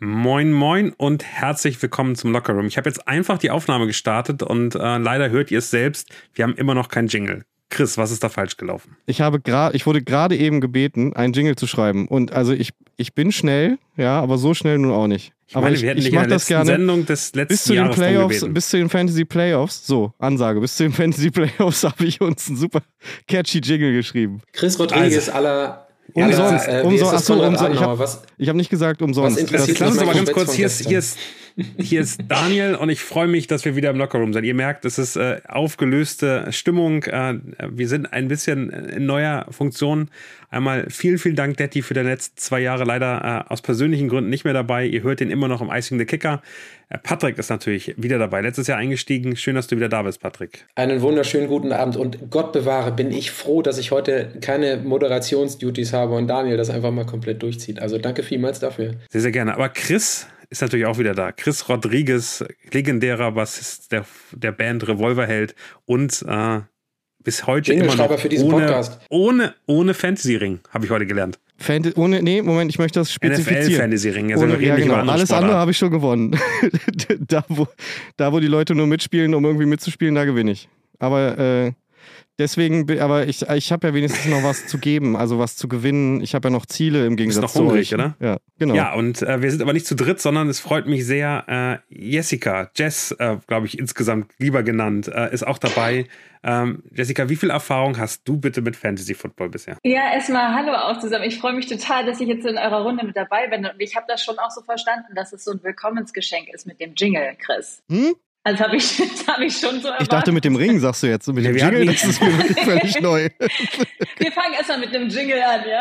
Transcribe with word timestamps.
Moin, 0.00 0.52
moin 0.52 0.92
und 0.96 1.24
herzlich 1.24 1.82
willkommen 1.82 2.14
zum 2.14 2.30
Lockerroom. 2.30 2.66
Ich 2.66 2.76
habe 2.76 2.88
jetzt 2.88 3.08
einfach 3.08 3.36
die 3.36 3.50
Aufnahme 3.50 3.88
gestartet 3.88 4.44
und 4.44 4.76
äh, 4.76 4.98
leider 4.98 5.30
hört 5.30 5.50
ihr 5.50 5.58
es 5.58 5.70
selbst. 5.70 6.08
Wir 6.34 6.44
haben 6.44 6.54
immer 6.54 6.74
noch 6.74 6.88
keinen 6.88 7.08
Jingle. 7.08 7.42
Chris, 7.68 7.98
was 7.98 8.12
ist 8.12 8.22
da 8.22 8.28
falsch 8.28 8.56
gelaufen? 8.56 8.96
Ich 9.06 9.20
habe 9.20 9.40
gerade, 9.40 9.74
ich 9.74 9.86
wurde 9.86 10.00
gerade 10.00 10.36
eben 10.36 10.60
gebeten, 10.60 11.14
einen 11.14 11.32
Jingle 11.32 11.56
zu 11.56 11.66
schreiben. 11.66 12.06
Und 12.06 12.32
also 12.32 12.52
ich, 12.52 12.70
ich 12.96 13.14
bin 13.14 13.32
schnell, 13.32 13.78
ja, 13.96 14.20
aber 14.20 14.38
so 14.38 14.54
schnell 14.54 14.78
nun 14.78 14.92
auch 14.92 15.08
nicht. 15.08 15.32
Ich 15.48 15.56
meine, 15.56 15.66
aber 15.66 15.74
ich, 15.74 15.82
wir 15.82 15.88
hätten 15.88 15.98
ich 15.98 16.04
dich 16.04 16.14
in 16.14 16.28
das 16.28 16.46
gerne 16.46 16.66
Sendung 16.66 17.04
des 17.04 17.34
letzten 17.34 17.48
bis 17.48 17.64
zu 17.64 17.72
den 17.72 17.82
Jahres 17.82 17.96
Playoffs, 17.96 18.34
gebeten. 18.36 18.54
bis 18.54 18.68
zu 18.68 18.76
den 18.76 18.88
Fantasy 18.88 19.24
Playoffs. 19.24 19.84
So, 19.84 20.12
Ansage, 20.18 20.60
bis 20.60 20.76
zu 20.76 20.84
den 20.84 20.92
Fantasy 20.94 21.32
Playoffs 21.32 21.82
habe 21.84 22.04
ich 22.04 22.20
uns 22.20 22.46
einen 22.46 22.56
super 22.56 22.82
catchy 23.26 23.58
Jingle 23.58 23.92
geschrieben. 23.92 24.42
Chris 24.52 24.78
Rodriguez 24.78 25.28
aller. 25.28 25.87
Umsonst, 26.14 26.68
äh, 26.68 26.82
wie 26.82 26.86
umsonst, 26.86 27.12
das, 27.12 27.30
achso, 27.30 27.46
umsonst. 27.46 27.74
Ich 27.74 27.80
hab- 27.80 27.98
was, 27.98 28.22
Ich 28.38 28.48
habe 28.48 28.56
nicht 28.56 28.70
gesagt 28.70 29.02
umsonst. 29.02 29.36
Was 29.36 29.40
interessiert 29.42 29.78
Lass 29.78 29.88
uns 29.90 29.98
das 29.98 30.08
aber 30.08 30.16
ganz 30.16 30.32
kurz, 30.32 30.52
hier 30.54 30.66
ist, 30.66 30.86
hier, 30.86 30.98
ist, 30.98 31.18
hier 31.78 32.00
ist 32.00 32.20
Daniel 32.28 32.76
und 32.76 32.88
ich 32.88 33.00
freue 33.00 33.26
mich, 33.26 33.46
dass 33.46 33.64
wir 33.64 33.74
wieder 33.74 33.90
im 33.90 33.96
Lockerroom 33.96 34.32
sind. 34.32 34.44
Ihr 34.44 34.54
merkt, 34.54 34.84
es 34.84 34.98
ist 34.98 35.16
äh, 35.16 35.40
aufgelöste 35.48 36.52
Stimmung. 36.52 37.02
Äh, 37.04 37.34
wir 37.68 37.88
sind 37.88 38.12
ein 38.12 38.28
bisschen 38.28 38.70
in 38.70 39.06
neuer 39.06 39.46
Funktion. 39.50 40.10
Einmal 40.50 40.86
vielen, 40.88 41.18
vielen 41.18 41.36
Dank, 41.36 41.56
Detti, 41.56 41.82
für 41.82 41.94
deine 41.94 42.10
letzten 42.10 42.38
zwei 42.38 42.60
Jahre 42.60 42.84
leider 42.84 43.44
äh, 43.48 43.52
aus 43.52 43.60
persönlichen 43.60 44.08
Gründen 44.08 44.30
nicht 44.30 44.44
mehr 44.44 44.54
dabei. 44.54 44.86
Ihr 44.86 45.02
hört 45.02 45.20
den 45.20 45.30
immer 45.30 45.48
noch 45.48 45.60
im 45.60 45.70
Icing 45.70 45.98
the 45.98 46.04
Kicker. 46.04 46.42
Äh, 46.88 46.98
Patrick 46.98 47.38
ist 47.38 47.50
natürlich 47.50 47.94
wieder 47.96 48.18
dabei. 48.18 48.40
Letztes 48.40 48.66
Jahr 48.66 48.78
eingestiegen. 48.78 49.36
Schön, 49.36 49.56
dass 49.56 49.66
du 49.66 49.76
wieder 49.76 49.88
da 49.88 50.02
bist, 50.02 50.20
Patrick. 50.20 50.64
Einen 50.74 51.02
wunderschönen 51.02 51.48
guten 51.48 51.72
Abend 51.72 51.96
und 51.96 52.30
Gott 52.30 52.52
bewahre, 52.52 52.92
bin 52.92 53.10
ich 53.10 53.30
froh, 53.30 53.62
dass 53.62 53.78
ich 53.78 53.90
heute 53.90 54.32
keine 54.40 54.78
Moderationsduties 54.78 55.92
habe 55.92 56.14
und 56.14 56.28
Daniel 56.28 56.56
das 56.56 56.70
einfach 56.70 56.92
mal 56.92 57.04
komplett 57.04 57.42
durchzieht. 57.42 57.80
Also 57.80 57.98
danke 57.98 58.22
vielmals 58.22 58.60
dafür. 58.60 58.92
Sehr, 59.10 59.20
sehr 59.20 59.32
gerne. 59.32 59.54
Aber 59.54 59.68
Chris 59.68 60.26
ist 60.50 60.62
natürlich 60.62 60.86
auch 60.86 60.98
wieder 60.98 61.14
da. 61.14 61.32
Chris 61.32 61.68
Rodriguez, 61.68 62.44
legendärer 62.72 63.32
Bassist 63.32 63.92
der, 63.92 64.04
der 64.32 64.52
Band 64.52 64.86
Revolverheld 64.88 65.54
und 65.84 66.24
äh, 66.26 66.60
bis 67.22 67.46
heute 67.46 67.74
immer 67.74 67.94
noch 67.94 68.18
für 68.18 68.28
diesen 68.28 68.50
ohne, 68.52 68.66
Podcast. 68.66 69.00
ohne, 69.10 69.54
ohne 69.66 69.92
Fantasy-Ring, 69.92 70.60
habe 70.70 70.86
ich 70.86 70.90
heute 70.90 71.06
gelernt. 71.06 71.38
Fant 71.58 71.96
ohne, 71.98 72.22
nee, 72.22 72.40
Moment, 72.40 72.70
ich 72.70 72.78
möchte 72.78 73.00
das 73.00 73.12
spezifizieren. 73.12 73.64
NFL-Fantasy-Ring. 73.64 74.32
Also 74.32 74.46
wir 74.46 74.54
Ohne, 74.54 74.58
reden 74.58 74.68
ja, 74.68 74.74
nicht 74.76 74.84
genau. 74.84 74.94
andere 74.94 75.12
Alles 75.14 75.30
andere 75.30 75.36
Sportarten. 75.36 75.60
habe 75.60 75.70
ich 75.72 75.76
schon 75.78 75.90
gewonnen. 75.90 76.40
da, 77.28 77.44
wo, 77.48 77.66
da, 78.16 78.32
wo 78.32 78.38
die 78.38 78.46
Leute 78.46 78.74
nur 78.74 78.86
mitspielen, 78.86 79.34
um 79.34 79.44
irgendwie 79.44 79.66
mitzuspielen, 79.66 80.14
da 80.14 80.24
gewinne 80.24 80.52
ich. 80.52 80.68
Aber 81.00 81.36
äh, 81.38 81.72
deswegen, 82.38 83.00
aber 83.00 83.26
ich, 83.26 83.42
ich 83.42 83.72
habe 83.72 83.88
ja 83.88 83.94
wenigstens 83.94 84.26
noch 84.26 84.42
was 84.42 84.66
zu 84.66 84.78
geben, 84.78 85.16
also 85.16 85.38
was 85.38 85.56
zu 85.56 85.68
gewinnen. 85.68 86.20
Ich 86.20 86.34
habe 86.34 86.48
ja 86.48 86.50
noch 86.50 86.66
Ziele 86.66 87.06
im 87.06 87.16
Gegensatz 87.16 87.42
noch 87.42 87.52
zu 87.52 87.60
hungrig, 87.60 87.88
euch. 87.88 87.94
oder? 87.94 88.16
Ja, 88.20 88.38
genau. 88.58 88.74
Ja, 88.74 88.94
und 88.94 89.22
äh, 89.22 89.42
wir 89.42 89.50
sind 89.50 89.62
aber 89.62 89.72
nicht 89.72 89.86
zu 89.86 89.94
dritt, 89.94 90.20
sondern 90.20 90.48
es 90.48 90.60
freut 90.60 90.86
mich 90.86 91.06
sehr. 91.06 91.80
Äh, 91.90 91.94
Jessica, 91.94 92.70
Jess, 92.76 93.12
äh, 93.12 93.36
glaube 93.46 93.66
ich, 93.66 93.78
insgesamt 93.78 94.32
lieber 94.38 94.62
genannt, 94.62 95.08
äh, 95.08 95.32
ist 95.32 95.46
auch 95.46 95.58
dabei. 95.58 96.06
Ähm, 96.42 96.82
Jessica, 96.92 97.28
wie 97.28 97.36
viel 97.36 97.50
Erfahrung 97.50 97.98
hast 97.98 98.26
du 98.26 98.38
bitte 98.38 98.62
mit 98.62 98.76
Fantasy 98.76 99.14
Football 99.14 99.48
bisher? 99.48 99.76
Ja, 99.82 100.12
erstmal 100.12 100.54
hallo 100.54 100.72
auch 100.72 100.98
zusammen. 101.00 101.24
Ich 101.24 101.38
freue 101.38 101.52
mich 101.52 101.66
total, 101.66 102.06
dass 102.06 102.20
ich 102.20 102.28
jetzt 102.28 102.46
in 102.46 102.56
eurer 102.56 102.82
Runde 102.82 103.04
mit 103.04 103.16
dabei 103.16 103.48
bin. 103.48 103.66
Und 103.66 103.74
ich 103.78 103.96
habe 103.96 104.06
das 104.08 104.22
schon 104.22 104.38
auch 104.38 104.50
so 104.50 104.62
verstanden, 104.62 105.14
dass 105.14 105.32
es 105.32 105.44
so 105.44 105.52
ein 105.52 105.62
Willkommensgeschenk 105.62 106.48
ist 106.48 106.66
mit 106.66 106.80
dem 106.80 106.94
Jingle, 106.94 107.36
Chris. 107.38 107.82
Hm? 107.90 108.14
Also 108.44 108.64
habe 108.64 108.76
ich, 108.76 108.96
das 108.98 109.26
habe 109.26 109.44
ich 109.44 109.56
schon 109.56 109.80
so 109.80 109.88
erwartet. 109.88 110.02
Ich 110.02 110.08
dachte 110.08 110.32
mit 110.32 110.44
dem 110.44 110.56
Ring, 110.56 110.78
sagst 110.80 111.02
du 111.02 111.06
jetzt. 111.08 111.26
Mit 111.28 111.44
dem 111.44 111.56
Jingle, 111.56 111.86
das 111.86 112.04
ist 112.04 112.20
mir 112.22 112.36
wirklich 112.38 112.60
völlig 112.64 113.00
neu. 113.00 113.28
Wir 114.18 114.32
fangen 114.32 114.54
erstmal 114.56 114.78
mit 114.80 114.94
einem 114.94 115.08
Jingle 115.08 115.40
an, 115.42 115.60
ja. 115.68 115.80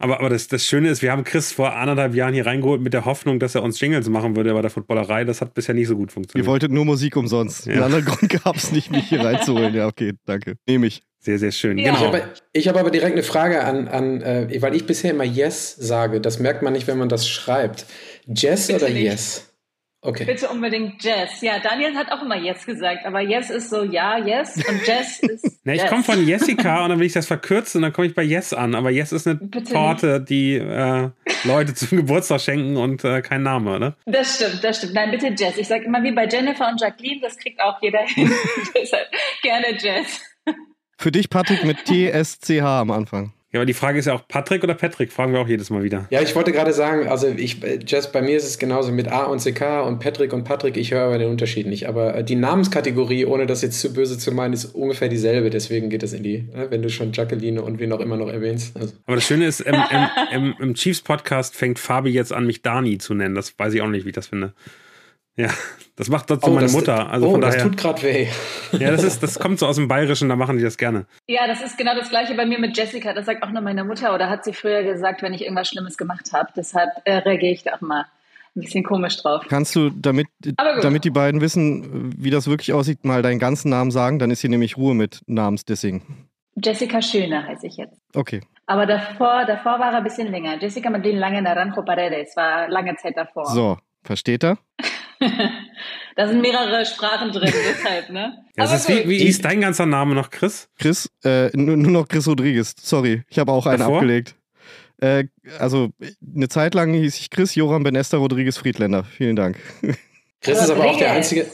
Aber, 0.00 0.20
aber 0.20 0.28
das, 0.30 0.46
das 0.46 0.64
Schöne 0.64 0.90
ist, 0.90 1.02
wir 1.02 1.10
haben 1.10 1.24
Chris 1.24 1.50
vor 1.52 1.74
anderthalb 1.74 2.14
Jahren 2.14 2.32
hier 2.32 2.46
reingeholt 2.46 2.80
mit 2.80 2.94
der 2.94 3.04
Hoffnung, 3.04 3.40
dass 3.40 3.56
er 3.56 3.64
uns 3.64 3.80
Jingles 3.80 4.08
machen 4.08 4.36
würde 4.36 4.54
bei 4.54 4.62
der 4.62 4.70
Footballerei. 4.70 5.24
Das 5.24 5.40
hat 5.40 5.54
bisher 5.54 5.74
nicht 5.74 5.88
so 5.88 5.96
gut 5.96 6.10
Ihr 6.10 6.14
funktioniert. 6.14 6.46
wolltet 6.46 6.70
nur 6.70 6.84
Musik 6.84 7.16
umsonst. 7.16 7.66
Ja. 7.66 7.72
Einen 7.74 7.82
anderen 7.82 8.04
Grund 8.04 8.28
gab 8.44 8.54
es 8.56 8.70
nicht, 8.70 8.92
mich 8.92 9.08
hier 9.08 9.24
reinzuholen. 9.24 9.74
Ja, 9.74 9.88
okay, 9.88 10.12
danke. 10.24 10.54
Nehme 10.68 10.86
ich. 10.86 11.02
Sehr, 11.18 11.40
sehr 11.40 11.50
schön. 11.50 11.78
Ja. 11.78 11.92
Ich 11.92 11.98
Genau. 11.98 12.06
habe, 12.12 12.22
ich 12.52 12.68
habe 12.68 12.78
aber 12.78 12.92
direkt 12.92 13.14
eine 13.14 13.24
Frage 13.24 13.64
an, 13.64 13.88
an 13.88 14.22
äh, 14.22 14.62
weil 14.62 14.76
ich 14.76 14.86
bisher 14.86 15.10
immer 15.10 15.24
Yes 15.24 15.74
sage. 15.74 16.20
Das 16.20 16.38
merkt 16.38 16.62
man 16.62 16.74
nicht, 16.74 16.86
wenn 16.86 16.96
man 16.96 17.08
das 17.08 17.28
schreibt. 17.28 17.86
Jess 18.26 18.68
Bitte 18.68 18.84
oder 18.84 18.94
nicht. 18.94 19.02
Yes? 19.02 19.47
Okay. 20.00 20.24
Bitte 20.24 20.48
unbedingt 20.48 21.02
Jess. 21.02 21.40
Ja, 21.40 21.58
Daniel 21.58 21.96
hat 21.96 22.12
auch 22.12 22.22
immer 22.22 22.36
Yes 22.36 22.64
gesagt, 22.64 23.04
aber 23.04 23.20
Yes 23.20 23.50
ist 23.50 23.68
so 23.68 23.82
ja, 23.82 24.16
Yes 24.16 24.56
und 24.56 24.86
Jess 24.86 25.18
ist. 25.22 25.66
Ne, 25.66 25.74
ich 25.74 25.86
komme 25.86 26.04
von 26.04 26.24
Jessica 26.24 26.84
und 26.84 26.90
dann 26.90 27.00
will 27.00 27.06
ich 27.06 27.14
das 27.14 27.26
verkürzen 27.26 27.78
und 27.78 27.82
dann 27.82 27.92
komme 27.92 28.06
ich 28.06 28.14
bei 28.14 28.22
Yes 28.22 28.52
an. 28.52 28.76
Aber 28.76 28.90
Yes 28.90 29.10
ist 29.10 29.26
eine 29.26 29.36
Bitte 29.36 29.72
Torte, 29.72 30.20
die 30.20 30.54
äh, 30.54 31.10
Leute 31.42 31.74
zum 31.74 31.88
Geburtstag 31.98 32.40
schenken 32.40 32.76
und 32.76 33.02
äh, 33.02 33.22
kein 33.22 33.42
Name, 33.42 33.74
oder? 33.74 33.96
Das 34.06 34.36
stimmt, 34.36 34.62
das 34.62 34.78
stimmt. 34.78 34.94
Nein, 34.94 35.10
bitte 35.10 35.34
Jess. 35.36 35.58
Ich 35.58 35.66
sage 35.66 35.84
immer 35.84 36.00
wie 36.04 36.12
bei 36.12 36.28
Jennifer 36.28 36.68
und 36.68 36.80
Jacqueline, 36.80 37.20
das 37.20 37.36
kriegt 37.36 37.60
auch 37.60 37.82
jeder 37.82 38.06
hin. 38.06 38.30
Deshalb 38.76 39.08
gerne 39.42 39.76
Jess. 39.78 40.20
Für 40.96 41.10
dich, 41.10 41.28
Patrick, 41.28 41.64
mit 41.64 41.78
TSCH 41.86 42.62
am 42.62 42.92
Anfang. 42.92 43.32
Ja, 43.50 43.60
aber 43.60 43.66
die 43.66 43.74
Frage 43.74 43.98
ist 43.98 44.04
ja 44.04 44.12
auch 44.12 44.28
Patrick 44.28 44.62
oder 44.62 44.74
Patrick, 44.74 45.10
fragen 45.10 45.32
wir 45.32 45.40
auch 45.40 45.48
jedes 45.48 45.70
Mal 45.70 45.82
wieder. 45.82 46.06
Ja, 46.10 46.20
ich 46.20 46.34
wollte 46.36 46.52
gerade 46.52 46.74
sagen, 46.74 47.08
also 47.08 47.28
ich, 47.28 47.56
Jess, 47.86 48.12
bei 48.12 48.20
mir 48.20 48.36
ist 48.36 48.44
es 48.44 48.58
genauso 48.58 48.92
mit 48.92 49.08
A 49.08 49.24
und 49.24 49.40
CK 49.40 49.86
und 49.86 50.00
Patrick 50.00 50.34
und 50.34 50.44
Patrick, 50.44 50.76
ich 50.76 50.90
höre 50.90 51.04
aber 51.04 51.16
den 51.16 51.30
Unterschied 51.30 51.66
nicht. 51.66 51.88
Aber 51.88 52.14
äh, 52.14 52.24
die 52.24 52.36
Namenskategorie, 52.36 53.24
ohne 53.24 53.46
das 53.46 53.62
jetzt 53.62 53.80
zu 53.80 53.94
böse 53.94 54.18
zu 54.18 54.32
meinen, 54.32 54.52
ist 54.52 54.66
ungefähr 54.66 55.08
dieselbe. 55.08 55.48
Deswegen 55.48 55.88
geht 55.88 56.02
es 56.02 56.12
in 56.12 56.22
die, 56.22 56.44
äh, 56.54 56.70
wenn 56.70 56.82
du 56.82 56.90
schon 56.90 57.12
Jacqueline 57.14 57.62
und 57.62 57.78
wen 57.78 57.90
auch 57.92 58.00
immer 58.00 58.18
noch 58.18 58.28
erwähnst. 58.28 58.76
Also, 58.76 58.92
Aber 59.06 59.16
das 59.16 59.24
Schöne 59.24 59.46
ist, 59.46 59.60
im, 59.60 59.74
im, 59.74 60.08
im, 60.30 60.54
im 60.60 60.74
Chiefs-Podcast 60.74 61.56
fängt 61.56 61.78
Fabi 61.78 62.10
jetzt 62.10 62.34
an, 62.34 62.44
mich 62.44 62.60
Dani 62.60 62.98
zu 62.98 63.14
nennen. 63.14 63.34
Das 63.34 63.58
weiß 63.58 63.72
ich 63.72 63.80
auch 63.80 63.88
nicht, 63.88 64.04
wie 64.04 64.10
ich 64.10 64.14
das 64.14 64.26
finde. 64.26 64.52
Ja, 65.38 65.50
das 65.94 66.08
macht 66.08 66.28
dazu 66.30 66.50
meine 66.50 66.62
das, 66.62 66.72
Mutter. 66.72 67.10
Also 67.10 67.28
oh, 67.28 67.30
von 67.30 67.40
das 67.40 67.54
daher. 67.54 67.68
tut 67.68 67.76
gerade 67.76 68.02
weh. 68.02 68.26
Ja, 68.72 68.90
das, 68.90 69.04
ist, 69.04 69.22
das 69.22 69.38
kommt 69.38 69.60
so 69.60 69.66
aus 69.66 69.76
dem 69.76 69.86
Bayerischen, 69.86 70.28
da 70.28 70.34
machen 70.34 70.56
die 70.56 70.64
das 70.64 70.76
gerne. 70.76 71.06
Ja, 71.28 71.46
das 71.46 71.62
ist 71.62 71.78
genau 71.78 71.94
das 71.94 72.10
gleiche 72.10 72.34
bei 72.34 72.44
mir 72.44 72.58
mit 72.58 72.76
Jessica. 72.76 73.12
Das 73.14 73.26
sagt 73.26 73.44
auch 73.44 73.50
nur 73.50 73.62
meine 73.62 73.84
Mutter 73.84 74.12
oder 74.12 74.28
hat 74.28 74.44
sie 74.44 74.52
früher 74.52 74.82
gesagt, 74.82 75.22
wenn 75.22 75.32
ich 75.32 75.42
irgendwas 75.42 75.68
Schlimmes 75.68 75.96
gemacht 75.96 76.32
habe. 76.32 76.48
Deshalb 76.56 76.90
äh, 77.04 77.18
reagiere 77.18 77.52
ich 77.52 77.62
da 77.62 77.76
auch 77.76 77.80
mal 77.80 78.04
ein 78.56 78.62
bisschen 78.62 78.82
komisch 78.82 79.16
drauf. 79.22 79.44
Kannst 79.48 79.76
du, 79.76 79.90
damit, 79.90 80.26
damit 80.82 81.04
die 81.04 81.10
beiden 81.10 81.40
wissen, 81.40 82.12
wie 82.18 82.30
das 82.30 82.48
wirklich 82.48 82.72
aussieht, 82.72 83.04
mal 83.04 83.22
deinen 83.22 83.38
ganzen 83.38 83.70
Namen 83.70 83.92
sagen? 83.92 84.18
Dann 84.18 84.32
ist 84.32 84.40
hier 84.40 84.50
nämlich 84.50 84.76
Ruhe 84.76 84.94
mit 84.94 85.20
Namensdissing. 85.26 86.02
Jessica 86.56 87.00
Schöne 87.00 87.46
heiße 87.46 87.68
ich 87.68 87.76
jetzt. 87.76 88.00
Okay. 88.12 88.40
Aber 88.66 88.86
davor, 88.86 89.44
davor 89.46 89.78
war 89.78 89.92
er 89.92 89.98
ein 89.98 90.04
bisschen 90.04 90.30
länger. 90.30 90.60
Jessica 90.60 90.90
Madeleine 90.90 91.20
Lange 91.20 91.42
Naranjo 91.42 91.82
Paredes 91.82 92.36
war 92.36 92.68
lange 92.68 92.96
Zeit 92.96 93.16
davor. 93.16 93.46
So, 93.46 93.78
versteht 94.08 94.42
er? 94.42 94.58
da 96.16 96.26
sind 96.26 96.40
mehrere 96.40 96.84
Sprachen 96.84 97.30
drin, 97.30 97.52
deshalb, 97.68 98.10
ne? 98.10 98.44
Ja, 98.56 98.64
das 98.64 98.88
Aber 98.88 99.00
ist 99.00 99.06
wie, 99.06 99.08
wie 99.08 99.18
hieß 99.18 99.40
dein 99.42 99.60
ganzer 99.60 99.86
Name 99.86 100.14
noch, 100.14 100.30
Chris? 100.30 100.68
Chris, 100.78 101.10
äh, 101.24 101.56
nur, 101.56 101.76
nur 101.76 101.92
noch 101.92 102.08
Chris 102.08 102.26
Rodriguez. 102.26 102.74
Sorry, 102.80 103.22
ich 103.28 103.38
habe 103.38 103.52
auch 103.52 103.66
einen 103.66 103.78
Davor? 103.78 103.96
abgelegt. 103.98 104.34
Äh, 105.00 105.24
also, 105.58 105.90
eine 106.34 106.48
Zeit 106.48 106.74
lang 106.74 106.92
hieß 106.94 107.18
ich 107.20 107.30
Chris 107.30 107.54
Joram 107.54 107.84
Benester 107.84 108.18
Rodriguez 108.18 108.56
Friedländer. 108.56 109.04
Vielen 109.04 109.36
Dank. 109.36 109.58
Chris 110.40 110.60
ist 110.60 110.70
aber 110.70 110.86
auch 110.86 110.98
der 110.98 111.08
Rodriguez. 111.08 111.10
einzige. 111.10 111.46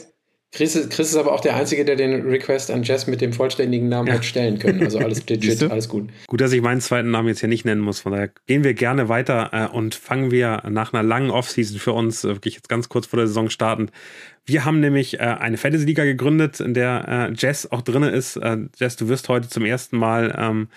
Chris 0.55 0.73
ist, 0.73 0.89
Chris 0.89 1.09
ist 1.09 1.17
aber 1.17 1.33
auch 1.33 1.41
der 1.41 1.57
Einzige, 1.57 1.83
der 1.83 1.97
den 1.97 2.21
Request 2.25 2.71
an 2.71 2.83
Jess 2.83 3.07
mit 3.07 3.19
dem 3.19 3.33
vollständigen 3.33 3.89
Namen 3.89 4.07
Ja. 4.07 4.13
hat 4.13 4.23
stellen 4.23 4.57
können. 4.57 4.81
Also 4.81 4.99
alles 4.99 5.25
legit, 5.29 5.61
alles 5.63 5.89
gut. 5.89 6.09
Gut, 6.27 6.39
dass 6.39 6.53
ich 6.53 6.61
meinen 6.61 6.79
zweiten 6.79 7.11
Namen 7.11 7.27
jetzt 7.27 7.41
hier 7.41 7.49
nicht 7.49 7.65
nennen 7.65 7.81
muss. 7.81 7.99
Von 7.99 8.13
daher 8.13 8.29
gehen 8.47 8.63
wir 8.63 8.73
gerne 8.73 9.09
weiter 9.09 9.49
äh, 9.51 9.75
und 9.75 9.95
fangen 9.95 10.31
wir 10.31 10.63
nach 10.69 10.93
einer 10.93 11.03
langen 11.03 11.29
Offseason 11.29 11.77
für 11.77 11.91
uns, 11.91 12.23
äh, 12.23 12.29
wirklich 12.29 12.55
jetzt 12.55 12.69
ganz 12.69 12.87
kurz 12.87 13.05
vor 13.05 13.17
der 13.17 13.27
Saison 13.27 13.49
startend. 13.49 13.91
Wir 14.45 14.63
haben 14.63 14.79
nämlich 14.79 15.15
äh, 15.15 15.23
eine 15.23 15.57
Fantasy-Liga 15.57 16.05
gegründet, 16.05 16.61
in 16.61 16.73
der 16.73 17.29
äh, 17.31 17.33
Jess 17.35 17.69
auch 17.69 17.81
drin 17.81 18.03
ist. 18.03 18.37
Äh, 18.37 18.57
Jess, 18.77 18.95
du 18.95 19.09
wirst 19.09 19.27
heute 19.27 19.49
zum 19.49 19.65
ersten 19.65 19.97
Mal 19.97 20.33
ähm, 20.37 20.69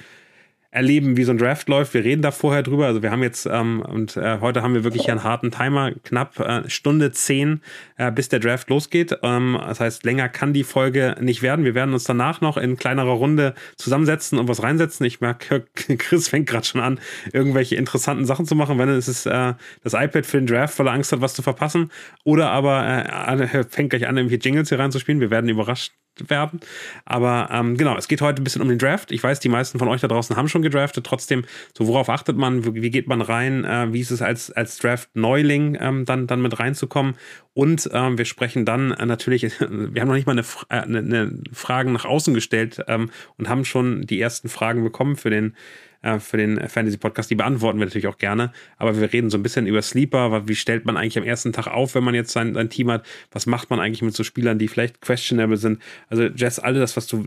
erleben, 0.70 1.16
wie 1.16 1.24
so 1.24 1.32
ein 1.32 1.38
Draft 1.38 1.68
läuft. 1.68 1.94
Wir 1.94 2.04
reden 2.04 2.20
da 2.20 2.30
vorher 2.30 2.62
drüber. 2.62 2.86
Also 2.86 3.02
wir 3.02 3.10
haben 3.10 3.22
jetzt, 3.22 3.46
ähm, 3.46 3.80
und 3.80 4.16
äh, 4.18 4.38
heute 4.40 4.62
haben 4.62 4.74
wir 4.74 4.84
wirklich 4.84 5.04
hier 5.04 5.12
einen 5.12 5.24
harten 5.24 5.50
Timer, 5.50 5.92
knapp 6.04 6.38
äh, 6.40 6.68
Stunde 6.68 7.10
zehn, 7.12 7.62
äh, 7.96 8.12
bis 8.12 8.28
der 8.28 8.38
Draft 8.38 8.68
losgeht. 8.68 9.16
Ähm, 9.22 9.58
das 9.58 9.80
heißt, 9.80 10.04
länger 10.04 10.28
kann 10.28 10.52
die 10.52 10.64
Folge 10.64 11.16
nicht 11.20 11.40
werden. 11.40 11.64
Wir 11.64 11.74
werden 11.74 11.94
uns 11.94 12.04
danach 12.04 12.42
noch 12.42 12.58
in 12.58 12.76
kleinerer 12.76 13.12
Runde 13.12 13.54
zusammensetzen 13.76 14.38
und 14.38 14.48
was 14.48 14.62
reinsetzen. 14.62 15.06
Ich 15.06 15.22
merke, 15.22 15.64
Chris 15.74 16.28
fängt 16.28 16.46
gerade 16.48 16.66
schon 16.66 16.82
an, 16.82 17.00
irgendwelche 17.32 17.76
interessanten 17.76 18.26
Sachen 18.26 18.44
zu 18.44 18.54
machen. 18.54 18.78
Wenn 18.78 18.90
es 18.90 19.08
ist 19.08 19.24
äh, 19.24 19.54
das 19.82 19.94
iPad 19.94 20.26
für 20.26 20.36
den 20.36 20.46
Draft, 20.46 20.78
weil 20.78 20.86
er 20.86 20.92
Angst 20.92 21.12
hat, 21.12 21.22
was 21.22 21.32
zu 21.32 21.40
verpassen. 21.40 21.90
Oder 22.24 22.50
aber 22.50 22.84
äh, 22.86 23.64
fängt 23.70 23.90
gleich 23.90 24.06
an, 24.06 24.18
irgendwelche 24.18 24.42
Jingles 24.42 24.68
hier 24.68 24.78
reinzuspielen. 24.78 25.20
Wir 25.20 25.30
werden 25.30 25.48
überrascht 25.48 25.92
werden. 26.28 26.60
Aber 27.04 27.48
ähm, 27.52 27.76
genau, 27.76 27.96
es 27.96 28.08
geht 28.08 28.20
heute 28.20 28.42
ein 28.42 28.44
bisschen 28.44 28.62
um 28.62 28.68
den 28.68 28.78
Draft. 28.78 29.12
Ich 29.12 29.22
weiß, 29.22 29.40
die 29.40 29.48
meisten 29.48 29.78
von 29.78 29.88
euch 29.88 30.00
da 30.00 30.08
draußen 30.08 30.36
haben 30.36 30.48
schon 30.48 30.62
gedraftet. 30.62 31.06
Trotzdem, 31.06 31.44
so 31.76 31.86
worauf 31.86 32.08
achtet 32.08 32.36
man? 32.36 32.64
Wie 32.64 32.82
wie 32.82 32.90
geht 32.90 33.06
man 33.06 33.20
rein? 33.20 33.64
Äh, 33.64 33.92
wie 33.92 34.00
ist 34.00 34.10
es 34.10 34.22
als, 34.22 34.50
als 34.50 34.78
Draft-Neuling 34.78 35.76
ähm, 35.80 36.04
dann, 36.04 36.26
dann 36.26 36.40
mit 36.40 36.58
reinzukommen? 36.58 37.14
Und 37.54 37.90
ähm, 37.92 38.18
wir 38.18 38.24
sprechen 38.24 38.64
dann 38.64 38.92
äh, 38.92 39.04
natürlich, 39.04 39.42
wir 39.60 40.00
haben 40.00 40.08
noch 40.08 40.14
nicht 40.14 40.26
mal 40.26 40.32
eine, 40.32 40.44
äh, 40.68 40.80
eine, 40.82 40.98
eine 40.98 41.38
Frage 41.52 41.90
nach 41.90 42.04
außen 42.04 42.32
gestellt 42.32 42.82
ähm, 42.88 43.10
und 43.36 43.48
haben 43.48 43.64
schon 43.64 44.06
die 44.06 44.20
ersten 44.20 44.48
Fragen 44.48 44.82
bekommen 44.82 45.16
für 45.16 45.30
den 45.30 45.54
äh, 46.02 46.18
für 46.18 46.36
den 46.36 46.68
Fantasy-Podcast. 46.68 47.30
Die 47.30 47.34
beantworten 47.34 47.78
wir 47.78 47.86
natürlich 47.86 48.06
auch 48.06 48.18
gerne. 48.18 48.52
Aber 48.76 48.98
wir 49.00 49.12
reden 49.12 49.30
so 49.30 49.38
ein 49.38 49.42
bisschen 49.42 49.66
über 49.66 49.82
Sleeper. 49.82 50.48
Wie 50.48 50.54
stellt 50.54 50.84
man 50.84 50.96
eigentlich 50.96 51.18
am 51.18 51.24
ersten 51.24 51.52
Tag 51.52 51.66
auf, 51.66 51.94
wenn 51.94 52.04
man 52.04 52.14
jetzt 52.14 52.32
sein, 52.32 52.54
sein 52.54 52.70
Team 52.70 52.90
hat? 52.90 53.06
Was 53.32 53.46
macht 53.46 53.70
man 53.70 53.80
eigentlich 53.80 54.02
mit 54.02 54.14
so 54.14 54.24
Spielern, 54.24 54.58
die 54.58 54.68
vielleicht 54.68 55.00
questionable 55.00 55.56
sind? 55.56 55.80
Also, 56.08 56.24
Jess, 56.24 56.58
all 56.58 56.74
das, 56.74 56.96
was 56.96 57.06
du 57.06 57.26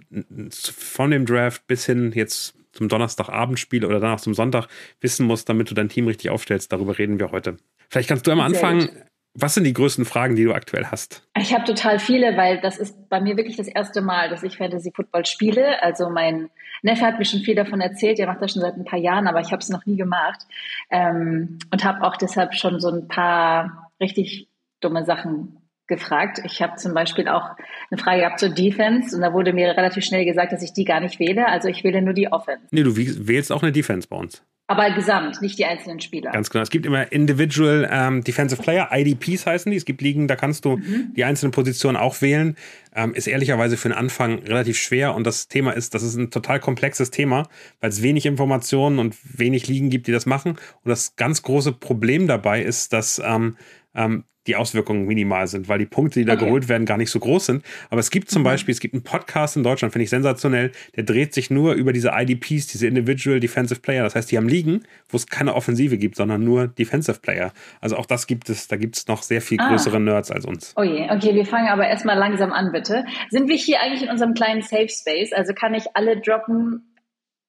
von 0.62 1.12
dem 1.12 1.26
Draft 1.26 1.68
bis 1.68 1.86
hin 1.86 2.12
jetzt 2.14 2.56
zum 2.72 2.88
Donnerstagabendspiel 2.88 3.84
oder 3.86 4.00
danach 4.00 4.22
zum 4.22 4.34
Sonntag 4.34 4.68
wissen 5.02 5.26
musst, 5.26 5.50
damit 5.50 5.70
du 5.70 5.76
dein 5.76 5.90
Team 5.90 6.08
richtig 6.08 6.30
aufstellst, 6.30 6.72
darüber 6.72 6.98
reden 6.98 7.20
wir 7.20 7.32
heute. 7.32 7.58
Vielleicht 7.90 8.08
kannst 8.08 8.26
du 8.26 8.32
einmal 8.32 8.46
anfangen. 8.46 8.90
Was 9.34 9.54
sind 9.54 9.64
die 9.64 9.74
größten 9.74 10.04
Fragen, 10.04 10.36
die 10.36 10.44
du 10.44 10.54
aktuell 10.54 10.88
hast? 10.88 11.24
Ich 11.38 11.54
habe 11.54 11.64
total 11.64 12.00
viele, 12.00 12.36
weil 12.36 12.60
das 12.60 12.78
ist 12.78 13.10
bei 13.10 13.22
mir 13.22 13.38
wirklich 13.38 13.56
das 13.56 13.68
erste 13.68 14.02
Mal, 14.02 14.30
dass 14.30 14.44
ich 14.44 14.58
Fantasy 14.58 14.92
Football 14.94 15.26
spiele. 15.26 15.82
Also 15.82 16.10
mein 16.10 16.50
Neffe 16.82 17.06
hat 17.06 17.18
mir 17.18 17.26
schon 17.26 17.40
viel 17.40 17.56
davon 17.56 17.80
erzählt. 17.80 18.18
Der 18.18 18.28
macht 18.28 18.42
das 18.42 18.52
schon 18.52 18.62
seit 18.62 18.76
ein 18.76 18.84
paar 18.84 19.00
Jahren, 19.00 19.28
aber 19.28 19.40
ich 19.40 19.52
habe 19.52 19.62
es 19.62 19.70
noch 19.70 19.86
nie 19.86 19.96
gemacht 19.96 20.42
ähm, 20.90 21.60
und 21.72 21.84
habe 21.86 22.06
auch 22.06 22.18
deshalb 22.18 22.56
schon 22.56 22.82
so 22.82 22.90
ein 22.90 23.08
paar 23.08 23.92
richtig 24.02 24.50
dumme 24.82 25.06
Sachen 25.06 25.58
gefragt. 25.88 26.42
Ich 26.44 26.62
habe 26.62 26.76
zum 26.76 26.94
Beispiel 26.94 27.28
auch 27.28 27.52
eine 27.90 28.02
Frage 28.02 28.22
gehabt 28.22 28.40
zur 28.40 28.50
Defense 28.50 29.16
und 29.16 29.22
da 29.22 29.34
wurde 29.34 29.54
mir 29.54 29.78
relativ 29.78 30.04
schnell 30.04 30.26
gesagt, 30.26 30.52
dass 30.52 30.64
ich 30.64 30.74
die 30.74 30.86
gar 30.86 31.00
nicht 31.00 31.20
wähle. 31.20 31.48
Also 31.48 31.70
ich 31.70 31.84
wähle 31.84 32.02
nur 32.02 32.14
die 32.14 32.32
Offense. 32.32 32.66
Nee, 32.72 32.84
du 32.84 32.96
wählst 32.96 33.52
auch 33.52 33.62
eine 33.62 33.72
Defense 33.72 34.08
bei 34.08 34.18
uns. 34.18 34.44
Aber 34.72 34.90
gesamt, 34.92 35.42
nicht 35.42 35.60
die 35.60 35.66
einzelnen 35.66 36.00
Spieler. 36.00 36.32
Ganz 36.32 36.50
genau. 36.50 36.64
Es 36.64 36.70
gibt 36.70 36.86
immer 36.86 37.12
Individual 37.12 37.90
ähm, 37.92 38.24
Defensive 38.24 38.62
Player, 38.62 38.88
IDPs 38.90 39.46
heißen 39.46 39.70
die. 39.70 39.78
Es 39.78 39.84
gibt 39.84 40.02
Ligen, 40.02 40.30
da 40.30 40.38
kannst 40.38 40.64
du 40.64 40.78
mhm. 40.78 41.12
die 41.14 41.26
einzelnen 41.26 41.52
Positionen 41.52 41.98
auch 41.98 42.22
wählen. 42.22 42.56
Ähm, 42.96 43.14
ist 43.14 43.28
ehrlicherweise 43.28 43.76
für 43.76 43.90
den 43.90 43.98
Anfang 43.98 44.40
relativ 44.40 44.78
schwer. 44.78 45.14
Und 45.14 45.28
das 45.28 45.50
Thema 45.50 45.72
ist, 45.72 45.94
das 45.94 46.04
ist 46.04 46.16
ein 46.16 46.32
total 46.32 46.62
komplexes 46.62 47.12
Thema, 47.12 47.50
weil 47.82 47.90
es 47.90 48.02
wenig 48.02 48.26
Informationen 48.26 49.00
und 49.00 49.18
wenig 49.38 49.68
Ligen 49.68 49.90
gibt, 49.90 50.08
die 50.08 50.14
das 50.14 50.26
machen. 50.26 50.52
Und 50.52 50.90
das 50.90 51.18
ganz 51.18 51.42
große 51.42 51.74
Problem 51.74 52.28
dabei 52.28 52.62
ist, 52.62 52.94
dass 52.94 53.22
ähm, 53.22 53.58
ähm, 53.94 54.24
die 54.48 54.56
Auswirkungen 54.56 55.06
minimal 55.06 55.48
sind, 55.48 55.70
weil 55.70 55.80
die 55.80 55.86
Punkte, 55.86 56.20
die 56.20 56.26
da 56.26 56.34
okay. 56.34 56.46
geholt 56.46 56.68
werden, 56.68 56.86
gar 56.86 56.98
nicht 56.98 57.12
so 57.12 57.20
groß 57.20 57.46
sind. 57.46 57.64
Aber 57.90 58.00
es 58.00 58.10
gibt 58.10 58.30
zum 58.30 58.42
mhm. 58.42 58.46
Beispiel, 58.46 58.72
es 58.72 58.80
gibt 58.80 58.94
einen 58.94 59.04
Podcast 59.04 59.56
in 59.56 59.64
Deutschland, 59.64 59.94
finde 59.94 60.04
ich 60.04 60.10
sensationell, 60.10 60.72
der 60.96 61.04
dreht 61.04 61.34
sich 61.34 61.52
nur 61.52 61.74
über 61.74 61.94
diese 61.94 62.12
IDPs, 62.14 62.68
diese 62.68 62.88
Individual 62.88 63.40
Defensive 63.40 63.82
Player. 63.82 64.04
Das 64.04 64.16
heißt, 64.16 64.32
die 64.32 64.38
haben 64.38 64.50
Ligen, 64.50 64.84
wo 65.10 65.18
es 65.18 65.28
keine 65.28 65.54
Offensive 65.54 65.98
gibt, 65.98 66.16
sondern 66.16 66.44
nur 66.44 66.68
Defensive 66.68 67.20
Player. 67.20 67.54
Also 67.82 67.98
auch 67.98 68.06
das 68.06 68.26
gibt 68.26 68.50
es, 68.50 68.68
da 68.68 68.78
gibt 68.78 68.98
es 68.98 69.08
noch 69.08 69.22
sehr 69.22 69.42
viel 69.42 69.60
ah. 69.60 69.70
größere 69.70 70.00
Nerds 70.00 70.32
als 70.32 70.46
uns. 70.46 70.74
Oh 70.76 70.84
je, 70.84 71.10
okay, 71.12 71.36
wir 71.36 71.46
fangen 71.46 71.68
aber 71.68 71.88
erstmal 71.88 72.18
langsam 72.18 72.52
an, 72.52 72.72
bitte. 72.72 73.06
Sind 73.30 73.48
wir 73.48 73.56
hier 73.56 73.82
eigentlich 73.82 74.04
in 74.04 74.10
unserem 74.10 74.34
kleinen 74.34 74.64
Safe 74.64 74.90
Space? 74.90 75.34
Also 75.34 75.54
kann 75.54 75.76
ich 75.76 75.86
alle 75.94 76.20
droppen, 76.20 76.96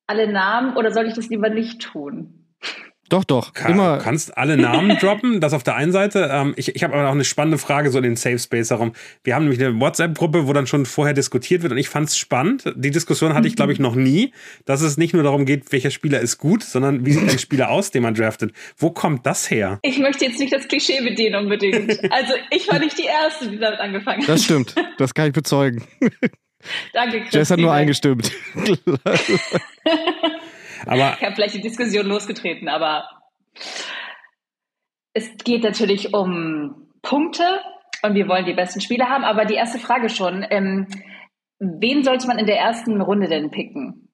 alle 0.07 0.31
Namen 0.31 0.77
oder 0.77 0.91
soll 0.93 1.07
ich 1.07 1.15
das 1.15 1.29
lieber 1.29 1.49
nicht 1.49 1.81
tun? 1.81 2.42
Doch, 3.13 3.25
doch. 3.25 3.53
Kann, 3.53 3.73
immer. 3.73 3.99
Du 3.99 4.05
kannst 4.05 4.39
alle 4.39 4.57
Namen 4.57 4.97
droppen, 5.01 5.43
das 5.43 5.53
auf 5.53 5.63
der 5.63 5.77
einen 5.77 5.93
Seite. 5.93 6.31
Ähm, 6.33 6.55
ich 6.57 6.75
ich 6.75 6.83
habe 6.83 6.95
aber 6.95 7.09
auch 7.09 7.13
eine 7.13 7.27
spannende 7.27 7.59
Frage 7.59 7.91
so 7.91 7.99
in 7.99 8.05
den 8.05 8.17
Safe 8.17 8.39
Space 8.39 8.71
herum. 8.71 8.95
Wir 9.23 9.35
haben 9.35 9.43
nämlich 9.43 9.63
eine 9.63 9.79
WhatsApp-Gruppe, 9.79 10.49
wo 10.49 10.55
dann 10.55 10.67
schon 10.67 10.87
vorher 10.87 11.13
diskutiert 11.13 11.63
wird 11.63 11.73
und 11.73 11.79
ich 11.79 11.91
fand 11.91 12.09
es 12.09 12.17
spannend. 12.17 12.73
Die 12.75 12.91
Diskussion 12.91 13.35
hatte 13.35 13.47
ich, 13.47 13.55
glaube 13.55 13.75
ich, 13.75 13.79
noch 13.79 13.97
nie, 13.97 14.33
dass 14.65 14.81
es 14.81 14.97
nicht 14.97 15.13
nur 15.13 15.25
darum 15.25 15.45
geht, 15.45 15.73
welcher 15.73 15.91
Spieler 15.91 16.21
ist 16.21 16.39
gut, 16.39 16.63
sondern 16.63 17.05
wie 17.05 17.13
sieht 17.13 17.29
ein 17.29 17.39
Spieler 17.39 17.71
aus, 17.71 17.91
den 17.91 18.03
man 18.03 18.15
draftet. 18.15 18.55
Wo 18.79 18.89
kommt 18.89 19.27
das 19.27 19.51
her? 19.51 19.79
Ich 19.83 19.99
möchte 19.99 20.25
jetzt 20.25 20.41
nicht 20.41 20.55
das 20.55 20.67
Klischee 20.67 21.03
bedienen 21.03 21.35
unbedingt. 21.35 21.91
Also 22.11 22.33
ich 22.51 22.67
war 22.69 22.79
nicht 22.79 22.99
die 22.99 23.05
Erste, 23.05 23.51
die 23.51 23.59
damit 23.59 23.79
angefangen 23.79 24.23
hat. 24.23 24.29
Das 24.31 24.45
stimmt. 24.45 24.75
Das 24.97 25.13
kann 25.13 25.27
ich 25.27 25.35
bezeugen. 25.35 25.85
Danke, 26.95 27.21
Chris. 27.21 27.35
Jess 27.35 27.51
hat 27.51 27.59
nur 27.59 27.73
eingestimmt. 27.73 28.33
Aber 30.87 31.17
ich 31.19 31.25
habe 31.25 31.35
vielleicht 31.35 31.55
die 31.55 31.61
Diskussion 31.61 32.07
losgetreten, 32.07 32.69
aber 32.69 33.09
es 35.15 35.31
geht 35.45 35.63
natürlich 35.63 36.15
um 36.15 36.91
Punkte 37.03 37.61
und 38.03 38.15
wir 38.15 38.29
wollen 38.29 38.47
die 38.47 38.55
besten 38.55 38.81
Spiele 38.81 39.09
haben. 39.09 39.25
Aber 39.25 39.45
die 39.45 39.55
erste 39.55 39.79
Frage 39.79 40.09
schon, 40.09 40.45
ähm, 40.51 40.87
wen 41.59 42.03
sollte 42.03 42.27
man 42.27 42.39
in 42.39 42.47
der 42.47 42.59
ersten 42.59 43.01
Runde 43.01 43.29
denn 43.29 43.51
picken? 43.51 44.09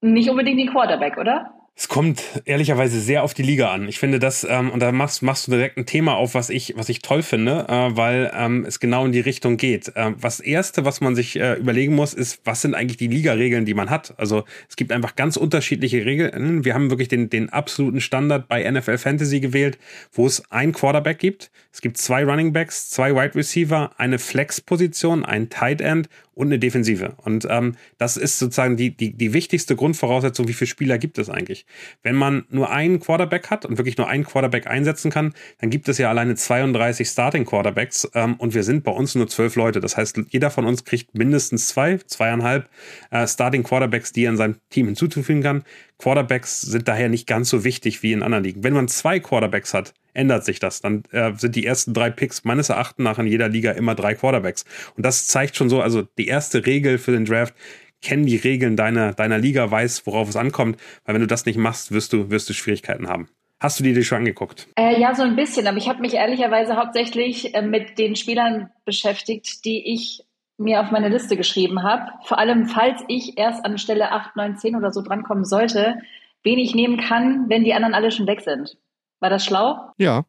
Nicht 0.00 0.30
unbedingt 0.30 0.60
den 0.60 0.70
Quarterback, 0.70 1.16
oder? 1.16 1.52
Es 1.78 1.88
kommt 1.88 2.22
ehrlicherweise 2.46 2.98
sehr 2.98 3.22
auf 3.22 3.34
die 3.34 3.42
Liga 3.42 3.70
an. 3.70 3.86
Ich 3.86 3.98
finde 3.98 4.18
das, 4.18 4.46
ähm, 4.48 4.70
und 4.70 4.80
da 4.80 4.92
machst, 4.92 5.22
machst 5.22 5.46
du 5.46 5.50
direkt 5.50 5.76
ein 5.76 5.84
Thema 5.84 6.14
auf, 6.14 6.32
was 6.32 6.48
ich, 6.48 6.72
was 6.74 6.88
ich 6.88 7.00
toll 7.00 7.22
finde, 7.22 7.66
äh, 7.68 7.94
weil 7.94 8.32
ähm, 8.34 8.64
es 8.64 8.80
genau 8.80 9.04
in 9.04 9.12
die 9.12 9.20
Richtung 9.20 9.58
geht. 9.58 9.92
Ähm, 9.94 10.14
was 10.18 10.40
Erste, 10.40 10.86
was 10.86 11.02
man 11.02 11.14
sich 11.14 11.38
äh, 11.38 11.52
überlegen 11.56 11.94
muss, 11.94 12.14
ist, 12.14 12.40
was 12.44 12.62
sind 12.62 12.74
eigentlich 12.74 12.96
die 12.96 13.08
Liga-Regeln, 13.08 13.66
die 13.66 13.74
man 13.74 13.90
hat? 13.90 14.14
Also 14.18 14.44
es 14.70 14.76
gibt 14.76 14.90
einfach 14.90 15.16
ganz 15.16 15.36
unterschiedliche 15.36 16.06
Regeln. 16.06 16.64
Wir 16.64 16.72
haben 16.72 16.88
wirklich 16.88 17.08
den, 17.08 17.28
den 17.28 17.50
absoluten 17.50 18.00
Standard 18.00 18.48
bei 18.48 18.68
NFL 18.70 18.96
Fantasy 18.96 19.40
gewählt, 19.40 19.76
wo 20.14 20.26
es 20.26 20.50
ein 20.50 20.72
Quarterback 20.72 21.18
gibt. 21.18 21.50
Es 21.72 21.82
gibt 21.82 21.98
zwei 21.98 22.24
Running 22.24 22.54
Backs, 22.54 22.88
zwei 22.88 23.14
Wide 23.14 23.34
Receiver, 23.34 23.90
eine 23.98 24.18
Flex-Position, 24.18 25.26
ein 25.26 25.50
Tight 25.50 25.82
End 25.82 26.08
und 26.32 26.48
eine 26.48 26.58
Defensive. 26.58 27.14
Und 27.18 27.46
ähm, 27.50 27.76
das 27.98 28.16
ist 28.16 28.38
sozusagen 28.38 28.78
die, 28.78 28.96
die, 28.96 29.12
die 29.12 29.34
wichtigste 29.34 29.76
Grundvoraussetzung, 29.76 30.48
wie 30.48 30.54
viele 30.54 30.68
Spieler 30.68 30.96
gibt 30.96 31.18
es 31.18 31.28
eigentlich. 31.28 31.65
Wenn 32.02 32.14
man 32.14 32.44
nur 32.48 32.70
einen 32.70 33.00
Quarterback 33.00 33.50
hat 33.50 33.64
und 33.64 33.78
wirklich 33.78 33.96
nur 33.96 34.08
einen 34.08 34.24
Quarterback 34.24 34.66
einsetzen 34.66 35.10
kann, 35.10 35.34
dann 35.60 35.70
gibt 35.70 35.88
es 35.88 35.98
ja 35.98 36.08
alleine 36.08 36.34
32 36.34 37.08
Starting 37.08 37.44
Quarterbacks 37.44 38.08
ähm, 38.14 38.34
und 38.34 38.54
wir 38.54 38.62
sind 38.62 38.84
bei 38.84 38.92
uns 38.92 39.14
nur 39.14 39.28
zwölf 39.28 39.56
Leute. 39.56 39.80
Das 39.80 39.96
heißt, 39.96 40.20
jeder 40.28 40.50
von 40.50 40.64
uns 40.64 40.84
kriegt 40.84 41.16
mindestens 41.16 41.68
zwei, 41.68 41.98
zweieinhalb 41.98 42.68
äh, 43.10 43.26
Starting 43.26 43.62
Quarterbacks, 43.62 44.12
die 44.12 44.24
er 44.24 44.30
in 44.30 44.36
seinem 44.36 44.56
Team 44.70 44.86
hinzuzufügen 44.86 45.42
kann. 45.42 45.64
Quarterbacks 45.98 46.60
sind 46.60 46.88
daher 46.88 47.08
nicht 47.08 47.26
ganz 47.26 47.48
so 47.48 47.64
wichtig 47.64 48.02
wie 48.02 48.12
in 48.12 48.22
anderen 48.22 48.44
Ligen. 48.44 48.64
Wenn 48.64 48.74
man 48.74 48.88
zwei 48.88 49.18
Quarterbacks 49.18 49.72
hat, 49.72 49.94
ändert 50.16 50.44
sich 50.44 50.58
das. 50.58 50.80
Dann 50.80 51.04
äh, 51.12 51.32
sind 51.36 51.56
die 51.56 51.66
ersten 51.66 51.94
drei 51.94 52.10
Picks 52.10 52.44
meines 52.44 52.68
Erachtens 52.68 53.04
nach 53.04 53.18
in 53.18 53.26
jeder 53.26 53.48
Liga 53.48 53.72
immer 53.72 53.94
drei 53.94 54.14
Quarterbacks. 54.14 54.64
Und 54.96 55.04
das 55.04 55.26
zeigt 55.26 55.56
schon 55.56 55.68
so, 55.68 55.80
also 55.80 56.02
die 56.18 56.26
erste 56.26 56.66
Regel 56.66 56.98
für 56.98 57.12
den 57.12 57.24
Draft, 57.24 57.54
kenn 58.02 58.26
die 58.26 58.36
Regeln 58.36 58.76
deiner, 58.76 59.12
deiner 59.12 59.38
Liga, 59.38 59.70
weiß, 59.70 60.06
worauf 60.06 60.28
es 60.28 60.36
ankommt, 60.36 60.78
weil 61.04 61.14
wenn 61.14 61.22
du 61.22 61.26
das 61.26 61.46
nicht 61.46 61.58
machst, 61.58 61.92
wirst 61.92 62.12
du, 62.12 62.30
wirst 62.30 62.48
du 62.48 62.52
Schwierigkeiten 62.52 63.08
haben. 63.08 63.28
Hast 63.58 63.80
du 63.80 63.84
die 63.84 63.94
dir 63.94 64.04
schon 64.04 64.18
angeguckt? 64.18 64.68
Äh, 64.76 65.00
ja, 65.00 65.14
so 65.14 65.22
ein 65.22 65.34
bisschen, 65.34 65.66
aber 65.66 65.78
ich 65.78 65.88
habe 65.88 66.00
mich 66.00 66.14
ehrlicherweise 66.14 66.76
hauptsächlich 66.76 67.54
äh, 67.54 67.62
mit 67.62 67.98
den 67.98 68.14
Spielern 68.14 68.70
beschäftigt, 68.84 69.64
die 69.64 69.92
ich 69.94 70.22
mir 70.58 70.80
auf 70.80 70.90
meine 70.90 71.08
Liste 71.08 71.36
geschrieben 71.36 71.82
habe. 71.82 72.10
Vor 72.24 72.38
allem, 72.38 72.66
falls 72.66 73.02
ich 73.08 73.38
erst 73.38 73.64
an 73.64 73.78
Stelle 73.78 74.12
8, 74.12 74.36
9, 74.36 74.56
10 74.56 74.76
oder 74.76 74.92
so 74.92 75.02
drankommen 75.02 75.44
sollte, 75.44 75.96
wen 76.42 76.58
ich 76.58 76.74
nehmen 76.74 76.98
kann, 76.98 77.48
wenn 77.48 77.64
die 77.64 77.74
anderen 77.74 77.94
alle 77.94 78.10
schon 78.10 78.26
weg 78.26 78.42
sind. 78.42 78.76
War 79.20 79.30
das 79.30 79.44
schlau? 79.44 79.78
Ja. 79.96 80.24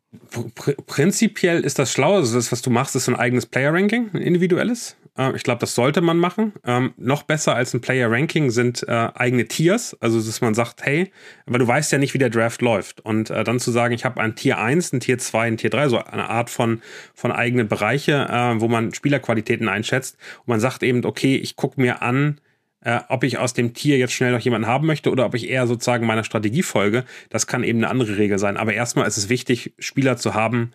Pr 0.55 0.73
prinzipiell 0.85 1.59
ist 1.59 1.77
das 1.77 1.91
schlau. 1.91 2.15
Also 2.15 2.36
das, 2.36 2.51
was 2.51 2.62
du 2.62 2.69
machst, 2.69 2.95
ist 2.95 3.09
ein 3.09 3.17
eigenes 3.17 3.45
Player-Ranking, 3.45 4.12
ein 4.13 4.21
individuelles. 4.21 4.95
Äh, 5.17 5.36
ich 5.36 5.43
glaube, 5.43 5.59
das 5.59 5.75
sollte 5.75 6.01
man 6.01 6.17
machen. 6.17 6.53
Ähm, 6.65 6.93
noch 6.97 7.24
besser 7.24 7.55
als 7.55 7.74
ein 7.74 7.81
Player-Ranking 7.81 8.50
sind 8.50 8.88
äh, 8.88 9.09
eigene 9.13 9.47
Tiers. 9.47 9.97
Also, 10.00 10.21
dass 10.21 10.41
man 10.41 10.53
sagt, 10.53 10.83
hey, 10.86 11.12
aber 11.45 11.59
du 11.59 11.67
weißt 11.67 11.91
ja 11.91 11.97
nicht, 11.97 12.13
wie 12.13 12.19
der 12.19 12.29
Draft 12.29 12.62
läuft. 12.62 13.01
Und 13.01 13.29
äh, 13.29 13.43
dann 13.43 13.59
zu 13.59 13.71
sagen, 13.71 13.93
ich 13.93 14.05
habe 14.05 14.21
ein 14.21 14.36
Tier 14.36 14.57
1, 14.57 14.93
ein 14.93 15.00
Tier 15.00 15.17
2, 15.17 15.47
ein 15.47 15.57
Tier 15.57 15.69
3, 15.69 15.89
so 15.89 15.97
eine 15.97 16.29
Art 16.29 16.50
von, 16.50 16.81
von 17.13 17.31
eigene 17.31 17.65
Bereiche, 17.65 18.27
äh, 18.29 18.62
wo 18.62 18.67
man 18.67 18.93
Spielerqualitäten 18.93 19.67
einschätzt. 19.67 20.17
Und 20.39 20.50
man 20.50 20.59
sagt 20.59 20.83
eben, 20.83 21.03
okay, 21.05 21.36
ich 21.36 21.55
gucke 21.55 21.81
mir 21.81 22.01
an, 22.01 22.39
äh, 22.81 23.00
ob 23.09 23.24
ich 23.24 23.38
aus 23.38 23.53
dem 23.53 23.74
Tier 23.74 23.97
jetzt 23.97 24.13
schnell 24.13 24.31
noch 24.31 24.39
jemanden 24.39 24.67
haben 24.67 24.88
möchte 24.88 25.09
oder 25.12 25.25
ob 25.25 25.33
ich 25.33 25.50
eher 25.50 25.67
sozusagen 25.67 26.05
meiner 26.05 26.24
Strategie 26.24 26.63
folge, 26.63 27.05
das 27.29 27.47
kann 27.47 27.63
eben 27.63 27.79
eine 27.79 27.89
andere 27.89 28.17
Regel 28.17 28.39
sein. 28.39 28.55
Aber 28.55 28.74
erstmal 28.74 29.07
ist 29.07 29.17
es 29.17 29.29
wichtig, 29.29 29.74
Spieler 29.79 30.17
zu 30.17 30.36
haben, 30.36 30.71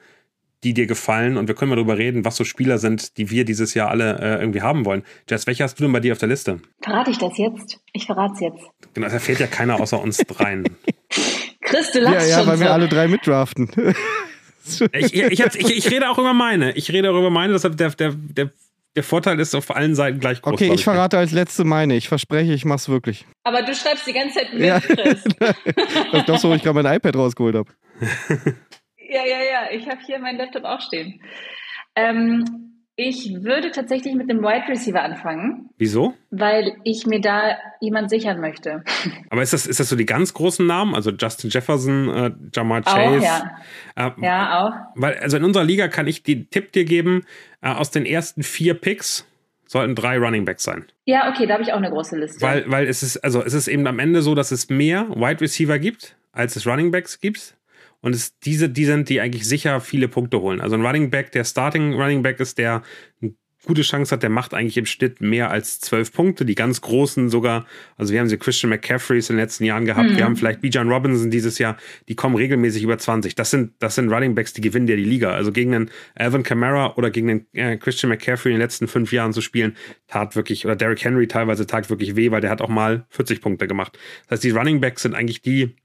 die 0.64 0.74
dir 0.74 0.86
gefallen. 0.86 1.36
Und 1.36 1.48
wir 1.48 1.54
können 1.54 1.70
mal 1.70 1.76
darüber 1.76 1.98
reden, 1.98 2.24
was 2.24 2.36
so 2.36 2.44
Spieler 2.44 2.78
sind, 2.78 3.16
die 3.18 3.30
wir 3.30 3.44
dieses 3.44 3.74
Jahr 3.74 3.90
alle 3.90 4.18
äh, 4.20 4.40
irgendwie 4.40 4.62
haben 4.62 4.84
wollen. 4.84 5.02
Jess, 5.28 5.46
welche 5.46 5.64
hast 5.64 5.78
du 5.78 5.84
denn 5.84 5.92
bei 5.92 6.00
dir 6.00 6.12
auf 6.12 6.18
der 6.18 6.28
Liste? 6.28 6.60
Verrate 6.82 7.10
ich 7.10 7.18
das 7.18 7.36
jetzt? 7.36 7.80
Ich 7.92 8.06
verrate 8.06 8.34
es 8.34 8.40
jetzt. 8.40 8.70
Genau, 8.94 9.08
da 9.08 9.18
fehlt 9.18 9.40
ja 9.40 9.46
keiner 9.46 9.80
außer 9.80 10.00
uns 10.00 10.18
dreien. 10.18 10.64
Chris, 11.60 11.92
du 11.92 12.00
lachst 12.00 12.28
Ja, 12.28 12.36
ja, 12.36 12.38
schon 12.38 12.46
weil 12.48 12.56
so. 12.58 12.64
wir 12.64 12.72
alle 12.72 12.88
drei 12.88 13.08
mitdraften. 13.08 13.68
ich, 14.92 15.14
ich, 15.14 15.40
ich, 15.40 15.40
ich, 15.40 15.76
ich 15.78 15.90
rede 15.90 16.08
auch 16.10 16.18
über 16.18 16.34
meine. 16.34 16.72
Ich 16.72 16.92
rede 16.92 17.10
auch 17.10 17.18
über 17.18 17.30
meine. 17.30 17.52
Deshalb 17.52 17.76
der, 17.76 17.90
der, 17.90 18.12
der 18.14 18.50
der 18.94 19.02
Vorteil 19.02 19.40
ist 19.40 19.54
auf 19.54 19.74
allen 19.74 19.94
Seiten 19.94 20.20
gleich 20.20 20.42
groß. 20.42 20.52
Okay, 20.52 20.70
ich 20.72 20.84
verrate 20.84 21.16
als 21.16 21.32
letzte 21.32 21.64
meine. 21.64 21.96
Ich 21.96 22.08
verspreche, 22.08 22.52
ich 22.52 22.64
mach's 22.64 22.88
wirklich. 22.88 23.24
Aber 23.42 23.62
du 23.62 23.74
schreibst 23.74 24.06
die 24.06 24.12
ganze 24.12 24.40
Zeit 24.40 24.52
mit, 24.52 24.62
ja. 24.62 24.80
Chris. 24.80 25.24
das 25.38 25.56
ist 26.12 26.28
doch 26.28 26.38
so, 26.38 26.50
wo 26.50 26.54
ich 26.54 26.62
gerade 26.62 26.82
mein 26.82 26.96
iPad 26.96 27.16
rausgeholt 27.16 27.54
habe. 27.56 27.70
Ja, 29.12 29.22
ja, 29.26 29.38
ja. 29.38 29.70
Ich 29.72 29.88
habe 29.88 29.98
hier 30.04 30.18
mein 30.18 30.36
Laptop 30.36 30.64
auch 30.64 30.80
stehen. 30.80 31.20
Ähm, 31.94 32.44
Ich 32.94 33.32
würde 33.42 33.70
tatsächlich 33.70 34.14
mit 34.14 34.28
dem 34.28 34.42
Wide 34.42 34.68
Receiver 34.68 35.02
anfangen. 35.02 35.70
Wieso? 35.78 36.12
Weil 36.30 36.74
ich 36.84 37.06
mir 37.06 37.20
da 37.22 37.56
jemand 37.80 38.10
sichern 38.10 38.38
möchte. 38.38 38.84
Aber 39.30 39.42
ist 39.42 39.54
das, 39.54 39.66
ist 39.66 39.80
das 39.80 39.88
so 39.88 39.96
die 39.96 40.04
ganz 40.04 40.34
großen 40.34 40.66
Namen? 40.66 40.94
Also 40.94 41.10
Justin 41.10 41.48
Jefferson, 41.48 42.08
äh, 42.14 42.30
Jamar 42.54 42.82
Chase? 42.82 43.18
Auch, 43.18 43.22
ja. 43.22 43.56
Äh, 43.96 44.10
ja, 44.18 44.60
auch. 44.60 44.72
Weil, 44.94 45.16
also 45.18 45.38
in 45.38 45.44
unserer 45.44 45.64
Liga 45.64 45.88
kann 45.88 46.06
ich 46.06 46.22
den 46.22 46.50
Tipp 46.50 46.72
dir 46.72 46.84
geben, 46.84 47.24
äh, 47.62 47.70
aus 47.70 47.90
den 47.90 48.04
ersten 48.04 48.42
vier 48.42 48.74
Picks 48.74 49.26
sollten 49.66 49.94
drei 49.94 50.18
Running 50.18 50.44
Backs 50.44 50.64
sein. 50.64 50.84
Ja, 51.06 51.30
okay, 51.30 51.46
da 51.46 51.54
habe 51.54 51.62
ich 51.62 51.72
auch 51.72 51.78
eine 51.78 51.88
große 51.88 52.18
Liste. 52.18 52.42
Weil, 52.42 52.70
weil 52.70 52.86
es 52.86 53.02
ist, 53.02 53.16
also 53.24 53.42
es 53.42 53.54
ist 53.54 53.68
eben 53.68 53.86
am 53.86 54.00
Ende 54.00 54.20
so, 54.20 54.34
dass 54.34 54.50
es 54.50 54.68
mehr 54.68 55.08
Wide 55.08 55.40
Receiver 55.40 55.78
gibt, 55.78 56.14
als 56.32 56.56
es 56.56 56.66
Running 56.66 56.90
Backs 56.90 57.20
gibt. 57.20 57.56
Und 58.02 58.14
es, 58.14 58.38
diese, 58.40 58.68
die 58.68 58.84
sind, 58.84 59.08
die 59.08 59.20
eigentlich 59.20 59.48
sicher 59.48 59.80
viele 59.80 60.08
Punkte 60.08 60.40
holen. 60.40 60.60
Also 60.60 60.76
ein 60.76 60.84
Running 60.84 61.10
Back, 61.10 61.32
der 61.32 61.44
Starting 61.44 61.94
Running 61.94 62.22
Back 62.22 62.40
ist, 62.40 62.58
der 62.58 62.82
ein 63.22 63.36
gute 63.64 63.82
Chance 63.82 64.12
hat, 64.12 64.22
der 64.22 64.30
macht 64.30 64.54
eigentlich 64.54 64.76
im 64.76 64.86
Schnitt 64.86 65.20
mehr 65.20 65.50
als 65.50 65.78
zwölf 65.80 66.12
Punkte. 66.12 66.44
Die 66.44 66.54
ganz 66.54 66.80
großen 66.80 67.28
sogar, 67.28 67.66
also 67.96 68.12
wir 68.12 68.20
haben 68.20 68.28
sie 68.28 68.36
Christian 68.36 68.70
McCaffreys 68.70 69.30
in 69.30 69.36
den 69.36 69.44
letzten 69.44 69.64
Jahren 69.64 69.84
gehabt, 69.84 70.10
mhm. 70.10 70.16
wir 70.16 70.24
haben 70.24 70.36
vielleicht 70.36 70.60
Bijan 70.60 70.90
Robinson 70.90 71.30
dieses 71.30 71.58
Jahr, 71.58 71.76
die 72.08 72.16
kommen 72.16 72.34
regelmäßig 72.34 72.82
über 72.82 72.98
20. 72.98 73.34
Das 73.34 73.50
sind, 73.50 73.72
das 73.78 73.94
sind 73.94 74.12
Running 74.12 74.34
Backs, 74.34 74.52
die 74.52 74.60
gewinnen 74.60 74.86
dir 74.86 74.96
die 74.96 75.04
Liga. 75.04 75.32
Also 75.32 75.52
gegen 75.52 75.74
einen 75.74 75.90
Alvin 76.14 76.42
Kamara 76.42 76.94
oder 76.96 77.10
gegen 77.10 77.30
einen 77.30 77.46
äh, 77.52 77.76
Christian 77.76 78.10
McCaffrey 78.10 78.50
in 78.50 78.56
den 78.56 78.62
letzten 78.62 78.88
fünf 78.88 79.12
Jahren 79.12 79.32
zu 79.32 79.40
spielen, 79.40 79.76
tat 80.08 80.34
wirklich, 80.34 80.64
oder 80.64 80.74
Derrick 80.74 81.04
Henry 81.04 81.28
teilweise 81.28 81.66
tat 81.66 81.88
wirklich 81.88 82.16
weh, 82.16 82.30
weil 82.30 82.40
der 82.40 82.50
hat 82.50 82.60
auch 82.60 82.68
mal 82.68 83.06
40 83.10 83.40
Punkte 83.40 83.68
gemacht. 83.68 83.96
Das 84.24 84.38
heißt, 84.38 84.44
die 84.44 84.50
Running 84.50 84.80
Backs 84.80 85.02
sind 85.02 85.14
eigentlich 85.14 85.40
die, 85.40 85.76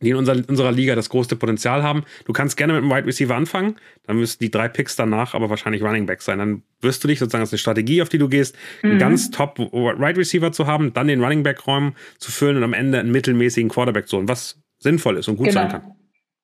die 0.00 0.10
in 0.10 0.16
unserer, 0.16 0.42
unserer 0.48 0.72
Liga 0.72 0.94
das 0.94 1.08
größte 1.08 1.36
Potenzial 1.36 1.82
haben. 1.82 2.04
Du 2.24 2.32
kannst 2.32 2.56
gerne 2.56 2.74
mit 2.74 2.82
einem 2.82 2.90
Wide 2.90 3.06
Receiver 3.06 3.34
anfangen, 3.34 3.76
dann 4.06 4.18
müssten 4.18 4.42
die 4.42 4.50
drei 4.50 4.68
Picks 4.68 4.96
danach 4.96 5.34
aber 5.34 5.50
wahrscheinlich 5.50 5.82
Running 5.82 6.06
Back 6.06 6.22
sein. 6.22 6.38
Dann 6.38 6.62
wirst 6.80 7.02
du 7.04 7.08
dich 7.08 7.18
sozusagen 7.18 7.42
als 7.42 7.52
eine 7.52 7.58
Strategie, 7.58 8.02
auf 8.02 8.08
die 8.08 8.18
du 8.18 8.28
gehst, 8.28 8.56
mhm. 8.82 8.90
einen 8.90 8.98
ganz 8.98 9.30
top 9.30 9.58
Wide 9.58 10.16
Receiver 10.16 10.52
zu 10.52 10.66
haben, 10.66 10.92
dann 10.92 11.08
den 11.08 11.22
Running 11.22 11.42
Back 11.42 11.66
Räumen 11.66 11.94
zu 12.18 12.30
füllen 12.30 12.56
und 12.56 12.64
am 12.64 12.72
Ende 12.72 12.98
einen 12.98 13.10
mittelmäßigen 13.10 13.68
Quarterback 13.68 14.08
zu 14.08 14.16
holen, 14.16 14.28
was 14.28 14.60
sinnvoll 14.78 15.16
ist 15.16 15.28
und 15.28 15.36
gut 15.36 15.48
genau. 15.48 15.62
sein 15.62 15.70
kann. 15.70 15.94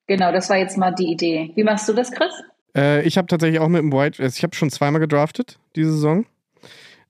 Genau, 0.07 0.31
das 0.31 0.49
war 0.49 0.57
jetzt 0.57 0.77
mal 0.77 0.91
die 0.91 1.11
Idee. 1.11 1.51
Wie 1.55 1.63
machst 1.63 1.89
du 1.89 1.93
das, 1.93 2.11
Chris? 2.11 2.31
Äh, 2.75 3.03
ich 3.07 3.17
habe 3.17 3.27
tatsächlich 3.27 3.59
auch 3.59 3.69
mit 3.69 3.81
dem 3.81 3.91
Wide, 3.91 4.21
also 4.21 4.35
ich 4.35 4.43
habe 4.43 4.55
schon 4.55 4.69
zweimal 4.69 4.99
gedraftet 4.99 5.57
diese 5.75 5.91
Saison. 5.91 6.25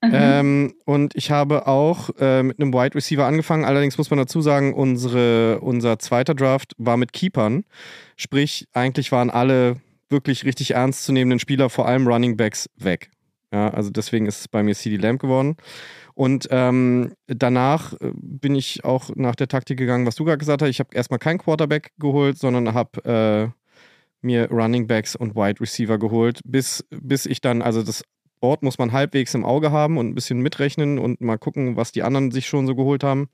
Mhm. 0.09 0.13
Ähm, 0.13 0.73
und 0.85 1.15
ich 1.15 1.31
habe 1.31 1.67
auch 1.67 2.09
äh, 2.19 2.43
mit 2.43 2.59
einem 2.59 2.73
Wide 2.73 2.95
Receiver 2.95 3.25
angefangen. 3.25 3.65
Allerdings 3.65 3.97
muss 3.97 4.09
man 4.09 4.19
dazu 4.19 4.41
sagen, 4.41 4.73
unsere, 4.73 5.59
unser 5.61 5.99
zweiter 5.99 6.35
Draft 6.35 6.73
war 6.77 6.97
mit 6.97 7.13
Keepern. 7.13 7.63
Sprich, 8.15 8.67
eigentlich 8.73 9.11
waren 9.11 9.29
alle 9.29 9.77
wirklich 10.09 10.45
richtig 10.45 10.71
ernstzunehmenden 10.71 11.39
Spieler, 11.39 11.69
vor 11.69 11.87
allem 11.87 12.07
Running 12.07 12.37
Backs, 12.37 12.69
weg. 12.77 13.09
Ja, 13.51 13.69
also 13.69 13.89
deswegen 13.89 14.25
ist 14.25 14.41
es 14.41 14.47
bei 14.47 14.63
mir 14.63 14.75
CD 14.75 14.97
Lamb 14.97 15.21
geworden. 15.21 15.55
Und 16.13 16.47
ähm, 16.49 17.13
danach 17.27 17.93
äh, 17.93 18.11
bin 18.15 18.55
ich 18.55 18.85
auch 18.85 19.09
nach 19.15 19.35
der 19.35 19.47
Taktik 19.47 19.77
gegangen, 19.77 20.05
was 20.05 20.15
du 20.15 20.23
gerade 20.23 20.37
gesagt 20.37 20.61
hast. 20.61 20.69
Ich 20.69 20.79
habe 20.79 20.89
erstmal 20.93 21.19
keinen 21.19 21.39
Quarterback 21.39 21.91
geholt, 21.99 22.37
sondern 22.37 22.73
habe 22.73 23.53
äh, 23.53 23.65
mir 24.25 24.49
Running 24.49 24.87
Backs 24.87 25.15
und 25.15 25.35
Wide 25.35 25.59
Receiver 25.61 25.97
geholt, 25.97 26.39
bis, 26.45 26.83
bis 26.89 27.25
ich 27.25 27.41
dann, 27.41 27.61
also 27.61 27.83
das 27.83 28.03
Board 28.45 28.61
muss 28.61 28.77
man 28.77 28.91
halbwegs 28.91 29.33
im 29.33 29.43
Auge 29.43 29.71
haben 29.71 29.97
und 29.97 30.07
ein 30.07 30.13
bisschen 30.13 30.39
mitrechnen 30.39 30.99
und 30.99 31.19
mal 31.19 31.39
gucken, 31.39 31.77
was 31.77 31.91
die 31.91 32.03
anderen 32.03 32.29
sich 32.29 32.45
schon 32.45 32.67
so 32.67 32.75
geholt 32.75 33.03
haben. 33.03 33.27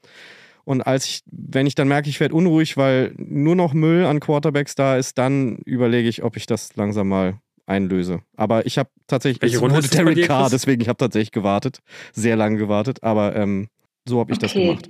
Und 0.64 0.84
als 0.84 1.06
ich, 1.06 1.24
wenn 1.26 1.68
ich 1.68 1.76
dann 1.76 1.90
merke, 1.90 2.08
ich 2.08 2.22
werde 2.22 2.34
unruhig, 2.34 2.78
weil 2.78 3.14
nur 3.18 3.58
noch 3.58 3.74
Müll 3.74 4.06
an 4.06 4.22
Quarterbacks 4.22 4.74
da 4.76 4.96
ist, 4.96 5.18
dann 5.18 5.58
überlege 5.66 6.08
ich, 6.08 6.24
ob 6.24 6.38
ich 6.38 6.46
das 6.46 6.78
langsam 6.78 7.10
mal 7.10 7.42
einlöse. 7.66 8.22
Aber 8.38 8.66
ich 8.66 8.78
habe 8.78 8.90
tatsächlich, 9.06 9.42
Welche 9.42 9.60
Runde 9.60 9.80
ist 9.80 9.94
Derek 9.94 10.26
Carr, 10.28 10.50
deswegen 10.50 10.82
ich 10.82 10.88
habe 10.88 10.98
tatsächlich 10.98 11.34
gewartet, 11.34 11.80
sehr 12.14 12.38
lange 12.38 12.56
gewartet, 12.56 13.04
aber 13.04 13.36
ähm, 13.36 13.68
so 14.08 14.22
habe 14.22 14.32
ich 14.32 14.38
okay. 14.38 14.46
das 14.46 14.54
gemacht. 14.54 14.90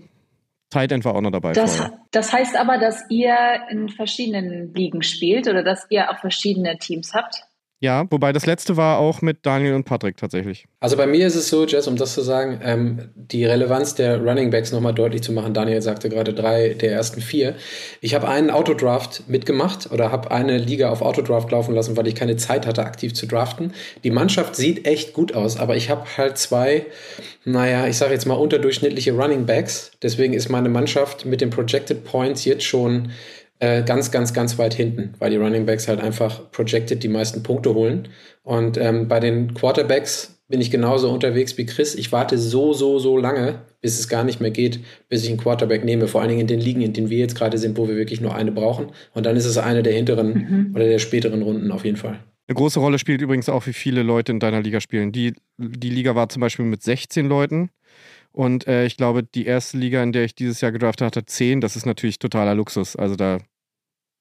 Tight 0.69 0.91
End 0.91 1.03
war 1.03 1.15
auch 1.15 1.21
noch 1.21 1.31
dabei. 1.31 1.53
Das, 1.53 1.89
das, 2.11 2.31
heißt 2.31 2.55
aber, 2.55 2.77
dass 2.77 3.03
ihr 3.09 3.35
in 3.71 3.89
verschiedenen 3.89 4.71
Ligen 4.75 5.01
spielt 5.01 5.47
oder 5.47 5.63
dass 5.63 5.87
ihr 5.89 6.11
auch 6.11 6.19
verschiedene 6.19 6.77
Teams 6.77 7.15
habt? 7.15 7.43
Ja, 7.81 8.05
wobei 8.11 8.31
das 8.31 8.45
letzte 8.45 8.77
war 8.77 8.99
auch 8.99 9.23
mit 9.23 9.39
Daniel 9.41 9.73
und 9.73 9.85
Patrick 9.85 10.15
tatsächlich. 10.15 10.65
Also 10.81 10.97
bei 10.97 11.07
mir 11.07 11.25
ist 11.25 11.33
es 11.33 11.49
so, 11.49 11.65
Jess, 11.65 11.87
um 11.87 11.95
das 11.95 12.13
zu 12.13 12.21
sagen, 12.21 12.61
ähm, 12.63 13.09
die 13.15 13.43
Relevanz 13.43 13.95
der 13.95 14.21
Running 14.21 14.51
Backs 14.51 14.71
nochmal 14.71 14.93
deutlich 14.93 15.23
zu 15.23 15.31
machen. 15.31 15.55
Daniel 15.55 15.81
sagte 15.81 16.07
gerade 16.07 16.31
drei 16.35 16.75
der 16.75 16.91
ersten 16.91 17.21
vier. 17.21 17.55
Ich 17.99 18.13
habe 18.13 18.29
einen 18.29 18.51
Autodraft 18.51 19.27
mitgemacht 19.27 19.91
oder 19.91 20.11
habe 20.11 20.29
eine 20.29 20.59
Liga 20.59 20.91
auf 20.91 21.01
Autodraft 21.01 21.49
laufen 21.49 21.73
lassen, 21.73 21.97
weil 21.97 22.05
ich 22.05 22.13
keine 22.13 22.35
Zeit 22.35 22.67
hatte, 22.67 22.85
aktiv 22.85 23.15
zu 23.15 23.25
draften. 23.25 23.73
Die 24.03 24.11
Mannschaft 24.11 24.55
sieht 24.55 24.85
echt 24.85 25.13
gut 25.13 25.33
aus, 25.33 25.57
aber 25.57 25.75
ich 25.75 25.89
habe 25.89 26.05
halt 26.17 26.37
zwei, 26.37 26.85
naja, 27.45 27.87
ich 27.87 27.97
sage 27.97 28.13
jetzt 28.13 28.27
mal 28.27 28.35
unterdurchschnittliche 28.35 29.13
Running 29.13 29.47
Backs. 29.47 29.91
Deswegen 30.03 30.33
ist 30.35 30.49
meine 30.49 30.69
Mannschaft 30.69 31.25
mit 31.25 31.41
den 31.41 31.49
Projected 31.49 32.03
Points 32.03 32.45
jetzt 32.45 32.63
schon 32.63 33.09
äh, 33.61 33.83
ganz, 33.83 34.09
ganz, 34.09 34.33
ganz 34.33 34.57
weit 34.57 34.73
hinten, 34.73 35.13
weil 35.19 35.29
die 35.29 35.37
Running 35.37 35.67
Backs 35.67 35.87
halt 35.87 36.01
einfach 36.01 36.51
projected 36.51 37.03
die 37.03 37.07
meisten 37.07 37.43
Punkte 37.43 37.75
holen. 37.75 38.07
Und 38.41 38.75
ähm, 38.77 39.07
bei 39.07 39.19
den 39.19 39.53
Quarterbacks 39.53 40.41
bin 40.47 40.59
ich 40.59 40.71
genauso 40.71 41.11
unterwegs 41.11 41.57
wie 41.59 41.67
Chris. 41.67 41.93
Ich 41.93 42.11
warte 42.11 42.39
so, 42.39 42.73
so, 42.73 42.97
so 42.97 43.17
lange, 43.17 43.61
bis 43.79 43.99
es 43.99 44.07
gar 44.07 44.23
nicht 44.23 44.41
mehr 44.41 44.49
geht, 44.49 44.79
bis 45.09 45.23
ich 45.23 45.29
einen 45.29 45.37
Quarterback 45.37 45.85
nehme. 45.85 46.07
Vor 46.07 46.21
allen 46.21 46.29
Dingen 46.29 46.41
in 46.41 46.47
den 46.47 46.59
Ligen, 46.59 46.81
in 46.81 46.93
denen 46.93 47.11
wir 47.11 47.19
jetzt 47.19 47.35
gerade 47.35 47.59
sind, 47.59 47.77
wo 47.77 47.87
wir 47.87 47.95
wirklich 47.95 48.19
nur 48.19 48.33
eine 48.33 48.51
brauchen. 48.51 48.87
Und 49.13 49.27
dann 49.27 49.37
ist 49.37 49.45
es 49.45 49.59
eine 49.59 49.83
der 49.83 49.93
hinteren 49.93 50.33
mhm. 50.33 50.75
oder 50.75 50.85
der 50.85 50.97
späteren 50.97 51.43
Runden 51.43 51.71
auf 51.71 51.85
jeden 51.85 51.97
Fall. 51.97 52.19
Eine 52.47 52.55
große 52.55 52.79
Rolle 52.79 52.97
spielt 52.97 53.21
übrigens 53.21 53.47
auch, 53.47 53.67
wie 53.67 53.73
viele 53.73 54.01
Leute 54.01 54.31
in 54.31 54.39
deiner 54.39 54.61
Liga 54.61 54.81
spielen. 54.81 55.11
Die, 55.11 55.35
die 55.57 55.89
Liga 55.91 56.15
war 56.15 56.29
zum 56.29 56.41
Beispiel 56.41 56.65
mit 56.65 56.81
16 56.81 57.27
Leuten. 57.27 57.69
Und 58.31 58.67
äh, 58.67 58.85
ich 58.85 58.97
glaube, 58.97 59.21
die 59.23 59.45
erste 59.45 59.77
Liga, 59.77 60.01
in 60.01 60.13
der 60.13 60.23
ich 60.23 60.33
dieses 60.33 60.61
Jahr 60.61 60.71
gedraftet 60.71 61.05
hatte, 61.05 61.25
10. 61.25 61.61
Das 61.61 61.75
ist 61.75 61.85
natürlich 61.85 62.17
totaler 62.17 62.55
Luxus. 62.55 62.95
Also 62.95 63.15
da 63.15 63.37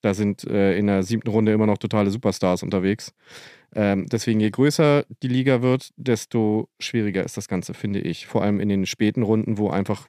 da 0.01 0.15
sind 0.15 0.45
äh, 0.45 0.77
in 0.77 0.87
der 0.87 1.03
siebten 1.03 1.31
Runde 1.31 1.53
immer 1.53 1.67
noch 1.67 1.79
totale 1.79 2.11
Superstars 2.11 2.63
unterwegs. 2.63 3.13
Ähm, 3.75 4.07
deswegen, 4.11 4.41
je 4.41 4.51
größer 4.51 5.05
die 5.23 5.29
Liga 5.29 5.63
wird, 5.63 5.91
desto 5.97 6.69
schwieriger 6.81 7.25
ist 7.25 7.37
das 7.37 7.49
Ganze, 7.49 7.75
finde 7.75 8.01
ich. 8.01 8.27
Vor 8.27 8.43
allem 8.43 8.61
in 8.61 8.69
den 8.69 8.87
späten 8.87 9.23
Runden, 9.23 9.59
wo 9.59 9.71
einfach 9.71 10.09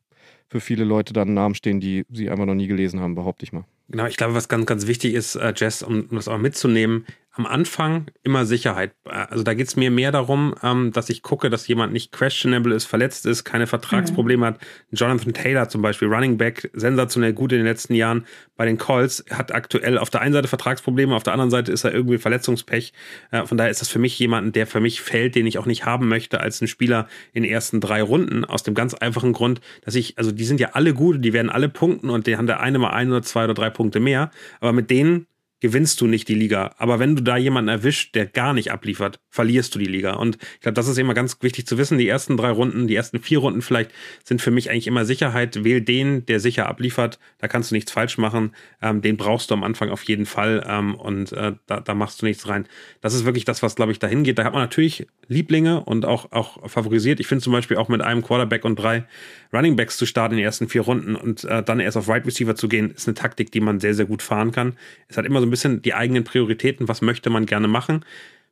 für 0.50 0.60
viele 0.60 0.84
Leute 0.84 1.14
dann 1.14 1.34
Namen 1.34 1.56
stehen, 1.56 1.80
die 1.80 2.06
sie 2.12 2.30
einfach 2.30 2.46
noch 2.46 2.56
nie 2.56 2.68
gelesen 2.68 3.00
haben, 3.00 3.16
behaupte 3.16 3.44
ich 3.44 3.54
mal. 3.54 3.64
Genau, 3.90 4.06
ich 4.06 4.18
glaube, 4.18 4.34
was 4.34 4.48
ganz, 4.48 4.66
ganz 4.66 4.88
wichtig 4.88 5.14
ist, 5.14 5.36
äh, 5.36 5.54
Jess, 5.56 5.84
um, 5.84 6.08
um 6.10 6.16
das 6.16 6.28
auch 6.28 6.38
mitzunehmen, 6.38 7.06
am 7.34 7.46
Anfang 7.46 8.08
immer 8.24 8.46
Sicherheit. 8.46 8.92
Also 9.06 9.44
da 9.44 9.54
geht 9.54 9.68
es 9.68 9.78
mir 9.78 9.90
mehr 9.90 10.12
darum, 10.12 10.54
ähm, 10.64 10.92
dass 10.92 11.10
ich 11.10 11.22
gucke, 11.22 11.50
dass 11.50 11.68
jemand 11.68 11.94
nicht 11.94 12.12
questionable 12.12 12.76
ist, 12.76 12.86
verletzt 12.86 13.26
ist, 13.26 13.46
keine 13.46 13.68
Vertragsprobleme 13.68 14.42
mhm. 14.42 14.48
hat. 14.56 14.60
Jonathan 14.92 15.34
Taylor 15.34 15.70
zum 15.70 15.82
Beispiel, 15.82 16.10
Running 16.10 16.38
Back, 16.38 16.70
sensationell 16.74 17.32
gut 17.32 17.54
in 17.54 17.60
den 17.60 17.68
letzten 17.68 17.94
Jahren 17.94 18.26
bei 18.58 18.66
den 18.66 18.78
Colts, 18.78 19.24
hat 19.30 19.54
aktuell 19.54 19.98
auf 19.98 20.10
der 20.10 20.22
einen 20.22 20.34
Seite 20.34 20.50
Vertragsprobleme, 20.50 21.16
auf 21.16 21.24
der 21.24 21.32
anderen 21.32 21.52
Seite 21.52 21.72
ist 21.72 21.86
er 21.86 21.94
irgendwie 21.94 22.18
Verletzungspech. 22.18 22.92
Äh, 23.32 23.46
von 23.46 23.58
daher 23.58 23.72
ist 23.72 23.80
das 23.80 23.88
für 23.88 24.00
mich 24.00 24.20
jemanden, 24.20 24.52
der 24.52 24.68
für 24.68 24.82
mich 24.82 25.00
fällt, 25.00 25.36
den 25.36 25.48
ich 25.48 25.58
auch 25.58 25.66
nicht 25.66 25.86
haben 25.86 26.10
möchte 26.10 26.42
als 26.42 26.60
ein 26.62 26.68
Spieler 26.68 27.08
in 27.32 27.44
den 27.44 27.52
ersten 27.52 27.80
drei 27.80 28.02
Runden. 28.02 28.44
Aus 28.44 28.64
dem 28.64 28.74
ganz 28.74 28.94
einfachen 28.94 29.32
Grund, 29.32 29.62
dass 29.86 29.96
ich, 29.96 30.18
also 30.18 30.34
die 30.34 30.44
sind 30.44 30.60
ja 30.60 30.72
alle 30.74 30.94
gut, 30.94 31.24
die 31.24 31.32
werden 31.32 31.50
alle 31.50 31.70
punkten 31.70 32.10
und 32.10 32.28
die 32.28 32.36
haben 32.36 32.48
der 32.48 32.60
eine 32.60 32.78
mal 32.78 32.90
ein 32.90 33.10
oder 33.10 33.22
zwei 33.22 33.46
oder 33.46 33.54
drei 33.54 33.70
Punkte 33.70 34.02
mehr. 34.02 34.32
Aber 34.60 34.74
mit 34.74 34.90
denen 34.90 35.28
gewinnst 35.62 36.02
du 36.02 36.08
nicht 36.08 36.28
die 36.28 36.36
Liga. 36.36 36.74
Aber 36.78 37.00
wenn 37.00 37.16
du 37.16 37.24
da 37.24 37.38
jemanden 37.38 37.70
erwischt, 37.70 38.16
der 38.16 38.26
gar 38.26 38.54
nicht 38.54 38.72
abliefert, 38.72 39.20
verlierst 39.30 39.74
du 39.74 39.80
die 39.80 39.86
Liga. 39.86 40.14
Und 40.16 40.38
ich 40.56 40.62
glaube, 40.62 40.74
das 40.74 40.88
ist 40.88 40.98
immer 40.98 41.14
ganz 41.14 41.38
wichtig 41.42 41.68
zu 41.68 41.78
wissen. 41.78 41.98
Die 41.98 42.08
ersten 42.08 42.36
drei 42.36 42.50
Runden, 42.50 42.88
die 42.88 42.96
ersten 42.96 43.20
vier 43.20 43.38
Runden 43.40 43.62
vielleicht 43.62 43.92
sind 44.24 44.42
für 44.42 44.52
mich 44.52 44.70
eigentlich 44.70 44.88
immer 44.88 45.06
Sicherheit. 45.06 45.64
Wähl 45.64 45.82
den, 45.82 46.26
der 46.26 46.40
sicher 46.40 46.68
abliefert. 46.68 47.20
Da 47.38 47.48
kannst 47.48 47.72
du 47.72 47.76
nichts 47.76 47.92
falsch 47.92 48.18
machen. 48.18 48.54
Ähm, 48.82 49.02
den 49.02 49.18
brauchst 49.18 49.52
du 49.52 49.54
am 49.54 49.64
Anfang 49.64 49.92
auf 49.92 50.04
jeden 50.04 50.26
Fall. 50.26 50.66
Ähm, 50.68 50.96
und 50.96 51.32
äh, 51.32 51.54
da, 51.68 51.80
da 51.80 51.94
machst 51.94 52.22
du 52.22 52.26
nichts 52.26 52.48
rein. 52.48 52.66
Das 53.00 53.14
ist 53.14 53.24
wirklich 53.24 53.46
das, 53.46 53.62
was, 53.62 53.76
glaube 53.76 53.92
ich, 53.92 54.00
dahin 54.00 54.24
geht. 54.24 54.40
Da 54.40 54.44
hat 54.44 54.54
man 54.54 54.64
natürlich 54.64 55.08
Lieblinge 55.28 55.82
und 55.82 56.06
auch, 56.06 56.32
auch 56.32 56.68
favorisiert. 56.70 57.20
Ich 57.20 57.28
finde 57.28 57.44
zum 57.44 57.54
Beispiel 57.54 57.78
auch 57.78 57.88
mit 57.88 58.02
einem 58.02 58.24
Quarterback 58.24 58.66
und 58.66 58.78
drei 58.78 59.06
Running 59.54 59.76
Backs 59.76 59.98
zu 59.98 60.06
starten 60.08 60.34
in 60.34 60.38
den 60.38 60.46
ersten 60.46 60.70
vier 60.70 60.82
Runden 60.82 61.16
und 61.16 61.44
äh, 61.44 61.62
dann 61.62 61.80
erst 61.80 61.98
auf 61.98 62.08
Right 62.10 62.26
Receiver 62.26 62.56
zu 62.56 62.68
gehen, 62.68 62.92
ist 62.92 63.08
eine 63.08 63.16
Taktik, 63.16 63.52
die 63.52 63.60
man 63.60 63.80
sehr, 63.80 63.94
sehr 63.94 64.06
gut 64.06 64.22
fahren 64.22 64.52
kann. 64.52 64.74
Es 65.08 65.18
hat 65.18 65.26
immer 65.26 65.42
so 65.42 65.51
ein 65.52 65.54
bisschen 65.54 65.82
die 65.82 65.94
eigenen 65.94 66.24
Prioritäten, 66.24 66.88
was 66.88 67.02
möchte 67.02 67.30
man 67.30 67.46
gerne 67.46 67.68
machen. 67.68 68.06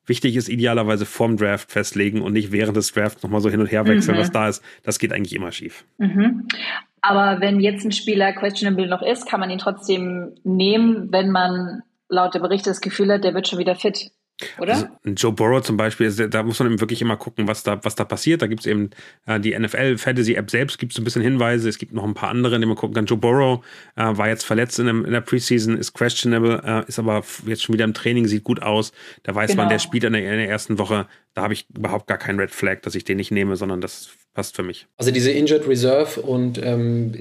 Wichtig 0.06 0.36
ist 0.36 0.50
idealerweise 0.50 1.06
vorm 1.06 1.38
Draft 1.38 1.72
festlegen 1.72 2.22
und 2.22 2.34
nicht 2.34 2.52
während 2.52 2.76
des 2.76 2.92
Drafts 2.92 3.24
nochmal 3.24 3.42
so 3.42 3.50
hin 3.50 3.60
und 3.60 3.68
her 3.68 3.86
wechseln, 3.88 4.16
mhm. 4.16 4.22
was 4.22 4.32
da 4.32 4.50
ist. 4.50 4.64
Das 4.84 5.00
geht 5.00 5.14
eigentlich 5.14 5.36
immer 5.36 5.52
schief. 5.52 5.86
Mhm. 5.98 6.48
Aber 7.02 7.40
wenn 7.42 7.60
jetzt 7.60 7.86
ein 7.86 7.92
Spieler 7.92 8.34
questionable 8.34 8.88
noch 8.88 9.02
ist, 9.02 9.28
kann 9.28 9.40
man 9.40 9.50
ihn 9.50 9.60
trotzdem 9.60 10.34
nehmen, 10.44 11.12
wenn 11.12 11.32
man 11.32 11.84
laut 12.10 12.34
der 12.34 12.40
Berichte 12.40 12.70
das 12.70 12.82
Gefühl 12.82 13.14
hat, 13.14 13.24
der 13.24 13.34
wird 13.34 13.48
schon 13.48 13.60
wieder 13.60 13.76
fit. 13.76 14.12
Oder? 14.58 14.74
Also 14.74 14.88
Joe 15.04 15.32
Burrow 15.32 15.62
zum 15.62 15.78
Beispiel, 15.78 16.12
da 16.30 16.44
muss 16.44 16.60
man 16.60 16.70
eben 16.70 16.80
wirklich 16.80 17.02
immer 17.02 17.18
gucken, 17.18 17.48
was 17.48 17.64
da, 17.64 17.84
was 17.84 17.96
da 17.96 18.06
passiert. 18.06 18.42
Da 18.42 18.48
gibt 18.48 18.62
es 18.62 18.66
eben 18.66 18.92
äh, 19.26 19.40
die 19.40 19.58
NFL-Fantasy-App 19.58 20.50
selbst, 20.50 20.80
gibt 20.80 20.94
es 20.94 20.98
ein 20.98 21.04
bisschen 21.04 21.22
Hinweise. 21.22 21.68
Es 21.68 21.78
gibt 21.78 21.94
noch 21.94 22.04
ein 22.04 22.14
paar 22.14 22.30
andere, 22.30 22.56
in 22.56 22.62
denen 22.62 22.70
man 22.70 22.78
gucken 22.78 22.96
kann. 22.96 23.06
Joe 23.06 23.18
Burrow 23.18 23.64
äh, 23.96 24.04
war 24.04 24.28
jetzt 24.28 24.46
verletzt 24.46 24.80
in, 24.80 24.88
dem, 24.88 25.06
in 25.06 25.12
der 25.12 25.22
Preseason, 25.22 25.78
ist 25.78 25.94
questionable, 25.94 26.62
äh, 26.66 26.88
ist 26.88 27.00
aber 27.00 27.24
jetzt 27.46 27.64
schon 27.64 27.74
wieder 27.74 27.86
im 27.86 27.94
Training, 27.94 28.28
sieht 28.28 28.44
gut 28.44 28.62
aus. 28.62 28.92
Da 29.24 29.36
weiß 29.36 29.52
genau. 29.52 29.64
man, 29.64 29.70
der 29.70 29.80
spielt 29.80 30.04
in 30.04 30.14
der, 30.14 30.22
in 30.22 30.38
der 30.38 30.50
ersten 30.50 30.78
Woche. 30.80 31.08
Da 31.34 31.44
habe 31.44 31.54
ich 31.54 31.68
überhaupt 31.76 32.08
gar 32.08 32.18
keinen 32.18 32.40
Red 32.40 32.52
Flag, 32.52 32.82
dass 32.82 32.96
ich 32.96 33.04
den 33.04 33.18
nicht 33.18 33.32
nehme, 33.32 33.56
sondern 33.56 33.82
das 33.82 34.10
passt 34.34 34.56
für 34.56 34.64
mich. 34.64 34.88
Also 34.98 35.12
diese 35.12 35.32
Injured 35.32 35.68
Reserve 35.68 36.22
und 36.22 36.62
ähm, 36.64 37.14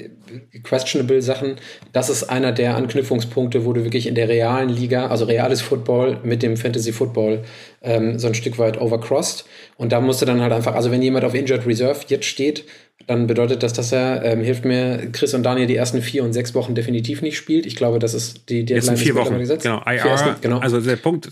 questionable 0.62 1.20
Sachen, 1.22 1.56
das 1.92 2.10
ist 2.10 2.24
einer 2.24 2.52
der 2.52 2.76
Anknüpfungspunkte, 2.76 3.64
wo 3.64 3.72
du 3.72 3.82
wirklich 3.84 4.06
in 4.06 4.14
der 4.14 4.28
realen 4.28 4.68
Liga, 4.68 5.08
also 5.08 5.24
reales 5.24 5.60
Football 5.60 6.20
mit 6.22 6.42
dem 6.42 6.56
Fantasy 6.56 6.92
Football 6.92 7.44
ähm, 7.82 8.18
so 8.18 8.28
ein 8.28 8.34
Stück 8.34 8.58
weit 8.58 8.80
overcrossed. 8.80 9.46
Und 9.76 9.92
da 9.92 10.00
musst 10.00 10.22
du 10.22 10.26
dann 10.26 10.40
halt 10.40 10.52
einfach, 10.52 10.74
also 10.74 10.90
wenn 10.90 11.02
jemand 11.02 11.24
auf 11.24 11.34
Injured 11.34 11.66
Reserve 11.66 12.00
jetzt 12.08 12.26
steht, 12.26 12.64
dann 13.06 13.26
bedeutet 13.26 13.62
das, 13.62 13.72
dass 13.72 13.90
er, 13.90 14.22
ähm, 14.24 14.42
hilft 14.42 14.64
mir, 14.64 15.08
Chris 15.12 15.32
und 15.32 15.42
Daniel 15.42 15.66
die 15.66 15.76
ersten 15.76 16.02
vier 16.02 16.24
und 16.24 16.32
sechs 16.32 16.54
Wochen 16.54 16.74
definitiv 16.74 17.22
nicht 17.22 17.36
spielt. 17.36 17.64
Ich 17.64 17.74
glaube, 17.74 17.98
das 17.98 18.12
ist 18.12 18.48
die 18.48 18.64
Deadline. 18.64 18.94
Jetzt 18.94 19.02
vier 19.02 19.14
Wochen, 19.14 19.38
gesetzt. 19.38 19.62
genau. 19.62 19.82
IR, 19.86 20.36
genau. 20.40 20.58
Also 20.58 20.80
der 20.80 20.96
Punkt, 20.96 21.30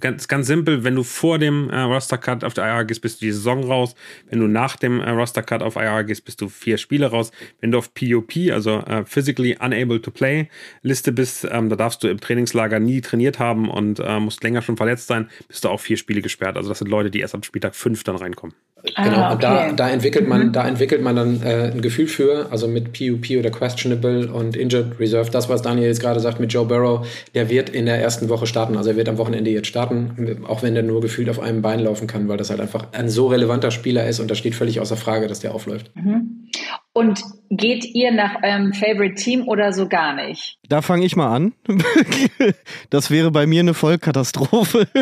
Ganz, 0.00 0.28
ganz 0.28 0.46
simpel, 0.46 0.84
wenn 0.84 0.94
du 0.94 1.02
vor 1.02 1.38
dem 1.38 1.70
äh, 1.70 1.80
Roster-Cut 1.80 2.44
auf 2.44 2.54
der 2.54 2.64
IR 2.64 2.84
gehst, 2.84 3.00
bist 3.00 3.20
du 3.20 3.26
die 3.26 3.32
Saison 3.32 3.64
raus. 3.64 3.94
Wenn 4.28 4.40
du 4.40 4.46
nach 4.46 4.76
dem 4.76 5.00
äh, 5.00 5.10
Roster-Cut 5.10 5.62
auf 5.62 5.76
IR 5.76 6.04
gehst, 6.04 6.24
bist 6.24 6.40
du 6.40 6.48
vier 6.48 6.78
Spiele 6.78 7.06
raus. 7.06 7.30
Wenn 7.60 7.70
du 7.70 7.78
auf 7.78 7.94
POP, 7.94 8.32
also 8.52 8.80
äh, 8.80 9.04
Physically 9.04 9.56
Unable 9.60 10.00
to 10.00 10.10
Play 10.10 10.48
Liste 10.82 11.12
bist, 11.12 11.46
ähm, 11.50 11.68
da 11.68 11.76
darfst 11.76 12.02
du 12.02 12.08
im 12.08 12.20
Trainingslager 12.20 12.80
nie 12.80 13.00
trainiert 13.00 13.38
haben 13.38 13.70
und 13.70 14.00
äh, 14.00 14.20
musst 14.20 14.42
länger 14.42 14.62
schon 14.62 14.76
verletzt 14.76 15.06
sein, 15.06 15.30
bist 15.48 15.64
du 15.64 15.68
auch 15.68 15.80
vier 15.80 15.96
Spiele 15.96 16.22
gesperrt. 16.22 16.56
Also 16.56 16.68
das 16.68 16.78
sind 16.78 16.88
Leute, 16.88 17.10
die 17.10 17.20
erst 17.20 17.34
ab 17.34 17.44
Spieltag 17.44 17.74
fünf 17.74 18.04
dann 18.04 18.16
reinkommen. 18.16 18.54
Genau, 18.82 19.16
ah, 19.16 19.26
okay. 19.26 19.34
und 19.34 19.42
da, 19.42 19.72
da 19.72 19.90
entwickelt 19.90 20.28
man, 20.28 20.48
mhm. 20.48 20.52
da 20.52 20.68
entwickelt 20.68 21.02
man 21.02 21.16
dann 21.16 21.42
äh, 21.42 21.72
ein 21.72 21.80
Gefühl 21.80 22.06
für, 22.06 22.48
also 22.50 22.68
mit 22.68 22.92
PUP 22.92 23.38
oder 23.38 23.50
Questionable 23.50 24.30
und 24.30 24.54
Injured 24.54 25.00
Reserve, 25.00 25.30
das, 25.30 25.48
was 25.48 25.62
Daniel 25.62 25.88
jetzt 25.88 26.00
gerade 26.00 26.20
sagt 26.20 26.40
mit 26.40 26.52
Joe 26.52 26.66
Burrow, 26.66 27.06
der 27.34 27.48
wird 27.48 27.70
in 27.70 27.86
der 27.86 28.00
ersten 28.00 28.28
Woche 28.28 28.46
starten, 28.46 28.76
also 28.76 28.90
er 28.90 28.96
wird 28.96 29.08
am 29.08 29.16
Wochenende 29.16 29.50
jetzt 29.50 29.68
starten, 29.68 30.44
auch 30.46 30.62
wenn 30.62 30.74
der 30.74 30.82
nur 30.82 31.00
gefühlt 31.00 31.30
auf 31.30 31.40
einem 31.40 31.62
Bein 31.62 31.80
laufen 31.80 32.06
kann, 32.06 32.28
weil 32.28 32.36
das 32.36 32.50
halt 32.50 32.60
einfach 32.60 32.92
ein 32.92 33.08
so 33.08 33.28
relevanter 33.28 33.70
Spieler 33.70 34.06
ist 34.06 34.20
und 34.20 34.30
das 34.30 34.38
steht 34.38 34.54
völlig 34.54 34.78
außer 34.78 34.96
Frage, 34.96 35.26
dass 35.26 35.40
der 35.40 35.54
aufläuft. 35.54 35.90
Mhm. 35.96 36.50
Und 36.92 37.20
geht 37.50 37.84
ihr 37.84 38.12
nach 38.12 38.42
eurem 38.42 38.72
Favorite 38.72 39.16
Team 39.16 39.48
oder 39.48 39.72
so 39.72 39.88
gar 39.88 40.14
nicht? 40.14 40.58
Da 40.68 40.80
fange 40.80 41.04
ich 41.04 41.16
mal 41.16 41.34
an. 41.34 41.52
das 42.90 43.10
wäre 43.10 43.30
bei 43.30 43.46
mir 43.46 43.60
eine 43.60 43.74
Vollkatastrophe. 43.74 44.86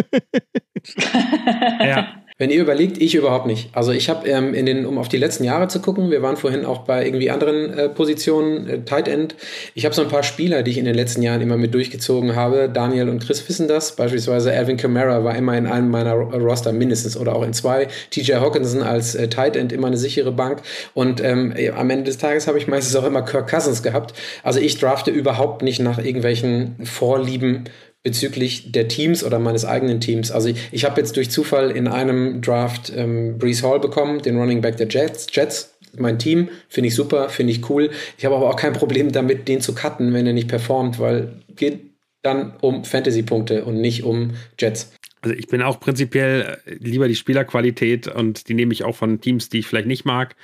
ja. 1.80 2.23
Wenn 2.36 2.50
ihr 2.50 2.60
überlegt, 2.60 3.00
ich 3.00 3.14
überhaupt 3.14 3.46
nicht. 3.46 3.68
Also 3.76 3.92
ich 3.92 4.10
habe 4.10 4.28
ähm, 4.28 4.54
in 4.54 4.66
den, 4.66 4.86
um 4.86 4.98
auf 4.98 5.08
die 5.08 5.18
letzten 5.18 5.44
Jahre 5.44 5.68
zu 5.68 5.80
gucken, 5.80 6.10
wir 6.10 6.20
waren 6.20 6.36
vorhin 6.36 6.64
auch 6.64 6.78
bei 6.78 7.06
irgendwie 7.06 7.30
anderen 7.30 7.72
äh, 7.72 7.88
Positionen, 7.88 8.68
äh, 8.68 8.80
Tight 8.80 9.06
End. 9.06 9.36
Ich 9.74 9.84
habe 9.84 9.94
so 9.94 10.02
ein 10.02 10.08
paar 10.08 10.24
Spieler, 10.24 10.64
die 10.64 10.72
ich 10.72 10.78
in 10.78 10.84
den 10.84 10.96
letzten 10.96 11.22
Jahren 11.22 11.40
immer 11.42 11.56
mit 11.56 11.72
durchgezogen 11.74 12.34
habe. 12.34 12.68
Daniel 12.68 13.08
und 13.08 13.24
Chris 13.24 13.48
wissen 13.48 13.68
das. 13.68 13.94
Beispielsweise 13.94 14.52
Alvin 14.52 14.76
Kamara 14.76 15.22
war 15.22 15.36
immer 15.36 15.56
in 15.56 15.68
einem 15.68 15.90
meiner 15.92 16.14
Roster 16.14 16.72
mindestens 16.72 17.16
oder 17.16 17.36
auch 17.36 17.44
in 17.44 17.52
zwei. 17.52 17.86
TJ 18.10 18.32
Hawkinson 18.32 18.82
als 18.82 19.14
äh, 19.14 19.28
Tight 19.28 19.54
End 19.54 19.72
immer 19.72 19.86
eine 19.86 19.96
sichere 19.96 20.32
Bank. 20.32 20.62
Und 20.92 21.22
ähm, 21.22 21.54
am 21.76 21.88
Ende 21.88 22.06
des 22.06 22.18
Tages 22.18 22.48
habe 22.48 22.58
ich 22.58 22.66
meistens 22.66 22.96
auch 22.96 23.04
immer 23.04 23.22
Kirk 23.22 23.48
Cousins 23.48 23.84
gehabt. 23.84 24.12
Also 24.42 24.58
ich 24.58 24.76
drafte 24.80 25.12
überhaupt 25.12 25.62
nicht 25.62 25.78
nach 25.78 25.98
irgendwelchen 25.98 26.74
Vorlieben 26.82 27.66
bezüglich 28.04 28.70
der 28.70 28.86
Teams 28.86 29.24
oder 29.24 29.40
meines 29.40 29.64
eigenen 29.64 30.00
Teams. 30.00 30.30
Also 30.30 30.50
ich, 30.50 30.68
ich 30.70 30.84
habe 30.84 31.00
jetzt 31.00 31.16
durch 31.16 31.30
Zufall 31.30 31.70
in 31.70 31.88
einem 31.88 32.42
Draft 32.42 32.92
ähm, 32.94 33.38
Brees 33.38 33.62
Hall 33.62 33.80
bekommen, 33.80 34.22
den 34.22 34.38
Running 34.38 34.60
Back 34.60 34.76
der 34.76 34.88
Jets. 34.88 35.26
Jets, 35.32 35.74
mein 35.96 36.18
Team, 36.18 36.50
finde 36.68 36.88
ich 36.88 36.94
super, 36.94 37.30
finde 37.30 37.52
ich 37.52 37.68
cool. 37.70 37.90
Ich 38.18 38.24
habe 38.26 38.36
aber 38.36 38.50
auch 38.50 38.56
kein 38.56 38.74
Problem 38.74 39.10
damit, 39.10 39.48
den 39.48 39.60
zu 39.60 39.74
cutten, 39.74 40.12
wenn 40.12 40.26
er 40.26 40.34
nicht 40.34 40.48
performt, 40.48 41.00
weil 41.00 41.40
geht 41.56 41.80
dann 42.22 42.54
um 42.60 42.84
Fantasy-Punkte 42.84 43.64
und 43.64 43.80
nicht 43.80 44.04
um 44.04 44.32
Jets. 44.58 44.92
Also 45.22 45.34
ich 45.34 45.46
bin 45.46 45.62
auch 45.62 45.80
prinzipiell 45.80 46.58
äh, 46.66 46.74
lieber 46.74 47.08
die 47.08 47.16
Spielerqualität 47.16 48.06
und 48.06 48.48
die 48.48 48.54
nehme 48.54 48.74
ich 48.74 48.84
auch 48.84 48.96
von 48.96 49.22
Teams, 49.22 49.48
die 49.48 49.60
ich 49.60 49.66
vielleicht 49.66 49.88
nicht 49.88 50.04
mag. 50.04 50.36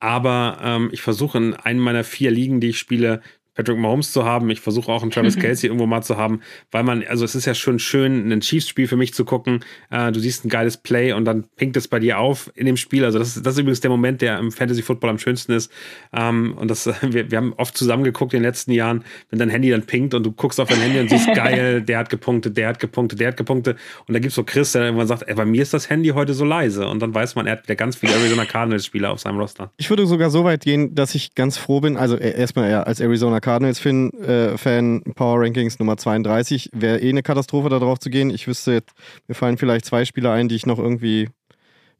Aber 0.00 0.58
ähm, 0.62 0.90
ich 0.92 1.02
versuche 1.02 1.38
in 1.38 1.54
einem 1.54 1.80
meiner 1.80 2.04
vier 2.04 2.32
Ligen, 2.32 2.60
die 2.60 2.70
ich 2.70 2.78
spiele, 2.78 3.22
Patrick 3.56 3.78
Mahomes 3.78 4.12
zu 4.12 4.24
haben. 4.24 4.48
Ich 4.50 4.60
versuche 4.60 4.92
auch 4.92 5.02
einen 5.02 5.10
Travis 5.10 5.36
Kelsey 5.36 5.68
irgendwo 5.68 5.86
mal 5.86 6.02
zu 6.02 6.16
haben, 6.16 6.42
weil 6.70 6.84
man, 6.84 7.02
also 7.04 7.24
es 7.24 7.34
ist 7.34 7.46
ja 7.46 7.54
schon 7.54 7.78
schön, 7.78 8.30
ein 8.30 8.40
Chiefs-Spiel 8.40 8.86
für 8.86 8.96
mich 8.96 9.14
zu 9.14 9.24
gucken. 9.24 9.64
Äh, 9.90 10.12
du 10.12 10.20
siehst 10.20 10.44
ein 10.44 10.50
geiles 10.50 10.76
Play 10.76 11.12
und 11.12 11.24
dann 11.24 11.44
pinkt 11.56 11.76
es 11.76 11.88
bei 11.88 11.98
dir 11.98 12.18
auf 12.18 12.52
in 12.54 12.66
dem 12.66 12.76
Spiel. 12.76 13.04
Also 13.04 13.18
das, 13.18 13.40
das 13.42 13.54
ist 13.54 13.58
übrigens 13.58 13.80
der 13.80 13.90
Moment, 13.90 14.20
der 14.20 14.38
im 14.38 14.52
Fantasy-Football 14.52 15.10
am 15.10 15.18
schönsten 15.18 15.52
ist. 15.52 15.72
Ähm, 16.12 16.54
und 16.56 16.70
das, 16.70 16.86
wir, 17.02 17.30
wir 17.30 17.38
haben 17.38 17.54
oft 17.54 17.76
zusammen 17.76 18.04
geguckt 18.04 18.34
in 18.34 18.40
den 18.40 18.44
letzten 18.44 18.72
Jahren, 18.72 19.04
wenn 19.30 19.38
dein 19.38 19.48
Handy 19.48 19.70
dann 19.70 19.82
pinkt 19.86 20.12
und 20.14 20.24
du 20.24 20.32
guckst 20.32 20.60
auf 20.60 20.68
dein 20.68 20.80
Handy 20.80 21.00
und 21.00 21.08
siehst, 21.08 21.26
geil, 21.34 21.80
der 21.80 21.98
hat 21.98 22.10
gepunktet, 22.10 22.56
der 22.56 22.68
hat 22.68 22.78
gepunktet, 22.78 23.20
der 23.20 23.28
hat 23.28 23.36
gepunktet. 23.38 23.78
Und 24.06 24.12
da 24.12 24.20
gibt's 24.20 24.36
so 24.36 24.44
Chris, 24.44 24.72
der 24.72 24.84
irgendwann 24.84 25.06
sagt, 25.06 25.24
ey, 25.26 25.34
bei 25.34 25.46
mir 25.46 25.62
ist 25.62 25.72
das 25.72 25.88
Handy 25.88 26.10
heute 26.10 26.34
so 26.34 26.44
leise. 26.44 26.86
Und 26.86 27.00
dann 27.00 27.14
weiß 27.14 27.34
man, 27.34 27.46
er 27.46 27.52
hat 27.52 27.64
wieder 27.64 27.76
ganz 27.76 27.96
viele 27.96 28.12
Arizona 28.12 28.44
Cardinals-Spieler 28.44 29.10
auf 29.10 29.20
seinem 29.20 29.38
Roster. 29.38 29.72
Ich 29.78 29.88
würde 29.88 30.06
sogar 30.06 30.28
so 30.28 30.44
weit 30.44 30.64
gehen, 30.64 30.94
dass 30.94 31.14
ich 31.14 31.34
ganz 31.34 31.56
froh 31.56 31.80
bin, 31.80 31.96
also 31.96 32.16
erstmal 32.16 32.70
ja, 32.70 32.82
als 32.82 33.00
Arizona 33.00 33.40
Cardinals-Fan 33.46 34.10
äh, 34.14 34.58
Fan 34.58 35.02
Power 35.14 35.40
Rankings 35.40 35.78
Nummer 35.78 35.96
32. 35.96 36.70
Wäre 36.72 36.98
eh 36.98 37.10
eine 37.10 37.22
Katastrophe, 37.22 37.68
da 37.68 37.78
drauf 37.78 38.00
zu 38.00 38.10
gehen. 38.10 38.28
Ich 38.30 38.48
wüsste 38.48 38.72
jetzt, 38.72 38.90
mir 39.28 39.36
fallen 39.36 39.56
vielleicht 39.56 39.84
zwei 39.84 40.04
Spieler 40.04 40.32
ein, 40.32 40.48
die 40.48 40.56
ich 40.56 40.66
noch 40.66 40.80
irgendwie 40.80 41.28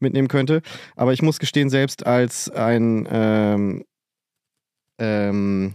mitnehmen 0.01 0.27
könnte. 0.27 0.61
Aber 0.97 1.13
ich 1.13 1.23
muss 1.23 1.39
gestehen, 1.39 1.71
selbst 1.71 2.05
als 2.05 2.51
ein 2.51 3.07
ähm, 3.09 3.85
ähm, 4.99 5.75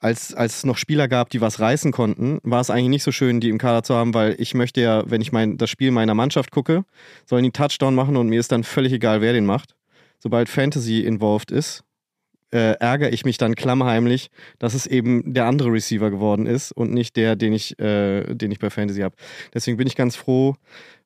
als, 0.00 0.34
als 0.34 0.56
es 0.56 0.64
noch 0.64 0.76
Spieler 0.76 1.06
gab, 1.06 1.30
die 1.30 1.40
was 1.40 1.60
reißen 1.60 1.92
konnten, 1.92 2.40
war 2.42 2.60
es 2.60 2.70
eigentlich 2.70 2.88
nicht 2.88 3.02
so 3.04 3.12
schön, 3.12 3.38
die 3.38 3.50
im 3.50 3.58
Kader 3.58 3.84
zu 3.84 3.94
haben, 3.94 4.12
weil 4.12 4.34
ich 4.38 4.54
möchte 4.54 4.80
ja, 4.80 5.08
wenn 5.08 5.20
ich 5.20 5.30
mein, 5.30 5.56
das 5.56 5.70
Spiel 5.70 5.92
meiner 5.92 6.14
Mannschaft 6.14 6.50
gucke, 6.50 6.84
sollen 7.26 7.44
die 7.44 7.52
Touchdown 7.52 7.94
machen 7.94 8.16
und 8.16 8.28
mir 8.28 8.40
ist 8.40 8.50
dann 8.50 8.64
völlig 8.64 8.92
egal, 8.92 9.20
wer 9.20 9.34
den 9.34 9.46
macht. 9.46 9.76
Sobald 10.18 10.48
Fantasy 10.48 11.00
involved 11.00 11.52
ist, 11.52 11.84
äh, 12.52 12.72
ärgere 12.78 13.10
ich 13.10 13.24
mich 13.24 13.38
dann 13.38 13.54
klammheimlich, 13.54 14.30
dass 14.58 14.74
es 14.74 14.86
eben 14.86 15.34
der 15.34 15.46
andere 15.46 15.72
Receiver 15.72 16.10
geworden 16.10 16.46
ist 16.46 16.72
und 16.72 16.92
nicht 16.92 17.16
der, 17.16 17.36
den 17.36 17.52
ich, 17.52 17.78
äh, 17.78 18.34
den 18.34 18.50
ich 18.50 18.58
bei 18.58 18.70
Fantasy 18.70 19.00
habe. 19.00 19.14
Deswegen 19.54 19.76
bin 19.76 19.86
ich 19.86 19.96
ganz 19.96 20.16
froh, 20.16 20.56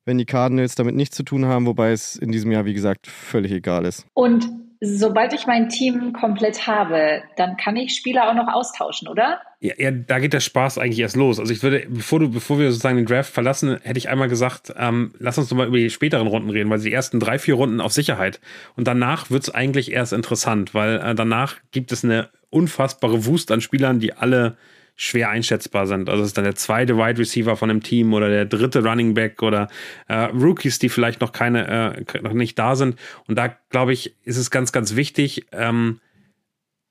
wenn 0.04 0.18
die 0.18 0.26
Cardinals 0.26 0.74
damit 0.74 0.94
nichts 0.94 1.16
zu 1.16 1.22
tun 1.22 1.46
haben, 1.46 1.66
wobei 1.66 1.92
es 1.92 2.16
in 2.16 2.32
diesem 2.32 2.52
Jahr, 2.52 2.64
wie 2.64 2.74
gesagt, 2.74 3.06
völlig 3.06 3.52
egal 3.52 3.84
ist. 3.84 4.06
Und 4.14 4.48
sobald 4.84 5.32
ich 5.32 5.46
mein 5.46 5.68
Team 5.68 6.12
komplett 6.12 6.66
habe, 6.66 7.22
dann 7.36 7.56
kann 7.56 7.76
ich 7.76 7.96
Spieler 7.96 8.28
auch 8.28 8.34
noch 8.34 8.52
austauschen, 8.52 9.08
oder? 9.08 9.40
Ja, 9.60 9.74
ja, 9.78 9.90
da 9.90 10.18
geht 10.18 10.32
der 10.32 10.40
Spaß 10.40 10.78
eigentlich 10.78 11.00
erst 11.00 11.16
los. 11.16 11.40
Also 11.40 11.52
ich 11.52 11.62
würde, 11.62 11.86
bevor 11.88 12.20
du, 12.20 12.30
bevor 12.30 12.58
wir 12.58 12.70
sozusagen 12.70 12.96
den 12.96 13.06
Draft 13.06 13.32
verlassen, 13.32 13.78
hätte 13.82 13.98
ich 13.98 14.08
einmal 14.08 14.28
gesagt, 14.28 14.72
ähm, 14.76 15.14
lass 15.18 15.38
uns 15.38 15.48
doch 15.48 15.56
mal 15.56 15.66
über 15.66 15.78
die 15.78 15.90
späteren 15.90 16.26
Runden 16.26 16.50
reden, 16.50 16.70
weil 16.70 16.80
die 16.80 16.92
ersten 16.92 17.18
drei, 17.18 17.38
vier 17.38 17.54
Runden 17.54 17.80
auf 17.80 17.92
Sicherheit. 17.92 18.40
Und 18.76 18.86
danach 18.86 19.30
wird 19.30 19.44
es 19.44 19.54
eigentlich 19.54 19.92
erst 19.92 20.12
interessant, 20.12 20.74
weil 20.74 21.00
äh, 21.00 21.14
danach 21.14 21.56
gibt 21.72 21.92
es 21.92 22.04
eine 22.04 22.28
unfassbare 22.50 23.26
Wust 23.26 23.50
an 23.50 23.60
Spielern, 23.60 24.00
die 24.00 24.12
alle 24.12 24.56
schwer 24.96 25.30
einschätzbar 25.30 25.86
sind. 25.86 26.08
Also 26.08 26.22
ist 26.22 26.36
dann 26.36 26.44
der 26.44 26.54
zweite 26.54 26.96
Wide 26.96 27.18
Receiver 27.18 27.56
von 27.56 27.70
einem 27.70 27.82
Team 27.82 28.12
oder 28.14 28.28
der 28.28 28.44
dritte 28.44 28.84
Running 28.84 29.14
Back 29.14 29.42
oder 29.42 29.68
äh, 30.08 30.14
Rookies, 30.14 30.78
die 30.78 30.88
vielleicht 30.88 31.20
noch 31.20 31.32
keine, 31.32 31.96
äh, 31.96 32.20
noch 32.20 32.32
nicht 32.32 32.58
da 32.58 32.76
sind. 32.76 32.96
Und 33.26 33.36
da 33.36 33.56
glaube 33.70 33.92
ich, 33.92 34.14
ist 34.24 34.36
es 34.36 34.50
ganz, 34.50 34.72
ganz 34.72 34.94
wichtig, 34.94 35.46
ähm, 35.52 36.00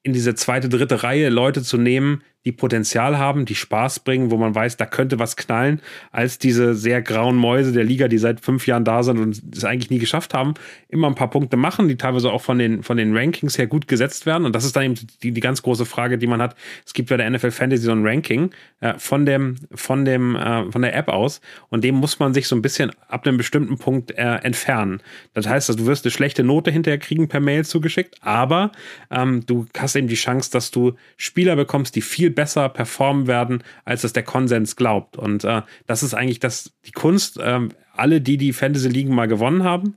in 0.04 0.12
diese 0.12 0.36
zweite, 0.36 0.68
dritte 0.68 1.04
Reihe 1.04 1.30
Leute 1.30 1.64
zu 1.64 1.78
nehmen, 1.78 2.24
die 2.46 2.52
Potenzial 2.52 3.18
haben, 3.18 3.46
die 3.46 3.56
Spaß 3.56 4.00
bringen, 4.00 4.30
wo 4.30 4.38
man 4.38 4.54
weiß, 4.54 4.76
da 4.76 4.86
könnte 4.86 5.18
was 5.18 5.38
knallen, 5.38 5.82
als 6.12 6.40
diese 6.40 6.76
sehr 6.76 7.02
grauen 7.02 7.38
Mäuse 7.38 7.72
der 7.72 7.86
Liga, 7.86 8.10
die 8.10 8.18
seit 8.18 8.42
fünf 8.42 8.68
Jahren 8.68 8.84
da 8.84 9.02
sind 9.02 9.18
und 9.18 9.42
es 9.56 9.64
eigentlich 9.64 9.90
nie 9.90 10.00
geschafft 10.00 10.34
haben, 10.34 10.54
immer 10.90 11.08
ein 11.08 11.16
paar 11.16 11.30
Punkte 11.30 11.56
machen, 11.56 11.88
die 11.88 11.96
teilweise 11.96 12.32
auch 12.32 12.42
von 12.42 12.60
den, 12.60 12.84
von 12.84 12.98
den 12.98 13.16
Rankings 13.16 13.58
her 13.58 13.68
gut 13.68 13.88
gesetzt 13.88 14.26
werden. 14.26 14.46
Und 14.46 14.54
das 14.54 14.66
ist 14.66 14.76
dann 14.76 14.84
eben 14.84 14.96
die, 15.24 15.32
die 15.32 15.42
ganz 15.42 15.62
große 15.62 15.86
Frage, 15.86 16.18
die 16.18 16.28
man 16.28 16.42
hat. 16.42 16.56
Es 16.86 16.94
gibt 16.94 17.10
bei 17.10 17.18
der 17.18 17.30
NFL 17.30 17.52
Fantasy 17.52 17.84
so 17.84 17.92
ein 17.92 18.06
Ranking 18.06 18.52
äh, 18.82 18.96
von 18.98 19.26
dem, 19.26 19.56
von 19.74 20.04
dem, 20.04 20.36
äh, 20.36 20.70
von 20.70 20.82
der 20.82 20.96
App 20.96 21.08
aus 21.08 21.40
und 21.70 21.84
dem 21.84 21.96
muss 21.96 22.20
man 22.20 22.34
sich 22.34 22.48
so 22.50 22.56
ein 22.58 22.62
bisschen 22.62 22.92
ab 23.08 23.26
einem 23.26 23.38
bestimmten 23.38 23.78
Punkt 23.78 24.12
äh, 24.12 24.36
entfernen. 24.44 25.02
Das 25.34 25.48
heißt, 25.48 25.70
also, 25.70 25.82
du 25.82 25.88
wirst 25.88 26.06
eine 26.06 26.12
schlechte 26.12 26.44
Note 26.44 26.72
hinterher 26.72 27.00
kriegen 27.00 27.30
per 27.30 27.40
Mail 27.40 27.64
zugeschickt, 27.64 28.18
aber 28.22 28.74
ähm, 29.10 29.46
du 29.46 29.66
hast 29.78 29.96
eben 29.96 30.10
die 30.10 30.16
Chance, 30.16 30.52
dass 30.52 30.72
du 30.72 30.94
Spieler 31.16 31.56
bekommst, 31.56 31.96
die 31.96 32.02
viel 32.02 32.33
besser 32.36 32.70
performen 32.70 33.28
werden, 33.28 33.64
als 33.86 34.04
es 34.04 34.14
der 34.14 34.24
Konsens 34.24 34.76
glaubt. 34.76 35.18
Und 35.18 35.44
äh, 35.44 35.62
das 35.88 36.04
ist 36.04 36.14
eigentlich 36.14 36.40
das, 36.40 36.74
die 36.86 36.92
Kunst. 36.92 37.40
Äh, 37.40 37.70
alle, 37.96 38.22
die 38.22 38.38
die 38.38 38.54
Fantasy-Ligen 38.54 39.14
mal 39.14 39.28
gewonnen 39.28 39.64
haben, 39.64 39.96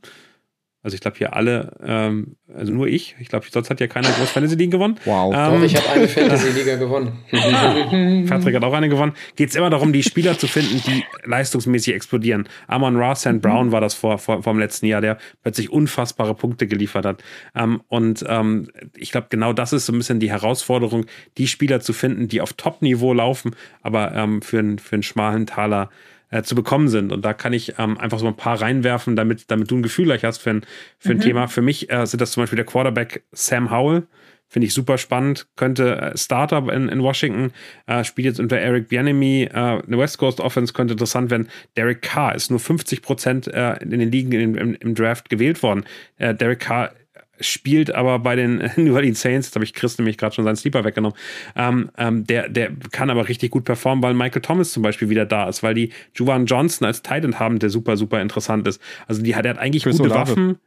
Also 0.86 0.94
ich 0.94 1.00
glaube 1.00 1.18
hier 1.18 1.34
alle, 1.34 1.72
ähm, 1.84 2.36
also 2.54 2.72
nur 2.72 2.86
ich. 2.86 3.16
Ich 3.18 3.26
glaube, 3.26 3.44
sonst 3.50 3.70
hat 3.70 3.80
ja 3.80 3.88
keiner 3.88 4.08
groß 4.08 4.30
Fantasy 4.30 4.54
League 4.54 4.70
gewonnen. 4.70 5.00
Wow. 5.04 5.34
Ähm, 5.36 5.54
Doch, 5.54 5.62
ich 5.64 5.74
habe 5.74 5.88
eine 5.90 6.06
Fantasy-Liga 6.08 6.76
gewonnen. 6.76 8.26
Patrick 8.28 8.54
hat 8.54 8.62
auch 8.62 8.72
eine 8.72 8.88
gewonnen. 8.88 9.12
Geht 9.34 9.48
es 9.48 9.56
immer 9.56 9.68
darum, 9.68 9.92
die 9.92 10.04
Spieler 10.04 10.38
zu 10.38 10.46
finden, 10.46 10.80
die 10.86 11.02
leistungsmäßig 11.24 11.92
explodieren. 11.92 12.48
Amon 12.68 12.96
Ra, 12.96 13.16
St. 13.16 13.42
Brown 13.42 13.72
war 13.72 13.80
das 13.80 13.94
vor, 13.94 14.18
vor, 14.18 14.44
vor 14.44 14.52
dem 14.52 14.60
letzten 14.60 14.86
Jahr, 14.86 15.00
der 15.00 15.18
plötzlich 15.42 15.72
unfassbare 15.72 16.36
Punkte 16.36 16.68
geliefert 16.68 17.04
hat. 17.04 17.24
Ähm, 17.56 17.82
und 17.88 18.24
ähm, 18.28 18.68
ich 18.96 19.10
glaube, 19.10 19.26
genau 19.28 19.52
das 19.52 19.72
ist 19.72 19.86
so 19.86 19.92
ein 19.92 19.98
bisschen 19.98 20.20
die 20.20 20.30
Herausforderung, 20.30 21.06
die 21.36 21.48
Spieler 21.48 21.80
zu 21.80 21.94
finden, 21.94 22.28
die 22.28 22.40
auf 22.40 22.52
Top-Niveau 22.52 23.12
laufen, 23.12 23.56
aber 23.82 24.14
ähm, 24.14 24.40
für, 24.40 24.60
einen 24.60 24.78
für 24.78 24.94
einen 24.94 25.02
schmalen 25.02 25.46
Taler 25.48 25.90
äh, 26.30 26.42
zu 26.42 26.54
bekommen 26.54 26.88
sind. 26.88 27.12
Und 27.12 27.24
da 27.24 27.32
kann 27.32 27.52
ich 27.52 27.74
ähm, 27.78 27.98
einfach 27.98 28.18
so 28.18 28.26
ein 28.26 28.36
paar 28.36 28.60
reinwerfen, 28.60 29.16
damit, 29.16 29.50
damit 29.50 29.70
du 29.70 29.76
ein 29.76 29.82
Gefühl 29.82 30.06
gleich 30.06 30.24
hast 30.24 30.38
für 30.38 30.50
ein, 30.50 30.66
für 30.98 31.10
ein 31.10 31.18
Mhm. 31.18 31.22
Thema. 31.22 31.48
Für 31.48 31.62
mich 31.62 31.90
äh, 31.90 32.06
sind 32.06 32.20
das 32.20 32.32
zum 32.32 32.42
Beispiel 32.42 32.56
der 32.56 32.66
Quarterback 32.66 33.22
Sam 33.32 33.70
Howell. 33.70 34.06
Finde 34.48 34.66
ich 34.66 34.74
super 34.74 34.96
spannend. 34.96 35.48
Könnte 35.56 35.96
äh, 36.00 36.16
Starter 36.16 36.72
in, 36.72 36.88
in 36.88 37.02
Washington, 37.02 37.52
äh, 37.86 38.04
spielt 38.04 38.26
jetzt 38.26 38.40
unter 38.40 38.56
Eric 38.58 38.88
Bianemi. 38.88 39.42
Äh, 39.42 39.50
eine 39.52 39.98
West 39.98 40.18
Coast 40.18 40.40
Offense 40.40 40.72
könnte 40.72 40.92
interessant 40.92 41.30
werden. 41.30 41.48
Derek 41.76 42.02
Carr 42.02 42.34
ist 42.34 42.50
nur 42.50 42.60
50 42.60 43.02
Prozent 43.02 43.48
äh, 43.48 43.76
in 43.82 43.90
den 43.90 44.10
Ligen 44.10 44.30
in, 44.32 44.54
im, 44.54 44.74
im 44.74 44.94
Draft 44.94 45.28
gewählt 45.30 45.62
worden. 45.64 45.84
Äh, 46.18 46.34
Derek 46.34 46.60
Carr 46.60 46.92
spielt 47.40 47.94
aber 47.94 48.18
bei 48.18 48.36
den 48.36 48.70
New 48.76 48.94
Orleans 48.94 49.20
Saints, 49.20 49.48
jetzt 49.48 49.54
habe 49.54 49.64
ich 49.64 49.74
Chris 49.74 49.98
nämlich 49.98 50.18
gerade 50.18 50.34
schon 50.34 50.44
seinen 50.44 50.56
Sleeper 50.56 50.84
weggenommen, 50.84 51.16
ähm, 51.54 51.90
ähm, 51.96 52.26
der, 52.26 52.48
der 52.48 52.70
kann 52.92 53.10
aber 53.10 53.28
richtig 53.28 53.50
gut 53.50 53.64
performen, 53.64 54.02
weil 54.02 54.14
Michael 54.14 54.42
Thomas 54.42 54.72
zum 54.72 54.82
Beispiel 54.82 55.08
wieder 55.08 55.26
da 55.26 55.48
ist, 55.48 55.62
weil 55.62 55.74
die 55.74 55.90
Juwan 56.14 56.46
Johnson 56.46 56.86
als 56.86 57.02
Titan 57.02 57.38
haben, 57.38 57.58
der 57.58 57.70
super, 57.70 57.96
super 57.96 58.20
interessant 58.20 58.66
ist. 58.68 58.80
Also 59.06 59.22
die 59.22 59.34
hat, 59.34 59.44
der 59.44 59.54
hat 59.54 59.58
eigentlich 59.58 59.84
Chris 59.84 59.98
gute 59.98 60.10
Olave. 60.10 60.30
Waffen. 60.30 60.58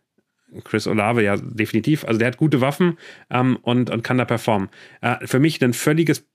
Chris 0.63 0.87
Olave, 0.87 1.23
ja, 1.23 1.37
definitiv. 1.37 2.05
Also 2.05 2.17
der 2.17 2.27
hat 2.29 2.37
gute 2.37 2.59
Waffen 2.61 2.97
ähm, 3.29 3.57
und, 3.61 3.89
und 3.89 4.03
kann 4.03 4.17
da 4.17 4.25
performen. 4.25 4.69
Äh, 5.01 5.27
für 5.27 5.39
mich 5.39 5.63
ein 5.63 5.73
völliges 5.73 6.25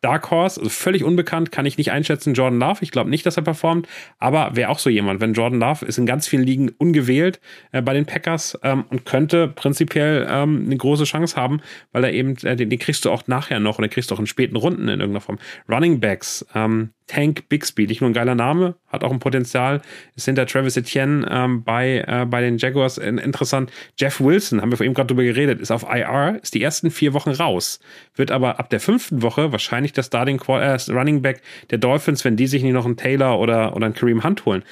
Dark 0.00 0.30
Horse, 0.30 0.60
also 0.60 0.70
völlig 0.70 1.04
unbekannt, 1.04 1.52
kann 1.52 1.66
ich 1.66 1.78
nicht 1.78 1.90
einschätzen. 1.90 2.34
Jordan 2.34 2.58
Love, 2.58 2.78
ich 2.82 2.90
glaube 2.90 3.10
nicht, 3.10 3.26
dass 3.26 3.36
er 3.36 3.42
performt, 3.42 3.88
aber 4.18 4.56
wäre 4.56 4.70
auch 4.70 4.78
so 4.78 4.90
jemand. 4.90 5.20
Wenn 5.20 5.34
Jordan 5.34 5.60
Love 5.60 5.84
ist 5.86 5.98
in 5.98 6.06
ganz 6.06 6.28
vielen 6.28 6.44
Ligen 6.44 6.70
ungewählt 6.70 7.40
äh, 7.72 7.82
bei 7.82 7.94
den 7.94 8.06
Packers 8.06 8.58
ähm, 8.62 8.84
und 8.90 9.04
könnte 9.04 9.48
prinzipiell 9.48 10.26
ähm, 10.30 10.64
eine 10.66 10.76
große 10.76 11.04
Chance 11.04 11.36
haben, 11.36 11.60
weil 11.92 12.04
er 12.04 12.12
eben, 12.12 12.36
äh, 12.42 12.56
den, 12.56 12.70
den 12.70 12.78
kriegst 12.78 13.04
du 13.04 13.10
auch 13.10 13.26
nachher 13.26 13.60
noch 13.60 13.78
und 13.78 13.82
den 13.82 13.90
kriegst 13.90 14.10
du 14.10 14.14
auch 14.14 14.20
in 14.20 14.26
späten 14.26 14.56
Runden 14.56 14.82
in 14.82 15.00
irgendeiner 15.00 15.20
Form. 15.20 15.38
Running 15.68 16.00
Backs, 16.00 16.46
ähm, 16.54 16.90
Tank 17.08 17.48
Bixby, 17.48 17.86
nicht 17.86 18.00
nur 18.00 18.10
ein 18.10 18.14
geiler 18.14 18.36
Name, 18.36 18.76
hat 18.86 19.02
auch 19.02 19.10
ein 19.10 19.18
Potenzial, 19.18 19.82
ist 20.14 20.26
hinter 20.26 20.46
Travis 20.46 20.76
Etienne 20.76 21.26
ähm, 21.28 21.64
bei, 21.64 22.04
äh, 22.06 22.26
bei 22.26 22.40
den 22.40 22.58
Jaguars 22.58 22.98
in, 22.98 23.18
interessant. 23.18 23.72
Jeff 23.98 24.20
Wilson, 24.20 24.60
haben 24.60 24.70
wir 24.70 24.76
vorhin 24.76 24.94
gerade 24.94 25.08
drüber 25.08 25.24
geredet, 25.24 25.60
ist 25.60 25.72
auf 25.72 25.84
IR, 25.84 26.38
ist 26.42 26.54
die 26.54 26.62
ersten 26.62 26.90
vier 26.90 27.14
Wochen 27.14 27.30
raus, 27.30 27.80
wird 28.14 28.30
aber 28.30 28.60
ab 28.60 28.70
der 28.70 28.78
fünften 28.78 29.22
Woche 29.22 29.50
wahrscheinlich 29.50 29.92
der 29.92 30.02
Starting 30.02 30.40
äh, 30.46 30.78
Running 30.90 31.22
Back 31.22 31.42
der 31.70 31.78
Dolphins, 31.78 32.24
wenn 32.24 32.36
die 32.36 32.46
sich 32.46 32.62
nicht 32.62 32.74
noch 32.74 32.84
einen 32.84 32.96
Taylor 32.96 33.40
oder, 33.40 33.74
oder 33.74 33.86
einen 33.86 33.94
Kareem 33.94 34.22
Hunt 34.22 34.44
holen. 34.44 34.62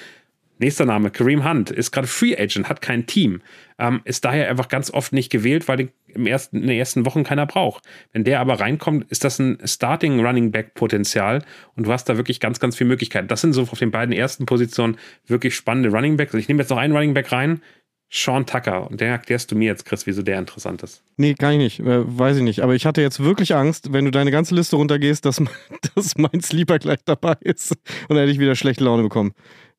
Nächster 0.59 0.87
Name, 0.87 1.11
Kareem 1.11 1.49
Hunt, 1.49 1.71
ist 1.71 1.93
gerade 1.93 2.07
Free 2.07 2.37
Agent, 2.37 2.69
hat 2.69 2.81
kein 2.81 3.07
Team, 3.07 3.43
ähm, 3.79 4.01
ist 4.05 4.25
daher 4.25 4.49
einfach 4.49 4.69
ganz 4.69 4.91
oft 4.91 5.13
nicht 5.13 5.31
gewählt, 5.31 5.69
weil 5.69 5.91
im 6.07 6.27
ersten, 6.27 6.63
in 6.63 6.69
den 6.69 6.79
ersten 6.79 7.05
Wochen 7.05 7.25
keiner 7.25 7.47
braucht. 7.47 7.85
Wenn 8.13 8.25
der 8.25 8.41
aber 8.41 8.59
reinkommt, 8.59 9.11
ist 9.11 9.25
das 9.25 9.39
ein 9.39 9.59
Starting 9.65 10.25
Running 10.25 10.51
Back 10.51 10.75
Potenzial 10.75 11.43
und 11.75 11.87
du 11.87 11.93
hast 11.93 12.09
da 12.09 12.17
wirklich 12.17 12.41
ganz, 12.41 12.59
ganz 12.59 12.77
viele 12.77 12.89
Möglichkeiten. 12.89 13.29
Das 13.29 13.43
sind 13.43 13.53
so 13.53 13.63
auf 13.63 13.79
den 13.79 13.91
beiden 13.91 14.15
ersten 14.15 14.47
Positionen 14.47 14.97
wirklich 15.27 15.55
spannende 15.55 15.91
Running 15.91 16.17
Backs. 16.17 16.35
Ich 16.35 16.49
nehme 16.49 16.63
jetzt 16.63 16.71
noch 16.71 16.79
einen 16.79 16.95
Running 16.95 17.15
Back 17.15 17.33
rein, 17.33 17.61
Sean 18.09 18.47
Tucker. 18.47 18.89
Und 18.89 19.01
den 19.01 19.09
erklärst 19.09 19.51
du 19.51 19.57
mir 19.57 19.67
jetzt, 19.67 19.85
Chris, 19.85 20.07
wieso 20.07 20.23
der 20.23 20.39
interessant 20.39 20.83
ist. 20.83 21.03
Nee, 21.17 21.35
kann 21.35 21.53
ich 21.53 21.59
nicht. 21.59 21.81
Äh, 21.81 22.19
weiß 22.19 22.37
ich 22.37 22.43
nicht. 22.43 22.61
Aber 22.61 22.75
ich 22.75 22.87
hatte 22.87 23.03
jetzt 23.03 23.23
wirklich 23.23 23.55
Angst, 23.55 23.93
wenn 23.93 24.05
du 24.05 24.11
deine 24.11 24.31
ganze 24.31 24.55
Liste 24.55 24.77
runtergehst, 24.77 25.25
dass, 25.25 25.43
dass 25.95 26.17
mein 26.17 26.41
Sleeper 26.41 26.79
gleich 26.79 27.01
dabei 27.05 27.37
ist. 27.41 27.73
Und 27.73 28.11
dann 28.11 28.19
hätte 28.19 28.31
ich 28.31 28.39
wieder 28.39 28.55
schlechte 28.55 28.85
Laune 28.85 29.03
bekommen. 29.03 29.33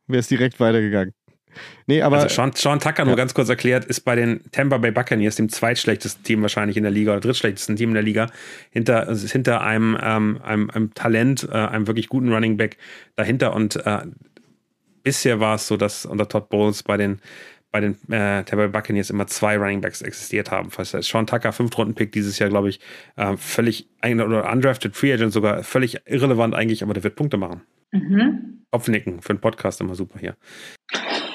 Wäre 0.08 0.20
es 0.20 0.28
direkt 0.28 0.60
weitergegangen. 0.60 1.14
Nee, 1.86 2.02
aber 2.02 2.18
also 2.18 2.30
Sean, 2.30 2.52
Sean 2.54 2.80
Tucker, 2.80 3.04
nur 3.04 3.14
ja. 3.14 3.18
ganz 3.18 3.34
kurz 3.34 3.50
erklärt, 3.50 3.86
ist 3.86 4.02
bei 4.02 4.16
den 4.16 4.42
Tampa 4.52 4.78
Bay 4.78 4.92
Buccaneers, 4.92 5.36
dem 5.36 5.50
zweitschlechtesten 5.50 6.24
Team 6.24 6.42
wahrscheinlich 6.42 6.78
in 6.78 6.84
der 6.84 6.92
Liga 6.92 7.12
oder 7.12 7.22
drittschlechtesten 7.22 7.76
Team 7.76 7.90
in 7.90 7.96
der 7.96 8.04
Liga, 8.04 8.28
hinter, 8.70 9.08
also 9.08 9.26
ist 9.26 9.32
hinter 9.32 9.62
einem, 9.62 9.98
ähm, 10.02 10.40
einem, 10.44 10.70
einem 10.70 10.94
Talent, 10.94 11.48
äh, 11.50 11.56
einem 11.56 11.88
wirklich 11.88 12.10
guten 12.10 12.32
Running 12.32 12.58
Back 12.58 12.78
dahinter. 13.16 13.56
Und 13.56 13.76
äh, 13.86 14.00
bisher 15.04 15.40
war 15.40 15.56
es 15.56 15.68
so, 15.68 15.78
dass 15.78 16.06
unter 16.06 16.28
Todd 16.28 16.50
Bowles 16.50 16.84
bei 16.84 16.98
den 16.98 17.20
bei 17.70 17.82
den 17.82 17.96
äh, 18.10 18.44
Tampa 18.44 18.56
Bay 18.56 18.70
Buccaneers 18.70 19.10
immer 19.10 19.28
zwei 19.28 19.58
Running 19.58 19.82
Backs 19.82 20.02
existiert 20.02 20.52
haben. 20.52 20.70
Sean 20.84 21.28
Tucker, 21.28 21.52
Fünftrunden-Pick 21.52 22.14
dieses 22.14 22.40
Jahr, 22.40 22.50
glaube 22.50 22.70
ich, 22.70 22.80
äh, 23.18 23.36
völlig, 23.36 23.90
oder 24.04 24.50
undrafted 24.50 24.96
Free 24.96 25.12
Agent 25.12 25.34
sogar, 25.34 25.64
völlig 25.64 26.00
irrelevant 26.06 26.56
eigentlich, 26.56 26.82
aber 26.82 26.94
der 26.94 27.04
wird 27.04 27.16
Punkte 27.16 27.36
machen. 27.36 27.62
Mhm. 27.92 28.64
Kopfnicken 28.72 29.22
für 29.22 29.30
einen 29.32 29.42
Podcast 29.42 29.80
immer 29.82 29.96
super 29.96 30.20
hier. 30.20 30.36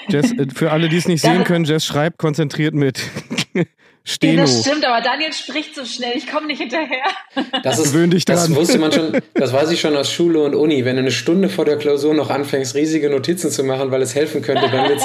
Jess, 0.09 0.33
äh, 0.33 0.47
für 0.55 0.71
alle, 0.73 0.88
die 0.88 0.97
es 0.97 1.09
nicht 1.09 1.25
Das 1.25 1.33
sehen 1.33 1.45
können, 1.45 1.65
Jess 1.65 1.85
schreibt 1.87 2.19
konzentriert 2.19 2.75
mit 2.75 3.01
Ja, 4.05 4.11
Steno. 4.15 4.43
das 4.43 4.62
stimmt, 4.62 4.85
aber 4.85 5.01
Daniel 5.01 5.33
spricht 5.33 5.77
so 5.77 5.85
schnell, 5.85 6.15
ich 6.17 6.27
komme 6.27 6.49
nicht 6.49 6.61
hinterher. 6.61 7.05
Das, 7.62 7.79
ist, 7.79 7.93
Gewöhn 7.93 8.11
dich 8.11 8.25
das 8.25 8.47
dran. 8.47 8.57
wusste 8.57 8.81
man 8.81 8.91
schon, 8.91 9.12
das 9.35 9.53
weiß 9.53 9.71
ich 9.71 9.81
schon 9.81 9.95
aus 9.97 10.11
Schule 10.12 10.43
und 10.43 10.57
Uni. 10.57 10.85
Wenn 10.85 10.97
du 10.97 11.03
eine 11.03 11.12
Stunde 11.12 11.49
vor 11.49 11.65
der 11.65 11.77
Klausur 11.77 12.12
noch 12.12 12.29
anfängst, 12.29 12.75
riesige 12.75 13.09
Notizen 13.11 13.53
zu 13.53 13.62
machen, 13.62 13.93
weil 13.93 14.03
es 14.03 14.17
helfen 14.17 14.43
könnte, 14.43 14.69
dann 14.73 14.88
wird 14.88 14.99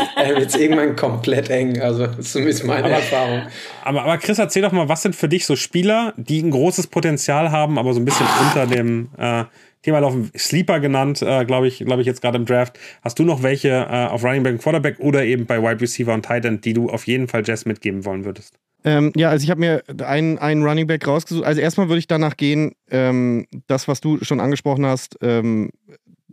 es 0.47 0.55
äh, 0.55 0.63
irgendwann 0.63 0.95
komplett 0.95 1.51
eng. 1.51 1.79
Also, 1.79 2.07
das 2.07 2.17
ist 2.17 2.31
zumindest 2.31 2.63
meine 2.65 2.89
Erfahrung. 2.89 3.43
Aber, 3.83 4.01
aber 4.01 4.17
Chris, 4.17 4.39
erzähl 4.39 4.63
doch 4.63 4.71
mal, 4.71 4.89
was 4.89 5.03
sind 5.03 5.15
für 5.15 5.29
dich 5.29 5.45
so 5.45 5.55
Spieler, 5.55 6.15
die 6.17 6.41
ein 6.41 6.49
großes 6.49 6.87
Potenzial 6.87 7.51
haben, 7.51 7.77
aber 7.77 7.93
so 7.93 7.99
ein 7.99 8.05
bisschen 8.05 8.25
unter 8.47 8.65
dem 8.65 9.09
äh, 9.19 9.43
Thema 9.87 9.99
laufen? 9.99 10.29
Sleeper 10.37 10.81
genannt, 10.81 11.21
äh, 11.21 11.45
glaube 11.45 11.69
ich, 11.69 11.77
glaube 11.79 12.01
ich 12.01 12.07
jetzt 12.07 12.21
gerade 12.21 12.37
im 12.37 12.45
Draft. 12.45 12.77
Hast 13.03 13.17
du 13.19 13.23
noch 13.23 13.41
welche 13.41 13.69
äh, 13.69 14.07
auf 14.07 14.21
Running 14.21 14.43
Back 14.43 14.53
und 14.55 14.61
Quarterback 14.61 14.99
oder 14.99 15.23
eben 15.23 15.45
bei 15.45 15.61
Wide 15.61 15.79
Receiver 15.79 16.13
und 16.13 16.25
Tight 16.25 16.43
End, 16.43 16.65
die 16.65 16.73
du 16.73 16.89
auf 16.89 17.07
jeden 17.07 17.29
Fall 17.29 17.43
Jazz 17.45 17.65
mitgeben 17.65 18.03
wollen 18.03 18.25
würdest? 18.25 18.55
Ähm, 18.83 19.13
ja, 19.15 19.29
also 19.29 19.45
ich 19.45 19.49
habe 19.49 19.61
mir 19.61 19.83
einen, 20.03 20.39
einen 20.39 20.63
Running 20.63 20.87
Back 20.87 21.07
rausgesucht. 21.07 21.45
Also 21.45 21.61
erstmal 21.61 21.87
würde 21.87 21.99
ich 21.99 22.07
danach 22.07 22.35
gehen, 22.35 22.73
ähm, 22.91 23.47
das, 23.67 23.87
was 23.87 24.01
du 24.01 24.21
schon 24.25 24.41
angesprochen 24.41 24.85
hast, 24.85 25.17
ähm, 25.21 25.69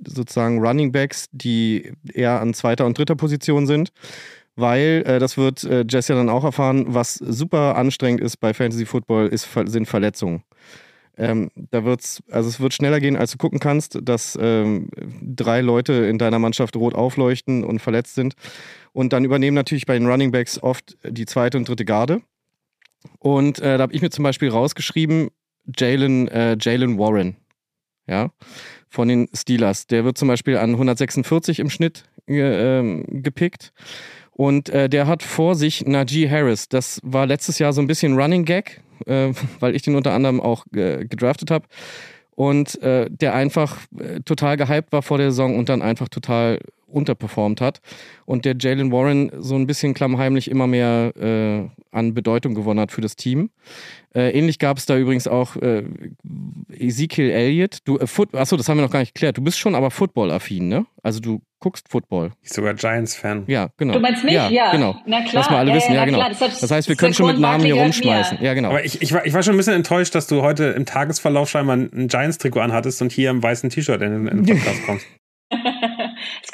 sozusagen 0.04 0.58
Running 0.58 0.90
Backs, 0.90 1.28
die 1.30 1.92
eher 2.12 2.40
an 2.40 2.54
zweiter 2.54 2.86
und 2.86 2.98
dritter 2.98 3.14
Position 3.14 3.68
sind. 3.68 3.92
Weil, 4.56 5.04
äh, 5.06 5.20
das 5.20 5.36
wird 5.36 5.62
äh, 5.62 5.84
Jess 5.88 6.08
ja 6.08 6.16
dann 6.16 6.28
auch 6.28 6.42
erfahren, 6.42 6.86
was 6.88 7.14
super 7.14 7.76
anstrengend 7.76 8.20
ist 8.20 8.38
bei 8.38 8.52
Fantasy 8.52 8.84
Football, 8.84 9.28
ist, 9.28 9.48
sind 9.66 9.86
Verletzungen. 9.86 10.42
Ähm, 11.16 11.50
da 11.54 11.84
wird's, 11.84 12.22
also 12.30 12.48
es 12.48 12.60
wird 12.60 12.74
schneller 12.74 13.00
gehen, 13.00 13.16
als 13.16 13.32
du 13.32 13.38
gucken 13.38 13.60
kannst, 13.60 13.98
dass 14.02 14.36
ähm, 14.40 14.88
drei 15.22 15.60
Leute 15.60 15.92
in 15.92 16.18
deiner 16.18 16.38
Mannschaft 16.38 16.76
rot 16.76 16.94
aufleuchten 16.94 17.64
und 17.64 17.80
verletzt 17.80 18.14
sind. 18.14 18.34
Und 18.92 19.12
dann 19.12 19.24
übernehmen 19.24 19.54
natürlich 19.54 19.86
bei 19.86 19.98
den 19.98 20.08
Running 20.08 20.32
Backs 20.32 20.60
oft 20.62 20.96
die 21.04 21.26
zweite 21.26 21.56
und 21.56 21.68
dritte 21.68 21.84
Garde. 21.84 22.22
Und 23.18 23.60
äh, 23.60 23.76
da 23.76 23.82
habe 23.82 23.92
ich 23.92 24.02
mir 24.02 24.10
zum 24.10 24.24
Beispiel 24.24 24.48
rausgeschrieben, 24.48 25.30
Jalen 25.76 26.28
äh, 26.28 26.56
Warren, 26.58 27.36
ja, 28.06 28.30
von 28.88 29.08
den 29.08 29.28
Steelers. 29.32 29.86
Der 29.86 30.04
wird 30.04 30.18
zum 30.18 30.28
Beispiel 30.28 30.56
an 30.56 30.70
146 30.70 31.58
im 31.58 31.70
Schnitt 31.70 32.04
ähm, 32.26 33.04
gepickt. 33.08 33.72
Und 34.34 34.68
äh, 34.68 34.88
der 34.88 35.06
hat 35.06 35.22
vor 35.22 35.54
sich 35.54 35.86
Najee 35.86 36.28
Harris. 36.28 36.68
Das 36.68 37.00
war 37.04 37.26
letztes 37.26 37.58
Jahr 37.58 37.72
so 37.72 37.80
ein 37.80 37.86
bisschen 37.86 38.18
Running 38.18 38.44
Gag, 38.44 38.82
äh, 39.06 39.32
weil 39.60 39.74
ich 39.74 39.82
den 39.82 39.94
unter 39.94 40.12
anderem 40.12 40.40
auch 40.40 40.66
äh, 40.74 41.04
gedraftet 41.06 41.50
habe. 41.50 41.66
Und 42.34 42.82
äh, 42.82 43.08
der 43.08 43.34
einfach 43.34 43.78
äh, 43.96 44.20
total 44.20 44.56
gehypt 44.56 44.92
war 44.92 45.02
vor 45.02 45.18
der 45.18 45.30
Saison 45.30 45.56
und 45.56 45.68
dann 45.68 45.82
einfach 45.82 46.08
total 46.08 46.58
unterperformt 46.94 47.60
hat. 47.60 47.80
Und 48.24 48.44
der 48.44 48.54
Jalen 48.58 48.90
Warren 48.92 49.30
so 49.38 49.54
ein 49.56 49.66
bisschen 49.66 49.92
klammheimlich 49.94 50.50
immer 50.50 50.66
mehr 50.66 51.12
äh, 51.16 51.68
an 51.94 52.14
Bedeutung 52.14 52.54
gewonnen 52.54 52.80
hat 52.80 52.92
für 52.92 53.00
das 53.02 53.16
Team. 53.16 53.50
Äh, 54.14 54.30
ähnlich 54.30 54.58
gab 54.58 54.78
es 54.78 54.86
da 54.86 54.96
übrigens 54.96 55.26
auch 55.28 55.56
äh, 55.56 55.82
Ezekiel 56.72 57.30
Elliott. 57.30 57.78
Du, 57.84 57.98
äh, 57.98 58.06
Foot 58.06 58.34
Achso, 58.34 58.56
das 58.56 58.68
haben 58.68 58.78
wir 58.78 58.82
noch 58.82 58.90
gar 58.92 59.00
nicht 59.00 59.14
geklärt. 59.14 59.36
Du 59.36 59.42
bist 59.42 59.58
schon 59.58 59.74
aber 59.74 59.90
Football-affin, 59.90 60.68
ne? 60.68 60.86
Also 61.02 61.20
du 61.20 61.42
guckst 61.60 61.88
Football. 61.88 62.30
Ich 62.42 62.50
bin 62.50 62.54
sogar 62.54 62.74
Giants-Fan. 62.74 63.44
Ja, 63.48 63.70
genau. 63.76 63.94
Du 63.94 64.00
meinst 64.00 64.22
mich? 64.22 64.34
Ja, 64.34 64.48
Ja, 64.50 64.70
genau. 64.70 64.94
Na 65.06 65.22
klar. 65.22 65.32
Lass 65.34 65.50
mal 65.50 65.58
alle 65.58 65.70
Ja, 65.70 65.76
wissen, 65.76 65.92
ja, 65.92 65.94
ja, 65.94 66.00
na 66.00 66.06
genau. 66.06 66.18
klar. 66.18 66.28
Deshalb- 66.30 66.60
das 66.60 66.70
heißt, 66.70 66.88
wir 66.88 66.96
können 66.96 67.14
schon 67.14 67.26
mit 67.26 67.40
Namen 67.40 67.64
hier 67.64 67.74
gehört 67.74 67.88
mir. 68.04 68.04
rumschmeißen. 68.10 68.38
Ja, 68.42 68.54
genau. 68.54 68.68
Aber 68.68 68.84
ich, 68.84 69.02
ich, 69.02 69.12
war, 69.12 69.26
ich 69.26 69.32
war 69.32 69.42
schon 69.42 69.54
ein 69.54 69.56
bisschen 69.56 69.74
enttäuscht, 69.74 70.14
dass 70.14 70.26
du 70.26 70.42
heute 70.42 70.64
im 70.66 70.86
Tagesverlauf 70.86 71.50
scheinbar 71.50 71.76
ein 71.76 72.06
Giants-Trikot 72.08 72.60
anhattest 72.60 73.02
und 73.02 73.10
hier 73.12 73.30
im 73.30 73.42
weißen 73.42 73.70
T-Shirt 73.70 74.00
in, 74.02 74.26
in 74.28 74.44
den 74.44 74.56
Podcast 74.58 74.86
kommst. 74.86 75.06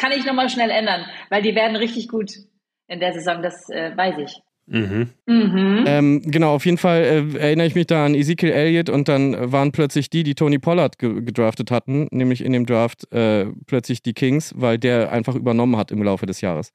das 0.00 0.10
kann 0.10 0.18
ich 0.18 0.26
nochmal 0.26 0.48
schnell 0.48 0.70
ändern, 0.70 1.04
weil 1.28 1.42
die 1.42 1.54
werden 1.54 1.76
richtig 1.76 2.08
gut 2.08 2.32
in 2.88 3.00
der 3.00 3.12
Saison, 3.12 3.42
das 3.42 3.68
äh, 3.70 3.96
weiß 3.96 4.16
ich. 4.18 4.40
Mhm. 4.66 5.10
Mhm. 5.26 5.84
Ähm, 5.86 6.22
genau, 6.24 6.54
auf 6.54 6.64
jeden 6.64 6.78
Fall 6.78 7.02
äh, 7.02 7.38
erinnere 7.38 7.66
ich 7.66 7.74
mich 7.74 7.86
da 7.86 8.06
an 8.06 8.14
Ezekiel 8.14 8.50
Elliott 8.50 8.88
und 8.88 9.08
dann 9.08 9.52
waren 9.52 9.72
plötzlich 9.72 10.10
die, 10.10 10.22
die 10.22 10.34
Tony 10.34 10.58
Pollard 10.58 10.98
ge 10.98 11.22
gedraftet 11.22 11.70
hatten, 11.70 12.06
nämlich 12.12 12.44
in 12.44 12.52
dem 12.52 12.66
Draft 12.66 13.12
äh, 13.12 13.46
plötzlich 13.66 14.02
die 14.02 14.12
Kings, 14.12 14.54
weil 14.56 14.78
der 14.78 15.10
einfach 15.12 15.34
übernommen 15.34 15.76
hat 15.76 15.90
im 15.90 16.02
Laufe 16.02 16.26
des 16.26 16.40
Jahres. 16.40 16.72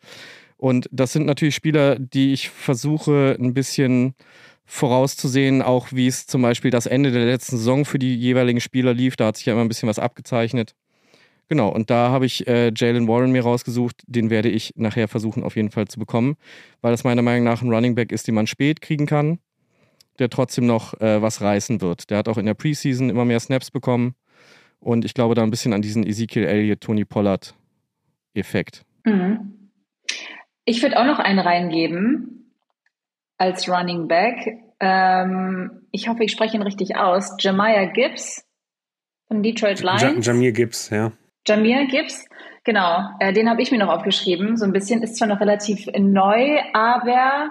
Und 0.57 0.89
das 0.91 1.13
sind 1.13 1.25
natürlich 1.25 1.55
Spieler, 1.55 1.97
die 1.97 2.33
ich 2.33 2.49
versuche 2.49 3.37
ein 3.39 3.53
bisschen 3.53 4.13
vorauszusehen, 4.65 5.61
auch 5.61 5.87
wie 5.91 6.07
es 6.07 6.27
zum 6.27 6.41
Beispiel 6.41 6.71
das 6.71 6.87
Ende 6.87 7.11
der 7.11 7.25
letzten 7.25 7.57
Saison 7.57 7.85
für 7.85 7.99
die 7.99 8.15
jeweiligen 8.15 8.59
Spieler 8.59 8.93
lief. 8.93 9.15
Da 9.15 9.27
hat 9.27 9.37
sich 9.37 9.45
ja 9.45 9.53
immer 9.53 9.61
ein 9.61 9.67
bisschen 9.67 9.89
was 9.89 9.99
abgezeichnet. 9.99 10.75
Genau, 11.47 11.69
und 11.69 11.89
da 11.89 12.09
habe 12.09 12.25
ich 12.25 12.47
äh, 12.47 12.71
Jalen 12.75 13.07
Warren 13.07 13.31
mir 13.31 13.43
rausgesucht. 13.43 14.03
Den 14.07 14.29
werde 14.29 14.49
ich 14.49 14.73
nachher 14.75 15.07
versuchen, 15.07 15.43
auf 15.43 15.55
jeden 15.55 15.69
Fall 15.69 15.87
zu 15.87 15.99
bekommen, 15.99 16.37
weil 16.81 16.91
das 16.91 17.03
meiner 17.03 17.21
Meinung 17.21 17.43
nach 17.43 17.61
ein 17.61 17.71
Running 17.71 17.95
Back 17.95 18.11
ist, 18.11 18.27
den 18.27 18.35
man 18.35 18.47
spät 18.47 18.81
kriegen 18.81 19.05
kann, 19.05 19.39
der 20.17 20.29
trotzdem 20.29 20.65
noch 20.65 20.99
äh, 20.99 21.21
was 21.21 21.41
reißen 21.41 21.81
wird. 21.81 22.09
Der 22.09 22.17
hat 22.17 22.27
auch 22.27 22.37
in 22.37 22.47
der 22.47 22.55
Preseason 22.55 23.09
immer 23.09 23.25
mehr 23.25 23.39
Snaps 23.39 23.69
bekommen 23.69 24.15
und 24.79 25.05
ich 25.05 25.13
glaube 25.13 25.35
da 25.35 25.43
ein 25.43 25.51
bisschen 25.51 25.73
an 25.73 25.81
diesen 25.81 26.05
Ezekiel 26.05 26.45
Elliott, 26.45 26.81
Tony 26.81 27.05
Pollard 27.05 27.55
Effekt. 28.33 28.83
Mhm. 29.03 29.71
Ich 30.65 30.81
würde 30.81 30.99
auch 30.99 31.05
noch 31.05 31.19
einen 31.19 31.39
reingeben 31.39 32.51
als 33.37 33.69
Running 33.69 34.07
Back. 34.07 34.35
Ähm, 34.79 35.87
ich 35.91 36.07
hoffe, 36.07 36.23
ich 36.23 36.31
spreche 36.31 36.57
ihn 36.57 36.63
richtig 36.63 36.97
aus. 36.97 37.35
Jemiah 37.39 37.85
Gibbs 37.85 38.45
von 39.27 39.43
Detroit 39.43 39.81
Lions. 39.81 40.25
Jamir 40.25 40.51
Gibbs, 40.51 40.89
ja. 40.89 41.11
Jamir 41.47 41.85
Gibbs, 41.87 42.25
genau, 42.63 43.09
äh, 43.19 43.33
den 43.33 43.49
habe 43.49 43.61
ich 43.61 43.71
mir 43.71 43.77
noch 43.77 43.89
aufgeschrieben. 43.89 44.57
So 44.57 44.65
ein 44.65 44.73
bisschen 44.73 45.03
ist 45.03 45.17
zwar 45.17 45.27
noch 45.27 45.39
relativ 45.39 45.87
neu, 45.97 46.59
aber 46.73 47.49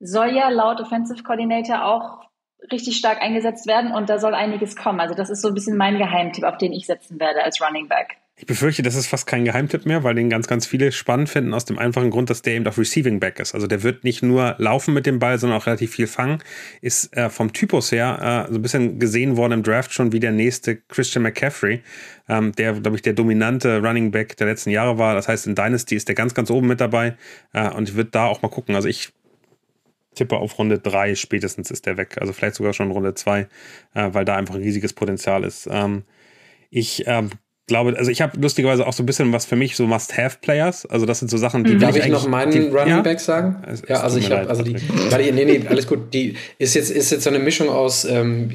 soll 0.00 0.34
ja 0.34 0.48
laut 0.48 0.80
Offensive 0.80 1.22
Coordinator 1.22 1.84
auch 1.84 2.28
richtig 2.72 2.96
stark 2.96 3.22
eingesetzt 3.22 3.66
werden 3.66 3.92
und 3.92 4.10
da 4.10 4.18
soll 4.18 4.34
einiges 4.34 4.76
kommen. 4.76 5.00
Also 5.00 5.14
das 5.14 5.30
ist 5.30 5.42
so 5.42 5.48
ein 5.48 5.54
bisschen 5.54 5.76
mein 5.76 5.98
Geheimtipp, 5.98 6.44
auf 6.44 6.58
den 6.58 6.72
ich 6.72 6.86
setzen 6.86 7.20
werde 7.20 7.42
als 7.44 7.60
Running 7.60 7.88
Back. 7.88 8.18
Ich 8.40 8.46
befürchte, 8.46 8.82
das 8.82 8.94
ist 8.94 9.08
fast 9.08 9.26
kein 9.26 9.44
Geheimtipp 9.44 9.84
mehr, 9.84 10.04
weil 10.04 10.14
den 10.14 10.30
ganz, 10.30 10.46
ganz 10.46 10.64
viele 10.64 10.92
spannend 10.92 11.28
finden, 11.28 11.52
aus 11.54 11.64
dem 11.64 11.76
einfachen 11.76 12.10
Grund, 12.10 12.30
dass 12.30 12.40
der 12.40 12.54
eben 12.54 12.68
auf 12.68 12.78
Receiving 12.78 13.18
Back 13.18 13.40
ist. 13.40 13.52
Also 13.52 13.66
der 13.66 13.82
wird 13.82 14.04
nicht 14.04 14.22
nur 14.22 14.54
laufen 14.58 14.94
mit 14.94 15.06
dem 15.06 15.18
Ball, 15.18 15.40
sondern 15.40 15.58
auch 15.58 15.66
relativ 15.66 15.90
viel 15.90 16.06
fangen. 16.06 16.38
Ist 16.80 17.16
äh, 17.16 17.30
vom 17.30 17.52
Typus 17.52 17.90
her 17.90 18.46
äh, 18.48 18.52
so 18.52 18.60
ein 18.60 18.62
bisschen 18.62 19.00
gesehen 19.00 19.36
worden 19.36 19.54
im 19.54 19.62
Draft 19.64 19.92
schon 19.92 20.12
wie 20.12 20.20
der 20.20 20.30
nächste 20.30 20.76
Christian 20.76 21.24
McCaffrey, 21.24 21.82
ähm, 22.28 22.52
der, 22.52 22.74
glaube 22.74 22.96
ich, 22.96 23.02
der 23.02 23.14
dominante 23.14 23.82
Running 23.82 24.12
Back 24.12 24.36
der 24.36 24.46
letzten 24.46 24.70
Jahre 24.70 24.98
war. 24.98 25.16
Das 25.16 25.26
heißt, 25.26 25.48
in 25.48 25.56
Dynasty 25.56 25.96
ist 25.96 26.06
der 26.06 26.14
ganz, 26.14 26.32
ganz 26.32 26.48
oben 26.48 26.68
mit 26.68 26.80
dabei 26.80 27.16
äh, 27.54 27.68
und 27.70 27.96
würde 27.96 28.10
da 28.10 28.26
auch 28.26 28.42
mal 28.42 28.50
gucken. 28.50 28.76
Also 28.76 28.86
ich 28.86 29.12
tippe 30.14 30.36
auf 30.36 30.56
Runde 30.60 30.78
3 30.78 31.16
spätestens 31.16 31.72
ist 31.72 31.86
der 31.86 31.96
weg. 31.96 32.18
Also 32.20 32.32
vielleicht 32.32 32.54
sogar 32.54 32.72
schon 32.72 32.92
Runde 32.92 33.14
2, 33.14 33.40
äh, 33.40 33.46
weil 34.12 34.24
da 34.24 34.36
einfach 34.36 34.54
ein 34.54 34.62
riesiges 34.62 34.92
Potenzial 34.92 35.42
ist. 35.42 35.68
Ähm, 35.68 36.04
ich 36.70 37.02
ähm, 37.08 37.30
glaube, 37.68 37.96
also 37.96 38.10
ich 38.10 38.20
habe 38.20 38.38
lustigerweise 38.40 38.86
auch 38.86 38.92
so 38.92 39.04
ein 39.04 39.06
bisschen 39.06 39.32
was 39.32 39.44
für 39.44 39.54
mich 39.54 39.76
so 39.76 39.86
Must-Have-Players. 39.86 40.86
Also 40.86 41.06
das 41.06 41.20
sind 41.20 41.30
so 41.30 41.36
Sachen, 41.36 41.62
die. 41.62 41.74
Mhm. 41.74 41.78
Darf 41.78 41.96
ich, 41.96 42.04
ich 42.04 42.10
noch 42.10 42.26
meinen 42.26 42.50
die, 42.50 42.58
Running 42.58 42.88
ja? 42.88 43.00
Back 43.02 43.20
sagen? 43.20 43.62
Es, 43.70 43.82
ja, 43.86 44.00
also 44.00 44.18
ich 44.18 44.30
habe, 44.32 44.48
also 44.48 44.62
die, 44.62 44.74
warte, 45.10 45.32
nee, 45.32 45.44
nee, 45.44 45.62
alles 45.68 45.86
gut. 45.86 46.12
Die 46.12 46.34
ist 46.58 46.74
jetzt, 46.74 46.90
ist 46.90 47.12
jetzt 47.12 47.22
so 47.22 47.30
eine 47.30 47.38
Mischung 47.38 47.68
aus, 47.68 48.04
ähm, 48.04 48.50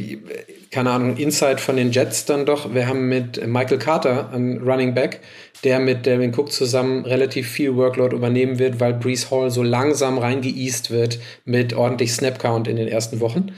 keine 0.71 0.91
Ahnung, 0.91 1.15
Inside 1.15 1.59
von 1.59 1.77
den 1.77 1.91
Jets 1.91 2.25
dann 2.25 2.45
doch. 2.45 2.73
Wir 2.73 2.87
haben 2.87 3.07
mit 3.07 3.45
Michael 3.47 3.77
Carter 3.77 4.31
einen 4.33 4.57
Running 4.57 4.93
Back, 4.93 5.21
der 5.63 5.79
mit 5.79 6.05
Devin 6.05 6.33
Cook 6.33 6.51
zusammen 6.51 7.05
relativ 7.05 7.47
viel 7.47 7.75
Workload 7.75 8.15
übernehmen 8.15 8.59
wird, 8.59 8.79
weil 8.79 8.93
Brees 8.93 9.31
Hall 9.31 9.51
so 9.51 9.63
langsam 9.63 10.17
reingeeast 10.17 10.91
wird 10.91 11.19
mit 11.45 11.73
ordentlich 11.73 12.11
Snap 12.11 12.39
Count 12.39 12.67
in 12.67 12.75
den 12.75 12.87
ersten 12.87 13.19
Wochen. 13.19 13.51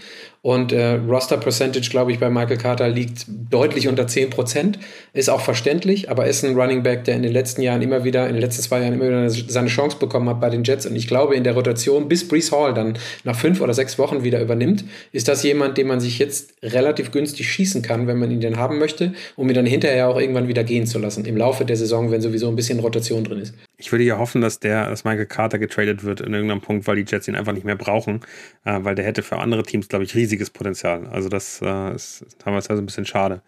Und 0.46 0.72
äh, 0.72 1.00
Roster 1.10 1.38
Percentage, 1.38 1.90
glaube 1.90 2.12
ich, 2.12 2.20
bei 2.20 2.30
Michael 2.30 2.58
Carter 2.58 2.88
liegt 2.88 3.26
deutlich 3.50 3.88
unter 3.88 4.04
10%. 4.04 4.76
Ist 5.12 5.28
auch 5.28 5.42
verständlich, 5.42 6.12
aber 6.12 6.28
ist 6.28 6.46
ein 6.46 6.54
Running 6.54 6.84
Back, 6.84 7.04
der 7.06 7.16
in 7.16 7.24
den 7.24 7.32
letzten 7.32 7.64
Jahren 7.64 7.82
immer 7.82 8.04
wieder, 8.04 8.28
in 8.28 8.34
den 8.34 8.44
letzten 8.44 8.62
zwei 8.62 8.82
Jahren 8.82 8.94
immer 8.94 9.08
wieder 9.08 9.28
seine 9.28 9.70
Chance 9.70 9.98
bekommen 9.98 10.30
hat 10.30 10.40
bei 10.40 10.52
den 10.52 10.64
Jets. 10.64 10.86
Und 10.86 10.96
ich 10.96 11.08
glaube, 11.08 11.34
in 11.34 11.44
der 11.44 11.56
Rotation, 11.56 12.08
bis 12.08 12.28
Brees 12.28 12.52
Hall 12.52 12.76
dann 12.76 12.96
nach 13.24 13.36
fünf 13.36 13.60
oder 13.60 13.74
sechs 13.74 13.98
Wochen 13.98 14.24
wieder 14.24 14.40
übernimmt, 14.40 14.86
ist 15.12 15.28
das 15.28 15.42
jemand, 15.42 15.80
den 15.80 15.88
man 15.88 16.00
sich 16.00 16.20
jetzt 16.20 16.54
relativ 16.62 17.10
günstig 17.10 17.52
schießen 17.52 17.82
kann, 17.82 18.06
wenn 18.06 18.20
man 18.20 18.30
ihn 18.30 18.40
denn 18.40 18.58
haben 18.58 18.78
möchte, 18.78 19.16
um 19.36 19.50
ihn 19.50 19.56
dann 19.56 19.66
hinterher 19.66 20.10
auch 20.10 20.20
irgendwann 20.20 20.48
wieder 20.48 20.64
gehen 20.64 20.86
zu 20.86 21.00
lassen. 21.00 21.26
Im 21.26 21.38
Laufe 21.38 21.66
der 21.66 21.76
Saison, 21.76 22.12
wenn 22.12 22.22
sowieso 22.22 22.50
ein 22.50 22.56
bisschen 22.56 22.80
Rotation 22.82 23.24
drin 23.24 23.40
ist. 23.40 23.56
Ich 23.78 23.92
würde 23.92 24.04
ja 24.04 24.18
hoffen, 24.18 24.42
dass 24.42 24.60
der, 24.60 24.90
dass 24.90 25.04
Michael 25.04 25.26
Carter 25.26 25.60
getradet 25.60 26.04
wird 26.04 26.22
in 26.22 26.34
irgendeinem 26.34 26.62
Punkt, 26.62 26.88
weil 26.88 26.96
die 26.96 27.06
Jets 27.10 27.28
ihn 27.28 27.36
einfach 27.36 27.54
nicht 27.54 27.66
mehr 27.66 27.76
brauchen, 27.76 28.22
äh, 28.64 28.80
weil 28.82 28.96
der 28.96 29.06
hätte 29.06 29.24
für 29.24 29.40
andere 29.40 29.64
Teams, 29.64 29.90
glaube 29.90 30.06
ich, 30.06 30.14
riesig 30.16 30.36
riesiges 30.36 30.50
Potenzial. 30.50 31.08
Also 31.08 31.30
das 31.30 31.62
äh, 31.62 31.96
ist 31.96 32.26
teilweise 32.40 32.70
also 32.70 32.82
ein 32.82 32.86
bisschen 32.86 33.06
schade. 33.06 33.42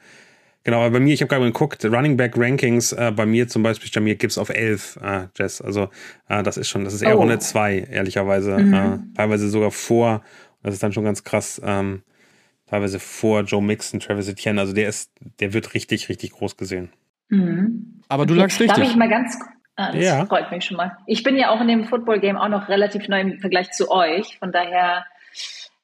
Genau, 0.63 0.81
aber 0.81 0.91
bei 0.91 0.99
mir, 0.99 1.13
ich 1.13 1.21
habe 1.21 1.29
gerade 1.29 1.41
mal 1.41 1.51
geguckt, 1.51 1.85
Running 1.85 2.17
Back 2.17 2.33
Rankings, 2.35 2.91
äh, 2.91 3.11
bei 3.15 3.25
mir 3.25 3.47
zum 3.47 3.63
Beispiel, 3.63 3.89
Jamir 3.91 4.15
Gibbs 4.15 4.37
auf 4.37 4.49
11, 4.49 4.99
äh, 5.01 5.27
Jess. 5.37 5.61
Also 5.61 5.89
äh, 6.27 6.43
das 6.43 6.57
ist 6.57 6.67
schon, 6.67 6.83
das 6.83 6.93
ist 6.93 7.01
eher 7.01 7.15
oh. 7.15 7.21
Runde 7.21 7.39
2, 7.39 7.87
ehrlicherweise. 7.91 8.57
Mhm. 8.57 8.73
Äh, 8.73 8.97
teilweise 9.15 9.49
sogar 9.49 9.71
vor, 9.71 10.23
das 10.63 10.73
ist 10.73 10.83
dann 10.83 10.91
schon 10.91 11.05
ganz 11.05 11.23
krass, 11.23 11.61
ähm, 11.63 12.01
teilweise 12.65 12.99
vor 12.99 13.41
Joe 13.41 13.61
Mixon, 13.61 13.99
Travis 13.99 14.27
Etienne. 14.27 14.59
Also 14.59 14.73
der 14.73 14.89
ist, 14.89 15.11
der 15.39 15.53
wird 15.53 15.73
richtig, 15.73 16.09
richtig 16.09 16.31
groß 16.31 16.57
gesehen. 16.57 16.89
Mhm. 17.29 18.01
Aber 18.09 18.25
du 18.25 18.33
okay. 18.33 18.41
lagst 18.41 18.59
richtig. 18.59 18.77
Darf 18.77 18.89
ich 18.89 18.97
mal 18.97 19.09
ganz 19.09 19.37
Ah, 19.77 19.91
das 19.91 20.03
ja. 20.03 20.25
freut 20.25 20.51
mich 20.51 20.65
schon 20.65 20.75
mal. 20.75 20.97
Ich 21.05 21.21
bin 21.21 21.37
ja 21.37 21.51
auch 21.51 21.61
in 21.61 21.67
dem 21.67 21.85
Football-Game 21.85 22.35
auch 22.35 22.49
noch 22.49 22.67
relativ 22.67 23.07
neu 23.07 23.21
im 23.21 23.39
Vergleich 23.39 23.71
zu 23.71 23.91
euch. 23.91 24.39
Von 24.39 24.51
daher 24.51 25.05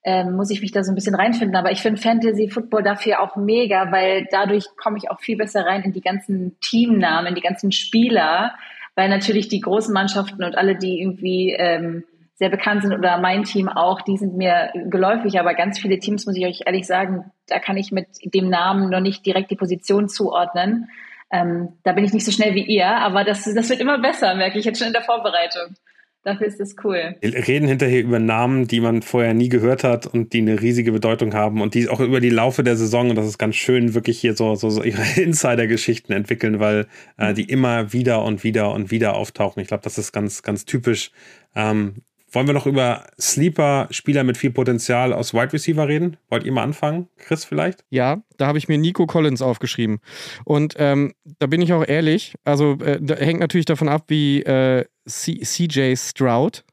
ähm, 0.04 0.36
muss 0.36 0.50
ich 0.50 0.62
mich 0.62 0.72
da 0.72 0.84
so 0.84 0.92
ein 0.92 0.96
bisschen 0.96 1.14
reinfinden. 1.16 1.56
Aber 1.56 1.72
ich 1.72 1.82
finde 1.82 2.02
Fantasy 2.02 2.50
Football 2.50 2.82
dafür 2.82 3.22
auch 3.22 3.36
mega, 3.36 3.92
weil 3.92 4.28
dadurch 4.32 4.66
komme 4.82 4.98
ich 4.98 5.12
auch 5.12 5.20
viel 5.20 5.38
besser 5.38 5.66
rein 5.66 5.84
in 5.84 5.94
die 5.94 6.02
ganzen 6.02 6.58
Teamnamen, 6.60 7.28
in 7.28 7.36
die 7.36 7.42
ganzen 7.42 7.72
Spieler, 7.72 8.56
weil 8.96 9.10
natürlich 9.10 9.48
die 9.48 9.62
großen 9.62 9.94
Mannschaften 9.94 10.44
und 10.44 10.58
alle, 10.58 10.76
die 10.76 11.00
irgendwie 11.00 11.52
ähm, 11.52 12.04
sehr 12.36 12.50
bekannt 12.50 12.82
sind 12.82 12.94
oder 12.94 13.20
mein 13.20 13.44
Team 13.44 13.70
auch, 13.70 14.02
die 14.02 14.18
sind 14.18 14.36
mir 14.36 14.72
geläufig, 14.74 15.40
aber 15.40 15.54
ganz 15.54 15.80
viele 15.80 16.00
Teams, 16.00 16.26
muss 16.26 16.36
ich 16.36 16.46
euch 16.46 16.62
ehrlich 16.66 16.88
sagen, 16.88 17.32
da 17.48 17.60
kann 17.60 17.78
ich 17.78 17.92
mit 17.92 18.08
dem 18.24 18.50
Namen 18.50 18.90
noch 18.90 19.02
nicht 19.02 19.24
direkt 19.26 19.52
die 19.52 19.56
Position 19.56 20.10
zuordnen. 20.10 20.90
Ähm, 21.34 21.70
da 21.84 21.94
bin 21.94 22.06
ich 22.06 22.14
nicht 22.14 22.26
so 22.26 22.32
schnell 22.32 22.54
wie 22.54 22.64
ihr, 22.64 22.86
aber 22.86 23.24
das, 23.24 23.44
das 23.44 23.68
wird 23.68 23.82
immer 23.82 23.98
besser, 23.98 24.36
merke 24.36 24.60
ich 24.60 24.66
jetzt 24.66 24.78
schon 24.78 24.88
in 24.88 24.94
der 24.94 25.02
Vorbereitung. 25.02 25.76
Dafür 26.24 26.48
ist 26.48 26.62
es 26.62 26.76
cool. 26.84 27.16
Wir 27.20 27.48
reden 27.48 27.68
hinterher 27.68 28.02
über 28.02 28.20
Namen, 28.20 28.68
die 28.68 28.80
man 28.80 29.02
vorher 29.02 29.34
nie 29.34 29.50
gehört 29.50 29.84
hat 29.84 30.06
und 30.06 30.32
die 30.32 30.38
eine 30.38 30.62
riesige 30.62 30.92
Bedeutung 30.92 31.34
haben 31.34 31.60
und 31.60 31.74
die 31.74 31.90
auch 31.90 32.00
über 32.00 32.22
die 32.22 32.30
Laufe 32.30 32.64
der 32.64 32.78
Saison, 32.78 33.10
und 33.10 33.16
das 33.16 33.26
ist 33.26 33.40
ganz 33.40 33.56
schön, 33.56 33.96
wirklich 33.96 34.22
hier 34.22 34.36
so, 34.36 34.54
so, 34.56 34.70
so 34.70 34.84
ihre 34.84 35.02
Insider-Geschichten 35.22 36.14
entwickeln, 36.14 36.60
weil 36.60 36.88
äh, 37.18 37.34
die 37.34 37.44
immer 37.44 37.92
wieder 37.92 38.24
und 38.24 38.44
wieder 38.44 38.72
und 38.72 38.92
wieder 38.92 39.16
auftauchen. 39.16 39.60
Ich 39.60 39.68
glaube, 39.68 39.84
das 39.84 39.98
ist 39.98 40.14
ganz, 40.14 40.44
ganz 40.44 40.66
typisch. 40.66 41.12
Ähm, 41.56 42.04
wollen 42.34 42.48
wir 42.48 42.54
noch 42.54 42.66
über 42.66 43.06
Sleeper-Spieler 43.20 44.24
mit 44.24 44.38
viel 44.38 44.52
Potenzial 44.52 45.14
aus 45.14 45.34
Wide 45.34 45.54
Receiver 45.54 45.88
reden? 45.88 46.18
Wollt 46.30 46.44
ihr 46.44 46.52
mal 46.52 46.64
anfangen? 46.64 47.08
Chris 47.18 47.46
vielleicht? 47.46 47.86
Ja, 47.90 48.22
da 48.38 48.48
habe 48.48 48.58
ich 48.58 48.68
mir 48.68 48.78
Nico 48.78 49.06
Collins 49.06 49.42
aufgeschrieben. 49.42 50.00
Und 50.44 50.76
ähm, 50.78 51.14
da 51.40 51.48
bin 51.48 51.62
ich 51.62 51.74
auch 51.74 51.88
ehrlich, 51.88 52.36
also 52.44 52.78
äh, 52.80 53.00
hängt 53.24 53.40
natürlich 53.40 53.66
davon 53.66 53.88
ab, 53.88 54.06
wie 54.08 54.42
äh, 54.42 54.86
CJ 55.08 55.96
Stroud, 55.96 56.64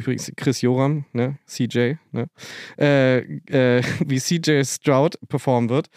übrigens 0.00 0.32
Chris 0.36 0.60
Joram, 0.62 1.04
ne? 1.12 1.38
CJ, 1.46 1.94
ne? 2.12 2.28
Äh, 2.78 3.18
äh 3.18 3.82
wie 4.06 4.18
CJ 4.18 4.64
Stroud 4.64 5.18
performen 5.28 5.70
wird. 5.70 5.88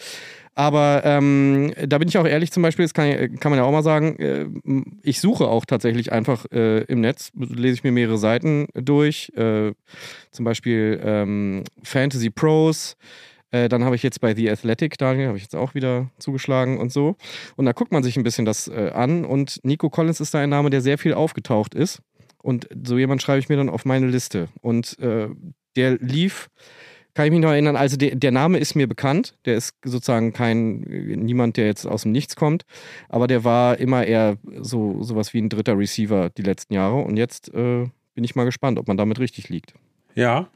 Aber 0.55 1.01
ähm, 1.03 1.73
da 1.87 1.97
bin 1.97 2.07
ich 2.07 2.17
auch 2.17 2.27
ehrlich, 2.27 2.51
zum 2.51 2.61
Beispiel, 2.61 2.85
das 2.85 2.93
kann, 2.93 3.39
kann 3.39 3.51
man 3.51 3.57
ja 3.57 3.65
auch 3.65 3.71
mal 3.71 3.81
sagen, 3.81 4.15
äh, 4.19 4.45
ich 5.01 5.19
suche 5.19 5.47
auch 5.47 5.65
tatsächlich 5.65 6.11
einfach 6.11 6.45
äh, 6.51 6.83
im 6.83 7.01
Netz, 7.01 7.31
lese 7.35 7.75
ich 7.75 7.83
mir 7.83 7.91
mehrere 7.91 8.19
Seiten 8.19 8.67
durch, 8.75 9.31
äh, 9.35 9.73
zum 10.31 10.45
Beispiel 10.45 11.01
ähm, 11.03 11.63
Fantasy 11.81 12.29
Pros. 12.29 12.97
Äh, 13.49 13.69
dann 13.69 13.83
habe 13.83 13.95
ich 13.95 14.03
jetzt 14.03 14.19
bei 14.19 14.35
The 14.35 14.49
Athletic, 14.49 14.97
Daniel, 14.97 15.27
habe 15.27 15.37
ich 15.37 15.43
jetzt 15.43 15.55
auch 15.55 15.73
wieder 15.75 16.09
zugeschlagen 16.19 16.79
und 16.79 16.91
so. 16.91 17.15
Und 17.55 17.65
da 17.65 17.71
guckt 17.71 17.91
man 17.91 18.03
sich 18.03 18.17
ein 18.17 18.23
bisschen 18.23 18.45
das 18.45 18.67
äh, 18.67 18.91
an. 18.93 19.25
Und 19.25 19.59
Nico 19.63 19.89
Collins 19.89 20.19
ist 20.19 20.33
da 20.33 20.39
ein 20.39 20.49
Name, 20.49 20.71
der 20.71 20.81
sehr 20.81 20.97
viel 20.97 21.13
aufgetaucht 21.13 21.75
ist. 21.75 22.01
Und 22.43 22.67
so 22.85 22.99
jemand 22.99 23.23
schreibe 23.23 23.39
ich 23.39 23.49
mir 23.49 23.57
dann 23.57 23.69
auf 23.69 23.85
meine 23.85 24.07
Liste. 24.07 24.49
Und 24.61 24.99
äh, 24.99 25.29
der 25.75 25.97
lief 25.97 26.49
kann 27.13 27.25
ich 27.25 27.31
mich 27.31 27.41
noch 27.41 27.51
erinnern. 27.51 27.75
Also 27.75 27.95
der, 27.95 28.15
der 28.15 28.31
Name 28.31 28.57
ist 28.57 28.75
mir 28.75 28.87
bekannt. 28.87 29.35
Der 29.45 29.55
ist 29.55 29.75
sozusagen 29.83 30.33
kein, 30.33 30.79
niemand, 30.79 31.57
der 31.57 31.67
jetzt 31.67 31.85
aus 31.85 32.03
dem 32.03 32.11
Nichts 32.11 32.35
kommt. 32.35 32.65
Aber 33.07 33.27
der 33.27 33.43
war 33.43 33.77
immer 33.77 34.05
eher 34.05 34.37
so 34.61 35.03
sowas 35.03 35.33
wie 35.33 35.39
ein 35.39 35.49
dritter 35.49 35.77
Receiver 35.77 36.31
die 36.31 36.41
letzten 36.41 36.73
Jahre. 36.73 37.01
Und 37.01 37.17
jetzt 37.17 37.53
äh, 37.53 37.87
bin 38.15 38.23
ich 38.23 38.35
mal 38.35 38.45
gespannt, 38.45 38.79
ob 38.79 38.87
man 38.87 38.97
damit 38.97 39.19
richtig 39.19 39.49
liegt. 39.49 39.73
Ja, 40.15 40.49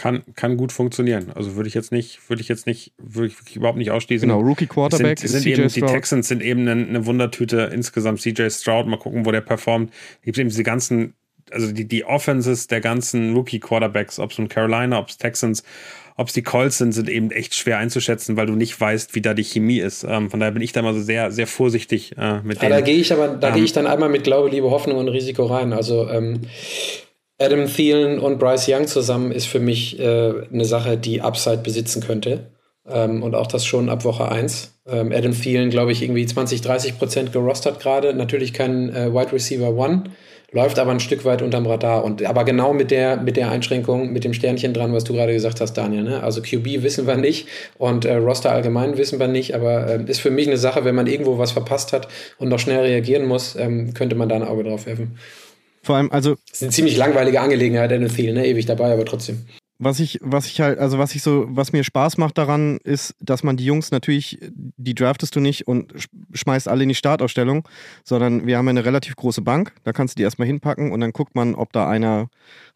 kann, 0.00 0.22
kann 0.34 0.56
gut 0.56 0.72
funktionieren. 0.72 1.30
Also 1.34 1.56
würde 1.56 1.68
ich 1.68 1.74
jetzt 1.74 1.92
nicht, 1.92 2.30
würde 2.30 2.40
ich 2.40 2.48
jetzt 2.48 2.66
nicht, 2.66 2.94
würde 2.96 3.26
ich 3.28 3.54
überhaupt 3.54 3.76
nicht 3.76 3.90
ausschließen. 3.90 4.26
Genau, 4.26 4.40
Rookie 4.40 4.66
Quarterback. 4.66 5.18
Sind, 5.18 5.28
sind 5.28 5.46
eben, 5.46 5.68
die 5.68 5.82
Texans 5.82 6.28
sind 6.28 6.42
eben 6.42 6.66
eine, 6.66 6.86
eine, 6.86 7.04
Wundertüte 7.04 7.70
insgesamt. 7.70 8.22
CJ 8.22 8.48
Stroud, 8.48 8.86
mal 8.86 8.96
gucken, 8.96 9.26
wo 9.26 9.30
der 9.30 9.42
performt. 9.42 9.92
Gibt 10.22 10.38
eben 10.38 10.48
diese 10.48 10.62
ganzen 10.62 11.12
also 11.52 11.70
die, 11.72 11.86
die 11.86 12.04
Offenses 12.04 12.68
der 12.68 12.80
ganzen 12.80 13.34
Rookie-Quarterbacks, 13.34 14.20
ob 14.20 14.30
es 14.30 14.38
nun 14.38 14.48
Carolina, 14.48 15.00
ob 15.00 15.08
es 15.08 15.18
Texans, 15.18 15.64
ob 16.16 16.28
es 16.28 16.32
die 16.34 16.42
Colts 16.42 16.78
sind, 16.78 16.92
sind 16.92 17.08
eben 17.08 17.32
echt 17.32 17.54
schwer 17.54 17.78
einzuschätzen, 17.78 18.36
weil 18.36 18.46
du 18.46 18.54
nicht 18.54 18.80
weißt, 18.80 19.16
wie 19.16 19.20
da 19.20 19.34
die 19.34 19.42
Chemie 19.42 19.80
ist. 19.80 20.04
Ähm, 20.04 20.30
von 20.30 20.38
daher 20.38 20.52
bin 20.52 20.62
ich 20.62 20.70
da 20.72 20.80
mal 20.80 20.94
so 20.94 21.02
sehr, 21.02 21.32
sehr 21.32 21.48
vorsichtig 21.48 22.12
äh, 22.16 22.40
mit 22.42 22.62
ja, 22.62 22.68
Da 22.68 22.80
gehe 22.80 22.98
ich 22.98 23.12
aber, 23.12 23.28
da 23.28 23.48
ähm, 23.48 23.54
gehe 23.54 23.64
ich 23.64 23.72
dann 23.72 23.88
einmal 23.88 24.08
mit 24.08 24.22
Glaube, 24.22 24.48
Liebe, 24.48 24.70
Hoffnung 24.70 24.98
und 24.98 25.08
Risiko 25.08 25.46
rein. 25.46 25.72
Also 25.72 26.08
ähm, 26.08 26.42
Adam 27.40 27.66
Thielen 27.66 28.18
und 28.18 28.38
Bryce 28.38 28.68
Young 28.68 28.86
zusammen 28.86 29.32
ist 29.32 29.46
für 29.46 29.60
mich 29.60 29.98
äh, 29.98 30.32
eine 30.52 30.64
Sache, 30.64 30.96
die 30.96 31.22
Upside 31.22 31.58
besitzen 31.58 32.02
könnte. 32.02 32.50
Ähm, 32.88 33.22
und 33.22 33.34
auch 33.34 33.46
das 33.46 33.64
schon 33.64 33.88
ab 33.88 34.04
Woche 34.04 34.30
1. 34.30 34.80
Ähm, 34.86 35.12
Adam 35.12 35.32
Thielen, 35.32 35.70
glaube 35.70 35.92
ich, 35.92 36.02
irgendwie 36.02 36.26
20, 36.26 36.60
30 36.60 36.98
Prozent 36.98 37.32
gerostert 37.32 37.80
gerade. 37.80 38.12
Natürlich 38.14 38.52
kein 38.52 38.94
äh, 38.94 39.12
Wide 39.12 39.32
Receiver 39.32 39.74
One 39.74 40.04
läuft 40.52 40.78
aber 40.78 40.90
ein 40.90 41.00
Stück 41.00 41.24
weit 41.24 41.42
unterm 41.42 41.66
Radar. 41.66 42.04
Und 42.04 42.24
aber 42.24 42.44
genau 42.44 42.72
mit 42.72 42.90
der, 42.90 43.16
mit 43.16 43.36
der 43.36 43.50
Einschränkung, 43.50 44.12
mit 44.12 44.24
dem 44.24 44.34
Sternchen 44.34 44.74
dran, 44.74 44.92
was 44.92 45.04
du 45.04 45.12
gerade 45.12 45.32
gesagt 45.32 45.60
hast, 45.60 45.74
Daniel. 45.74 46.02
Ne? 46.02 46.22
Also 46.22 46.42
QB 46.42 46.82
wissen 46.82 47.06
wir 47.06 47.16
nicht 47.16 47.48
und 47.78 48.04
äh, 48.04 48.16
Roster 48.16 48.50
allgemein 48.50 48.98
wissen 48.98 49.20
wir 49.20 49.28
nicht, 49.28 49.54
aber 49.54 49.86
äh, 49.86 50.04
ist 50.06 50.20
für 50.20 50.30
mich 50.30 50.46
eine 50.46 50.56
Sache, 50.56 50.84
wenn 50.84 50.94
man 50.94 51.06
irgendwo 51.06 51.38
was 51.38 51.52
verpasst 51.52 51.92
hat 51.92 52.08
und 52.38 52.48
noch 52.48 52.58
schnell 52.58 52.80
reagieren 52.80 53.26
muss, 53.26 53.56
ähm, 53.56 53.94
könnte 53.94 54.16
man 54.16 54.28
da 54.28 54.36
ein 54.36 54.44
Auge 54.44 54.64
drauf 54.64 54.86
werfen. 54.86 55.16
Vor 55.82 55.96
allem, 55.96 56.10
also. 56.10 56.36
Das 56.48 56.58
ist 56.58 56.62
eine 56.62 56.72
ziemlich 56.72 56.96
langweilige 56.96 57.40
Angelegenheit, 57.40 57.98
NFL, 57.98 58.32
ne? 58.32 58.46
Ewig 58.46 58.66
dabei, 58.66 58.92
aber 58.92 59.04
trotzdem 59.04 59.46
was 59.80 59.98
ich, 59.98 60.18
was 60.22 60.46
ich 60.46 60.60
halt, 60.60 60.78
also 60.78 60.98
was 60.98 61.14
ich 61.14 61.22
so, 61.22 61.46
was 61.48 61.72
mir 61.72 61.82
Spaß 61.82 62.18
macht 62.18 62.36
daran, 62.36 62.76
ist, 62.84 63.14
dass 63.18 63.42
man 63.42 63.56
die 63.56 63.64
Jungs 63.64 63.90
natürlich, 63.90 64.38
die 64.52 64.94
draftest 64.94 65.34
du 65.34 65.40
nicht 65.40 65.66
und 65.66 65.94
schmeißt 66.34 66.68
alle 66.68 66.82
in 66.82 66.90
die 66.90 66.94
Startausstellung, 66.94 67.66
sondern 68.04 68.46
wir 68.46 68.58
haben 68.58 68.68
eine 68.68 68.84
relativ 68.84 69.16
große 69.16 69.40
Bank, 69.40 69.72
da 69.84 69.92
kannst 69.92 70.14
du 70.14 70.16
die 70.18 70.22
erstmal 70.22 70.46
hinpacken 70.46 70.92
und 70.92 71.00
dann 71.00 71.12
guckt 71.12 71.34
man, 71.34 71.54
ob 71.54 71.72
da 71.72 71.88
einer 71.88 72.28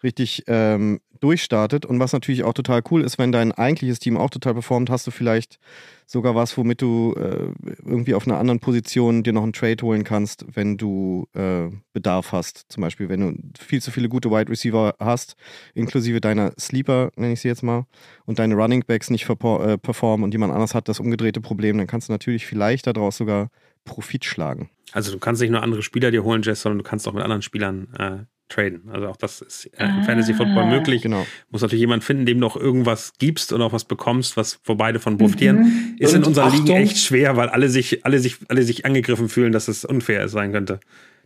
richtig 0.05 0.45
ähm, 0.47 1.01
durchstartet. 1.21 1.87
Und 1.87 1.99
was 1.99 2.13
natürlich 2.13 2.45
auch 2.45 2.53
total 2.53 2.83
cool 2.91 3.03
ist, 3.03 3.19
wenn 3.19 3.33
dein 3.33 3.51
eigentliches 3.53 3.99
Team 3.99 4.17
auch 4.17 4.31
total 4.31 4.53
performt, 4.53 4.91
hast 4.91 5.07
du 5.07 5.11
vielleicht 5.11 5.59
sogar 6.07 6.35
was, 6.35 6.57
womit 6.59 6.83
du 6.83 7.15
äh, 7.17 7.53
irgendwie 7.85 8.15
auf 8.15 8.27
einer 8.27 8.39
anderen 8.39 8.61
Position 8.61 9.23
dir 9.23 9.33
noch 9.33 9.43
einen 9.43 9.55
Trade 9.55 9.83
holen 9.83 10.05
kannst, 10.05 10.45
wenn 10.53 10.77
du 10.77 11.27
äh, 11.33 11.71
Bedarf 11.95 12.33
hast. 12.33 12.67
Zum 12.69 12.83
Beispiel, 12.83 13.09
wenn 13.09 13.21
du 13.21 13.35
viel 13.59 13.81
zu 13.81 13.91
viele 13.91 14.09
gute 14.09 14.31
Wide 14.31 14.51
Receiver 14.51 14.95
hast, 15.01 15.35
inklusive 15.75 16.21
deiner 16.21 16.53
Sleeper, 16.61 17.11
nenne 17.17 17.33
ich 17.33 17.41
sie 17.41 17.49
jetzt 17.49 17.63
mal, 17.63 17.87
und 18.27 18.39
deine 18.39 18.55
Running 18.55 18.85
Backs 18.87 19.09
nicht 19.09 19.29
äh, 19.29 19.79
performen 19.79 20.25
und 20.25 20.33
jemand 20.33 20.53
anders 20.53 20.75
hat 20.75 20.89
das 20.89 21.01
umgedrehte 21.01 21.41
Problem, 21.41 21.79
dann 21.79 21.87
kannst 21.87 22.09
du 22.09 22.13
natürlich 22.13 22.47
vielleicht 22.47 22.87
daraus 22.87 23.17
sogar 23.17 23.49
Profit 23.85 24.25
schlagen. 24.25 24.71
Also 24.93 25.11
du 25.11 25.19
kannst 25.19 25.41
nicht 25.41 25.51
nur 25.51 25.63
andere 25.63 25.83
Spieler 25.83 26.11
dir 26.11 26.23
holen, 26.23 26.43
Jess, 26.43 26.63
sondern 26.63 26.79
du 26.79 26.85
kannst 26.85 27.09
auch 27.09 27.13
mit 27.13 27.23
anderen 27.23 27.43
Spielern 27.43 27.89
äh, 27.99 28.34
traden. 28.49 28.89
Also 28.91 29.09
auch 29.09 29.17
das 29.17 29.41
ist 29.41 29.67
äh, 29.77 29.85
im 29.85 29.91
ah. 29.91 30.03
Fantasy 30.03 30.35
Football 30.35 30.67
möglich. 30.67 31.03
Genau. 31.03 31.27
Muss 31.51 31.63
natürlich 31.63 31.81
jemand 31.81 32.05
finden, 32.05 32.27
dem 32.27 32.41
du 32.41 32.47
auch 32.47 32.57
irgendwas 32.57 33.13
gibst 33.19 33.53
und 33.53 33.63
auch 33.63 33.73
was 33.73 33.85
bekommst, 33.85 34.37
was 34.37 34.61
wo 34.65 34.75
beide 34.75 35.01
von 35.01 35.19
profitieren. 35.19 35.59
Mhm. 35.59 35.97
Ist 35.99 36.15
und 36.15 36.23
in 36.23 36.25
unserer 36.25 36.51
Liga 36.51 36.75
echt 36.75 36.99
schwer, 36.99 37.37
weil 37.37 37.49
alle 37.49 37.69
sich, 37.69 38.05
alle 38.05 38.19
sich, 38.19 38.39
alle 38.49 38.63
sich 38.63 38.85
angegriffen 38.85 39.29
fühlen, 39.29 39.53
dass 39.53 39.69
es 39.69 39.85
unfair 39.85 40.29
sein 40.29 40.53
könnte. 40.53 40.81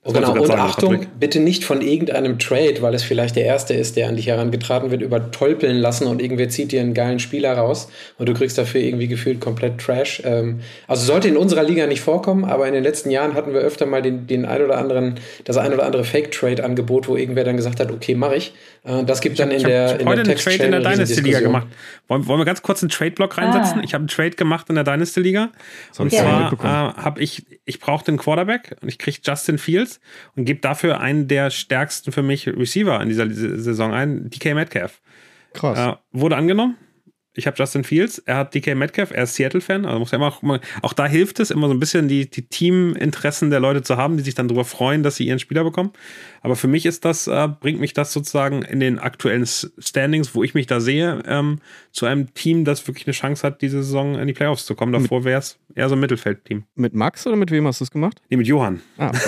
Oh, 0.04 0.12
genau, 0.12 0.32
und 0.32 0.46
sagen, 0.46 0.60
Achtung, 0.60 0.92
Patrick. 0.92 1.08
bitte 1.18 1.40
nicht 1.40 1.64
von 1.64 1.80
irgendeinem 1.80 2.38
Trade, 2.38 2.80
weil 2.80 2.94
es 2.94 3.02
vielleicht 3.02 3.34
der 3.34 3.44
erste 3.44 3.74
ist, 3.74 3.96
der 3.96 4.08
an 4.08 4.14
dich 4.14 4.28
herangetragen 4.28 4.92
wird, 4.92 5.02
übertolpeln 5.02 5.76
lassen 5.76 6.06
und 6.06 6.22
irgendwer 6.22 6.48
zieht 6.48 6.70
dir 6.70 6.80
einen 6.80 6.94
geilen 6.94 7.18
Spieler 7.18 7.54
raus 7.58 7.88
und 8.16 8.28
du 8.28 8.32
kriegst 8.32 8.56
dafür 8.56 8.80
irgendwie 8.80 9.08
gefühlt 9.08 9.40
komplett 9.40 9.78
Trash. 9.78 10.22
Ähm, 10.24 10.60
also 10.86 11.04
sollte 11.04 11.26
in 11.26 11.36
unserer 11.36 11.64
Liga 11.64 11.86
nicht 11.88 12.00
vorkommen, 12.00 12.44
aber 12.44 12.68
in 12.68 12.74
den 12.74 12.84
letzten 12.84 13.10
Jahren 13.10 13.34
hatten 13.34 13.52
wir 13.52 13.60
öfter 13.60 13.86
mal 13.86 14.00
den, 14.00 14.28
den 14.28 14.44
ein 14.44 14.62
oder 14.62 14.78
anderen, 14.78 15.16
das 15.44 15.56
ein 15.56 15.74
oder 15.74 15.84
andere 15.84 16.04
Fake-Trade-Angebot, 16.04 17.08
wo 17.08 17.16
irgendwer 17.16 17.44
dann 17.44 17.56
gesagt 17.56 17.80
hat, 17.80 17.90
okay, 17.90 18.14
mache 18.14 18.36
ich. 18.36 18.54
Äh, 18.82 19.04
das 19.04 19.20
gibt 19.20 19.38
dann 19.38 19.50
in 19.50 19.62
der 19.62 19.86
Ich 19.86 19.92
habe 20.00 20.04
heute 20.06 20.22
einen 20.22 20.36
Trade 20.36 20.64
in 20.64 20.70
der 20.72 20.80
Dynasty-Liga 20.80 21.40
gemacht. 21.40 21.66
Wollen, 22.08 22.26
wollen 22.26 22.40
wir 22.40 22.44
ganz 22.44 22.62
kurz 22.62 22.82
einen 22.82 22.90
Trade-Block 22.90 23.38
reinsetzen? 23.38 23.80
Ah. 23.80 23.84
Ich 23.84 23.94
habe 23.94 24.02
einen 24.02 24.08
Trade 24.08 24.30
gemacht 24.30 24.68
in 24.68 24.74
der 24.74 24.84
Dynasty-Liga. 24.84 25.50
Und 25.98 26.12
zwar 26.12 26.52
äh, 26.52 27.02
habe 27.02 27.20
ich, 27.20 27.46
ich 27.64 27.80
brauchte 27.80 28.08
einen 28.08 28.18
Quarterback 28.18 28.76
und 28.80 28.88
ich 28.88 28.98
kriege 28.98 29.18
Justin 29.22 29.58
Fields 29.58 30.00
und 30.36 30.44
gebe 30.44 30.60
dafür 30.60 31.00
einen 31.00 31.28
der 31.28 31.50
stärksten 31.50 32.12
für 32.12 32.22
mich 32.22 32.46
Receiver 32.46 33.00
in 33.00 33.08
dieser 33.08 33.30
Saison 33.30 33.92
ein, 33.92 34.30
DK 34.30 34.54
Metcalf. 34.54 35.00
Krass. 35.52 35.78
Äh, 35.78 35.96
wurde 36.12 36.36
angenommen 36.36 36.76
ich 37.38 37.46
habe 37.46 37.56
Justin 37.56 37.84
Fields, 37.84 38.18
er 38.18 38.36
hat 38.36 38.54
DK 38.54 38.74
Metcalf, 38.74 39.12
er 39.12 39.22
ist 39.22 39.36
Seattle-Fan, 39.36 39.84
also 39.86 39.98
muss 40.00 40.10
ja 40.10 40.16
immer 40.16 40.26
auch, 40.26 40.42
auch 40.82 40.92
da 40.92 41.06
hilft 41.06 41.38
es, 41.38 41.52
immer 41.52 41.68
so 41.68 41.74
ein 41.74 41.78
bisschen 41.78 42.08
die, 42.08 42.28
die 42.28 42.42
Teaminteressen 42.42 43.50
der 43.50 43.60
Leute 43.60 43.82
zu 43.82 43.96
haben, 43.96 44.16
die 44.16 44.24
sich 44.24 44.34
dann 44.34 44.48
darüber 44.48 44.64
freuen, 44.64 45.04
dass 45.04 45.16
sie 45.16 45.26
ihren 45.26 45.38
Spieler 45.38 45.62
bekommen. 45.62 45.92
Aber 46.42 46.56
für 46.56 46.66
mich 46.66 46.84
ist 46.84 47.04
das, 47.04 47.28
äh, 47.28 47.48
bringt 47.60 47.78
mich 47.78 47.94
das 47.94 48.12
sozusagen 48.12 48.62
in 48.62 48.80
den 48.80 48.98
aktuellen 48.98 49.46
Standings, 49.46 50.34
wo 50.34 50.42
ich 50.42 50.54
mich 50.54 50.66
da 50.66 50.80
sehe, 50.80 51.22
ähm, 51.26 51.60
zu 51.92 52.06
einem 52.06 52.34
Team, 52.34 52.64
das 52.64 52.86
wirklich 52.88 53.06
eine 53.06 53.14
Chance 53.14 53.46
hat, 53.46 53.62
diese 53.62 53.84
Saison 53.84 54.18
in 54.18 54.26
die 54.26 54.34
Playoffs 54.34 54.66
zu 54.66 54.74
kommen. 54.74 54.92
Davor 54.92 55.24
wäre 55.24 55.38
es 55.38 55.58
eher 55.76 55.88
so 55.88 55.94
ein 55.94 56.00
Mittelfeldteam. 56.00 56.64
Mit 56.74 56.94
Max 56.94 57.24
oder 57.26 57.36
mit 57.36 57.52
wem 57.52 57.66
hast 57.68 57.80
du 57.80 57.84
es 57.84 57.90
gemacht? 57.92 58.20
Nee, 58.30 58.36
mit 58.36 58.48
Johann. 58.48 58.80
Ah, 58.96 59.10
okay. 59.10 59.20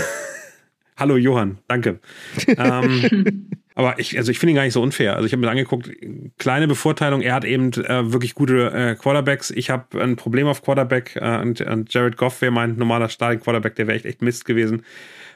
Hallo 0.96 1.16
Johann, 1.16 1.58
danke. 1.68 2.00
ähm, 2.58 3.48
aber 3.80 3.98
ich, 3.98 4.18
also 4.18 4.30
ich 4.30 4.38
finde 4.38 4.52
ihn 4.52 4.56
gar 4.56 4.64
nicht 4.64 4.74
so 4.74 4.82
unfair. 4.82 5.16
Also 5.16 5.24
ich 5.24 5.32
habe 5.32 5.40
mir 5.40 5.48
angeguckt, 5.48 5.90
kleine 6.36 6.68
Bevorteilung, 6.68 7.22
er 7.22 7.32
hat 7.32 7.46
eben 7.46 7.72
äh, 7.72 8.12
wirklich 8.12 8.34
gute 8.34 8.70
äh, 8.72 8.94
Quarterbacks. 8.94 9.50
Ich 9.50 9.70
habe 9.70 10.02
ein 10.02 10.16
Problem 10.16 10.46
auf 10.48 10.60
Quarterback 10.60 11.16
äh, 11.16 11.38
und, 11.38 11.62
und 11.62 11.92
Jared 11.92 12.18
Goff 12.18 12.42
wäre 12.42 12.52
mein 12.52 12.76
normaler 12.76 13.08
Starting-Quarterback, 13.08 13.76
der 13.76 13.86
wäre 13.86 13.96
echt, 13.96 14.04
echt 14.04 14.20
Mist 14.20 14.44
gewesen. 14.44 14.84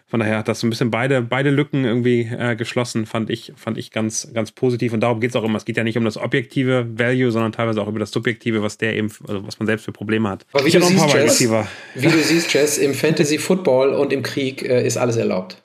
Von 0.07 0.21
daher 0.21 0.37
hat 0.37 0.49
das 0.49 0.61
so 0.61 0.67
ein 0.67 0.71
bisschen 0.71 0.91
beide, 0.91 1.23
beide 1.23 1.49
Lücken 1.49 1.87
irgendwie 1.87 2.29
äh, 2.39 2.55
geschlossen, 2.55 3.07
fand 3.07 3.31
ich, 3.31 3.55
fand 3.57 3.79
ich 3.79 3.91
ganz, 3.91 4.31
ganz 4.35 4.53
positiv. 4.53 4.93
Und 4.93 5.01
darum 5.01 5.21
geht 5.21 5.31
es 5.31 5.37
auch 5.37 5.45
immer. 5.45 5.57
Es 5.57 5.65
geht 5.65 5.79
ja 5.79 5.83
nicht 5.83 5.97
um 5.97 6.05
das 6.05 6.19
objektive 6.19 6.87
Value, 6.99 7.31
sondern 7.31 7.53
teilweise 7.53 7.81
auch 7.81 7.89
über 7.89 7.99
das 7.99 8.11
subjektive, 8.11 8.63
was 8.63 8.77
der 8.77 8.95
eben, 8.95 9.11
also 9.27 9.47
was 9.47 9.59
man 9.59 9.67
selbst 9.67 9.87
für 9.87 9.93
Probleme 9.93 10.29
hat. 10.29 10.45
Aber 10.53 10.67
wie, 10.67 10.71
du 10.71 10.83
siehst, 10.83 11.15
Jess, 11.15 11.41
wie 11.95 12.09
du 12.09 12.19
siehst, 12.19 12.53
Jess, 12.53 12.77
im 12.77 12.93
Fantasy 12.93 13.39
Football 13.39 13.95
und 13.95 14.13
im 14.13 14.23
Krieg 14.23 14.63
äh, 14.63 14.87
ist 14.87 14.99
alles 14.99 15.17
erlaubt. 15.17 15.63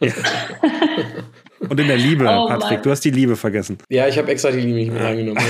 Ja. 0.00 0.12
Und 1.60 1.80
in 1.80 1.88
der 1.88 1.96
Liebe, 1.96 2.24
oh, 2.24 2.46
Patrick. 2.46 2.70
Mann. 2.78 2.82
Du 2.82 2.90
hast 2.90 3.00
die 3.00 3.10
Liebe 3.10 3.36
vergessen. 3.36 3.78
Ja, 3.88 4.06
ich 4.06 4.18
habe 4.18 4.30
extra 4.30 4.50
die 4.50 4.60
Liebe 4.60 4.74
nicht 4.74 4.92
mit 4.92 5.02
reingenommen. 5.02 5.42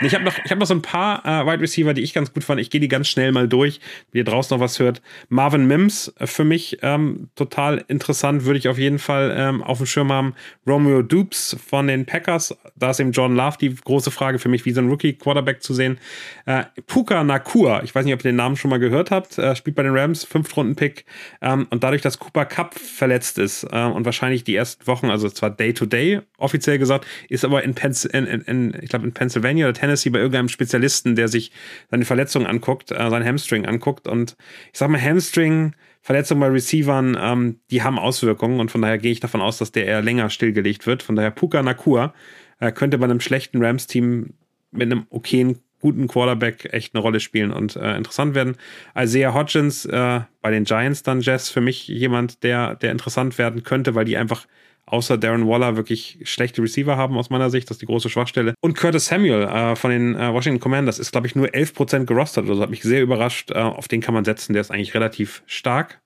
Ich 0.00 0.14
habe 0.14 0.24
noch, 0.24 0.36
hab 0.36 0.58
noch 0.58 0.66
so 0.66 0.74
ein 0.74 0.82
paar 0.82 1.24
äh, 1.24 1.46
Wide 1.46 1.60
Receiver, 1.60 1.94
die 1.94 2.02
ich 2.02 2.14
ganz 2.14 2.32
gut 2.32 2.44
fand. 2.44 2.60
Ich 2.60 2.70
gehe 2.70 2.80
die 2.80 2.88
ganz 2.88 3.08
schnell 3.08 3.32
mal 3.32 3.48
durch, 3.48 3.80
wie 4.12 4.18
ihr 4.18 4.24
draußen 4.24 4.56
noch 4.56 4.62
was 4.62 4.78
hört. 4.78 5.02
Marvin 5.28 5.66
Mims, 5.66 6.12
äh, 6.18 6.26
für 6.26 6.44
mich 6.44 6.78
ähm, 6.82 7.28
total 7.34 7.84
interessant, 7.88 8.44
würde 8.44 8.58
ich 8.58 8.68
auf 8.68 8.78
jeden 8.78 8.98
Fall 8.98 9.34
ähm, 9.36 9.62
auf 9.62 9.78
dem 9.78 9.86
Schirm 9.86 10.12
haben. 10.12 10.34
Romeo 10.66 11.02
Dupes 11.02 11.56
von 11.66 11.86
den 11.86 12.06
Packers, 12.06 12.56
da 12.76 12.90
ist 12.90 13.00
eben 13.00 13.12
John 13.12 13.34
Love 13.34 13.56
die 13.60 13.74
große 13.74 14.10
Frage 14.10 14.38
für 14.38 14.48
mich, 14.48 14.64
wie 14.64 14.72
so 14.72 14.80
ein 14.80 14.88
Rookie-Quarterback 14.88 15.62
zu 15.62 15.74
sehen. 15.74 15.98
Äh, 16.46 16.64
Puka 16.86 17.24
Nakua, 17.24 17.82
ich 17.82 17.94
weiß 17.94 18.04
nicht, 18.04 18.14
ob 18.14 18.20
ihr 18.20 18.30
den 18.30 18.36
Namen 18.36 18.56
schon 18.56 18.70
mal 18.70 18.78
gehört 18.78 19.10
habt, 19.10 19.38
äh, 19.38 19.54
spielt 19.56 19.76
bei 19.76 19.82
den 19.82 19.96
Rams, 19.96 20.24
Fünftrunden-Pick. 20.24 21.04
Ähm, 21.42 21.66
und 21.70 21.84
dadurch, 21.84 22.02
dass 22.02 22.18
Cooper 22.18 22.44
Cup 22.44 22.74
verletzt 22.74 23.38
ist 23.38 23.64
äh, 23.64 23.84
und 23.84 24.04
wahrscheinlich 24.04 24.44
die 24.44 24.54
ersten 24.54 24.86
Wochen, 24.86 25.10
also 25.10 25.28
zwar 25.28 25.50
Day-to-Day 25.50 26.16
-Day, 26.18 26.22
offiziell 26.38 26.78
gesagt, 26.78 27.06
ist 27.28 27.44
aber 27.44 27.62
in, 27.62 27.74
Pens 27.74 28.04
in, 28.04 28.26
in, 28.26 28.40
in 28.42 28.78
ich 28.82 28.90
glaube 28.90 29.06
in 29.06 29.12
Pennsylvania 29.12 29.35
Pennsylvania 29.36 29.66
oder 29.66 29.74
Tennessee 29.74 30.10
bei 30.10 30.18
irgendeinem 30.18 30.48
Spezialisten, 30.48 31.14
der 31.14 31.28
sich 31.28 31.52
seine 31.90 32.04
Verletzung 32.04 32.46
anguckt, 32.46 32.90
äh, 32.90 33.10
sein 33.10 33.24
Hamstring 33.24 33.66
anguckt. 33.66 34.08
Und 34.08 34.36
ich 34.72 34.78
sag 34.78 34.88
mal, 34.88 35.00
Hamstring, 35.00 35.74
Verletzungen 36.00 36.40
bei 36.40 36.48
Receivern, 36.48 37.16
ähm, 37.20 37.60
die 37.70 37.82
haben 37.82 37.98
Auswirkungen 37.98 38.60
und 38.60 38.70
von 38.70 38.82
daher 38.82 38.98
gehe 38.98 39.12
ich 39.12 39.20
davon 39.20 39.40
aus, 39.40 39.58
dass 39.58 39.72
der 39.72 39.86
eher 39.86 40.02
länger 40.02 40.30
stillgelegt 40.30 40.86
wird. 40.86 41.02
Von 41.02 41.16
daher 41.16 41.30
Puka 41.30 41.62
Nakua 41.62 42.14
äh, 42.60 42.72
könnte 42.72 42.98
bei 42.98 43.04
einem 43.04 43.20
schlechten 43.20 43.62
Rams-Team 43.62 44.34
mit 44.70 44.92
einem 44.92 45.06
okayen 45.10 45.58
guten 45.80 46.08
Quarterback 46.08 46.72
echt 46.72 46.94
eine 46.94 47.02
Rolle 47.02 47.20
spielen 47.20 47.52
und 47.52 47.76
äh, 47.76 47.96
interessant 47.96 48.34
werden. 48.34 48.56
Isaiah 48.98 49.34
Hodgins 49.34 49.84
äh, 49.84 50.20
bei 50.40 50.50
den 50.50 50.64
Giants 50.64 51.02
dann 51.02 51.20
Jess 51.20 51.50
für 51.50 51.60
mich 51.60 51.86
jemand, 51.86 52.42
der 52.42 52.76
der 52.76 52.92
interessant 52.92 53.36
werden 53.36 53.62
könnte, 53.62 53.94
weil 53.94 54.06
die 54.06 54.16
einfach 54.16 54.46
außer 54.86 55.18
Darren 55.18 55.48
Waller 55.48 55.76
wirklich 55.76 56.18
schlechte 56.22 56.62
Receiver 56.62 56.96
haben 56.96 57.16
aus 57.16 57.30
meiner 57.30 57.50
Sicht. 57.50 57.68
Das 57.68 57.76
ist 57.76 57.82
die 57.82 57.86
große 57.86 58.08
Schwachstelle. 58.08 58.54
Und 58.60 58.74
Curtis 58.74 59.06
Samuel 59.06 59.42
äh, 59.42 59.76
von 59.76 59.90
den 59.90 60.14
äh, 60.14 60.32
Washington 60.32 60.60
Commanders 60.60 60.98
ist, 60.98 61.12
glaube 61.12 61.26
ich, 61.26 61.34
nur 61.34 61.48
11% 61.48 62.04
gerostet. 62.04 62.48
Also 62.48 62.62
hat 62.62 62.70
mich 62.70 62.82
sehr 62.82 63.02
überrascht. 63.02 63.50
Äh, 63.50 63.58
auf 63.58 63.88
den 63.88 64.00
kann 64.00 64.14
man 64.14 64.24
setzen. 64.24 64.52
Der 64.52 64.60
ist 64.60 64.70
eigentlich 64.70 64.94
relativ 64.94 65.42
stark. 65.46 66.00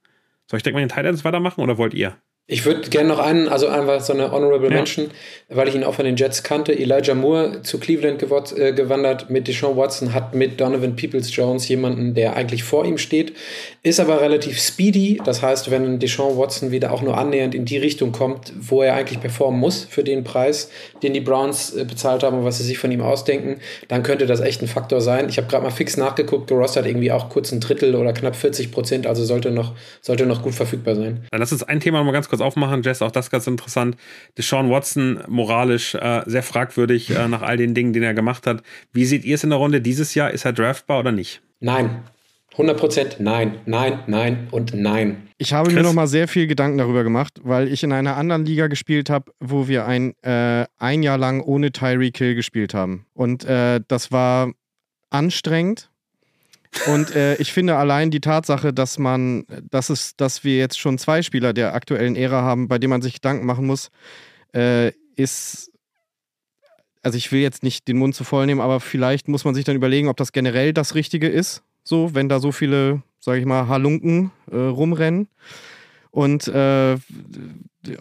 Soll 0.51 0.57
ich 0.57 0.63
direkt 0.63 0.75
mal 0.75 0.81
den 0.81 0.89
Titans 0.89 1.25
weitermachen 1.25 1.61
oder 1.61 1.79
wollt 1.79 1.95
ihr? 1.95 2.17
Ich 2.53 2.65
würde 2.65 2.91
gerne 2.91 3.09
noch 3.09 3.21
einen, 3.21 3.47
also 3.47 3.69
einfach 3.69 4.01
so 4.01 4.13
eine 4.13 4.33
Honorable 4.33 4.71
ja. 4.71 4.75
Mention, 4.75 5.13
weil 5.49 5.69
ich 5.69 5.77
ihn 5.77 5.85
auch 5.85 5.95
von 5.95 6.05
den 6.05 6.17
Jets 6.17 6.43
kannte. 6.43 6.77
Elijah 6.77 7.15
Moore 7.15 7.63
zu 7.63 7.79
Cleveland 7.79 8.21
äh, 8.21 8.73
gewandert 8.73 9.31
mit 9.31 9.47
Deshaun 9.47 9.77
Watson, 9.77 10.13
hat 10.13 10.35
mit 10.35 10.61
Donovan 10.61 10.97
Peoples-Jones 10.97 11.69
jemanden, 11.69 12.15
der 12.15 12.35
eigentlich 12.35 12.65
vor 12.65 12.85
ihm 12.85 12.99
steht, 12.99 13.35
ist 13.83 14.01
aber 14.01 14.21
relativ 14.21 14.59
speedy. 14.59 15.21
Das 15.25 15.43
heißt, 15.43 15.71
wenn 15.71 16.01
Deshaun 16.01 16.37
Watson 16.37 16.73
wieder 16.73 16.93
auch 16.93 17.03
nur 17.03 17.17
annähernd 17.17 17.55
in 17.55 17.65
die 17.65 17.79
Richtung 17.79 18.11
kommt, 18.11 18.53
wo 18.59 18.83
er 18.83 18.95
eigentlich 18.95 19.21
performen 19.21 19.61
muss 19.61 19.85
für 19.85 20.03
den 20.03 20.25
Preis, 20.25 20.71
den 21.03 21.13
die 21.13 21.21
Browns 21.21 21.75
äh, 21.75 21.85
bezahlt 21.85 22.25
haben 22.25 22.39
und 22.39 22.45
was 22.45 22.59
sie 22.59 22.65
sich 22.65 22.79
von 22.79 22.91
ihm 22.91 23.01
ausdenken, 23.01 23.61
dann 23.89 24.03
könnte 24.03 24.27
das 24.27 24.41
echt 24.41 24.61
ein 24.63 24.69
Faktor 24.69 25.01
sein. 25.01 25.29
Ich 25.29 25.37
habe 25.37 25.47
gerade 25.47 25.63
mal 25.63 25.71
fix 25.71 25.97
nachgeguckt, 25.97 26.49
gerostet 26.49 26.87
irgendwie 26.87 27.13
auch 27.13 27.29
kurz 27.29 27.53
ein 27.53 27.61
Drittel 27.61 27.95
oder 27.95 28.13
knapp 28.13 28.35
40 28.35 28.73
Prozent, 28.73 29.07
also 29.07 29.25
sollte 29.25 29.53
noch, 29.53 29.75
sollte 30.01 30.27
noch 30.27 30.43
gut 30.43 30.55
verfügbar 30.55 30.97
sein. 30.97 31.27
Dann 31.31 31.41
lass 31.41 31.53
uns 31.53 31.63
ein 31.63 31.79
Thema 31.79 32.03
mal 32.03 32.13
ganz 32.13 32.29
kurz 32.29 32.41
kurz 32.41 32.47
aufmachen, 32.47 32.83
Jess, 32.83 33.03
auch 33.03 33.11
das 33.11 33.31
ganz 33.31 33.47
interessant. 33.47 33.97
Deshaun 34.39 34.71
Watson 34.71 35.21
moralisch 35.29 35.95
äh, 35.95 36.23
sehr 36.27 36.43
fragwürdig 36.43 37.11
äh, 37.11 37.29
nach 37.29 37.43
all 37.43 37.57
den 37.57 37.75
Dingen, 37.75 37.93
die 37.93 38.01
er 38.01 38.15
gemacht 38.15 38.47
hat. 38.47 38.63
Wie 38.93 39.05
seht 39.05 39.25
ihr 39.25 39.35
es 39.35 39.45
in 39.45 39.51
der 39.51 39.59
Runde 39.59 39.81
dieses 39.81 40.15
Jahr? 40.15 40.31
Ist 40.31 40.45
er 40.45 40.53
draftbar 40.53 41.01
oder 41.01 41.13
nicht? 41.13 41.43
Nein. 41.61 42.03
100 42.53 42.79
Prozent 42.79 43.17
nein, 43.21 43.61
nein, 43.65 44.01
nein 44.07 44.49
und 44.51 44.75
nein. 44.75 45.29
Ich 45.39 45.53
habe 45.53 45.69
Chris? 45.69 45.77
mir 45.77 45.83
noch 45.83 45.93
mal 45.93 46.07
sehr 46.07 46.29
viel 46.29 46.47
Gedanken 46.47 46.79
darüber 46.79 47.05
gemacht, 47.05 47.41
weil 47.43 47.69
ich 47.69 47.83
in 47.83 47.93
einer 47.93 48.17
anderen 48.17 48.45
Liga 48.45 48.67
gespielt 48.67 49.09
habe, 49.09 49.33
wo 49.41 49.69
wir 49.69 49.87
ein, 49.87 50.15
äh, 50.23 50.67
ein 50.79 51.03
Jahr 51.03 51.17
lang 51.17 51.41
ohne 51.41 51.73
Tyree 51.73 52.11
Kill 52.11 52.35
gespielt 52.35 52.75
haben. 52.75 53.07
Und 53.15 53.45
äh, 53.45 53.81
das 53.87 54.13
war 54.13 54.53
anstrengend. 55.11 55.91
Und 56.87 57.15
äh, 57.15 57.35
ich 57.39 57.53
finde 57.53 57.77
allein 57.77 58.11
die 58.11 58.21
Tatsache, 58.21 58.73
dass 58.73 58.99
man, 58.99 59.45
dass 59.71 59.89
es, 59.89 60.17
dass 60.17 60.45
wir 60.45 60.59
jetzt 60.59 60.79
schon 60.79 60.99
zwei 60.99 61.23
Spieler 61.23 61.53
der 61.53 61.75
aktuellen 61.75 62.17
Ära 62.17 62.43
haben, 62.43 62.69
bei 62.69 62.79
denen 62.79 62.91
man 62.91 63.03
sich 63.03 63.15
Gedanken 63.15 63.47
machen 63.47 63.67
muss, 63.67 63.91
äh, 64.53 64.93
ist 65.17 65.71
also 67.03 67.17
ich 67.17 67.33
will 67.33 67.41
jetzt 67.41 67.63
nicht 67.63 67.89
den 67.89 67.97
Mund 67.97 68.15
zu 68.15 68.25
voll 68.25 68.47
nehmen, 68.47 68.61
aber 68.61 68.81
vielleicht 68.81 69.29
muss 69.29 69.45
man 69.45 69.55
sich 69.55 69.65
dann 69.65 69.77
überlegen, 69.77 70.09
ob 70.09 70.17
das 70.17 70.33
generell 70.33 70.73
das 70.73 70.95
Richtige 70.95 71.29
ist, 71.29 71.63
so, 71.91 72.15
wenn 72.15 72.31
da 72.31 72.41
so 72.41 72.53
viele, 72.53 73.03
sage 73.19 73.41
ich 73.41 73.47
mal, 73.47 73.69
Halunken 73.69 74.31
äh, 74.51 74.57
rumrennen. 74.57 75.29
Und 76.13 76.49
äh, 76.49 76.97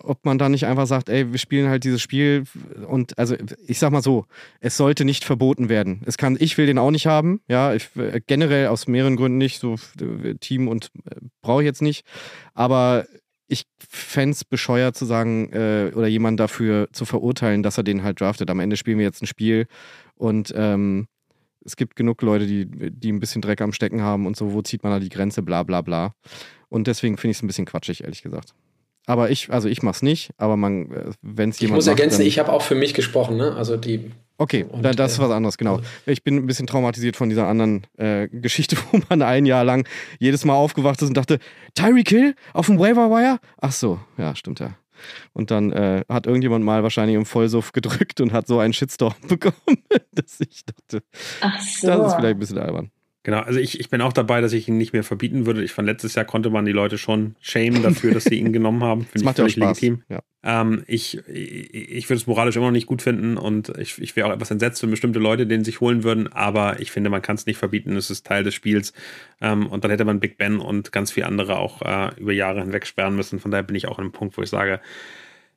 ob 0.04 0.26
man 0.26 0.38
da 0.38 0.50
nicht 0.50 0.66
einfach 0.66 0.88
sagt, 0.88 1.10
ey, 1.10 1.32
wir 1.32 1.38
spielen 1.38 1.70
halt 1.70 1.84
dieses 1.84 2.02
Spiel 2.02 2.44
und 2.88 3.18
also 3.20 3.36
ich 3.68 3.78
sag 3.78 3.92
mal 3.92 4.02
so, 4.02 4.26
es 4.60 4.78
sollte 4.78 5.06
nicht 5.06 5.24
verboten 5.24 5.70
werden. 5.70 6.02
Es 6.06 6.18
kann, 6.18 6.36
ich 6.40 6.58
will 6.58 6.66
den 6.66 6.80
auch 6.80 6.92
nicht 6.92 7.06
haben, 7.06 7.42
ja, 7.48 7.74
ich, 7.74 7.90
äh, 7.96 8.20
generell 8.26 8.68
aus 8.68 8.88
mehreren 8.88 9.16
Gründen 9.16 9.38
nicht, 9.38 9.60
so 9.60 9.76
äh, 10.02 10.34
Team 10.36 10.68
und 10.68 10.92
äh, 11.06 11.18
brauche 11.42 11.62
ich 11.62 11.68
jetzt 11.68 11.84
nicht, 11.84 12.04
aber 12.56 13.06
ich 13.48 13.66
fände 13.78 14.32
es 14.32 14.44
bescheuert 14.44 14.96
zu 14.96 15.06
sagen 15.06 15.52
äh, 15.54 15.92
oder 15.96 16.08
jemanden 16.08 16.38
dafür 16.38 16.90
zu 16.92 17.06
verurteilen, 17.06 17.64
dass 17.64 17.78
er 17.78 17.84
den 17.84 18.04
halt 18.04 18.22
draftet. 18.22 18.50
Am 18.50 18.60
Ende 18.60 18.76
spielen 18.76 18.98
wir 18.98 19.06
jetzt 19.06 19.22
ein 19.22 19.28
Spiel 19.28 19.68
und 20.16 20.52
ähm, 20.56 21.08
es 21.70 21.76
gibt 21.76 21.96
genug 21.96 22.22
Leute, 22.24 22.48
die, 22.48 22.66
die 22.66 23.12
ein 23.12 23.20
bisschen 23.20 23.42
Dreck 23.42 23.62
am 23.62 23.74
Stecken 23.74 24.02
haben 24.02 24.26
und 24.26 24.36
so, 24.36 24.54
wo 24.54 24.62
zieht 24.62 24.84
man 24.84 24.92
da 24.92 25.00
die 25.00 25.10
Grenze, 25.10 25.44
bla 25.44 25.64
bla 25.64 25.82
bla. 25.82 26.16
Und 26.68 26.88
deswegen 26.88 27.18
finde 27.18 27.32
ich 27.32 27.38
es 27.38 27.44
ein 27.44 27.48
bisschen 27.48 27.66
quatschig, 27.66 28.04
ehrlich 28.04 28.24
gesagt. 28.24 28.54
Aber 29.06 29.30
ich, 29.30 29.52
also 29.52 29.68
ich 29.70 29.82
mach's 29.82 30.02
nicht, 30.02 30.32
aber 30.38 30.58
man, 30.58 30.92
äh, 30.92 31.12
wenn 31.22 31.50
es 31.50 31.60
jemand. 31.60 31.62
Ich 31.62 31.72
muss 31.72 31.86
macht, 31.86 32.00
ergänzen, 32.00 32.26
ich 32.26 32.40
habe 32.40 32.52
auch 32.52 32.62
für 32.62 32.76
mich 32.76 32.94
gesprochen, 32.94 33.38
ne? 33.38 33.56
Also 33.56 33.78
die. 33.78 34.12
Okay, 34.38 34.66
und, 34.70 34.84
dann, 34.84 34.96
das 34.96 35.14
ist 35.14 35.20
was 35.20 35.32
anderes, 35.32 35.58
genau. 35.58 35.82
Ich 36.06 36.24
bin 36.24 36.38
ein 36.38 36.48
bisschen 36.48 36.66
traumatisiert 36.66 37.18
von 37.18 37.30
dieser 37.30 37.48
anderen 37.48 37.86
äh, 37.98 38.28
Geschichte, 38.32 38.78
wo 38.92 39.00
man 39.10 39.22
ein 39.22 39.46
Jahr 39.46 39.64
lang 39.64 39.88
jedes 40.20 40.46
Mal 40.46 40.54
aufgewacht 40.54 41.02
ist 41.02 41.10
und 41.10 41.18
dachte, 41.18 41.40
Tyree 41.76 42.04
Kill 42.04 42.36
auf 42.54 42.68
dem 42.68 42.80
Waiver 42.80 43.10
Wire? 43.10 43.40
Ach 43.60 43.72
so, 43.72 44.00
ja, 44.18 44.36
stimmt 44.36 44.60
ja. 44.60 44.76
Und 45.34 45.52
dann 45.52 45.72
äh, 45.72 46.04
hat 46.10 46.28
irgendjemand 46.28 46.66
mal 46.66 46.84
wahrscheinlich 46.84 47.16
im 47.16 47.26
Vollsuff 47.26 47.72
gedrückt 47.72 48.22
und 48.22 48.34
hat 48.34 48.48
so 48.48 48.60
einen 48.60 48.74
Shitstorm 48.74 49.16
bekommen, 49.28 49.56
dass 50.12 50.40
ich 50.40 50.66
dachte, 50.66 51.04
Ach 51.42 51.62
so. 51.62 51.88
das 51.88 52.08
ist 52.08 52.16
vielleicht 52.16 52.36
ein 52.36 52.40
bisschen 52.40 52.58
albern. 52.58 52.92
Genau, 53.24 53.40
also 53.40 53.60
ich, 53.60 53.80
ich 53.82 53.90
bin 53.90 54.02
auch 54.02 54.14
dabei, 54.14 54.40
dass 54.40 54.54
ich 54.54 54.70
ihn 54.70 54.78
nicht 54.78 54.94
mehr 54.94 55.04
verbieten 55.04 55.46
würde. 55.46 55.62
Ich 55.62 55.74
fand, 55.74 55.86
letztes 55.88 56.16
Jahr 56.16 56.24
konnte 56.24 56.50
man 56.50 56.66
die 56.66 56.72
Leute 56.72 56.98
schon 56.98 57.36
schämen 57.42 57.84
dafür, 57.84 58.14
dass 58.14 58.24
sie 58.24 58.36
ihn 58.36 58.54
genommen 58.54 58.82
haben. 58.82 59.02
Finde 59.12 59.18
ich 59.18 59.24
macht 59.24 59.36
völlig 59.36 59.58
legitim. 59.58 60.04
Ja. 60.08 60.22
Ähm, 60.42 60.84
ich 60.88 61.18
ich, 61.28 61.74
ich 61.74 62.10
würde 62.10 62.22
es 62.22 62.28
moralisch 62.28 62.56
immer 62.56 62.68
noch 62.68 62.72
nicht 62.72 62.88
gut 62.88 63.02
finden 63.02 63.36
und 63.36 63.78
ich, 63.78 64.02
ich 64.02 64.16
wäre 64.16 64.30
auch 64.30 64.34
etwas 64.34 64.52
entsetzt, 64.52 64.82
wenn 64.84 64.90
bestimmte 64.90 65.20
Leute 65.20 65.46
den 65.46 65.66
sich 65.66 65.82
holen 65.82 66.06
würden, 66.06 66.32
aber 66.32 66.80
ich 66.80 66.92
finde, 66.92 67.10
man 67.10 67.22
kann 67.22 67.36
es 67.36 67.46
nicht 67.46 67.58
verbieten. 67.58 67.98
Es 67.98 68.10
ist 68.10 68.26
Teil 68.26 68.46
des 68.46 68.54
Spiels. 68.54 68.94
Ähm, 69.42 69.68
und 69.68 69.84
dann 69.84 69.92
hätte 69.92 70.06
man 70.06 70.22
Big 70.22 70.38
Ben 70.38 70.60
und 70.60 70.94
ganz 70.94 71.12
viele 71.12 71.26
andere 71.26 71.58
auch 71.58 71.82
äh, 71.82 72.12
über 72.22 72.32
Jahre 72.32 72.62
hinweg 72.62 72.88
sperren 72.88 73.18
müssen. 73.18 73.40
Von 73.40 73.52
daher 73.52 73.64
bin 73.64 73.76
ich 73.76 73.90
auch 73.90 73.98
an 73.98 74.06
einem 74.06 74.14
Punkt, 74.14 74.38
wo 74.38 74.42
ich 74.42 74.50
sage, 74.50 74.80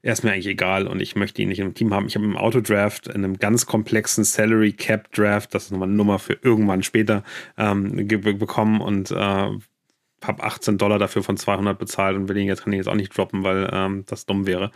er 0.03 0.12
ist 0.12 0.24
mir 0.24 0.32
eigentlich 0.32 0.48
egal 0.48 0.88
und 0.88 1.00
ich 1.00 1.14
möchte 1.14 1.40
ihn 1.42 1.48
nicht 1.48 1.61
im 1.61 1.74
Team 1.74 1.94
haben. 1.94 2.07
Ich 2.07 2.16
habe 2.16 2.24
im 2.24 2.36
Autodraft, 2.36 3.07
in 3.07 3.24
einem 3.24 3.38
ganz 3.38 3.66
komplexen 3.66 4.24
Salary 4.24 4.72
Cap 4.72 5.12
Draft, 5.12 5.55
das 5.55 5.64
ist 5.64 5.70
nochmal 5.70 5.88
eine 5.88 5.96
Nummer 5.96 6.18
für 6.18 6.36
irgendwann 6.42 6.82
später, 6.82 7.22
ähm, 7.57 8.09
bekommen 8.09 8.80
und 8.80 9.12
äh, 9.12 9.14
habe 9.14 10.42
18 10.42 10.78
Dollar 10.78 10.98
dafür 10.98 11.22
von 11.22 11.36
200 11.36 11.78
bezahlt 11.78 12.16
und 12.16 12.28
will 12.28 12.36
ihn 12.36 12.46
jetzt, 12.46 12.64
kann 12.64 12.72
ihn 12.72 12.78
jetzt 12.78 12.88
auch 12.88 12.94
nicht 12.94 13.16
droppen, 13.16 13.44
weil 13.44 13.70
ähm, 13.72 14.05
das 14.09 14.26
dumm 14.26 14.46
wäre. 14.46 14.72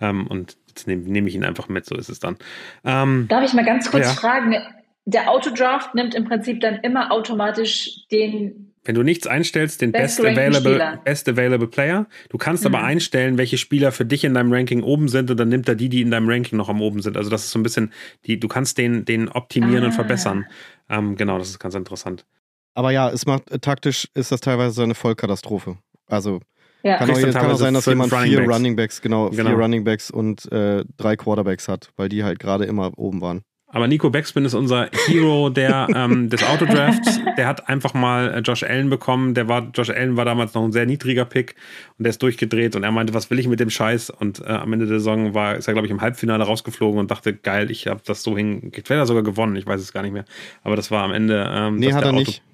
Ähm, 0.00 0.26
und 0.26 0.56
jetzt 0.68 0.86
nehme 0.88 1.02
nehm 1.02 1.26
ich 1.26 1.36
ihn 1.36 1.44
einfach 1.44 1.68
mit, 1.68 1.86
so 1.86 1.94
ist 1.96 2.08
es 2.08 2.18
dann. 2.18 2.36
Ähm, 2.84 3.26
Darf 3.28 3.44
ich 3.44 3.54
mal 3.54 3.64
ganz 3.64 3.90
kurz 3.90 4.06
ja. 4.06 4.12
fragen? 4.12 4.56
Der 5.04 5.30
Autodraft 5.30 5.94
nimmt 5.94 6.14
im 6.14 6.24
Prinzip 6.24 6.60
dann 6.60 6.76
immer 6.76 7.12
automatisch 7.12 8.06
den 8.10 8.73
wenn 8.84 8.94
du 8.94 9.02
nichts 9.02 9.26
einstellst, 9.26 9.80
den 9.80 9.92
Best, 9.92 10.20
Best 10.20 10.38
Available, 10.38 11.00
Best 11.04 11.28
Available 11.28 11.68
Player. 11.68 12.06
Du 12.28 12.38
kannst 12.38 12.64
mhm. 12.64 12.74
aber 12.74 12.84
einstellen, 12.84 13.38
welche 13.38 13.58
Spieler 13.58 13.92
für 13.92 14.04
dich 14.04 14.24
in 14.24 14.34
deinem 14.34 14.52
Ranking 14.52 14.82
oben 14.82 15.08
sind 15.08 15.30
und 15.30 15.38
dann 15.38 15.48
nimmt 15.48 15.68
er 15.68 15.74
die, 15.74 15.88
die 15.88 16.02
in 16.02 16.10
deinem 16.10 16.28
Ranking 16.28 16.58
noch 16.58 16.68
am 16.68 16.82
oben 16.82 17.00
sind. 17.02 17.16
Also 17.16 17.30
das 17.30 17.44
ist 17.44 17.50
so 17.50 17.58
ein 17.58 17.62
bisschen, 17.62 17.92
die, 18.26 18.38
du 18.38 18.48
kannst 18.48 18.78
den, 18.78 19.04
den 19.04 19.28
optimieren 19.28 19.84
ah. 19.84 19.86
und 19.86 19.92
verbessern. 19.92 20.46
Ähm, 20.88 21.16
genau, 21.16 21.38
das 21.38 21.48
ist 21.48 21.58
ganz 21.58 21.74
interessant. 21.74 22.26
Aber 22.74 22.90
ja, 22.90 23.10
es 23.10 23.24
macht 23.26 23.50
äh, 23.50 23.58
taktisch 23.58 24.08
ist 24.14 24.32
das 24.32 24.40
teilweise 24.40 24.82
eine 24.82 24.94
Vollkatastrophe. 24.94 25.78
Also 26.06 26.40
ja. 26.82 26.98
kann, 26.98 27.10
auch, 27.10 27.20
kann 27.20 27.50
auch 27.50 27.56
sein, 27.56 27.74
dass 27.74 27.86
jemand 27.86 28.12
Running 28.12 28.30
vier 28.30 28.38
Backs. 28.40 28.54
Running 28.54 28.76
Backs, 28.76 29.00
genau, 29.00 29.30
genau. 29.30 29.50
vier 29.50 29.58
Running 29.58 29.84
Backs 29.84 30.10
und 30.10 30.50
äh, 30.52 30.84
drei 30.96 31.16
Quarterbacks 31.16 31.68
hat, 31.68 31.90
weil 31.96 32.08
die 32.08 32.24
halt 32.24 32.38
gerade 32.38 32.64
immer 32.64 32.98
oben 32.98 33.20
waren. 33.20 33.42
Aber 33.74 33.88
Nico 33.88 34.08
Beckspin 34.08 34.44
ist 34.44 34.54
unser 34.54 34.88
Hero 35.08 35.50
der, 35.50 35.88
ähm, 35.96 36.30
des 36.30 36.44
Autodrafts. 36.44 37.18
Der 37.36 37.48
hat 37.48 37.68
einfach 37.68 37.92
mal 37.92 38.32
äh, 38.32 38.38
Josh 38.38 38.62
Allen 38.62 38.88
bekommen. 38.88 39.34
Der 39.34 39.48
war, 39.48 39.68
Josh 39.74 39.90
Allen 39.90 40.16
war 40.16 40.24
damals 40.24 40.54
noch 40.54 40.62
ein 40.62 40.70
sehr 40.70 40.86
niedriger 40.86 41.24
Pick 41.24 41.56
und 41.98 42.04
der 42.04 42.10
ist 42.10 42.22
durchgedreht 42.22 42.76
und 42.76 42.84
er 42.84 42.92
meinte, 42.92 43.14
was 43.14 43.32
will 43.32 43.40
ich 43.40 43.48
mit 43.48 43.58
dem 43.58 43.70
Scheiß? 43.70 44.10
Und 44.10 44.40
äh, 44.42 44.44
am 44.44 44.72
Ende 44.72 44.86
der 44.86 45.00
Saison 45.00 45.34
war, 45.34 45.56
ist 45.56 45.66
er, 45.66 45.74
glaube 45.74 45.88
ich, 45.88 45.90
im 45.90 46.00
Halbfinale 46.00 46.44
rausgeflogen 46.44 47.00
und 47.00 47.10
dachte, 47.10 47.34
geil, 47.34 47.68
ich 47.68 47.88
habe 47.88 48.00
das 48.06 48.22
so 48.22 48.36
hin. 48.36 48.70
Vielleicht 48.72 48.90
hat 48.90 48.98
er 48.98 49.06
sogar 49.06 49.24
gewonnen, 49.24 49.56
ich 49.56 49.66
weiß 49.66 49.80
es 49.80 49.92
gar 49.92 50.02
nicht 50.02 50.12
mehr. 50.12 50.24
Aber 50.62 50.76
das 50.76 50.92
war 50.92 51.02
am 51.02 51.12
Ende. 51.12 51.44
Ähm, 51.50 51.74
nee, 51.74 51.92
hat 51.92 52.04
er 52.04 52.10
Auto 52.10 52.18
nicht. 52.20 52.44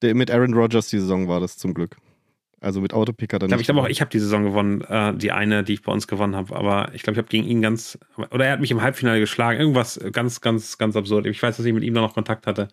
Der, 0.00 0.14
mit 0.14 0.30
Aaron 0.30 0.54
Rodgers 0.54 0.88
die 0.88 0.98
Saison 0.98 1.28
war 1.28 1.40
das 1.40 1.58
zum 1.58 1.74
Glück. 1.74 1.98
Also 2.60 2.80
mit 2.80 2.92
Autopicker 2.92 3.38
dann. 3.38 3.46
Ich 3.46 3.50
glaube, 3.50 3.62
ich 3.62 3.66
glaube 3.66 3.80
auch, 3.80 3.88
ich 3.88 4.00
habe 4.00 4.10
die 4.10 4.18
Saison 4.18 4.44
gewonnen, 4.44 4.82
äh, 4.82 5.14
die 5.14 5.32
eine, 5.32 5.64
die 5.64 5.74
ich 5.74 5.82
bei 5.82 5.92
uns 5.92 6.06
gewonnen 6.06 6.36
habe. 6.36 6.54
Aber 6.54 6.90
ich 6.92 7.02
glaube, 7.02 7.14
ich 7.14 7.18
habe 7.18 7.28
gegen 7.28 7.46
ihn 7.46 7.62
ganz, 7.62 7.98
oder 8.30 8.44
er 8.44 8.52
hat 8.52 8.60
mich 8.60 8.70
im 8.70 8.82
Halbfinale 8.82 9.18
geschlagen. 9.18 9.58
Irgendwas 9.58 9.98
ganz, 10.12 10.40
ganz, 10.40 10.76
ganz 10.76 10.94
absurd. 10.94 11.26
Ich 11.26 11.42
weiß, 11.42 11.56
dass 11.56 11.64
ich 11.64 11.72
mit 11.72 11.84
ihm 11.84 11.94
noch 11.94 12.14
Kontakt 12.14 12.46
hatte. 12.46 12.68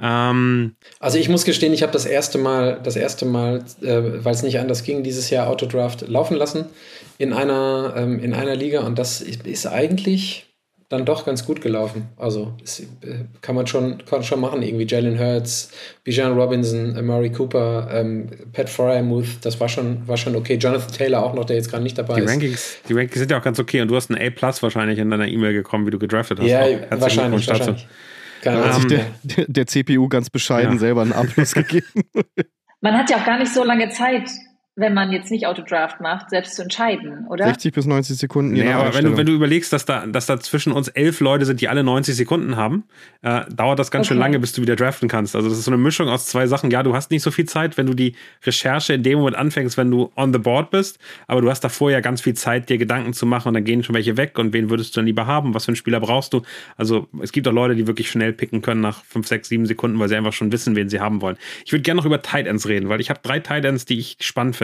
Ähm, 0.00 0.74
also 0.98 1.18
ich 1.18 1.28
muss 1.28 1.44
gestehen, 1.44 1.72
ich 1.72 1.82
habe 1.82 1.92
das 1.92 2.06
erste 2.06 2.38
Mal, 2.38 2.80
das 2.82 2.96
erste 2.96 3.24
Mal, 3.24 3.64
äh, 3.82 4.24
weil 4.24 4.34
es 4.34 4.42
nicht 4.42 4.58
anders 4.58 4.82
ging, 4.82 5.04
dieses 5.04 5.30
Jahr 5.30 5.48
Autodraft 5.48 6.08
laufen 6.08 6.36
lassen 6.36 6.66
in 7.18 7.32
einer, 7.32 7.94
ähm, 7.96 8.18
in 8.18 8.34
einer 8.34 8.56
Liga 8.56 8.80
und 8.80 8.98
das 8.98 9.20
ist 9.20 9.66
eigentlich 9.66 10.51
dann 10.92 11.06
doch 11.06 11.24
ganz 11.24 11.46
gut 11.46 11.62
gelaufen. 11.62 12.08
Also 12.18 12.52
es, 12.62 12.80
äh, 12.80 13.24
kann 13.40 13.54
man 13.54 13.66
schon, 13.66 14.04
kann 14.04 14.22
schon 14.22 14.40
machen. 14.40 14.62
Irgendwie 14.62 14.86
Jalen 14.86 15.18
Hurts, 15.18 15.70
Bijan 16.04 16.38
Robinson, 16.38 16.96
Amari 16.98 17.30
Cooper, 17.32 17.88
ähm, 17.90 18.28
Pat 18.52 18.68
Fryermuth, 18.68 19.42
das 19.42 19.58
war 19.58 19.70
schon, 19.70 20.06
war 20.06 20.18
schon 20.18 20.36
okay. 20.36 20.56
Jonathan 20.56 20.92
Taylor 20.92 21.24
auch 21.24 21.32
noch, 21.32 21.46
der 21.46 21.56
jetzt 21.56 21.70
gerade 21.70 21.82
nicht 21.82 21.96
dabei 21.96 22.20
die 22.20 22.26
Rankings, 22.26 22.54
ist. 22.54 22.88
Die 22.88 22.92
Rankings 22.92 23.18
sind 23.18 23.30
ja 23.30 23.38
auch 23.38 23.42
ganz 23.42 23.58
okay 23.58 23.80
und 23.80 23.88
du 23.88 23.96
hast 23.96 24.10
ein 24.10 24.18
A-Plus 24.18 24.62
wahrscheinlich 24.62 24.98
in 24.98 25.10
deiner 25.10 25.26
E-Mail 25.26 25.54
gekommen, 25.54 25.86
wie 25.86 25.90
du 25.90 25.98
gedraftet 25.98 26.38
hast. 26.38 26.46
Ja, 26.46 26.60
wahrscheinlich. 26.90 27.48
wahrscheinlich. 27.48 27.86
Keine 28.42 28.64
hat 28.64 28.74
sich 28.74 28.86
der, 28.86 29.06
der, 29.22 29.44
der, 29.48 29.66
CPU 29.66 30.08
ganz 30.08 30.28
bescheiden 30.28 30.74
ja. 30.74 30.78
selber 30.78 31.02
einen 31.02 31.12
Abschluss 31.12 31.54
gegeben. 31.54 31.86
Man 32.82 32.98
hat 32.98 33.08
ja 33.08 33.16
auch 33.16 33.24
gar 33.24 33.38
nicht 33.38 33.54
so 33.54 33.64
lange 33.64 33.88
Zeit, 33.90 34.28
wenn 34.74 34.94
man 34.94 35.12
jetzt 35.12 35.30
nicht 35.30 35.46
Autodraft 35.46 36.00
macht, 36.00 36.30
selbst 36.30 36.56
zu 36.56 36.62
entscheiden, 36.62 37.26
oder? 37.28 37.44
60 37.44 37.74
bis 37.74 37.84
90 37.84 38.16
Sekunden. 38.16 38.54
Nee, 38.54 38.72
aber 38.72 38.94
wenn 38.94 39.04
du, 39.04 39.16
wenn 39.18 39.26
du 39.26 39.32
überlegst, 39.34 39.70
dass 39.70 39.84
da, 39.84 40.06
dass 40.06 40.24
da 40.24 40.40
zwischen 40.40 40.72
uns 40.72 40.88
elf 40.88 41.20
Leute 41.20 41.44
sind, 41.44 41.60
die 41.60 41.68
alle 41.68 41.84
90 41.84 42.16
Sekunden 42.16 42.56
haben, 42.56 42.84
äh, 43.20 43.42
dauert 43.54 43.78
das 43.78 43.90
ganz 43.90 44.06
okay. 44.06 44.14
schön 44.14 44.18
lange, 44.18 44.38
bis 44.38 44.54
du 44.54 44.62
wieder 44.62 44.74
draften 44.74 45.10
kannst. 45.10 45.36
Also 45.36 45.50
das 45.50 45.58
ist 45.58 45.66
so 45.66 45.70
eine 45.70 45.76
Mischung 45.76 46.08
aus 46.08 46.24
zwei 46.24 46.46
Sachen. 46.46 46.70
Ja, 46.70 46.82
du 46.82 46.94
hast 46.94 47.10
nicht 47.10 47.22
so 47.22 47.30
viel 47.30 47.44
Zeit, 47.44 47.76
wenn 47.76 47.84
du 47.84 47.92
die 47.92 48.14
Recherche 48.46 48.94
in 48.94 49.02
dem 49.02 49.18
Moment 49.18 49.36
anfängst, 49.36 49.76
wenn 49.76 49.90
du 49.90 50.10
on 50.16 50.32
the 50.32 50.38
board 50.38 50.70
bist, 50.70 50.98
aber 51.26 51.42
du 51.42 51.50
hast 51.50 51.60
davor 51.60 51.90
ja 51.90 52.00
ganz 52.00 52.22
viel 52.22 52.34
Zeit, 52.34 52.70
dir 52.70 52.78
Gedanken 52.78 53.12
zu 53.12 53.26
machen 53.26 53.48
und 53.48 53.54
dann 53.54 53.64
gehen 53.64 53.84
schon 53.84 53.94
welche 53.94 54.16
weg 54.16 54.38
und 54.38 54.54
wen 54.54 54.70
würdest 54.70 54.96
du 54.96 55.00
dann 55.00 55.06
lieber 55.06 55.26
haben? 55.26 55.52
Was 55.52 55.66
für 55.66 55.70
einen 55.70 55.76
Spieler 55.76 56.00
brauchst 56.00 56.32
du? 56.32 56.40
Also 56.78 57.08
es 57.20 57.32
gibt 57.32 57.46
auch 57.46 57.52
Leute, 57.52 57.74
die 57.74 57.86
wirklich 57.86 58.10
schnell 58.10 58.32
picken 58.32 58.62
können 58.62 58.80
nach 58.80 59.04
5, 59.04 59.26
6, 59.26 59.48
7 59.50 59.66
Sekunden, 59.66 59.98
weil 59.98 60.08
sie 60.08 60.16
einfach 60.16 60.32
schon 60.32 60.50
wissen, 60.50 60.76
wen 60.76 60.88
sie 60.88 61.00
haben 61.00 61.20
wollen. 61.20 61.36
Ich 61.66 61.72
würde 61.72 61.82
gerne 61.82 61.98
noch 61.98 62.06
über 62.06 62.22
Tight 62.22 62.46
Ends 62.46 62.66
reden, 62.66 62.88
weil 62.88 63.02
ich 63.02 63.10
habe 63.10 63.20
drei 63.22 63.38
Tight 63.38 63.66
Ends, 63.66 63.84
die 63.84 63.98
ich 63.98 64.16
spannend 64.20 64.56
finde. 64.56 64.61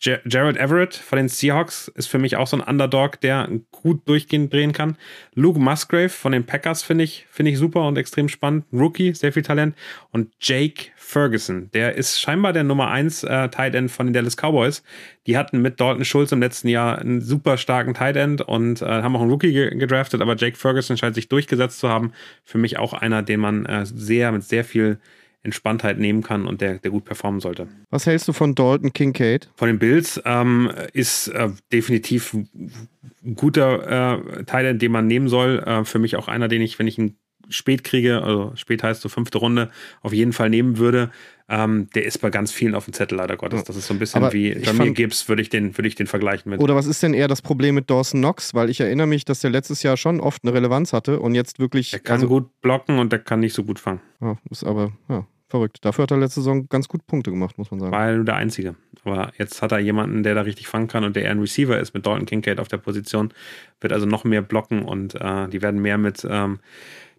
Jared 0.00 0.56
Everett 0.56 0.94
von 0.94 1.16
den 1.16 1.28
Seahawks 1.28 1.88
ist 1.88 2.06
für 2.06 2.18
mich 2.18 2.36
auch 2.36 2.46
so 2.46 2.56
ein 2.56 2.62
Underdog, 2.62 3.20
der 3.20 3.48
gut 3.72 4.08
durchgehend 4.08 4.52
drehen 4.52 4.72
kann. 4.72 4.96
Luke 5.34 5.58
Musgrave 5.58 6.08
von 6.08 6.30
den 6.30 6.46
Packers 6.46 6.84
finde 6.84 7.02
ich, 7.02 7.26
finde 7.30 7.50
ich 7.50 7.58
super 7.58 7.84
und 7.86 7.98
extrem 7.98 8.28
spannend. 8.28 8.64
Rookie, 8.72 9.12
sehr 9.14 9.32
viel 9.32 9.42
Talent. 9.42 9.74
Und 10.12 10.32
Jake 10.40 10.92
Ferguson, 10.94 11.68
der 11.72 11.96
ist 11.96 12.20
scheinbar 12.20 12.52
der 12.52 12.62
Nummer 12.62 12.90
1 12.90 13.24
äh, 13.24 13.48
Tight 13.48 13.74
End 13.74 13.90
von 13.90 14.06
den 14.06 14.12
Dallas 14.12 14.36
Cowboys. 14.36 14.84
Die 15.26 15.36
hatten 15.36 15.60
mit 15.60 15.80
Dalton 15.80 16.04
Schulz 16.04 16.30
im 16.30 16.40
letzten 16.40 16.68
Jahr 16.68 16.98
einen 16.98 17.20
super 17.20 17.56
starken 17.56 17.94
Tight 17.94 18.14
End 18.14 18.40
und 18.42 18.82
äh, 18.82 18.84
haben 18.84 19.16
auch 19.16 19.22
einen 19.22 19.30
Rookie 19.30 19.52
ge 19.52 19.74
gedraftet, 19.76 20.20
aber 20.20 20.36
Jake 20.36 20.56
Ferguson 20.56 20.96
scheint 20.96 21.16
sich 21.16 21.28
durchgesetzt 21.28 21.80
zu 21.80 21.88
haben. 21.88 22.12
Für 22.44 22.58
mich 22.58 22.78
auch 22.78 22.92
einer, 22.92 23.22
den 23.22 23.40
man 23.40 23.66
äh, 23.66 23.84
sehr 23.84 24.30
mit 24.30 24.44
sehr 24.44 24.64
viel 24.64 25.00
Entspanntheit 25.42 25.98
nehmen 25.98 26.22
kann 26.22 26.46
und 26.46 26.60
der, 26.60 26.78
der 26.78 26.90
gut 26.90 27.04
performen 27.04 27.40
sollte. 27.40 27.68
Was 27.90 28.06
hältst 28.06 28.28
du 28.28 28.32
von 28.32 28.54
Dalton 28.54 28.92
Kincaid? 28.92 29.50
Von 29.54 29.68
den 29.68 29.78
Bills 29.78 30.20
ähm, 30.24 30.70
ist 30.92 31.28
äh, 31.28 31.50
definitiv 31.72 32.34
ein 32.34 33.34
guter 33.34 34.18
äh, 34.38 34.44
Teil, 34.44 34.76
den 34.76 34.92
man 34.92 35.06
nehmen 35.06 35.28
soll. 35.28 35.60
Äh, 35.60 35.84
für 35.84 35.98
mich 35.98 36.16
auch 36.16 36.28
einer, 36.28 36.48
den 36.48 36.62
ich, 36.62 36.78
wenn 36.78 36.86
ich 36.86 36.98
ihn 36.98 37.18
spät 37.48 37.84
kriege, 37.84 38.22
also 38.22 38.52
spät 38.54 38.82
heißt 38.82 39.00
so 39.00 39.08
fünfte 39.08 39.38
Runde, 39.38 39.70
auf 40.02 40.12
jeden 40.12 40.32
Fall 40.32 40.50
nehmen 40.50 40.78
würde. 40.78 41.10
Ähm, 41.50 41.88
der 41.94 42.04
ist 42.04 42.18
bei 42.18 42.28
ganz 42.28 42.52
vielen 42.52 42.74
auf 42.74 42.84
dem 42.84 42.92
Zettel, 42.92 43.16
leider 43.16 43.38
Gottes. 43.38 43.64
Das 43.64 43.74
ist 43.74 43.86
so 43.86 43.94
ein 43.94 43.98
bisschen 43.98 44.22
Aber 44.22 44.34
wie 44.34 44.52
Jamir 44.52 44.92
Gibbs, 44.92 45.30
würde 45.30 45.40
ich, 45.40 45.48
den, 45.48 45.76
würd 45.78 45.86
ich 45.86 45.94
den 45.94 46.06
vergleichen 46.06 46.50
mit. 46.50 46.60
Oder 46.60 46.76
was 46.76 46.86
ist 46.86 47.02
denn 47.02 47.14
eher 47.14 47.26
das 47.26 47.40
Problem 47.40 47.74
mit 47.74 47.88
Dawson 47.88 48.20
Knox? 48.20 48.52
Weil 48.52 48.68
ich 48.68 48.80
erinnere 48.80 49.06
mich, 49.06 49.24
dass 49.24 49.40
der 49.40 49.50
letztes 49.50 49.82
Jahr 49.82 49.96
schon 49.96 50.20
oft 50.20 50.44
eine 50.44 50.52
Relevanz 50.52 50.92
hatte 50.92 51.20
und 51.20 51.34
jetzt 51.34 51.58
wirklich. 51.58 51.94
Er 51.94 52.00
kann 52.00 52.16
also, 52.16 52.28
gut 52.28 52.60
blocken 52.60 52.98
und 52.98 53.12
der 53.12 53.20
kann 53.20 53.40
nicht 53.40 53.54
so 53.54 53.64
gut 53.64 53.78
fangen. 53.78 54.00
Ja, 54.20 54.36
ist 54.50 54.62
aber, 54.62 54.92
ja, 55.08 55.26
verrückt. 55.48 55.78
Dafür 55.80 56.02
hat 56.02 56.10
er 56.10 56.18
letzte 56.18 56.40
Saison 56.40 56.68
ganz 56.68 56.86
gut 56.86 57.06
Punkte 57.06 57.30
gemacht, 57.30 57.56
muss 57.56 57.70
man 57.70 57.80
sagen. 57.80 57.92
War 57.92 58.12
nur 58.12 58.24
der 58.26 58.36
Einzige. 58.36 58.74
Aber 59.04 59.32
jetzt 59.38 59.62
hat 59.62 59.72
er 59.72 59.78
jemanden, 59.78 60.22
der 60.22 60.34
da 60.34 60.42
richtig 60.42 60.68
fangen 60.68 60.88
kann 60.88 61.04
und 61.04 61.16
der 61.16 61.24
eher 61.24 61.30
ein 61.30 61.40
Receiver 61.40 61.78
ist 61.78 61.94
mit 61.94 62.04
Dalton 62.04 62.26
Kincaid 62.26 62.60
auf 62.60 62.68
der 62.68 62.76
Position. 62.76 63.32
Wird 63.80 63.94
also 63.94 64.04
noch 64.04 64.24
mehr 64.24 64.42
blocken 64.42 64.82
und 64.82 65.14
äh, 65.14 65.48
die 65.48 65.62
werden 65.62 65.80
mehr 65.80 65.96
mit. 65.96 66.26
Ähm, 66.28 66.58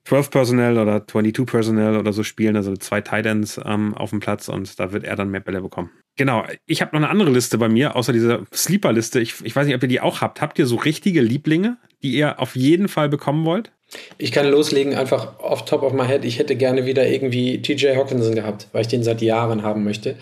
12 0.10 0.32
Personnel 0.32 0.80
oder 0.80 1.05
22 1.05 1.45
Personnel 1.45 1.95
oder 1.95 2.14
so 2.14 2.24
spielen, 2.24 2.55
also 2.55 2.76
zwei 2.76 2.99
Titans 2.99 3.62
ähm, 3.64 3.93
auf 3.93 4.10
dem 4.10 4.20
Platz 4.20 4.49
und 4.49 4.80
da 4.80 4.91
wird 4.91 5.03
er 5.03 5.16
dann 5.16 5.30
mehr 5.30 5.39
Bälle 5.39 5.62
bekommen. 5.62 5.91
Genau, 6.18 6.47
ich 6.66 6.82
habe 6.82 6.95
noch 6.95 7.03
eine 7.03 7.12
andere 7.12 7.30
Liste 7.30 7.60
bei 7.60 7.70
mir, 7.70 7.95
außer 7.95 8.12
dieser 8.12 8.43
Sleeper-Liste. 8.51 9.20
Ich, 9.20 9.36
ich 9.45 9.55
weiß 9.55 9.68
nicht, 9.68 9.76
ob 9.76 9.84
ihr 9.84 9.88
die 9.88 10.01
auch 10.01 10.22
habt. 10.22 10.41
Habt 10.41 10.57
ihr 10.57 10.66
so 10.66 10.78
richtige 10.78 11.22
Lieblinge, 11.22 11.78
die 12.01 12.16
ihr 12.16 12.39
auf 12.39 12.55
jeden 12.55 12.88
Fall 12.88 13.07
bekommen 13.07 13.45
wollt? 13.45 13.72
Ich 14.19 14.31
kann 14.31 14.47
loslegen, 14.47 14.93
einfach 14.93 15.39
off 15.39 15.65
top 15.65 15.81
of 15.81 15.93
my 15.93 16.05
head. 16.05 16.23
Ich 16.23 16.37
hätte 16.37 16.55
gerne 16.55 16.85
wieder 16.85 17.07
irgendwie 17.07 17.61
TJ 17.61 17.95
Hawkinson 17.95 18.35
gehabt, 18.35 18.67
weil 18.71 18.81
ich 18.81 18.87
den 18.87 19.03
seit 19.03 19.21
Jahren 19.21 19.63
haben 19.63 19.83
möchte. 19.83 20.15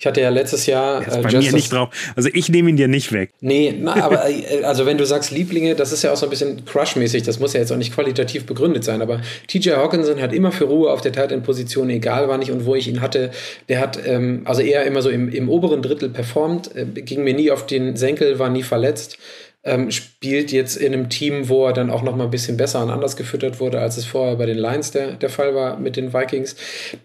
Ich 0.00 0.06
hatte 0.06 0.20
ja 0.20 0.30
letztes 0.30 0.66
Jahr. 0.66 1.06
Äh, 1.06 1.22
bei 1.22 1.30
mir 1.30 1.52
nicht 1.52 1.72
drauf. 1.72 1.90
Also 2.16 2.28
ich 2.32 2.48
nehme 2.48 2.70
ihn 2.70 2.76
dir 2.76 2.88
nicht 2.88 3.12
weg. 3.12 3.30
Nee, 3.40 3.74
na, 3.78 3.94
aber 4.02 4.28
äh, 4.28 4.64
also 4.64 4.86
wenn 4.86 4.98
du 4.98 5.06
sagst 5.06 5.30
Lieblinge, 5.30 5.74
das 5.76 5.92
ist 5.92 6.02
ja 6.02 6.12
auch 6.12 6.16
so 6.16 6.26
ein 6.26 6.30
bisschen 6.30 6.64
Crush-mäßig. 6.64 7.22
Das 7.22 7.38
muss 7.38 7.52
ja 7.52 7.60
jetzt 7.60 7.70
auch 7.70 7.76
nicht 7.76 7.94
qualitativ 7.94 8.44
begründet 8.46 8.82
sein. 8.82 9.02
Aber 9.02 9.20
TJ 9.46 9.70
Hawkinson 9.70 10.20
hat 10.20 10.32
immer 10.32 10.50
für 10.50 10.64
Ruhe 10.64 10.90
auf 10.90 11.00
der 11.00 11.12
Tight 11.12 11.32
Position, 11.44 11.90
egal 11.90 12.28
wann 12.28 12.42
ich 12.42 12.50
und 12.50 12.66
wo 12.66 12.74
ich 12.74 12.88
ihn 12.88 13.00
hatte. 13.00 13.30
Der 13.68 13.78
hat 13.78 13.98
ähm, 14.04 14.42
also 14.44 14.62
eher 14.62 14.84
immer 14.84 15.02
so 15.02 15.10
im, 15.10 15.28
im 15.28 15.48
oberen 15.48 15.82
Drittel 15.82 16.08
performt, 16.08 16.74
äh, 16.74 16.84
ging 16.84 17.22
mir 17.22 17.34
nie 17.34 17.50
auf 17.50 17.66
den 17.66 17.96
Senkel, 17.96 18.38
war 18.38 18.50
nie 18.50 18.62
verletzt 18.62 19.18
ähm, 19.64 19.90
spielt 19.90 20.50
jetzt 20.50 20.76
in 20.76 20.92
einem 20.92 21.08
Team, 21.08 21.48
wo 21.48 21.66
er 21.66 21.72
dann 21.72 21.90
auch 21.90 22.02
noch 22.02 22.16
mal 22.16 22.24
ein 22.24 22.30
bisschen 22.30 22.56
besser 22.56 22.82
und 22.82 22.90
anders 22.90 23.16
gefüttert 23.16 23.60
wurde, 23.60 23.80
als 23.80 23.96
es 23.96 24.04
vorher 24.04 24.36
bei 24.36 24.46
den 24.46 24.58
Lions 24.58 24.90
der, 24.90 25.12
der 25.12 25.30
Fall 25.30 25.54
war 25.54 25.78
mit 25.78 25.96
den 25.96 26.12
Vikings. 26.12 26.56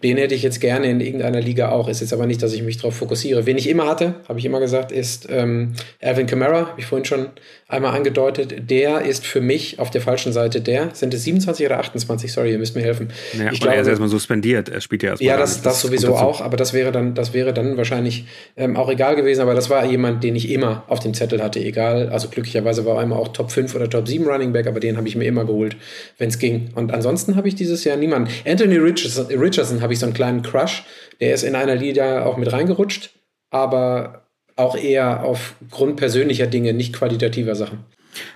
Den 0.02 0.16
hätte 0.16 0.34
ich 0.34 0.42
jetzt 0.42 0.60
gerne 0.60 0.90
in 0.90 1.00
irgendeiner 1.00 1.40
Liga 1.40 1.70
auch. 1.70 1.88
Ist 1.88 2.00
jetzt 2.00 2.12
aber 2.12 2.26
nicht, 2.26 2.42
dass 2.42 2.52
ich 2.52 2.62
mich 2.62 2.78
darauf 2.78 2.96
fokussiere. 2.96 3.46
Wen 3.46 3.58
ich 3.58 3.68
immer 3.68 3.86
hatte, 3.86 4.14
habe 4.28 4.40
ich 4.40 4.44
immer 4.44 4.58
gesagt, 4.58 4.90
ist 4.90 5.28
ähm, 5.30 5.74
Alvin 6.00 6.26
Kamara, 6.26 6.68
habe 6.70 6.80
ich 6.80 6.86
vorhin 6.86 7.04
schon 7.04 7.28
einmal 7.68 7.94
angedeutet. 7.94 8.70
Der 8.70 9.02
ist 9.02 9.24
für 9.26 9.40
mich 9.40 9.78
auf 9.78 9.90
der 9.90 10.00
falschen 10.00 10.32
Seite 10.32 10.60
der. 10.60 10.94
Sind 10.94 11.14
es 11.14 11.22
27 11.24 11.64
oder 11.66 11.78
28? 11.78 12.32
Sorry, 12.32 12.50
ihr 12.52 12.58
müsst 12.58 12.74
mir 12.74 12.82
helfen. 12.82 13.12
Ja, 13.38 13.52
ich 13.52 13.60
glaube, 13.60 13.76
er 13.76 13.82
ist 13.82 13.88
erstmal 13.88 14.08
suspendiert. 14.08 14.68
Er 14.68 14.80
spielt 14.80 15.04
ja 15.04 15.10
erstmal. 15.10 15.28
Ja, 15.28 15.36
das, 15.36 15.62
das, 15.62 15.62
das 15.62 15.80
sowieso 15.82 16.16
auch, 16.16 16.40
aber 16.40 16.56
das 16.56 16.72
wäre 16.72 16.90
dann, 16.90 17.14
das 17.14 17.32
wäre 17.32 17.54
dann 17.54 17.76
wahrscheinlich 17.76 18.26
ähm, 18.56 18.76
auch 18.76 18.90
egal 18.90 19.14
gewesen. 19.14 19.42
Aber 19.42 19.54
das 19.54 19.70
war 19.70 19.84
jemand, 19.84 20.24
den 20.24 20.34
ich 20.34 20.50
immer 20.50 20.82
auf 20.88 20.98
dem 20.98 21.14
Zettel 21.14 21.40
hatte, 21.42 21.60
egal. 21.60 22.08
Also 22.08 22.28
Glück 22.28 22.48
glücklicherweise 22.48 22.84
war 22.84 22.96
er 22.96 23.02
einmal 23.02 23.18
auch 23.18 23.28
Top 23.28 23.50
5 23.50 23.74
oder 23.74 23.88
Top 23.88 24.08
7 24.08 24.26
Running 24.26 24.52
Back, 24.52 24.66
aber 24.66 24.80
den 24.80 24.96
habe 24.96 25.06
ich 25.06 25.16
mir 25.16 25.24
immer 25.24 25.44
geholt, 25.44 25.76
wenn 26.16 26.28
es 26.28 26.38
ging. 26.38 26.70
Und 26.74 26.92
ansonsten 26.92 27.36
habe 27.36 27.48
ich 27.48 27.54
dieses 27.54 27.84
Jahr 27.84 27.96
niemanden. 27.96 28.30
Anthony 28.46 28.76
Richardson, 28.76 29.26
Richardson 29.26 29.82
habe 29.82 29.92
ich 29.92 29.98
so 29.98 30.06
einen 30.06 30.14
kleinen 30.14 30.42
Crush. 30.42 30.84
Der 31.20 31.34
ist 31.34 31.42
in 31.42 31.54
einer 31.54 31.74
Liga 31.74 32.24
auch 32.24 32.36
mit 32.36 32.52
reingerutscht, 32.52 33.10
aber 33.50 34.27
auch 34.58 34.76
eher 34.76 35.24
aufgrund 35.24 35.96
persönlicher 35.96 36.46
Dinge, 36.46 36.72
nicht 36.72 36.94
qualitativer 36.94 37.54
Sachen. 37.54 37.80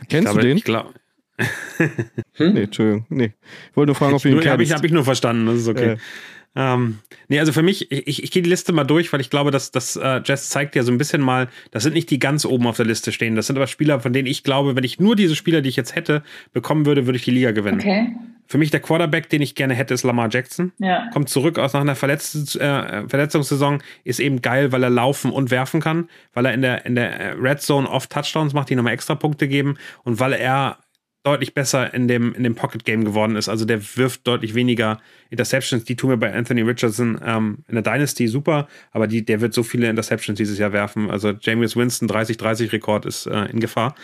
Kennst 0.09 0.27
glaube, 0.27 0.41
du 0.41 0.47
den? 0.47 0.57
Ich 0.59 0.65
glaube. 0.65 0.91
hm? 2.35 2.55
Nee, 2.55 2.63
Entschuldigung. 2.65 3.07
Nee. 3.09 3.33
Ich 3.71 3.77
wollte 3.77 3.89
nur 3.89 3.97
fragen, 3.97 4.15
ob 4.15 4.23
du 4.23 4.29
ihn 4.29 4.35
kennst. 4.35 4.49
Habe 4.49 4.63
ich, 4.63 4.73
hab 4.73 4.85
ich 4.85 4.93
nur 4.93 5.05
verstanden, 5.05 5.47
das 5.47 5.57
ist 5.57 5.69
okay. 5.69 5.93
Äh. 5.93 5.97
Ähm, 6.55 6.99
nee, 7.29 7.41
also 7.41 7.51
für 7.53 7.63
mich, 7.63 7.91
ich, 7.91 8.23
ich 8.23 8.31
gehe 8.31 8.43
die 8.43 8.51
Liste 8.51 8.73
mal 8.73 8.85
durch, 8.85 9.11
weil 9.13 9.23
ich 9.23 9.31
glaube, 9.31 9.51
dass 9.51 9.71
das 9.71 9.97
äh, 9.97 10.21
Jazz 10.23 10.51
zeigt 10.51 10.77
ja 10.77 10.83
so 10.83 10.93
ein 10.93 10.99
bisschen 10.99 11.23
mal, 11.23 11.49
das 11.71 11.83
sind 11.83 11.95
nicht 11.95 12.11
die 12.11 12.19
ganz 12.19 12.45
oben 12.45 12.67
auf 12.67 12.77
der 12.77 12.85
Liste 12.85 13.11
stehen. 13.11 13.35
Das 13.37 13.47
sind 13.47 13.57
aber 13.57 13.67
Spieler, 13.67 14.01
von 14.01 14.13
denen 14.13 14.27
ich 14.27 14.43
glaube, 14.43 14.77
wenn 14.77 14.85
ich 14.85 15.01
nur 15.01 15.17
diese 15.17 15.35
Spieler, 15.35 15.63
die 15.63 15.71
ich 15.71 15.77
jetzt 15.77 15.95
hätte, 15.95 16.23
bekommen 16.53 16.85
würde, 16.85 17.07
würde 17.07 17.17
ich 17.17 17.25
die 17.25 17.31
Liga 17.31 17.53
gewinnen. 17.53 17.81
Okay. 17.81 18.15
Für 18.47 18.59
mich 18.59 18.71
der 18.71 18.81
Quarterback, 18.81 19.29
den 19.31 19.41
ich 19.41 19.55
gerne 19.55 19.75
hätte, 19.75 19.95
ist 19.95 20.03
Lamar 20.03 20.29
Jackson. 20.31 20.73
Ja. 20.79 21.09
Kommt 21.13 21.29
zurück 21.29 21.59
aus 21.59 21.73
nach 21.73 21.81
einer 21.81 21.95
Verletz 21.95 22.55
äh, 22.57 23.09
Verletzungssaison, 23.09 23.83
ist 24.05 24.21
eben 24.21 24.43
geil, 24.43 24.73
weil 24.73 24.83
er 24.83 24.91
laufen 24.91 25.31
und 25.31 25.51
werfen 25.51 25.81
kann, 25.81 26.09
weil 26.35 26.47
er 26.47 26.55
in 26.55 26.63
der, 26.63 26.85
in 26.85 26.95
der 26.95 27.41
Red 27.41 27.63
Zone 27.63 27.89
oft 27.89 28.11
Touchdowns 28.11 28.53
macht, 28.53 28.69
die 28.69 28.77
nochmal 28.77 28.93
extra 28.93 29.15
Punkte 29.15 29.49
geben 29.49 29.79
und 30.05 30.21
weil 30.21 30.33
er 30.35 30.79
deutlich 31.23 31.55
besser 31.55 31.95
in 31.95 32.09
dem, 32.09 32.35
in 32.35 32.43
dem 32.43 32.55
Pocket 32.55 32.85
Game 32.85 33.05
geworden 33.05 33.37
ist. 33.37 33.49
Also 33.49 33.65
der 33.65 33.81
wirft 33.97 34.27
deutlich 34.27 34.55
weniger 34.55 35.01
Interceptions. 35.31 35.85
Die 35.85 35.95
tun 35.95 36.11
wir 36.11 36.17
bei 36.17 36.33
Anthony 36.33 36.63
Richardson 36.63 37.21
ähm, 37.25 37.59
in 37.69 37.75
der 37.75 37.83
Dynasty 37.83 38.27
super, 38.27 38.67
aber 38.91 39.07
die, 39.07 39.25
der 39.25 39.41
wird 39.41 39.55
so 39.55 39.63
viele 39.63 39.89
Interceptions 39.89 40.37
dieses 40.37 40.59
Jahr 40.59 40.73
werfen. 40.73 41.11
Also 41.11 41.33
James 41.41 41.77
Winston 41.77 42.09
30-30 42.09 42.73
Rekord 42.73 43.07
ist 43.07 43.27
äh, 43.27 43.45
in 43.47 43.61
Gefahr. 43.61 43.95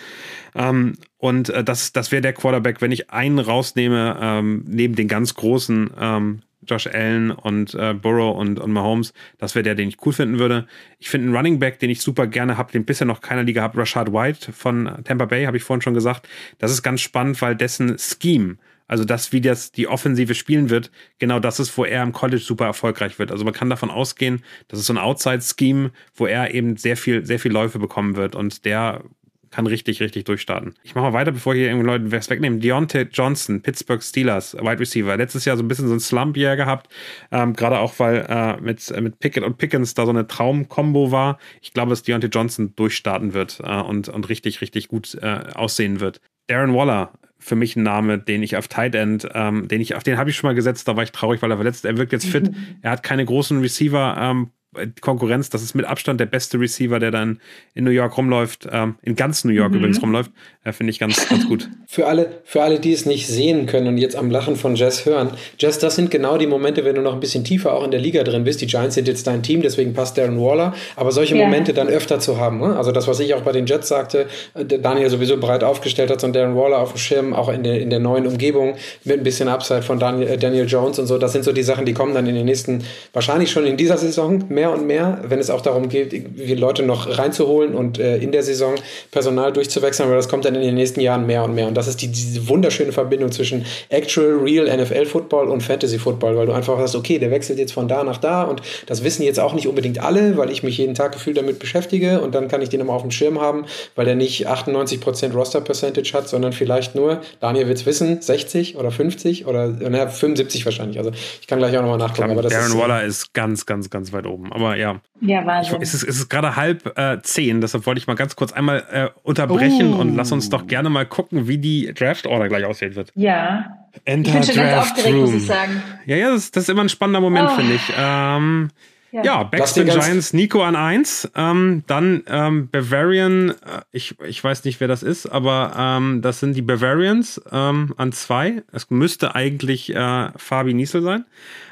Ähm, 0.54 0.94
und 1.16 1.48
äh, 1.50 1.64
das, 1.64 1.92
das 1.92 2.12
wäre 2.12 2.22
der 2.22 2.32
Quarterback, 2.32 2.80
wenn 2.80 2.92
ich 2.92 3.10
einen 3.10 3.40
rausnehme, 3.40 4.16
ähm, 4.20 4.64
neben 4.68 4.94
den 4.94 5.08
ganz 5.08 5.34
großen 5.34 5.90
ähm, 5.98 6.42
Josh 6.66 6.86
Allen 6.86 7.30
und 7.30 7.74
äh, 7.74 7.94
Burrow 7.94 8.36
und, 8.36 8.58
und 8.58 8.72
Mahomes, 8.72 9.12
das 9.38 9.54
wäre 9.54 9.62
der, 9.62 9.74
den 9.74 9.88
ich 9.88 10.04
cool 10.04 10.12
finden 10.12 10.38
würde. 10.38 10.66
Ich 10.98 11.08
finde 11.08 11.26
einen 11.26 11.36
Running 11.36 11.58
Back, 11.58 11.78
den 11.78 11.90
ich 11.90 12.00
super 12.00 12.26
gerne 12.26 12.56
habe, 12.56 12.72
den 12.72 12.84
bisher 12.84 13.06
noch 13.06 13.20
keiner 13.20 13.42
Liga 13.42 13.62
hat, 13.62 13.76
Rashad 13.76 14.12
White 14.12 14.52
von 14.52 15.02
Tampa 15.04 15.26
Bay, 15.26 15.44
habe 15.44 15.56
ich 15.56 15.62
vorhin 15.62 15.82
schon 15.82 15.94
gesagt. 15.94 16.28
Das 16.58 16.70
ist 16.70 16.82
ganz 16.82 17.00
spannend, 17.00 17.40
weil 17.42 17.54
dessen 17.54 17.96
Scheme, 17.98 18.56
also 18.88 19.04
das, 19.04 19.32
wie 19.32 19.40
das 19.40 19.70
die 19.70 19.86
Offensive 19.86 20.34
spielen 20.34 20.70
wird, 20.70 20.90
genau 21.18 21.38
das 21.38 21.60
ist, 21.60 21.76
wo 21.76 21.84
er 21.84 22.02
im 22.02 22.12
College 22.12 22.42
super 22.42 22.64
erfolgreich 22.64 23.18
wird. 23.18 23.30
Also 23.30 23.44
man 23.44 23.54
kann 23.54 23.70
davon 23.70 23.90
ausgehen, 23.90 24.42
das 24.68 24.80
ist 24.80 24.86
so 24.86 24.94
ein 24.94 24.98
Outside-Scheme, 24.98 25.92
wo 26.14 26.26
er 26.26 26.54
eben 26.54 26.76
sehr 26.76 26.96
viel, 26.96 27.24
sehr 27.24 27.38
viel 27.38 27.52
Läufe 27.52 27.78
bekommen 27.78 28.16
wird 28.16 28.34
und 28.34 28.64
der 28.64 29.04
kann 29.50 29.66
richtig, 29.66 30.00
richtig 30.00 30.24
durchstarten. 30.24 30.74
Ich 30.82 30.94
mache 30.94 31.06
mal 31.06 31.12
weiter, 31.12 31.32
bevor 31.32 31.54
hier 31.54 31.68
irgendwie 31.68 31.86
Leute 31.86 32.12
was 32.12 32.30
wegnehmen. 32.30 32.60
Deontay 32.60 33.08
Johnson, 33.12 33.62
Pittsburgh 33.62 34.02
Steelers, 34.02 34.54
Wide 34.54 34.80
Receiver. 34.80 35.16
Letztes 35.16 35.44
Jahr 35.44 35.56
so 35.56 35.62
ein 35.62 35.68
bisschen 35.68 35.88
so 35.88 35.94
ein 35.94 36.00
Slump-Jahr 36.00 36.56
gehabt. 36.56 36.92
Ähm, 37.30 37.54
Gerade 37.54 37.78
auch, 37.78 37.98
weil 37.98 38.26
äh, 38.28 38.60
mit, 38.60 38.90
äh, 38.90 39.00
mit 39.00 39.18
Pickett 39.18 39.44
und 39.44 39.58
Pickens 39.58 39.94
da 39.94 40.04
so 40.04 40.10
eine 40.10 40.26
Traum-Kombo 40.26 41.10
war. 41.10 41.38
Ich 41.60 41.72
glaube, 41.72 41.90
dass 41.90 42.02
Deontay 42.02 42.28
Johnson 42.28 42.74
durchstarten 42.76 43.34
wird 43.34 43.60
äh, 43.64 43.80
und, 43.80 44.08
und 44.08 44.28
richtig, 44.28 44.60
richtig 44.60 44.88
gut 44.88 45.16
äh, 45.20 45.40
aussehen 45.54 46.00
wird. 46.00 46.20
Darren 46.46 46.74
Waller, 46.74 47.12
für 47.38 47.56
mich 47.56 47.76
ein 47.76 47.82
Name, 47.82 48.18
den 48.18 48.42
ich 48.42 48.56
auf 48.56 48.68
Tight 48.68 48.94
End, 48.94 49.28
ähm, 49.32 49.68
den 49.68 49.80
ich, 49.80 49.94
auf 49.94 50.02
den 50.02 50.18
habe 50.18 50.30
ich 50.30 50.36
schon 50.36 50.48
mal 50.48 50.54
gesetzt, 50.54 50.88
da 50.88 50.96
war 50.96 51.04
ich 51.04 51.12
traurig, 51.12 51.40
weil 51.40 51.50
er 51.50 51.56
verletzt. 51.56 51.84
Er 51.84 51.96
wirkt 51.96 52.12
jetzt 52.12 52.26
fit. 52.26 52.50
Er 52.82 52.92
hat 52.92 53.02
keine 53.02 53.24
großen 53.24 53.60
Receiver 53.60 54.16
ähm, 54.18 54.50
Konkurrenz. 55.00 55.50
Das 55.50 55.62
ist 55.62 55.74
mit 55.74 55.86
Abstand 55.86 56.20
der 56.20 56.26
beste 56.26 56.58
Receiver, 56.58 56.98
der 56.98 57.10
dann 57.10 57.40
in 57.74 57.84
New 57.84 57.90
York 57.90 58.16
rumläuft, 58.16 58.68
ähm, 58.70 58.96
in 59.02 59.16
ganz 59.16 59.44
New 59.44 59.52
York 59.52 59.70
mhm. 59.70 59.78
übrigens 59.78 60.02
rumläuft. 60.02 60.30
Äh, 60.64 60.72
Finde 60.72 60.90
ich 60.90 60.98
ganz, 60.98 61.28
ganz 61.28 61.46
gut. 61.46 61.68
Für 61.86 62.06
alle, 62.06 62.40
für 62.44 62.62
alle, 62.62 62.80
die 62.80 62.92
es 62.92 63.06
nicht 63.06 63.26
sehen 63.26 63.66
können 63.66 63.86
und 63.86 63.98
jetzt 63.98 64.16
am 64.16 64.30
Lachen 64.30 64.56
von 64.56 64.76
Jess 64.76 65.06
hören, 65.06 65.30
Jess, 65.58 65.78
das 65.78 65.96
sind 65.96 66.10
genau 66.10 66.38
die 66.38 66.46
Momente, 66.46 66.84
wenn 66.84 66.94
du 66.94 67.02
noch 67.02 67.14
ein 67.14 67.20
bisschen 67.20 67.44
tiefer 67.44 67.72
auch 67.72 67.84
in 67.84 67.90
der 67.90 68.00
Liga 68.00 68.22
drin 68.24 68.44
bist. 68.44 68.60
Die 68.60 68.66
Giants 68.66 68.94
sind 68.94 69.08
jetzt 69.08 69.26
dein 69.26 69.42
Team, 69.42 69.62
deswegen 69.62 69.94
passt 69.94 70.18
Darren 70.18 70.40
Waller. 70.40 70.74
Aber 70.96 71.12
solche 71.12 71.34
yeah. 71.34 71.44
Momente 71.44 71.72
dann 71.72 71.88
öfter 71.88 72.20
zu 72.20 72.38
haben. 72.38 72.58
Ne? 72.60 72.76
Also 72.76 72.92
das, 72.92 73.08
was 73.08 73.20
ich 73.20 73.34
auch 73.34 73.42
bei 73.42 73.52
den 73.52 73.66
Jets 73.66 73.88
sagte, 73.88 74.26
äh, 74.54 74.64
Daniel 74.64 75.08
sowieso 75.10 75.38
breit 75.38 75.64
aufgestellt 75.64 76.10
hat, 76.10 76.20
so 76.20 76.26
ein 76.26 76.32
Darren 76.32 76.56
Waller 76.56 76.78
auf 76.78 76.92
dem 76.92 76.98
Schirm, 76.98 77.32
auch 77.34 77.48
in 77.48 77.62
der, 77.62 77.80
in 77.80 77.90
der 77.90 78.00
neuen 78.00 78.26
Umgebung 78.26 78.74
mit 79.04 79.18
ein 79.18 79.24
bisschen 79.24 79.48
Upside 79.48 79.82
von 79.82 79.98
Daniel, 79.98 80.28
äh, 80.28 80.38
Daniel 80.38 80.66
Jones 80.66 80.98
und 80.98 81.06
so. 81.06 81.18
Das 81.18 81.32
sind 81.32 81.44
so 81.44 81.52
die 81.52 81.62
Sachen, 81.62 81.86
die 81.86 81.94
kommen 81.94 82.14
dann 82.14 82.26
in 82.26 82.34
den 82.34 82.46
nächsten, 82.46 82.84
wahrscheinlich 83.12 83.50
schon 83.50 83.66
in 83.66 83.76
dieser 83.76 83.96
Saison 83.96 84.44
mehr 84.48 84.67
und 84.72 84.86
mehr, 84.86 85.22
wenn 85.24 85.38
es 85.38 85.50
auch 85.50 85.60
darum 85.60 85.88
geht, 85.88 86.12
wie 86.12 86.54
Leute 86.54 86.82
noch 86.82 87.18
reinzuholen 87.18 87.74
und 87.74 87.98
äh, 87.98 88.16
in 88.18 88.32
der 88.32 88.42
Saison 88.42 88.74
Personal 89.10 89.52
durchzuwechseln, 89.52 90.08
weil 90.08 90.16
das 90.16 90.28
kommt 90.28 90.44
dann 90.44 90.54
in 90.54 90.62
den 90.62 90.74
nächsten 90.74 91.00
Jahren 91.00 91.26
mehr 91.26 91.44
und 91.44 91.54
mehr. 91.54 91.68
Und 91.68 91.74
das 91.74 91.88
ist 91.88 92.02
die, 92.02 92.08
diese 92.08 92.48
wunderschöne 92.48 92.92
Verbindung 92.92 93.32
zwischen 93.32 93.64
Actual, 93.88 94.38
Real 94.42 94.64
NFL 94.64 95.06
Football 95.06 95.48
und 95.48 95.62
Fantasy 95.62 95.98
Football, 95.98 96.36
weil 96.36 96.46
du 96.46 96.52
einfach 96.52 96.78
sagst, 96.78 96.96
okay, 96.96 97.18
der 97.18 97.30
wechselt 97.30 97.58
jetzt 97.58 97.72
von 97.72 97.88
da 97.88 98.04
nach 98.04 98.18
da 98.18 98.42
und 98.42 98.62
das 98.86 99.04
wissen 99.04 99.22
jetzt 99.22 99.40
auch 99.40 99.54
nicht 99.54 99.66
unbedingt 99.66 100.02
alle, 100.02 100.36
weil 100.36 100.50
ich 100.50 100.62
mich 100.62 100.78
jeden 100.78 100.94
Tag 100.94 101.12
gefühlt 101.12 101.36
damit 101.36 101.58
beschäftige 101.58 102.20
und 102.20 102.34
dann 102.34 102.48
kann 102.48 102.62
ich 102.62 102.68
den 102.68 102.80
immer 102.80 102.92
auf 102.92 103.02
dem 103.02 103.10
Schirm 103.10 103.40
haben, 103.40 103.64
weil 103.94 104.04
der 104.04 104.14
nicht 104.14 104.48
98% 104.48 105.32
Roster 105.32 105.60
Percentage 105.60 106.12
hat, 106.12 106.28
sondern 106.28 106.52
vielleicht 106.52 106.94
nur, 106.94 107.20
Daniel 107.40 107.68
wird 107.68 107.78
es 107.78 107.86
wissen, 107.86 108.20
60 108.20 108.76
oder 108.76 108.90
50 108.90 109.46
oder 109.46 109.68
na, 109.68 110.06
75 110.08 110.64
wahrscheinlich. 110.64 110.98
Also 110.98 111.10
ich 111.40 111.46
kann 111.46 111.58
gleich 111.58 111.76
auch 111.76 111.82
nochmal 111.82 111.98
nachgucken. 111.98 112.32
Glaub, 112.32 112.48
Darren 112.48 112.66
ist, 112.66 112.78
Waller 112.78 113.04
ist 113.04 113.34
ganz, 113.34 113.66
ganz, 113.66 113.90
ganz 113.90 114.12
weit 114.12 114.26
oben. 114.26 114.47
Haben. 114.50 114.52
Aber 114.60 114.76
ja. 114.76 115.00
Ja, 115.20 115.44
Wahnsinn. 115.46 115.76
Ich, 115.76 115.82
es 115.82 115.94
ist, 115.94 116.02
es 116.04 116.16
ist 116.18 116.28
gerade 116.28 116.56
halb 116.56 116.96
äh, 116.98 117.18
zehn, 117.22 117.60
deshalb 117.60 117.86
wollte 117.86 117.98
ich 118.00 118.06
mal 118.06 118.14
ganz 118.14 118.36
kurz 118.36 118.52
einmal 118.52 118.84
äh, 118.90 119.08
unterbrechen 119.22 119.94
Oh. 119.94 119.98
und 119.98 120.16
lass 120.16 120.30
uns 120.32 120.48
doch 120.48 120.66
gerne 120.66 120.90
mal 120.90 121.06
gucken, 121.06 121.48
wie 121.48 121.58
die 121.58 121.92
Draft 121.94 122.26
Order 122.26 122.48
gleich 122.48 122.64
aussehen 122.64 122.94
wird. 122.96 123.12
ja. 123.14 123.66
Ich 123.94 124.02
Enter 124.04 124.32
bin 124.32 124.42
schon 124.44 124.54
ganz 124.54 124.86
aufgeregt, 124.90 125.16
muss 125.16 125.32
ich 125.32 125.46
sagen. 125.46 125.82
Ja, 126.06 126.16
ja, 126.16 126.30
das, 126.30 126.50
das 126.52 126.64
ist 126.64 126.68
immer 126.68 126.82
ein 126.82 126.88
spannender 126.88 127.20
Moment, 127.20 127.48
Oh. 127.52 127.56
finde 127.56 127.74
ich. 127.74 127.92
Ähm, 127.98 128.68
ja, 129.10 129.40
Lass 129.40 129.50
Backspin 129.50 129.86
Giants, 129.88 130.32
Nico 130.34 130.62
an 130.62 130.76
eins, 130.76 131.28
ähm, 131.34 131.82
dann 131.86 132.22
ähm, 132.28 132.68
Bavarian, 132.70 133.50
äh, 133.50 133.54
ich, 133.90 134.14
ich 134.20 134.44
weiß 134.44 134.64
nicht, 134.64 134.78
wer 134.80 134.86
das 134.88 135.02
ist, 135.02 135.26
aber 135.26 135.72
ähm, 135.76 136.20
das 136.20 136.38
sind 136.40 136.54
die 136.54 136.62
Bavarians 136.62 137.40
ähm, 137.50 137.94
an 137.96 138.12
zwei. 138.12 138.62
Es 138.70 138.90
müsste 138.90 139.34
eigentlich 139.34 139.92
äh, 139.94 140.28
Fabi 140.36 140.74
Niesel 140.74 141.02
sein. 141.02 141.24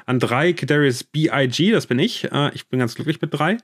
An 0.07 0.21
drei 0.21 0.53
Kadarius 0.53 1.05
B.I.G., 1.05 1.73
das 1.73 1.87
bin 1.87 1.99
ich. 1.99 2.31
Äh, 2.33 2.51
ich 2.55 2.69
bin 2.69 2.79
ganz 2.79 2.95
glücklich 2.95 3.21
mit 3.21 3.35
drei. 3.35 3.59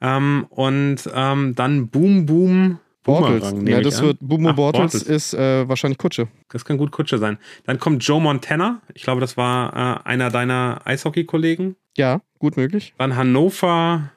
Ähm, 0.00 0.46
und 0.48 0.98
ähm, 1.12 1.54
dann 1.54 1.88
Boom 1.88 2.24
Boom 2.26 2.78
Bortles. 3.02 3.54
Ja, 3.64 3.80
das 3.80 4.02
wird 4.02 4.18
Bumo 4.20 4.50
Ach, 4.50 4.56
Bortles 4.56 4.92
Bortles. 4.92 5.02
ist 5.02 5.34
äh, 5.34 5.68
wahrscheinlich 5.68 5.98
Kutsche. 5.98 6.28
Das 6.50 6.64
kann 6.64 6.76
gut 6.76 6.90
Kutsche 6.90 7.18
sein. 7.18 7.38
Dann 7.64 7.78
kommt 7.78 8.04
Joe 8.04 8.20
Montana. 8.20 8.82
Ich 8.94 9.02
glaube, 9.02 9.20
das 9.20 9.36
war 9.36 10.02
äh, 10.04 10.08
einer 10.08 10.30
deiner 10.30 10.80
Eishockey-Kollegen. 10.84 11.76
Ja, 11.96 12.20
gut 12.38 12.56
möglich. 12.56 12.94
Dann 12.98 13.16
Hannover 13.16 14.10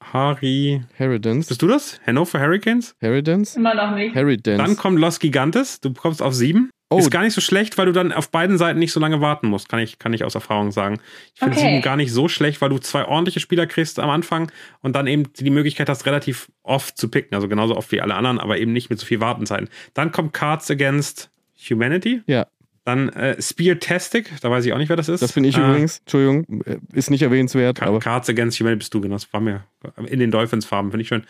Harry. 0.00 0.82
Harridans. 0.98 1.48
Bist 1.48 1.60
du 1.60 1.66
das? 1.66 2.00
Hannover 2.06 2.40
Hurricanes? 2.40 2.96
Harridans? 3.02 3.56
Immer 3.56 3.74
noch 3.74 3.94
nicht. 3.94 4.14
Harridans. 4.14 4.58
Dann 4.58 4.76
kommt 4.76 4.98
Los 4.98 5.18
Gigantes. 5.20 5.80
Du 5.80 5.92
kommst 5.92 6.22
auf 6.22 6.34
sieben. 6.34 6.70
Oh. 6.90 6.98
Ist 6.98 7.10
gar 7.10 7.22
nicht 7.22 7.34
so 7.34 7.42
schlecht, 7.42 7.76
weil 7.76 7.84
du 7.84 7.92
dann 7.92 8.12
auf 8.12 8.30
beiden 8.30 8.56
Seiten 8.56 8.78
nicht 8.78 8.92
so 8.92 9.00
lange 9.00 9.20
warten 9.20 9.48
musst. 9.48 9.68
Kann 9.68 9.78
ich, 9.78 9.98
kann 9.98 10.14
ich 10.14 10.24
aus 10.24 10.34
Erfahrung 10.34 10.72
sagen. 10.72 11.00
Ich 11.34 11.40
finde 11.40 11.56
Okay. 11.56 11.66
sieben 11.68 11.82
gar 11.82 11.96
nicht 11.96 12.12
so 12.12 12.28
schlecht, 12.28 12.62
weil 12.62 12.70
du 12.70 12.78
zwei 12.78 13.04
ordentliche 13.04 13.40
Spieler 13.40 13.66
kriegst 13.66 13.98
am 13.98 14.08
Anfang 14.08 14.50
und 14.80 14.96
dann 14.96 15.06
eben 15.06 15.30
die 15.34 15.50
Möglichkeit 15.50 15.90
hast, 15.90 16.06
relativ 16.06 16.50
oft 16.62 16.96
zu 16.96 17.10
picken. 17.10 17.34
Also 17.34 17.46
genauso 17.46 17.76
oft 17.76 17.92
wie 17.92 18.00
alle 18.00 18.14
anderen, 18.14 18.38
aber 18.40 18.58
eben 18.58 18.72
nicht 18.72 18.88
mit 18.88 18.98
so 18.98 19.04
viel 19.04 19.20
Wartenzeiten. 19.20 19.68
Dann 19.92 20.12
kommt 20.12 20.32
Cards 20.32 20.70
Against 20.70 21.30
Humanity. 21.68 22.22
Ja, 22.26 22.46
Dann 22.88 23.10
äh, 23.10 23.36
Spear 23.42 23.78
Tastic. 23.78 24.30
Da 24.40 24.50
weiß 24.50 24.64
ich 24.64 24.72
auch 24.72 24.78
nicht, 24.78 24.88
wer 24.88 24.96
das 24.96 25.10
ist. 25.10 25.20
das 25.20 25.32
bin 25.34 25.44
ich 25.44 25.58
äh, 25.58 25.60
übrigens. 25.60 25.98
Entschuldigung, 25.98 26.62
äh, 26.64 26.78
ist 26.94 27.10
nicht 27.10 27.20
erwähnenswert, 27.20 27.78
Ka- 27.80 27.84
aber 27.86 27.98
Cards 27.98 28.30
Against 28.30 28.58
Humanity 28.58 28.78
bist 28.78 28.94
du, 28.94 29.02
genau. 29.02 29.14
Das 29.14 29.30
war 29.30 29.42
mir 29.42 29.62
in 30.06 30.20
den 30.20 30.30
Dolphins-Farben, 30.30 30.90
finde 30.90 31.02
ich 31.02 31.08
schön. 31.08 31.24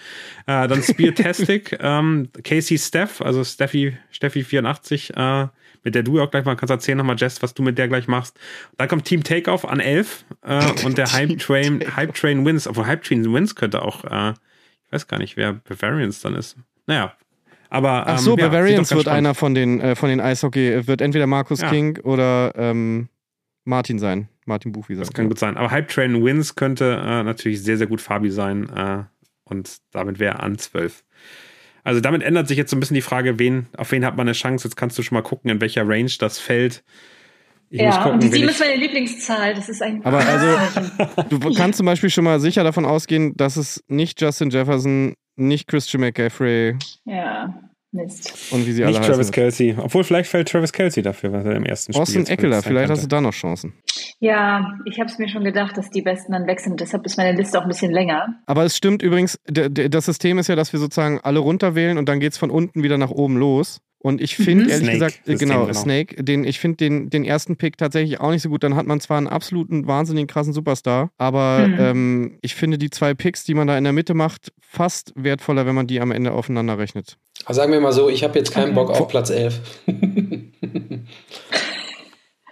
Äh, 0.46 0.68
dann 0.68 0.84
Spear 0.84 1.12
Tastic, 1.16 1.76
ähm, 1.80 2.28
Casey 2.44 2.78
Steff, 2.78 3.20
also 3.20 3.42
Steffi, 3.42 3.96
Steffi 4.12 4.44
84, 4.44 5.16
äh, 5.16 5.48
mit 5.82 5.96
der 5.96 6.04
du 6.04 6.18
ja 6.18 6.22
auch 6.24 6.30
gleich 6.30 6.44
mal 6.44 6.54
kannst 6.54 6.70
erzählen 6.70 6.96
nochmal, 6.98 7.16
Jess, 7.18 7.42
was 7.42 7.54
du 7.54 7.64
mit 7.64 7.76
der 7.76 7.88
gleich 7.88 8.06
machst. 8.06 8.38
Dann 8.76 8.86
kommt 8.86 9.04
Team 9.06 9.24
Takeoff 9.24 9.64
an 9.64 9.80
11 9.80 10.24
äh, 10.42 10.64
und 10.84 10.96
der 10.96 11.12
Hype 11.12 11.38
Train, 11.40 11.82
Hype 11.96 12.14
Train 12.14 12.44
Wins, 12.46 12.68
obwohl 12.68 12.86
Hype 12.86 13.02
Train 13.02 13.32
Wins 13.34 13.56
könnte 13.56 13.82
auch, 13.82 14.04
äh, 14.04 14.30
ich 14.86 14.92
weiß 14.92 15.09
gar 15.09 15.18
nicht, 15.18 15.36
wer 15.36 15.54
Bavarians 15.54 16.20
dann 16.20 16.36
ist. 16.36 16.56
Naja. 16.86 17.14
Aber, 17.70 18.06
Ach 18.06 18.12
ähm, 18.12 18.18
so, 18.18 18.36
ja, 18.36 18.46
Bavarians 18.48 18.90
wird 18.90 19.02
spannend. 19.02 19.18
einer 19.18 19.34
von 19.34 19.54
den, 19.54 19.80
äh, 19.80 19.94
von 19.94 20.08
den 20.08 20.20
Eishockey, 20.20 20.86
wird 20.86 21.00
entweder 21.00 21.26
Markus 21.26 21.60
Ja. 21.60 21.70
King 21.70 21.98
oder 22.02 22.52
ähm, 22.56 23.08
Martin 23.64 23.98
sein. 23.98 24.28
Martin 24.46 24.72
Buchwieser. 24.72 25.00
Das 25.02 25.12
kann 25.12 25.28
gut 25.28 25.38
sein. 25.38 25.56
Aber 25.58 25.70
Hype 25.70 25.88
Train 25.88 26.24
Wins 26.24 26.54
könnte 26.54 27.02
äh, 27.04 27.22
natürlich 27.22 27.62
sehr, 27.62 27.76
sehr 27.76 27.86
gut 27.86 28.00
Fabi 28.00 28.30
sein. 28.30 28.68
Äh, 28.74 29.04
und 29.44 29.76
damit 29.92 30.18
wäre 30.18 30.36
er 30.36 30.42
an 30.42 30.56
12. 30.56 31.04
Also 31.84 32.00
damit 32.00 32.22
ändert 32.22 32.48
sich 32.48 32.56
jetzt 32.56 32.70
so 32.70 32.76
ein 32.76 32.80
bisschen 32.80 32.94
die 32.94 33.02
Frage, 33.02 33.38
wen, 33.38 33.66
auf 33.76 33.92
wen 33.92 34.04
hat 34.04 34.16
man 34.16 34.26
eine 34.26 34.32
Chance. 34.34 34.66
Jetzt 34.66 34.76
kannst 34.76 34.98
du 34.98 35.02
schon 35.02 35.16
mal 35.16 35.22
gucken, 35.22 35.50
in 35.50 35.60
welcher 35.60 35.86
Range 35.86 36.10
das 36.18 36.38
fällt. 36.38 36.82
Ich 37.70 37.80
Ja, 37.82 37.98
gucken, 37.98 38.12
und 38.14 38.22
die 38.22 38.26
wen 38.28 38.32
sieben 38.32 38.44
ich, 38.48 38.50
ist 38.54 38.60
meine 38.60 38.76
Lieblingszahl. 38.76 39.54
Das 39.54 39.68
ist 39.68 39.82
ein. 39.82 40.02
Aber 40.04 40.18
also, 40.18 40.46
du 41.28 41.38
kannst 41.54 41.76
zum 41.76 41.84
Beispiel 41.86 42.08
schon 42.08 42.24
mal 42.24 42.40
sicher 42.40 42.64
davon 42.64 42.86
ausgehen, 42.86 43.34
dass 43.36 43.56
es 43.56 43.84
nicht 43.88 44.20
Justin 44.20 44.48
Jefferson, 44.50 45.14
nicht 45.39 45.68
Christian 45.68 46.01
McCaffrey 46.03 46.76
Ja, 47.05 47.55
Mist. 47.93 48.53
und 48.53 48.66
wie 48.66 48.72
sie 48.72 48.84
nicht 48.84 48.97
alle 48.97 49.07
Travis 49.07 49.18
heißen. 49.28 49.32
Kelsey. 49.32 49.76
Obwohl 49.78 50.05
vielleicht 50.05 50.28
fällt 50.30 50.49
Travis 50.49 50.72
Kelsey 50.72 51.03
dafür, 51.03 51.32
was 51.32 51.45
er 51.45 51.57
im 51.57 51.64
ersten 51.64 51.93
Spiel 51.93 52.03
Austin 52.03 52.20
jetzt 52.20 52.30
Eckler, 52.30 52.62
vielleicht 52.62 52.91
hast 52.91 53.03
du 53.05 53.09
da 53.09 53.20
noch 53.20 53.32
Chancen. 53.32 53.72
Ja, 54.20 54.74
ich 54.84 54.99
habe 54.99 55.09
es 55.11 55.18
mir 55.18 55.28
schon 55.28 55.45
gedacht, 55.45 55.76
dass 55.78 55.91
die 55.91 56.03
Besten 56.03 56.32
dann 56.32 56.47
weg 56.47 56.61
sind. 56.61 56.80
Deshalb 56.80 57.07
ist 57.07 57.16
meine 57.16 57.36
Liste 57.36 57.59
auch 57.59 57.62
ein 57.62 57.68
bisschen 57.68 57.93
länger. 57.93 58.26
Aber 58.47 58.64
es 58.64 58.76
stimmt 58.76 59.03
übrigens, 59.03 59.39
das 59.47 60.05
System 60.05 60.39
ist 60.39 60.49
ja, 60.49 60.57
dass 60.57 60.72
wir 60.72 60.80
sozusagen 60.80 61.20
alle 61.20 61.39
runterwählen 61.39 61.99
und 61.99 62.09
dann 62.09 62.20
geht 62.20 62.32
es 62.32 62.39
von 62.39 62.51
unten 62.51 62.82
wieder 62.82 62.99
nach 62.99 63.11
oben 63.11 63.36
los. 63.36 63.80
Und 64.01 64.20
ich 64.20 64.36
finde, 64.36 64.64
Mhm. 64.64 64.70
ehrlich 64.70 64.84
Snake 64.90 64.92
gesagt, 64.99 65.28
äh, 65.28 65.34
genau, 65.36 65.66
genau. 65.66 65.78
Snake, 65.80 66.22
den, 66.22 66.44
ich 66.44 66.61
finde 66.61 66.76
den, 66.76 67.11
den 67.11 67.24
ersten 67.24 67.57
Pick 67.57 67.76
tatsächlich 67.76 68.20
auch 68.20 68.30
nicht 68.30 68.42
so 68.42 68.49
gut. 68.49 68.62
Dann 68.62 68.76
hat 68.76 68.86
man 68.86 69.01
zwar 69.01 69.18
einen 69.18 69.26
absoluten, 69.26 69.86
wahnsinnig 69.88 70.28
krassen 70.28 70.53
Superstar, 70.53 71.11
aber 71.18 71.66
Mhm. 71.68 71.74
ähm, 71.78 72.38
ich 72.42 72.55
finde 72.55 72.78
die 72.78 72.90
zwei 72.90 73.14
Picks, 73.14 73.44
die 73.44 73.55
man 73.55 73.66
da 73.66 73.76
in 73.76 73.82
der 73.84 73.92
Mitte 73.92 74.14
macht, 74.14 74.53
fast 74.61 75.12
wertvoller, 75.16 75.66
wenn 75.66 75.74
man 75.74 75.88
die 75.88 76.01
am 76.01 76.12
Ende 76.12 76.30
aufeinander 76.32 76.78
rechnet. 76.78 77.16
Also 77.44 77.61
sagen 77.61 77.72
wir 77.72 77.80
mal 77.80 77.92
so, 77.92 78.09
ich 78.09 78.22
habe 78.24 78.38
jetzt 78.38 78.53
keinen 78.53 78.76
Okay. 78.76 78.86
Bock 78.86 78.90
auf 78.90 79.09
Platz 79.09 79.30
11. 79.30 79.61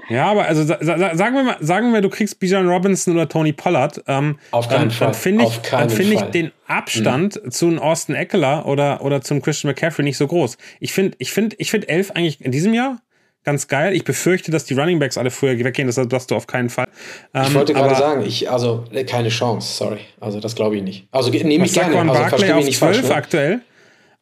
Ja, 0.08 0.26
aber 0.26 0.46
also 0.46 0.62
sa 0.64 0.78
sa 0.80 1.16
sagen 1.16 1.34
wir 1.36 1.42
mal, 1.42 1.56
sagen 1.60 1.92
wir, 1.92 2.00
du 2.00 2.08
kriegst 2.08 2.38
Bijan 2.38 2.68
Robinson 2.68 3.14
oder 3.14 3.28
Tony 3.28 3.52
Pollard, 3.52 4.02
ähm, 4.06 4.38
Auf 4.52 4.68
dann, 4.68 4.78
keinen 4.78 4.90
Fall. 4.90 5.06
dann 5.08 5.14
finde 5.14 5.44
ich, 5.44 5.56
dann 5.70 5.90
finde 5.90 6.14
ich 6.14 6.20
den 6.22 6.52
Abstand 6.66 7.40
zu 7.52 7.66
einem 7.66 7.78
Austin 7.78 8.14
Eckler 8.14 8.66
oder, 8.66 9.02
oder 9.04 9.20
zum 9.20 9.42
Christian 9.42 9.70
McCaffrey 9.70 10.04
nicht 10.04 10.16
so 10.16 10.26
groß. 10.26 10.58
Ich 10.80 10.92
finde, 10.92 11.16
ich 11.18 11.32
finde, 11.32 11.56
ich 11.58 11.70
finde 11.70 11.88
elf 11.88 12.10
eigentlich 12.12 12.40
in 12.44 12.52
diesem 12.52 12.72
Jahr 12.74 12.98
ganz 13.44 13.68
geil. 13.68 13.94
Ich 13.94 14.04
befürchte, 14.04 14.50
dass 14.50 14.64
die 14.64 14.74
Running 14.74 14.98
Backs 14.98 15.16
alle 15.16 15.30
früher 15.30 15.56
weggehen, 15.58 15.86
das 15.86 15.96
hast 15.96 16.30
du 16.30 16.34
auf 16.34 16.46
keinen 16.46 16.68
Fall. 16.68 16.86
Ähm, 17.32 17.44
Ich 17.48 17.54
wollte 17.54 17.72
gerade 17.74 17.94
sagen, 17.94 18.24
ich, 18.26 18.50
also 18.50 18.84
äh, 18.92 19.04
keine 19.04 19.28
Chance, 19.28 19.72
sorry. 19.76 20.00
Also 20.20 20.40
das 20.40 20.54
glaube 20.54 20.76
ich 20.76 20.82
nicht. 20.82 21.08
Also 21.12 21.30
nehme 21.30 21.64
ich 21.64 21.72
gerne. 21.72 21.94
man 21.94 22.10
Also 22.10 22.22
Barkley 22.22 22.52
auf 22.52 22.64
nicht 22.64 22.78
falsch. 22.78 22.98
12 22.98 23.08
Ne? 23.08 23.14
aktuell? 23.14 23.60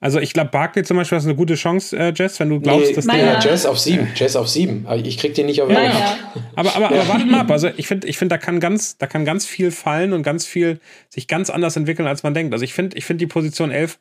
Also 0.04 0.20
ich 0.20 0.34
glaube, 0.34 0.50
Barkley 0.50 0.84
zum 0.84 0.98
Beispiel 0.98 1.16
ist 1.16 1.24
eine 1.24 1.34
gute 1.34 1.54
Chance, 1.54 1.96
äh, 1.96 2.12
Jess, 2.14 2.38
wenn 2.38 2.50
du 2.50 2.60
glaubst, 2.60 2.88
Nee, 2.88 2.94
dass 2.94 3.06
der. 3.06 3.16
ja, 3.16 3.40
Jazz 3.40 3.64
auf 3.64 3.78
7. 3.78 4.08
Jazz 4.14 4.36
auf 4.36 4.50
7. 4.50 4.84
Aber 4.86 4.98
ich 4.98 5.16
krieg 5.16 5.32
den 5.32 5.46
nicht 5.46 5.62
auf 5.62 5.70
11. 5.70 5.78
Naja. 5.78 6.18
Aber, 6.56 6.76
aber, 6.76 6.86
aber 6.88 7.08
warte 7.08 7.24
mal 7.24 7.40
ab. 7.40 7.50
Also 7.50 7.70
ich 7.78 7.86
finde, 7.86 8.06
ich 8.06 8.18
finde, 8.18 8.34
da 8.34 8.38
kann 8.38 8.60
ganz, 8.60 8.98
da 8.98 9.06
kann 9.06 9.24
ganz 9.24 9.46
viel 9.46 9.70
fallen 9.70 10.12
und 10.12 10.22
ganz 10.22 10.44
viel 10.44 10.78
sich 11.08 11.26
ganz 11.26 11.48
anders 11.48 11.76
entwickeln, 11.76 12.06
als 12.06 12.22
man 12.22 12.34
denkt. 12.34 12.52
Also 12.52 12.66
ich 12.66 12.74
finde, 12.74 12.98
ich 12.98 13.06
finde 13.06 13.20
die 13.20 13.28
Position 13.28 13.70
11, 13.70 13.98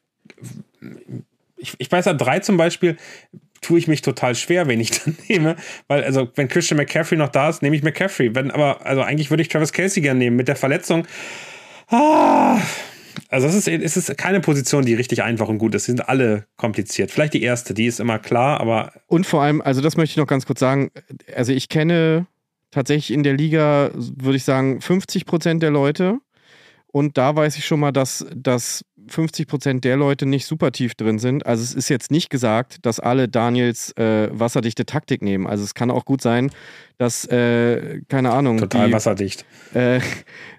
ich, 1.56 1.76
ich 1.78 1.90
weiß 1.90 2.04
ja, 2.04 2.14
drei 2.14 2.40
zum 2.40 2.58
Beispiel, 2.58 2.98
tue 3.62 3.80
ich 3.80 3.88
mich 3.88 4.02
total 4.02 4.36
schwer, 4.36 4.68
wen 4.68 4.82
ich 4.82 4.92
dann 5.06 5.18
nehme. 5.30 5.56
Weil, 5.88 6.04
also, 6.04 6.28
wenn 6.36 6.50
Christian 6.50 6.80
McCaffrey 6.80 7.18
noch 7.18 7.30
da 7.30 7.48
ist, 7.48 7.62
nehme 7.62 7.78
ich 7.78 7.82
McCaffrey. 7.82 8.36
Wenn, 8.36 8.52
aber, 8.52 8.86
also 8.86 9.04
eigentlich 9.04 9.30
würde 9.30 9.42
ich 9.42 9.48
Travis 9.48 9.72
Kelsey 9.72 10.02
gerne 10.02 10.20
nehmen 10.20 10.36
mit 10.36 10.50
der 10.50 10.58
Verletzung. 10.58 11.08
Ah, 11.88 12.60
also 13.30 13.48
es 13.48 13.56
ist, 13.56 13.68
es 13.68 13.98
ist 13.98 14.18
keine 14.18 14.40
Position, 14.40 14.86
die 14.86 14.94
richtig 14.94 15.24
einfach 15.24 15.48
und 15.48 15.58
gut 15.58 15.76
ist. 15.76 15.86
Sie 15.86 15.92
sind 15.92 16.08
alle 16.08 16.46
kompliziert. 16.58 17.12
Vielleicht 17.12 17.34
die 17.34 17.44
erste, 17.44 17.74
die 17.74 17.86
ist 17.86 18.00
immer 18.00 18.20
klar, 18.20 18.60
aber 18.60 18.94
Und 19.08 19.26
vor 19.26 19.42
allem, 19.42 19.62
also 19.62 19.82
das 19.82 19.98
möchte 19.98 20.12
ich 20.12 20.18
noch 20.18 20.28
ganz 20.28 20.46
kurz 20.46 20.60
sagen, 20.60 20.92
also 21.36 21.52
ich 21.52 21.70
kenne 21.70 22.28
tatsächlich 22.72 23.12
in 23.12 23.24
der 23.24 23.34
Liga, 23.34 23.92
würde 23.94 24.38
ich 24.38 24.44
sagen, 24.44 24.82
50 24.82 25.26
Prozent 25.26 25.64
der 25.64 25.72
Leute. 25.72 26.20
Und 26.88 27.18
da 27.18 27.36
weiß 27.36 27.58
ich 27.58 27.66
schon 27.66 27.80
mal, 27.80 27.92
dass, 27.92 28.26
dass 28.36 28.86
50 29.08 29.48
Prozent 29.48 29.84
der 29.84 29.98
Leute 29.98 30.26
nicht 30.26 30.46
super 30.46 30.72
tief 30.72 30.96
drin 30.96 31.20
sind. 31.20 31.46
Also 31.46 31.64
es 31.64 31.74
ist 31.74 31.90
jetzt 31.90 32.12
nicht 32.12 32.30
gesagt, 32.30 32.86
dass 32.86 33.00
alle 33.00 33.28
Daniels 33.28 33.92
äh, 33.98 34.30
wasserdichte 34.32 34.86
Taktik 34.86 35.22
nehmen. 35.22 35.46
Also 35.48 35.64
es 35.64 35.74
kann 35.74 35.92
auch 35.92 36.06
gut 36.06 36.22
sein, 36.22 36.52
dass, 36.98 37.26
äh, 37.26 38.02
keine 38.10 38.32
Ahnung, 38.32 38.58
total 38.58 38.88
die, 38.88 38.94
wasserdicht. 38.94 39.46
äh, 39.74 40.00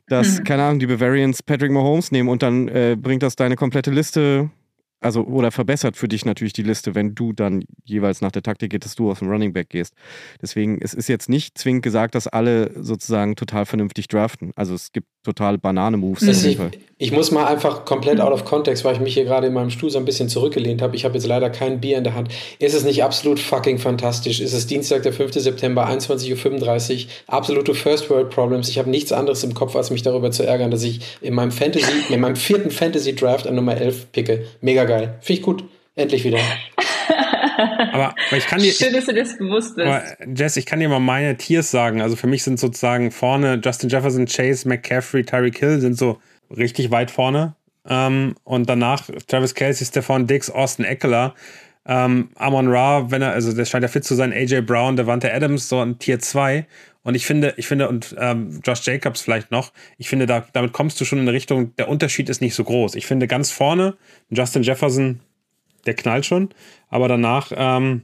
dass, 0.09 0.39
Mhm. 0.41 0.45
keine 0.45 0.63
Ahnung, 0.65 0.79
die 0.81 0.87
Bavarians 0.87 1.43
Patrick 1.43 1.71
Mahomes 1.73 2.11
nehmen 2.13 2.29
und 2.29 2.43
dann 2.43 2.69
äh, 2.69 2.97
bringt 3.01 3.23
das 3.23 3.37
deine 3.37 3.57
komplette 3.57 3.91
Liste, 3.91 4.51
also 5.05 5.25
oder 5.25 5.51
verbessert 5.51 5.97
für 5.97 6.09
dich 6.09 6.25
natürlich 6.25 6.55
die 6.55 6.63
Liste, 6.63 6.95
wenn 6.95 7.15
du 7.15 7.33
dann 7.33 7.65
jeweils 7.85 8.23
nach 8.23 8.33
der 8.33 8.43
Taktik 8.43 8.71
geht, 8.71 8.85
dass 8.85 8.95
du 8.95 9.11
auf 9.11 9.19
den 9.19 9.29
Running 9.29 9.53
Back 9.53 9.69
gehst. 9.69 9.95
Deswegen, 10.41 10.79
es 10.81 10.95
ist 10.95 11.09
jetzt 11.09 11.29
nicht 11.29 11.59
zwingend 11.59 11.83
gesagt, 11.83 12.15
dass 12.15 12.27
alle 12.27 12.71
sozusagen 12.83 13.37
total 13.37 13.67
vernünftig 13.67 14.09
draften. 14.09 14.53
Also 14.57 14.75
es 14.75 14.93
gibt 14.93 15.09
total 15.25 15.59
Banane-Moves 15.59 16.27
Also 16.27 16.49
ich, 16.49 16.59
ich 16.99 17.13
muss 17.13 17.31
mal 17.31 17.47
einfach 17.47 17.85
komplett 17.85 18.21
out 18.21 18.33
of 18.33 18.45
context, 18.45 18.85
weil 18.85 18.95
ich 18.95 19.01
mich 19.01 19.15
hier 19.15 19.25
gerade 19.25 19.47
in 19.47 19.53
meinem 19.53 19.71
Stuhl 19.71 19.91
so 19.91 19.99
ein 19.99 20.05
bisschen 20.05 20.29
zurückgelehnt 20.29 20.83
habe. 20.83 20.95
Ich 20.97 21.05
habe 21.05 21.15
jetzt 21.15 21.27
leider 21.27 21.51
kein 21.51 21.81
Bier 21.81 21.99
in 21.99 22.05
der 22.05 22.15
Hand. 22.15 22.29
Ist 22.59 22.75
es 22.75 22.85
nicht 22.85 23.03
absolut 23.03 23.41
fucking 23.41 23.79
fantastisch? 23.79 24.41
Ist 24.41 24.53
es 24.53 24.67
Dienstag, 24.67 25.03
der 25.03 25.13
5. 25.13 25.33
September, 25.35 25.89
21.35 25.89 26.95
Uhr? 26.95 27.11
Absolute 27.27 27.75
First 27.75 28.11
World 28.11 28.31
Problems. 28.31 28.69
Ich 28.69 28.79
habe 28.79 28.91
nichts 28.91 29.13
anderes 29.13 29.43
im 29.45 29.55
Kopf, 29.55 29.75
als 29.77 29.91
mich 29.91 30.03
darüber 30.03 30.31
zu 30.31 30.47
ärgern, 30.47 30.71
dass 30.71 30.83
ich 30.83 31.01
in 31.21 31.35
meinem 31.35 31.53
Fantasy, 31.53 31.93
in 32.11 32.21
meinem 32.21 32.37
vierten 32.37 32.71
Fantasy 32.71 33.15
Draft 33.15 33.47
an 33.47 33.55
Nummer 33.55 33.77
11 33.77 34.13
picke. 34.13 34.45
Mega 34.61 34.85
geil. 34.85 34.94
Finde 34.99 35.21
ich 35.29 35.43
gut. 35.43 35.65
Endlich 35.97 36.25
wieder. 36.25 36.41
Aber, 37.93 38.15
aber 38.29 38.37
ich 38.37 38.47
kann 38.47 38.61
dir, 38.61 38.73
Schön, 38.73 38.93
dass 38.93 39.05
du 39.05 39.15
das 39.15 39.39
bewusst 39.39 39.77
bist. 39.77 39.87
Aber 39.87 40.03
Jess, 40.35 40.57
ich 40.57 40.67
kann 40.67 40.81
dir 40.81 40.89
mal 40.89 40.99
meine 40.99 41.37
Tiers 41.37 41.71
sagen. 41.71 42.01
Also 42.01 42.17
für 42.17 42.27
mich 42.27 42.43
sind 42.43 42.59
sozusagen 42.59 43.13
vorne 43.13 43.61
Justin 43.63 43.89
Jefferson, 43.89 44.27
Chase, 44.27 44.69
McCaffrey, 44.69 45.25
Tyreek 45.25 45.59
Hill 45.59 45.81
sind 45.81 45.97
so 45.97 46.19
richtig 46.51 46.91
weit 46.91 47.13
vorne. 47.13 47.55
Ähm, 47.89 48.35
und 48.45 48.69
danach 48.69 49.09
Travis 49.29 49.55
Kelsey, 49.55 49.87
Stefan 49.87 50.27
Dix, 50.27 50.51
Austin 50.51 50.85
Eckler, 50.85 51.35
ähm, 51.87 52.31
Amon 52.37 52.69
Ra, 52.69 53.11
wenn 53.11 53.23
er, 53.23 53.33
also 53.33 53.53
der 53.53 53.67
scheint 53.67 53.83
ja 53.83 53.89
fit 53.89 54.05
zu 54.05 54.15
sein, 54.15 54.33
AJ 54.33 54.63
Brown, 54.63 54.97
Devante 54.97 55.33
Adams, 55.33 55.69
so 55.69 55.81
ein 55.81 55.99
Tier 55.99 56.19
2. 56.19 56.67
Und 57.05 57.15
ich 57.15 57.27
finde, 57.27 57.55
ich 57.57 57.69
finde, 57.69 57.89
und 57.89 58.17
ähm, 58.19 58.61
Josh 58.65 58.85
Jacobs 58.85 59.21
vielleicht 59.21 59.51
noch, 59.51 59.73
ich 59.99 60.09
finde, 60.09 60.27
da, 60.27 60.45
damit 60.53 60.73
kommst 60.73 61.01
du 61.01 61.05
schon 61.05 61.19
in 61.19 61.29
eine 61.29 61.37
Richtung, 61.37 61.77
der 61.77 61.89
Unterschied 61.89 62.29
ist 62.29 62.41
nicht 62.41 62.55
so 62.55 62.65
groß. 62.65 62.97
Ich 62.97 63.07
finde 63.07 63.29
ganz 63.29 63.51
vorne, 63.51 63.97
Justin 64.31 64.63
Jefferson, 64.63 65.21
der 65.87 65.95
knallt 65.95 66.25
schon, 66.25 66.49
aber 66.89 67.07
danach 67.07 67.53
ähm, 67.55 68.03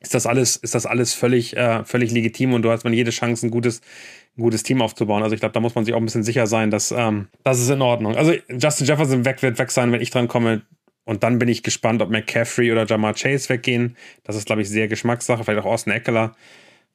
ist 0.00 0.14
das 0.14 0.26
alles, 0.26 0.56
ist 0.56 0.74
das 0.74 0.84
alles 0.84 1.14
völlig, 1.14 1.56
äh, 1.56 1.82
völlig 1.84 2.10
legitim 2.10 2.52
und 2.52 2.62
du 2.62 2.70
hast 2.70 2.84
man 2.84 2.92
jede 2.92 3.10
Chance, 3.10 3.46
ein 3.46 3.50
gutes, 3.50 3.80
ein 4.36 4.42
gutes 4.42 4.62
Team 4.62 4.82
aufzubauen. 4.82 5.22
Also 5.22 5.34
ich 5.34 5.40
glaube, 5.40 5.52
da 5.54 5.60
muss 5.60 5.74
man 5.74 5.86
sich 5.86 5.94
auch 5.94 5.98
ein 5.98 6.04
bisschen 6.04 6.22
sicher 6.22 6.46
sein, 6.46 6.70
dass 6.70 6.92
ähm, 6.92 7.28
das 7.42 7.58
ist 7.58 7.70
in 7.70 7.82
Ordnung. 7.82 8.16
Also 8.16 8.34
Justin 8.50 8.86
Jefferson 8.86 9.24
weg 9.24 9.42
wird 9.42 9.58
weg 9.58 9.70
sein, 9.70 9.92
wenn 9.92 10.00
ich 10.00 10.10
dran 10.10 10.28
komme. 10.28 10.62
Und 11.04 11.22
dann 11.22 11.38
bin 11.38 11.48
ich 11.48 11.62
gespannt, 11.62 12.02
ob 12.02 12.10
McCaffrey 12.10 12.70
oder 12.70 12.86
Jamar 12.86 13.14
Chase 13.14 13.48
weggehen. 13.48 13.96
Das 14.22 14.36
ist, 14.36 14.46
glaube 14.46 14.62
ich, 14.62 14.68
sehr 14.68 14.86
Geschmackssache. 14.86 15.42
Vielleicht 15.42 15.64
auch 15.64 15.70
Austin 15.70 15.92
Eckler. 15.92 16.36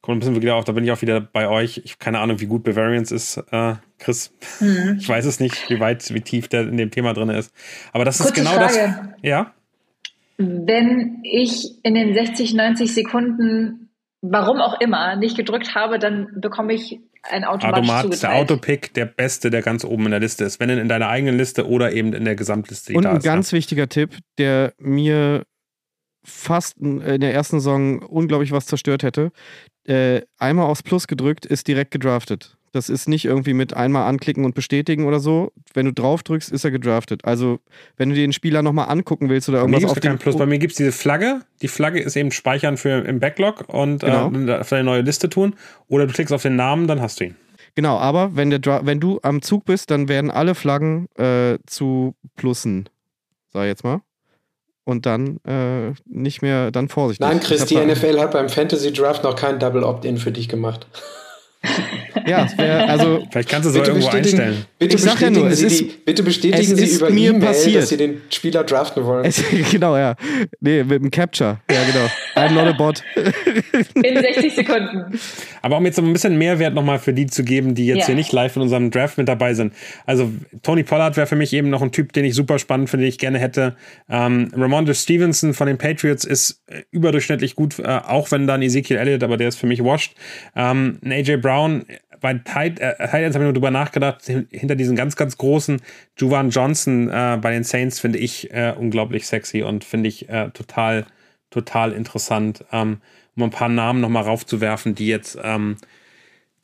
Kommt 0.02 0.16
ein 0.16 0.20
bisschen 0.20 0.40
wieder 0.40 0.54
auf, 0.54 0.64
da 0.64 0.72
bin 0.72 0.84
ich 0.84 0.92
auch 0.92 1.02
wieder 1.02 1.20
bei 1.20 1.48
euch. 1.48 1.78
Ich 1.84 1.92
habe 1.92 1.98
keine 1.98 2.20
Ahnung, 2.20 2.40
wie 2.40 2.46
gut 2.46 2.62
Bavarians 2.62 3.10
ist, 3.10 3.38
äh, 3.50 3.74
Chris. 3.98 4.32
Mhm. 4.60 4.98
Ich 5.00 5.08
weiß 5.08 5.24
es 5.24 5.40
nicht, 5.40 5.68
wie 5.68 5.80
weit, 5.80 6.12
wie 6.14 6.20
tief 6.20 6.48
der 6.48 6.68
in 6.68 6.76
dem 6.76 6.90
Thema 6.90 7.12
drin 7.12 7.30
ist. 7.30 7.52
Aber 7.92 8.04
das 8.04 8.18
Kurze 8.18 8.32
ist 8.32 8.36
genau 8.36 8.52
Frage. 8.52 8.72
das. 8.72 9.20
Ja. 9.22 9.52
Wenn 10.38 11.20
ich 11.24 11.82
in 11.82 11.94
den 11.94 12.14
60, 12.14 12.54
90 12.54 12.94
Sekunden, 12.94 13.88
warum 14.20 14.60
auch 14.60 14.80
immer, 14.80 15.16
nicht 15.16 15.36
gedrückt 15.36 15.74
habe, 15.74 15.98
dann 15.98 16.28
bekomme 16.40 16.74
ich 16.74 17.00
ein 17.22 17.44
automatisch 17.44 17.90
Automat, 17.90 18.22
Der 18.22 18.34
Autopick 18.34 18.94
der 18.94 19.06
beste, 19.06 19.50
der 19.50 19.62
ganz 19.62 19.84
oben 19.84 20.04
in 20.04 20.10
der 20.12 20.20
Liste 20.20 20.44
ist. 20.44 20.60
Wenn 20.60 20.70
in 20.70 20.88
deiner 20.88 21.08
eigenen 21.08 21.36
Liste 21.36 21.68
oder 21.68 21.92
eben 21.92 22.12
in 22.12 22.24
der 22.24 22.36
Gesamtliste. 22.36 22.94
Und 22.94 23.06
ein 23.06 23.18
ganz 23.20 23.50
ja. 23.50 23.58
wichtiger 23.58 23.88
Tipp, 23.88 24.16
der 24.38 24.72
mir 24.78 25.44
fast 26.24 26.78
in 26.78 27.20
der 27.20 27.32
ersten 27.32 27.60
Saison 27.60 28.02
unglaublich 28.02 28.52
was 28.52 28.66
zerstört 28.66 29.02
hätte. 29.02 29.30
Äh, 29.86 30.22
einmal 30.38 30.66
aufs 30.66 30.82
Plus 30.82 31.06
gedrückt, 31.06 31.46
ist 31.46 31.68
direkt 31.68 31.92
gedraftet. 31.92 32.56
Das 32.72 32.90
ist 32.90 33.08
nicht 33.08 33.24
irgendwie 33.24 33.54
mit 33.54 33.72
einmal 33.72 34.06
anklicken 34.06 34.44
und 34.44 34.54
bestätigen 34.54 35.06
oder 35.06 35.20
so. 35.20 35.52
Wenn 35.72 35.86
du 35.86 35.92
drauf 35.92 36.22
drückst, 36.22 36.52
ist 36.52 36.64
er 36.64 36.70
gedraftet. 36.70 37.24
Also, 37.24 37.60
wenn 37.96 38.10
du 38.10 38.14
den 38.14 38.32
Spieler 38.32 38.62
nochmal 38.62 38.90
angucken 38.90 39.28
willst 39.28 39.48
oder 39.48 39.60
irgendwas 39.60 39.84
auf 39.84 40.00
den 40.00 40.18
Plus. 40.18 40.36
Bei 40.36 40.44
mir 40.44 40.58
gibt 40.58 40.72
es 40.72 40.76
diese 40.76 40.92
Flagge. 40.92 41.40
Die 41.62 41.68
Flagge 41.68 42.00
ist 42.00 42.16
eben 42.16 42.32
Speichern 42.32 42.76
für 42.76 43.06
im 43.06 43.20
Backlog 43.20 43.64
und 43.68 44.00
genau. 44.00 44.30
äh, 44.30 44.58
auf 44.58 44.68
deine 44.68 44.84
neue 44.84 45.00
Liste 45.00 45.30
tun. 45.30 45.54
Oder 45.88 46.06
du 46.06 46.12
klickst 46.12 46.34
auf 46.34 46.42
den 46.42 46.56
Namen, 46.56 46.86
dann 46.86 47.00
hast 47.00 47.20
du 47.20 47.24
ihn. 47.24 47.36
Genau, 47.76 47.96
aber 47.98 48.36
wenn, 48.36 48.50
der 48.50 48.60
wenn 48.84 49.00
du 49.00 49.20
am 49.22 49.40
Zug 49.40 49.64
bist, 49.64 49.90
dann 49.90 50.08
werden 50.08 50.30
alle 50.30 50.54
Flaggen 50.54 51.08
äh, 51.16 51.58
zu 51.66 52.14
Plussen. 52.34 52.88
Sag 53.52 53.62
ich 53.62 53.68
jetzt 53.68 53.84
mal 53.84 54.02
und 54.86 55.04
dann 55.04 55.40
äh, 55.44 55.92
nicht 56.06 56.40
mehr, 56.42 56.70
dann 56.70 56.88
vorsichtig. 56.88 57.26
Nein, 57.26 57.40
Chris, 57.40 57.66
die 57.66 57.76
NFL 57.76 58.20
hat 58.20 58.30
beim 58.30 58.48
Fantasy 58.48 58.92
Draft 58.92 59.24
noch 59.24 59.34
kein 59.34 59.58
Double 59.58 59.82
Opt-in 59.82 60.16
für 60.16 60.30
dich 60.30 60.48
gemacht. 60.48 60.86
Ja, 62.26 62.48
wär, 62.56 62.88
also. 62.88 63.26
Vielleicht 63.30 63.48
kannst 63.48 63.66
du 63.66 63.80
es 63.80 63.88
irgendwo 63.88 64.08
einstellen. 64.08 64.64
Bitte 64.78 64.96
bestätigen, 64.96 65.34
ja 65.34 65.40
nur, 65.40 65.50
Sie, 65.52 65.66
ist, 65.66 65.80
die, 65.80 65.92
bitte 66.04 66.22
bestätigen 66.22 66.76
Sie 66.76 66.96
über 66.96 67.10
E-Mail, 67.10 67.40
dass 67.40 67.88
Sie 67.88 67.96
den 67.96 68.22
Spieler 68.30 68.64
draften 68.64 69.04
wollen. 69.04 69.24
Es, 69.24 69.42
genau, 69.70 69.96
ja. 69.96 70.16
Nee, 70.60 70.84
mit 70.84 71.02
dem 71.02 71.10
Capture. 71.10 71.60
Ja, 71.70 71.80
genau. 71.84 72.06
Ein 72.34 72.54
Lottebot. 72.54 73.02
In 73.94 74.16
60 74.16 74.54
Sekunden. 74.54 75.18
Aber 75.62 75.78
um 75.78 75.84
jetzt 75.84 75.98
ein 75.98 76.12
bisschen 76.12 76.36
Mehrwert 76.38 76.74
nochmal 76.74 76.98
für 76.98 77.12
die 77.12 77.26
zu 77.26 77.44
geben, 77.44 77.74
die 77.74 77.86
jetzt 77.86 78.00
ja. 78.00 78.06
hier 78.06 78.14
nicht 78.14 78.32
live 78.32 78.56
in 78.56 78.62
unserem 78.62 78.90
Draft 78.90 79.18
mit 79.18 79.28
dabei 79.28 79.54
sind. 79.54 79.72
Also, 80.04 80.30
Tony 80.62 80.82
Pollard 80.82 81.16
wäre 81.16 81.26
für 81.26 81.36
mich 81.36 81.52
eben 81.52 81.70
noch 81.70 81.82
ein 81.82 81.92
Typ, 81.92 82.12
den 82.12 82.24
ich 82.24 82.34
super 82.34 82.58
spannend 82.58 82.90
finde, 82.90 83.04
den 83.04 83.10
ich 83.10 83.18
gerne 83.18 83.38
hätte. 83.38 83.76
Ähm, 84.08 84.50
Ramondre 84.54 84.94
Stevenson 84.94 85.54
von 85.54 85.66
den 85.66 85.78
Patriots 85.78 86.24
ist 86.24 86.62
äh, 86.66 86.82
überdurchschnittlich 86.90 87.56
gut, 87.56 87.78
äh, 87.78 87.84
auch 87.86 88.30
wenn 88.30 88.46
dann 88.46 88.62
Ezekiel 88.62 88.96
Elliott, 88.96 89.22
aber 89.22 89.36
der 89.36 89.48
ist 89.48 89.56
für 89.56 89.66
mich 89.66 89.82
washed. 89.82 90.14
Ähm, 90.54 90.98
AJ 91.04 91.38
Brown 91.38 91.55
bei 92.20 92.34
Titans 92.34 92.80
äh, 92.80 93.08
habe 93.08 93.26
ich 93.28 93.36
nur 93.36 93.52
drüber 93.52 93.70
nachgedacht, 93.70 94.24
hinter 94.24 94.74
diesen 94.74 94.96
ganz, 94.96 95.16
ganz 95.16 95.36
großen 95.36 95.80
Juwan 96.16 96.50
Johnson 96.50 97.08
äh, 97.08 97.38
bei 97.40 97.52
den 97.52 97.64
Saints 97.64 98.00
finde 98.00 98.18
ich 98.18 98.52
äh, 98.52 98.74
unglaublich 98.76 99.26
sexy 99.26 99.62
und 99.62 99.84
finde 99.84 100.08
ich 100.08 100.28
äh, 100.28 100.50
total, 100.50 101.06
total 101.50 101.92
interessant, 101.92 102.64
ähm, 102.72 102.98
um 103.36 103.42
ein 103.44 103.50
paar 103.50 103.68
Namen 103.68 104.00
nochmal 104.00 104.24
raufzuwerfen, 104.24 104.94
die 104.94 105.08
jetzt 105.08 105.38
ähm, 105.42 105.76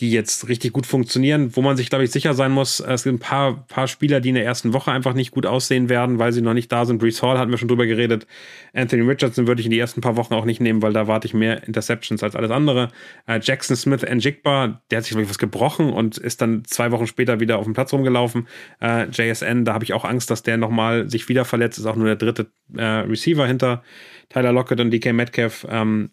die 0.03 0.11
jetzt 0.11 0.49
richtig 0.49 0.73
gut 0.73 0.85
funktionieren, 0.85 1.55
wo 1.55 1.63
man 1.63 1.77
sich, 1.77 1.89
glaube 1.89 2.03
ich, 2.03 2.11
sicher 2.11 2.35
sein 2.35 2.51
muss. 2.51 2.81
Es 2.81 3.05
gibt 3.05 3.15
ein 3.15 3.19
paar, 3.21 3.65
paar 3.69 3.87
Spieler, 3.87 4.19
die 4.19 4.31
in 4.31 4.35
der 4.35 4.45
ersten 4.45 4.73
Woche 4.73 4.91
einfach 4.91 5.15
nicht 5.15 5.31
gut 5.31 5.47
aussehen 5.47 5.89
werden, 5.89 6.19
weil 6.19 6.33
sie 6.33 6.43
noch 6.43 6.55
nicht 6.55 6.73
da 6.73 6.85
sind. 6.85 6.99
Brees 6.99 7.23
Hall 7.23 7.39
hatten 7.39 7.53
wir 7.53 7.59
schon 7.59 7.69
drüber 7.69 7.87
geredet. 7.87 8.27
Anthony 8.75 9.03
Richardson 9.03 9.47
würde 9.47 9.61
ich 9.61 9.67
in 9.67 9.71
die 9.71 9.79
ersten 9.79 10.01
paar 10.01 10.17
Wochen 10.17 10.35
auch 10.35 10.45
nicht 10.45 10.61
nehmen, 10.61 10.83
weil 10.83 10.93
da 10.93 11.07
warte 11.07 11.29
ich 11.29 11.35
mehr 11.35 11.69
Interceptions 11.69 12.25
als 12.25 12.35
alles 12.35 12.51
andere. 12.51 12.89
Äh, 13.29 13.39
Jackson 13.41 13.77
Smith 13.77 14.03
Njigba, 14.03 14.83
der 14.91 14.99
hat 14.99 15.05
sich, 15.05 15.13
glaube 15.13 15.23
ich, 15.23 15.31
was 15.31 15.39
gebrochen 15.39 15.93
und 15.93 16.19
ist 16.19 16.43
dann 16.43 16.65
zwei 16.65 16.91
Wochen 16.91 17.07
später 17.07 17.39
wieder 17.39 17.59
auf 17.59 17.65
dem 17.65 17.73
Platz 17.73 17.93
rumgelaufen. 17.93 18.49
Äh, 18.81 19.07
JSN, 19.09 19.65
da 19.65 19.73
habe 19.73 19.85
ich 19.85 19.93
auch 19.93 20.05
Angst, 20.05 20.33
dass 20.33 20.43
der 20.43 20.57
nochmal 20.57 21.09
sich 21.09 21.29
wieder 21.29 21.45
verletzt, 21.45 21.79
ist 21.79 21.87
auch 21.87 21.95
nur 21.95 22.07
der 22.07 22.17
dritte 22.17 22.49
äh, 22.77 22.83
Receiver 22.83 23.47
hinter 23.47 23.85
Tyler 24.31 24.53
Lockett 24.53 24.81
und 24.81 24.91
DK 24.91 25.13
Metcalf. 25.13 25.65
Ähm, 25.71 26.11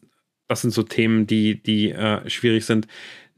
das 0.48 0.62
sind 0.62 0.72
so 0.72 0.84
Themen, 0.84 1.26
die, 1.26 1.62
die 1.62 1.92
äh, 1.92 2.30
schwierig 2.30 2.66
sind. 2.66 2.88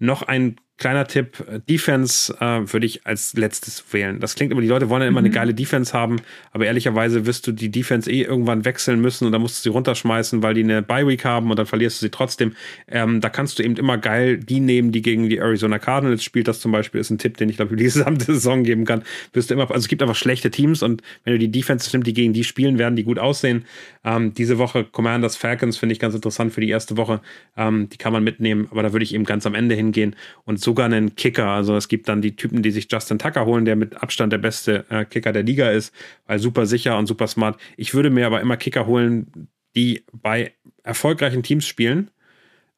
Noch 0.01 0.23
ein 0.23 0.55
kleiner 0.81 1.05
Tipp, 1.05 1.45
Defense 1.69 2.35
äh, 2.39 2.73
würde 2.73 2.87
ich 2.87 3.05
als 3.05 3.33
letztes 3.35 3.85
wählen. 3.93 4.19
Das 4.19 4.33
klingt 4.33 4.51
immer, 4.51 4.61
die 4.61 4.67
Leute 4.67 4.89
wollen 4.89 5.03
ja 5.03 5.07
immer 5.07 5.21
mhm. 5.21 5.25
eine 5.25 5.33
geile 5.33 5.53
Defense 5.53 5.93
haben, 5.93 6.15
aber 6.53 6.65
ehrlicherweise 6.65 7.27
wirst 7.27 7.45
du 7.45 7.51
die 7.51 7.69
Defense 7.69 8.11
eh 8.11 8.23
irgendwann 8.23 8.65
wechseln 8.65 8.99
müssen 8.99 9.27
und 9.27 9.31
dann 9.31 9.41
musst 9.41 9.59
du 9.59 9.69
sie 9.69 9.69
runterschmeißen, 9.69 10.41
weil 10.41 10.55
die 10.55 10.63
eine 10.63 10.81
Bye-Week 10.81 11.23
haben 11.23 11.51
und 11.51 11.59
dann 11.59 11.67
verlierst 11.67 12.01
du 12.01 12.07
sie 12.07 12.09
trotzdem. 12.09 12.55
Ähm, 12.87 13.21
da 13.21 13.29
kannst 13.29 13.59
du 13.59 13.63
eben 13.63 13.75
immer 13.75 13.99
geil 13.99 14.39
die 14.39 14.59
nehmen, 14.59 14.91
die 14.91 15.03
gegen 15.03 15.29
die 15.29 15.37
Arizona 15.37 15.77
Cardinals 15.77 16.23
spielt. 16.23 16.47
Das 16.47 16.59
zum 16.59 16.71
Beispiel 16.71 16.99
ist 16.99 17.11
ein 17.11 17.19
Tipp, 17.19 17.37
den 17.37 17.49
ich 17.49 17.57
glaube 17.57 17.69
für 17.69 17.77
die 17.77 17.83
gesamte 17.93 18.25
Saison 18.25 18.63
geben 18.63 18.85
kann. 18.85 19.03
Wirst 19.33 19.51
du 19.51 19.53
immer, 19.53 19.69
also 19.69 19.83
es 19.83 19.87
gibt 19.87 20.01
einfach 20.01 20.15
schlechte 20.15 20.49
Teams 20.49 20.81
und 20.81 21.03
wenn 21.25 21.33
du 21.33 21.37
die 21.39 21.51
Defense 21.51 21.91
nimmst, 21.93 22.07
die 22.07 22.13
gegen 22.13 22.33
die 22.33 22.43
spielen, 22.43 22.79
werden 22.79 22.95
die 22.95 23.03
gut 23.03 23.19
aussehen. 23.19 23.65
Ähm, 24.03 24.33
diese 24.33 24.57
Woche 24.57 24.83
Commanders 24.83 25.35
Falcons 25.35 25.77
finde 25.77 25.93
ich 25.93 25.99
ganz 25.99 26.15
interessant 26.15 26.53
für 26.53 26.61
die 26.61 26.69
erste 26.69 26.97
Woche. 26.97 27.21
Ähm, 27.55 27.87
die 27.89 27.97
kann 27.97 28.13
man 28.13 28.23
mitnehmen, 28.23 28.67
aber 28.71 28.81
da 28.81 28.93
würde 28.93 29.03
ich 29.03 29.13
eben 29.13 29.25
ganz 29.25 29.45
am 29.45 29.53
Ende 29.53 29.75
hingehen 29.75 30.15
und 30.43 30.59
so 30.59 30.71
sogar 30.71 30.85
einen 30.85 31.15
Kicker. 31.15 31.47
Also 31.47 31.75
es 31.75 31.89
gibt 31.89 32.07
dann 32.07 32.21
die 32.21 32.37
Typen, 32.37 32.63
die 32.63 32.71
sich 32.71 32.87
Justin 32.89 33.19
Tucker 33.19 33.45
holen, 33.45 33.65
der 33.65 33.75
mit 33.75 34.01
Abstand 34.01 34.31
der 34.31 34.37
beste 34.37 34.85
äh, 34.89 35.03
Kicker 35.03 35.33
der 35.33 35.43
Liga 35.43 35.69
ist, 35.69 35.93
weil 36.27 36.39
super 36.39 36.65
sicher 36.65 36.97
und 36.97 37.07
super 37.07 37.27
smart. 37.27 37.59
Ich 37.75 37.93
würde 37.93 38.09
mir 38.09 38.25
aber 38.25 38.39
immer 38.39 38.55
Kicker 38.55 38.85
holen, 38.85 39.49
die 39.75 40.05
bei 40.13 40.53
erfolgreichen 40.83 41.43
Teams 41.43 41.67
spielen 41.67 42.09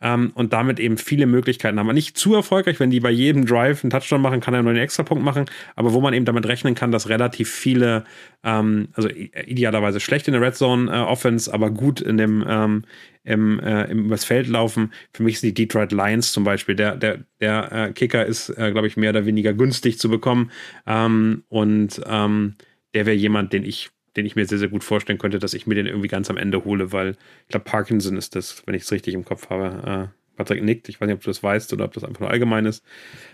ähm, 0.04 0.32
und 0.36 0.54
damit 0.54 0.80
eben 0.80 0.98
viele 0.98 1.26
Möglichkeiten 1.26 1.80
haben. 1.80 1.88
Nicht 1.94 2.18
zu 2.18 2.36
erfolgreich, 2.36 2.80
wenn 2.80 2.92
die 2.92 3.00
bei 3.00 3.10
jedem 3.10 3.46
Drive 3.46 3.84
einen 3.84 3.90
Touchdown 3.90 4.22
machen, 4.22 4.42
kann 4.42 4.54
er 4.54 4.62
nur 4.62 4.72
einen 4.72 4.82
Extrapunkt 4.82 5.24
machen, 5.24 5.46
aber 5.76 5.94
wo 5.94 6.02
man 6.02 6.14
eben 6.14 6.26
damit 6.26 6.46
rechnen 6.46 6.76
kann, 6.76 6.92
dass 6.92 7.10
relativ 7.10 7.50
viele, 7.50 8.04
ähm, 8.44 8.90
also 8.94 9.10
idealerweise 9.10 10.00
schlecht 10.00 10.28
in 10.28 10.34
der 10.34 10.42
Red 10.42 10.56
Zone 10.56 10.92
äh, 10.92 11.00
Offense, 11.00 11.52
aber 11.52 11.72
gut 11.72 12.02
in 12.02 12.18
dem 12.18 12.44
ähm, 12.48 12.84
im, 13.24 13.60
äh, 13.62 13.86
im 13.86 14.06
übers 14.06 14.26
Feld 14.26 14.48
laufen. 14.48 14.92
Für 15.14 15.24
mich 15.24 15.40
sind 15.40 15.58
die 15.58 15.66
Detroit 15.66 15.94
Lions 15.94 16.34
zum 16.34 16.44
Beispiel. 16.44 16.76
Der, 16.76 16.98
der, 16.98 17.20
der 17.40 17.72
äh, 17.72 17.94
Kicker 17.94 18.26
ist, 18.26 18.50
äh, 18.50 18.72
glaube 18.72 18.88
ich, 18.88 18.98
mehr 18.98 19.12
oder 19.12 19.26
weniger 19.26 19.54
günstig 19.54 19.98
zu 19.98 20.10
bekommen. 20.10 20.52
Ähm, 20.86 21.44
und 21.48 22.02
ähm, 22.06 22.56
der 22.94 23.06
wäre 23.06 23.16
jemand, 23.16 23.54
den 23.54 23.64
ich 23.64 23.92
den 24.16 24.26
ich 24.26 24.36
mir 24.36 24.46
sehr, 24.46 24.58
sehr 24.58 24.68
gut 24.68 24.84
vorstellen 24.84 25.20
könnte, 25.20 25.40
dass 25.40 25.54
ich 25.54 25.68
mir 25.68 25.76
den 25.76 25.88
irgendwie 25.88 26.08
ganz 26.08 26.30
am 26.30 26.38
Ende 26.38 26.64
hole, 26.66 26.92
weil 26.92 27.12
ich 27.12 27.50
glaube, 27.50 27.66
Parkinson 27.66 28.18
ist 28.18 28.36
das, 28.36 28.64
wenn 28.66 28.76
ich 28.76 28.84
es 28.84 28.92
richtig 28.92 29.14
im 29.14 29.26
Kopf 29.26 29.50
habe. 29.50 30.10
Äh, 30.12 30.18
Patrick 30.36 30.64
nickt, 30.64 30.90
ich 30.90 31.00
weiß 31.00 31.08
nicht, 31.08 31.16
ob 31.16 31.22
du 31.22 31.30
das 31.30 31.44
weißt 31.44 31.74
oder 31.74 31.86
ob 31.86 31.94
das 31.94 32.04
einfach 32.04 32.22
nur 32.22 32.30
allgemein 32.30 32.66
ist. 32.66 32.84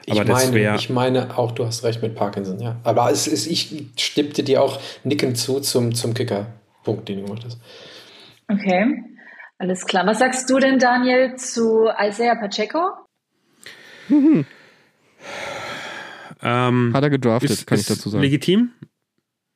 Aber 0.10 0.22
ich 0.22 0.28
meine, 0.28 0.54
wär, 0.54 0.76
ich 0.76 0.90
meine 0.90 1.38
auch, 1.38 1.52
du 1.54 1.66
hast 1.66 1.84
recht 1.84 2.02
mit 2.02 2.16
Parkinson, 2.16 2.60
ja. 2.60 2.78
Aber 2.84 3.10
es 3.10 3.28
ist, 3.28 3.48
ich 3.48 3.86
stimmte 3.98 4.44
dir 4.44 4.62
auch 4.62 4.82
nicken 5.04 5.36
zu 5.36 5.62
zum, 5.62 5.96
zum 5.96 6.14
Kicker-Punkt, 6.14 7.08
den 7.08 7.20
du 7.20 7.26
gemacht 7.26 7.46
hast. 7.46 7.60
Okay, 8.50 9.02
alles 9.58 9.86
klar. 9.86 10.06
Was 10.08 10.20
sagst 10.20 10.50
du 10.50 10.60
denn, 10.60 10.78
Daniel, 10.78 11.36
zu 11.36 11.88
Isaiah 11.98 12.36
Pacheco? 12.36 12.80
Mhm. 14.10 14.46
Ähm, 16.42 16.92
Hat 16.94 17.04
er 17.04 17.10
gedraftet, 17.10 17.52
ist, 17.52 17.68
kann 17.68 17.80
ich 17.80 17.86
dazu 17.86 18.10
sagen. 18.10 18.24
Legitim 18.24 18.72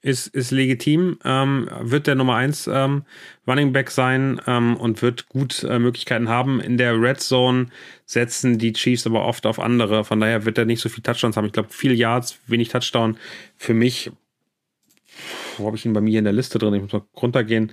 ist, 0.03 0.27
ist 0.27 0.51
legitim, 0.51 1.17
ähm, 1.23 1.69
wird 1.79 2.07
der 2.07 2.15
Nummer 2.15 2.35
1 2.35 2.67
ähm, 2.67 3.03
Running 3.47 3.71
Back 3.71 3.89
sein 3.89 4.39
ähm, 4.45 4.75
und 4.75 5.01
wird 5.01 5.29
gut 5.29 5.63
äh, 5.63 5.79
Möglichkeiten 5.79 6.27
haben. 6.27 6.59
In 6.59 6.77
der 6.77 7.01
Red 7.01 7.21
Zone 7.21 7.67
setzen 8.05 8.59
die 8.59 8.73
Chiefs 8.73 9.07
aber 9.07 9.25
oft 9.25 9.45
auf 9.45 9.59
andere. 9.59 10.03
Von 10.03 10.19
daher 10.19 10.45
wird 10.45 10.57
er 10.57 10.65
nicht 10.65 10.81
so 10.81 10.89
viel 10.89 11.03
Touchdowns 11.03 11.37
haben. 11.37 11.45
Ich 11.45 11.53
glaube, 11.53 11.69
viel 11.69 11.93
Yards, 11.93 12.37
wenig 12.47 12.67
Touchdown. 12.67 13.17
Für 13.55 13.73
mich, 13.73 14.11
wo 15.57 15.67
habe 15.67 15.77
ich 15.77 15.85
ihn 15.85 15.93
bei 15.93 16.01
mir 16.01 16.19
in 16.19 16.25
der 16.25 16.33
Liste 16.33 16.59
drin? 16.59 16.73
Ich 16.73 16.81
muss 16.81 16.91
mal 16.91 17.03
runtergehen. 17.15 17.71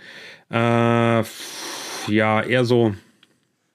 Äh, 0.51 1.25
ja, 2.07 2.43
eher 2.43 2.65
so. 2.65 2.95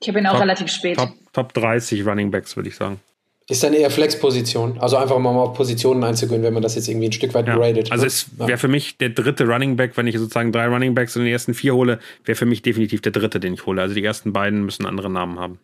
Ich 0.01 0.07
habe 0.07 0.19
ihn 0.19 0.27
auch 0.27 0.31
Top, 0.31 0.41
relativ 0.41 0.71
spät. 0.71 0.97
Top, 0.97 1.13
Top 1.33 1.53
30 1.53 2.05
Running 2.05 2.31
Backs, 2.31 2.55
würde 2.55 2.69
ich 2.69 2.75
sagen. 2.75 3.01
Ist 3.47 3.63
dann 3.63 3.73
eher 3.73 3.91
Flex-Position. 3.91 4.79
Also 4.79 4.97
einfach 4.97 5.19
mal 5.19 5.29
auf 5.29 5.53
Positionen 5.53 6.03
einzugehen, 6.03 6.41
wenn 6.41 6.53
man 6.53 6.63
das 6.63 6.73
jetzt 6.75 6.87
irgendwie 6.87 7.09
ein 7.09 7.11
Stück 7.11 7.33
weit 7.35 7.47
ja. 7.47 7.55
gradet. 7.55 7.91
Also 7.91 8.03
ne? 8.03 8.07
es 8.07 8.39
wäre 8.39 8.51
ja. 8.51 8.57
für 8.57 8.67
mich 8.67 8.97
der 8.97 9.09
dritte 9.09 9.45
Running 9.45 9.75
Back, 9.75 9.95
wenn 9.97 10.07
ich 10.07 10.17
sozusagen 10.17 10.51
drei 10.51 10.67
Running 10.67 10.95
Backs 10.95 11.15
in 11.15 11.23
den 11.23 11.31
ersten 11.31 11.53
vier 11.53 11.75
hole, 11.75 11.99
wäre 12.23 12.35
für 12.35 12.47
mich 12.47 12.63
definitiv 12.63 13.01
der 13.01 13.11
dritte, 13.11 13.39
den 13.39 13.53
ich 13.53 13.65
hole. 13.67 13.81
Also 13.81 13.93
die 13.93 14.03
ersten 14.03 14.33
beiden 14.33 14.65
müssen 14.65 14.87
andere 14.87 15.11
Namen 15.11 15.39
haben. 15.39 15.59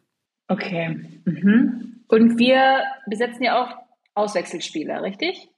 Okay. 0.48 0.96
Mhm. 1.26 2.04
Und 2.08 2.38
wir 2.38 2.84
besetzen 3.08 3.44
ja 3.44 3.64
auch 3.64 3.76
Auswechselspieler, 4.14 5.02
richtig? 5.02 5.51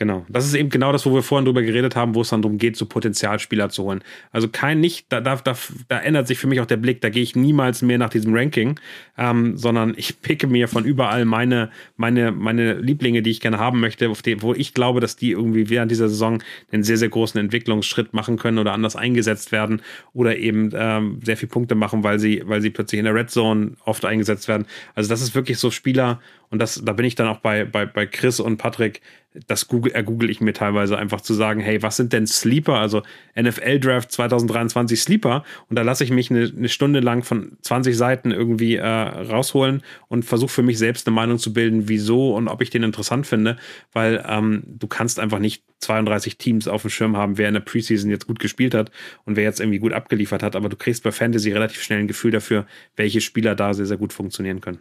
Genau. 0.00 0.24
Das 0.30 0.46
ist 0.46 0.54
eben 0.54 0.70
genau 0.70 0.92
das, 0.92 1.04
wo 1.04 1.12
wir 1.12 1.22
vorhin 1.22 1.44
drüber 1.44 1.60
geredet 1.60 1.94
haben, 1.94 2.14
wo 2.14 2.22
es 2.22 2.30
dann 2.30 2.40
darum 2.40 2.56
geht, 2.56 2.74
so 2.74 2.86
Potenzialspieler 2.86 3.68
zu 3.68 3.82
holen. 3.82 4.00
Also 4.32 4.48
kein 4.48 4.80
nicht, 4.80 5.04
da, 5.12 5.20
da, 5.20 5.36
da, 5.36 5.54
da 5.88 5.98
ändert 5.98 6.26
sich 6.26 6.38
für 6.38 6.46
mich 6.46 6.58
auch 6.58 6.64
der 6.64 6.78
Blick, 6.78 7.02
da 7.02 7.10
gehe 7.10 7.22
ich 7.22 7.36
niemals 7.36 7.82
mehr 7.82 7.98
nach 7.98 8.08
diesem 8.08 8.34
Ranking, 8.34 8.80
ähm, 9.18 9.58
sondern 9.58 9.92
ich 9.98 10.22
picke 10.22 10.46
mir 10.46 10.68
von 10.68 10.86
überall 10.86 11.26
meine, 11.26 11.68
meine, 11.98 12.32
meine 12.32 12.80
Lieblinge, 12.80 13.20
die 13.20 13.30
ich 13.30 13.42
gerne 13.42 13.58
haben 13.58 13.78
möchte, 13.78 14.08
auf 14.08 14.22
die, 14.22 14.40
wo 14.40 14.54
ich 14.54 14.72
glaube, 14.72 15.00
dass 15.00 15.16
die 15.16 15.32
irgendwie 15.32 15.68
während 15.68 15.90
dieser 15.90 16.08
Saison 16.08 16.42
einen 16.72 16.82
sehr, 16.82 16.96
sehr 16.96 17.10
großen 17.10 17.38
Entwicklungsschritt 17.38 18.14
machen 18.14 18.38
können 18.38 18.56
oder 18.56 18.72
anders 18.72 18.96
eingesetzt 18.96 19.52
werden 19.52 19.82
oder 20.14 20.38
eben 20.38 20.70
ähm, 20.72 21.20
sehr 21.22 21.36
viele 21.36 21.50
Punkte 21.50 21.74
machen, 21.74 22.04
weil 22.04 22.18
sie, 22.18 22.42
weil 22.46 22.62
sie 22.62 22.70
plötzlich 22.70 23.00
in 23.00 23.04
der 23.04 23.14
Red 23.14 23.28
Zone 23.28 23.72
oft 23.84 24.06
eingesetzt 24.06 24.48
werden. 24.48 24.64
Also 24.94 25.10
das 25.10 25.20
ist 25.20 25.34
wirklich 25.34 25.58
so 25.58 25.70
Spieler, 25.70 26.22
und 26.50 26.58
das, 26.58 26.82
da 26.84 26.92
bin 26.92 27.06
ich 27.06 27.14
dann 27.14 27.28
auch 27.28 27.38
bei, 27.38 27.64
bei, 27.64 27.86
bei 27.86 28.06
Chris 28.06 28.40
und 28.40 28.56
Patrick, 28.56 29.00
das 29.46 29.68
google, 29.68 29.92
ergoogle 29.92 30.28
ich 30.28 30.40
mir 30.40 30.52
teilweise 30.52 30.98
einfach 30.98 31.20
zu 31.20 31.32
sagen, 31.32 31.60
hey, 31.60 31.80
was 31.82 31.96
sind 31.96 32.12
denn 32.12 32.26
Sleeper, 32.26 32.74
also 32.74 33.02
NFL 33.40 33.78
Draft 33.78 34.10
2023 34.10 35.00
Sleeper? 35.00 35.44
Und 35.68 35.76
da 35.76 35.82
lasse 35.82 36.02
ich 36.02 36.10
mich 36.10 36.30
eine, 36.30 36.52
eine 36.56 36.68
Stunde 36.68 36.98
lang 36.98 37.22
von 37.22 37.56
20 37.62 37.96
Seiten 37.96 38.32
irgendwie 38.32 38.74
äh, 38.74 38.84
rausholen 38.84 39.82
und 40.08 40.24
versuche 40.24 40.50
für 40.50 40.62
mich 40.64 40.78
selbst 40.78 41.06
eine 41.06 41.14
Meinung 41.14 41.38
zu 41.38 41.52
bilden, 41.52 41.88
wieso 41.88 42.34
und 42.34 42.48
ob 42.48 42.60
ich 42.62 42.70
den 42.70 42.82
interessant 42.82 43.28
finde, 43.28 43.56
weil 43.92 44.24
ähm, 44.28 44.64
du 44.66 44.88
kannst 44.88 45.20
einfach 45.20 45.38
nicht 45.38 45.62
32 45.78 46.36
Teams 46.36 46.66
auf 46.66 46.82
dem 46.82 46.90
Schirm 46.90 47.16
haben, 47.16 47.38
wer 47.38 47.46
in 47.46 47.54
der 47.54 47.60
Preseason 47.60 48.10
jetzt 48.10 48.26
gut 48.26 48.40
gespielt 48.40 48.74
hat 48.74 48.90
und 49.24 49.36
wer 49.36 49.44
jetzt 49.44 49.60
irgendwie 49.60 49.78
gut 49.78 49.92
abgeliefert 49.92 50.42
hat, 50.42 50.56
aber 50.56 50.68
du 50.68 50.76
kriegst 50.76 51.04
bei 51.04 51.12
Fantasy 51.12 51.52
relativ 51.52 51.80
schnell 51.82 52.00
ein 52.00 52.08
Gefühl 52.08 52.32
dafür, 52.32 52.66
welche 52.96 53.20
Spieler 53.20 53.54
da 53.54 53.72
sehr, 53.72 53.86
sehr 53.86 53.96
gut 53.96 54.12
funktionieren 54.12 54.60
können. 54.60 54.80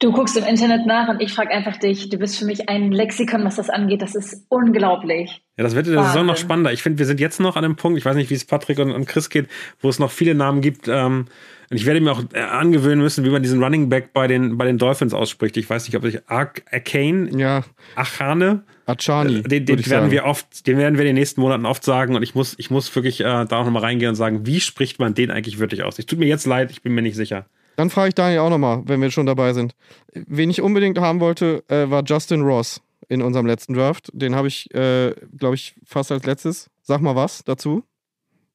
Du 0.00 0.12
guckst 0.12 0.36
im 0.36 0.44
Internet 0.44 0.86
nach 0.86 1.08
und 1.08 1.20
ich 1.20 1.32
frage 1.32 1.50
einfach 1.50 1.76
dich. 1.76 2.08
Du 2.08 2.18
bist 2.18 2.38
für 2.38 2.44
mich 2.44 2.68
ein 2.68 2.92
Lexikon, 2.92 3.44
was 3.44 3.56
das 3.56 3.68
angeht. 3.68 4.00
Das 4.00 4.14
ist 4.14 4.44
unglaublich. 4.48 5.42
Ja, 5.56 5.64
das 5.64 5.74
wird 5.74 5.88
in 5.88 5.94
der 5.94 6.04
Saison 6.04 6.24
noch 6.24 6.36
spannender. 6.36 6.72
Ich 6.72 6.82
finde, 6.82 7.00
wir 7.00 7.06
sind 7.06 7.18
jetzt 7.18 7.40
noch 7.40 7.56
an 7.56 7.64
einem 7.64 7.74
Punkt, 7.74 7.98
ich 7.98 8.04
weiß 8.04 8.14
nicht, 8.14 8.30
wie 8.30 8.34
es 8.34 8.44
Patrick 8.44 8.78
und, 8.78 8.92
und 8.92 9.06
Chris 9.06 9.28
geht, 9.28 9.48
wo 9.80 9.88
es 9.88 9.98
noch 9.98 10.12
viele 10.12 10.34
Namen 10.34 10.60
gibt. 10.60 10.86
Ähm, 10.86 11.26
und 11.70 11.76
ich 11.76 11.84
werde 11.84 12.00
mir 12.00 12.12
auch 12.12 12.22
äh, 12.32 12.40
angewöhnen 12.40 13.00
müssen, 13.00 13.24
wie 13.24 13.30
man 13.30 13.42
diesen 13.42 13.62
Running 13.62 13.88
Back 13.88 14.12
bei 14.12 14.28
den, 14.28 14.56
bei 14.56 14.66
den 14.66 14.78
Dolphins 14.78 15.14
ausspricht. 15.14 15.56
Ich 15.56 15.68
weiß 15.68 15.86
nicht, 15.86 15.96
ob 15.96 16.04
ich 16.04 16.20
Arcane, 16.28 17.30
ja. 17.36 17.64
Achane, 17.96 18.62
Achani. 18.86 19.42
Den, 19.42 19.66
den 19.66 19.78
werden 19.78 19.84
sagen. 19.84 20.10
wir 20.12 20.24
oft, 20.24 20.66
den 20.66 20.78
werden 20.78 20.94
wir 20.94 21.02
in 21.02 21.08
den 21.08 21.16
nächsten 21.16 21.40
Monaten 21.40 21.66
oft 21.66 21.84
sagen. 21.84 22.14
Und 22.14 22.22
ich 22.22 22.34
muss, 22.34 22.54
ich 22.56 22.70
muss 22.70 22.94
wirklich 22.94 23.20
äh, 23.20 23.24
da 23.24 23.58
auch 23.58 23.64
nochmal 23.64 23.82
reingehen 23.82 24.10
und 24.10 24.14
sagen, 24.14 24.46
wie 24.46 24.60
spricht 24.60 24.98
man 24.98 25.14
den 25.14 25.30
eigentlich 25.30 25.58
wirklich 25.58 25.82
aus? 25.82 25.98
Ich 25.98 26.06
tut 26.06 26.18
mir 26.20 26.26
jetzt 26.26 26.46
leid, 26.46 26.70
ich 26.70 26.82
bin 26.82 26.94
mir 26.94 27.02
nicht 27.02 27.16
sicher. 27.16 27.46
Dann 27.78 27.90
frage 27.90 28.08
ich 28.08 28.14
Daniel 28.16 28.40
auch 28.40 28.50
nochmal, 28.50 28.82
wenn 28.86 29.00
wir 29.00 29.08
schon 29.12 29.26
dabei 29.26 29.52
sind. 29.52 29.76
Wen 30.12 30.50
ich 30.50 30.62
unbedingt 30.62 30.98
haben 30.98 31.20
wollte, 31.20 31.62
äh, 31.68 31.88
war 31.88 32.02
Justin 32.04 32.40
Ross 32.40 32.80
in 33.08 33.22
unserem 33.22 33.46
letzten 33.46 33.72
Draft. 33.72 34.10
Den 34.12 34.34
habe 34.34 34.48
ich, 34.48 34.74
äh, 34.74 35.14
glaube 35.36 35.54
ich, 35.54 35.76
fast 35.84 36.10
als 36.10 36.26
letztes. 36.26 36.70
Sag 36.82 37.02
mal 37.02 37.14
was 37.14 37.44
dazu. 37.44 37.84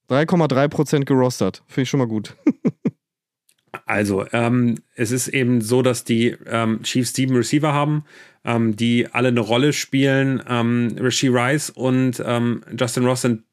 3,3% 0.09 1.05
gerostert. 1.05 1.63
Finde 1.67 1.83
ich 1.83 1.89
schon 1.89 1.99
mal 1.99 2.07
gut. 2.07 2.35
also, 3.85 4.25
ähm, 4.33 4.79
es 4.93 5.11
ist 5.11 5.29
eben 5.29 5.61
so, 5.61 5.81
dass 5.81 6.03
die 6.03 6.35
ähm, 6.45 6.83
Chiefs 6.83 7.13
sieben 7.13 7.33
Receiver 7.33 7.71
haben, 7.71 8.03
ähm, 8.43 8.75
die 8.75 9.07
alle 9.09 9.29
eine 9.29 9.39
Rolle 9.39 9.71
spielen. 9.71 10.43
Ähm, 10.49 10.97
Rishi 10.99 11.29
Rice 11.29 11.69
und 11.69 12.21
ähm, 12.25 12.61
Justin 12.77 13.05
Ross 13.05 13.21
sind 13.21 13.43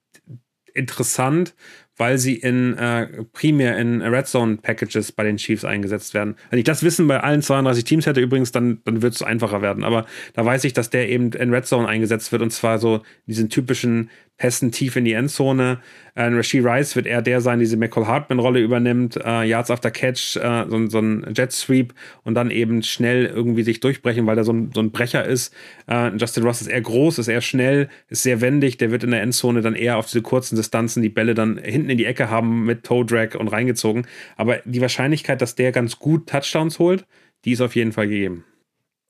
interessant, 0.75 1.55
weil 2.01 2.17
sie 2.17 2.35
in 2.35 2.79
äh, 2.79 3.25
primär 3.35 3.77
in 3.77 4.01
Red 4.01 4.27
Zone 4.27 4.57
Packages 4.57 5.13
bei 5.13 5.23
den 5.23 5.37
Chiefs 5.37 5.67
eingesetzt 5.67 6.15
werden. 6.15 6.35
Wenn 6.49 6.59
ich 6.59 6.65
das 6.65 6.83
Wissen 6.83 7.07
bei 7.07 7.21
allen 7.21 7.43
32 7.43 7.85
Teams 7.85 8.07
hätte 8.07 8.23
übrigens, 8.23 8.53
dann, 8.53 8.81
dann 8.87 9.03
wird 9.03 9.15
es 9.15 9.23
einfacher 9.23 9.61
werden. 9.61 9.85
Aber 9.85 10.07
da 10.33 10.43
weiß 10.43 10.65
ich, 10.65 10.73
dass 10.73 10.89
der 10.89 11.11
eben 11.11 11.31
in 11.33 11.53
Red 11.53 11.67
Zone 11.67 11.87
eingesetzt 11.87 12.33
wird 12.33 12.41
und 12.41 12.53
zwar 12.53 12.79
so 12.79 13.03
diesen 13.27 13.51
typischen 13.51 14.09
Pässen 14.41 14.73
tief 14.73 14.97
in 14.97 15.05
die 15.05 15.13
Endzone. 15.13 15.81
Äh, 16.15 16.25
Rasheed 16.25 16.65
Rice 16.65 16.97
wird 16.97 17.07
eher 17.07 17.21
der 17.21 17.43
sein, 17.43 17.59
die 17.59 17.67
diese 17.67 17.77
McCall 17.77 18.07
Hartman-Rolle 18.07 18.59
übernimmt, 18.59 19.17
äh, 19.23 19.45
Yards 19.45 19.71
after 19.71 19.91
Catch, 19.91 20.37
äh, 20.37 20.65
so, 20.67 20.89
so, 20.89 20.99
ein 20.99 21.35
Jet 21.37 21.53
Sweep 21.53 21.93
und 22.25 22.35
dann 22.35 22.51
eben 22.51 22.83
schnell 22.83 23.27
irgendwie 23.27 23.63
sich 23.63 23.81
durchbrechen, 23.81 24.27
weil 24.27 24.37
der 24.37 24.45
so 24.45 24.55
ein, 24.55 24.71
so 24.75 24.81
ein 24.81 24.93
Brecher 24.93 25.27
ist. 25.27 25.55
Äh, 25.87 26.17
Justin 26.17 26.45
Ross 26.45 26.63
ist 26.63 26.69
eher 26.69 26.81
groß, 26.81 27.19
ist 27.19 27.29
eher 27.29 27.43
schnell, 27.43 27.91
ist 28.09 28.23
sehr 28.23 28.41
wendig, 28.41 28.79
der 28.79 28.91
wird 28.91 29.05
in 29.05 29.11
der 29.11 29.21
Endzone 29.21 29.61
dann 29.61 29.75
eher 29.75 29.99
auf 29.99 30.07
diese 30.07 30.23
kurzen 30.23 30.57
Distanzen 30.57 31.03
die 31.03 31.11
Bälle 31.11 31.35
dann 31.35 31.59
hinten 31.59 31.91
in 31.91 31.99
die 31.99 32.07
Ecke 32.07 32.31
haben 32.31 32.65
mit 32.65 32.85
Toe 32.85 33.05
Drag 33.05 33.35
und 33.35 33.49
reingezogen. 33.49 34.07
Aber 34.39 34.61
die 34.65 34.81
Wahrscheinlichkeit, 34.81 35.43
dass 35.43 35.55
der 35.55 35.71
ganz 35.71 35.99
gut 35.99 36.27
Touchdowns 36.31 36.79
holt, 36.79 37.05
die 37.45 37.53
ist 37.53 37.61
auf 37.61 37.77
jeden 37.77 37.93
Fall 37.93 38.09
gegeben. 38.09 38.45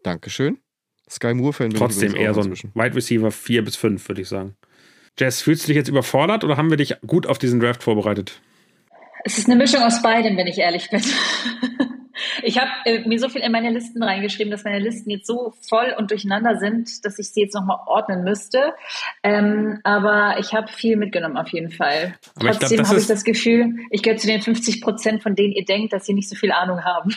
Dankeschön. 0.03 0.59
Sky 1.09 1.35
Moore-Fan. 1.35 1.71
Trotzdem 1.71 2.17
eher 2.17 2.35
so 2.35 2.41
ein 2.41 2.53
Wide 2.53 2.97
Receiver 2.97 3.31
4 3.31 3.65
bis 3.65 3.77
5, 3.77 4.09
würde 4.09 4.23
ich 4.23 4.29
sagen. 4.29 4.57
Jess, 5.21 5.43
fühlst 5.43 5.65
du 5.65 5.67
dich 5.69 5.77
jetzt 5.77 5.89
überfordert 5.89 6.45
oder 6.45 6.57
haben 6.57 6.71
wir 6.71 6.79
dich 6.79 6.97
gut 7.07 7.27
auf 7.27 7.39
diesen 7.39 7.61
Draft 7.61 7.83
vorbereitet? 7.83 8.41
Es 9.23 9.37
ist 9.37 9.49
eine 9.49 9.57
Mischung 9.57 9.83
aus 9.83 10.01
beidem, 10.01 10.39
wenn 10.39 10.47
ich 10.47 10.57
ehrlich 10.57 10.89
bin. 10.89 11.03
ich 12.43 12.59
habe 12.59 12.71
äh, 12.87 13.07
mir 13.07 13.19
so 13.19 13.29
viel 13.29 13.43
in 13.43 13.53
meine 13.53 13.69
Listen 13.71 14.03
reingeschrieben, 14.03 14.51
dass 14.51 14.65
meine 14.65 14.79
Listen 14.79 15.11
jetzt 15.11 15.27
so 15.27 15.53
voll 15.69 15.95
und 15.99 16.11
durcheinander 16.11 16.57
sind, 16.57 17.05
dass 17.05 17.19
ich 17.19 17.29
sie 17.29 17.43
jetzt 17.43 17.55
nochmal 17.55 17.81
ordnen 17.87 18.25
müsste. 18.25 18.73
Ähm, 19.23 19.81
aber 19.85 20.37
ich 20.39 20.55
habe 20.55 20.73
viel 20.73 20.97
mitgenommen 20.97 21.37
auf 21.37 21.49
jeden 21.49 21.71
Fall. 21.71 22.15
Aber 22.37 22.53
Trotzdem 22.53 22.89
habe 22.89 22.99
ich 22.99 23.07
das 23.07 23.25
Gefühl, 23.25 23.75
ich 23.91 24.03
gehöre 24.03 24.19
zu 24.19 24.27
den 24.27 24.41
50 24.41 24.81
Prozent, 24.81 25.23
von 25.23 25.35
denen 25.35 25.53
ihr 25.53 25.67
denkt, 25.67 25.93
dass 25.93 26.07
sie 26.07 26.15
nicht 26.15 26.31
so 26.31 26.35
viel 26.35 26.51
Ahnung 26.51 26.83
haben. 26.83 27.15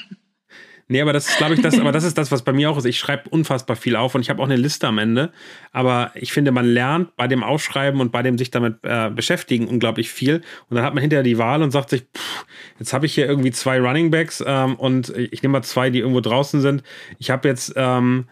Nee, 0.88 1.02
aber 1.02 1.14
das 1.14 1.30
ist, 1.30 1.38
glaube 1.38 1.54
ich, 1.54 1.62
das, 1.62 1.80
aber 1.80 1.92
das 1.92 2.04
ist 2.04 2.18
das, 2.18 2.32
was 2.32 2.42
bei 2.42 2.52
mir 2.52 2.70
auch 2.70 2.78
ist. 2.78 2.86
Ich 2.86 3.00
schreibe 3.00 3.30
unfassbar 3.30 3.76
viel 3.76 3.96
auf 3.96 4.16
und 4.16 4.22
ich 4.22 4.30
habe 4.30 4.42
auch 4.42 4.46
eine 4.46 4.58
Liste 4.58 4.88
am 4.88 4.98
Ende. 4.98 5.32
Aber 5.72 6.12
ich 6.16 6.34
finde, 6.34 6.52
man 6.52 6.66
lernt 6.66 7.16
bei 7.16 7.28
dem 7.28 7.44
Aufschreiben 7.44 8.02
und 8.02 8.12
bei 8.12 8.22
dem 8.22 8.38
sich 8.38 8.52
damit 8.52 8.78
äh, 8.84 9.10
beschäftigen 9.10 9.68
unglaublich 9.68 10.12
viel. 10.12 10.42
Und 10.70 10.76
dann 10.76 10.84
hat 10.84 10.94
man 10.94 11.02
hinterher 11.02 11.24
die 11.24 11.38
Wahl 11.38 11.64
und 11.64 11.72
sagt 11.72 11.90
sich, 11.90 12.04
pff, 12.16 12.46
jetzt 12.80 12.94
habe 12.94 13.06
ich 13.06 13.14
hier 13.14 13.26
irgendwie 13.26 13.52
zwei 13.52 13.80
Running 13.80 14.12
Backs 14.12 14.44
ähm, 14.46 14.76
und 14.76 15.10
ich 15.18 15.42
nehme 15.42 15.54
mal 15.54 15.64
zwei, 15.64 15.90
die 15.90 16.00
irgendwo 16.00 16.22
draußen 16.22 16.62
sind. 16.62 16.84
Ich 17.18 17.30
habe 17.30 17.48
jetzt 17.48 17.74
ähm, 17.76 18.26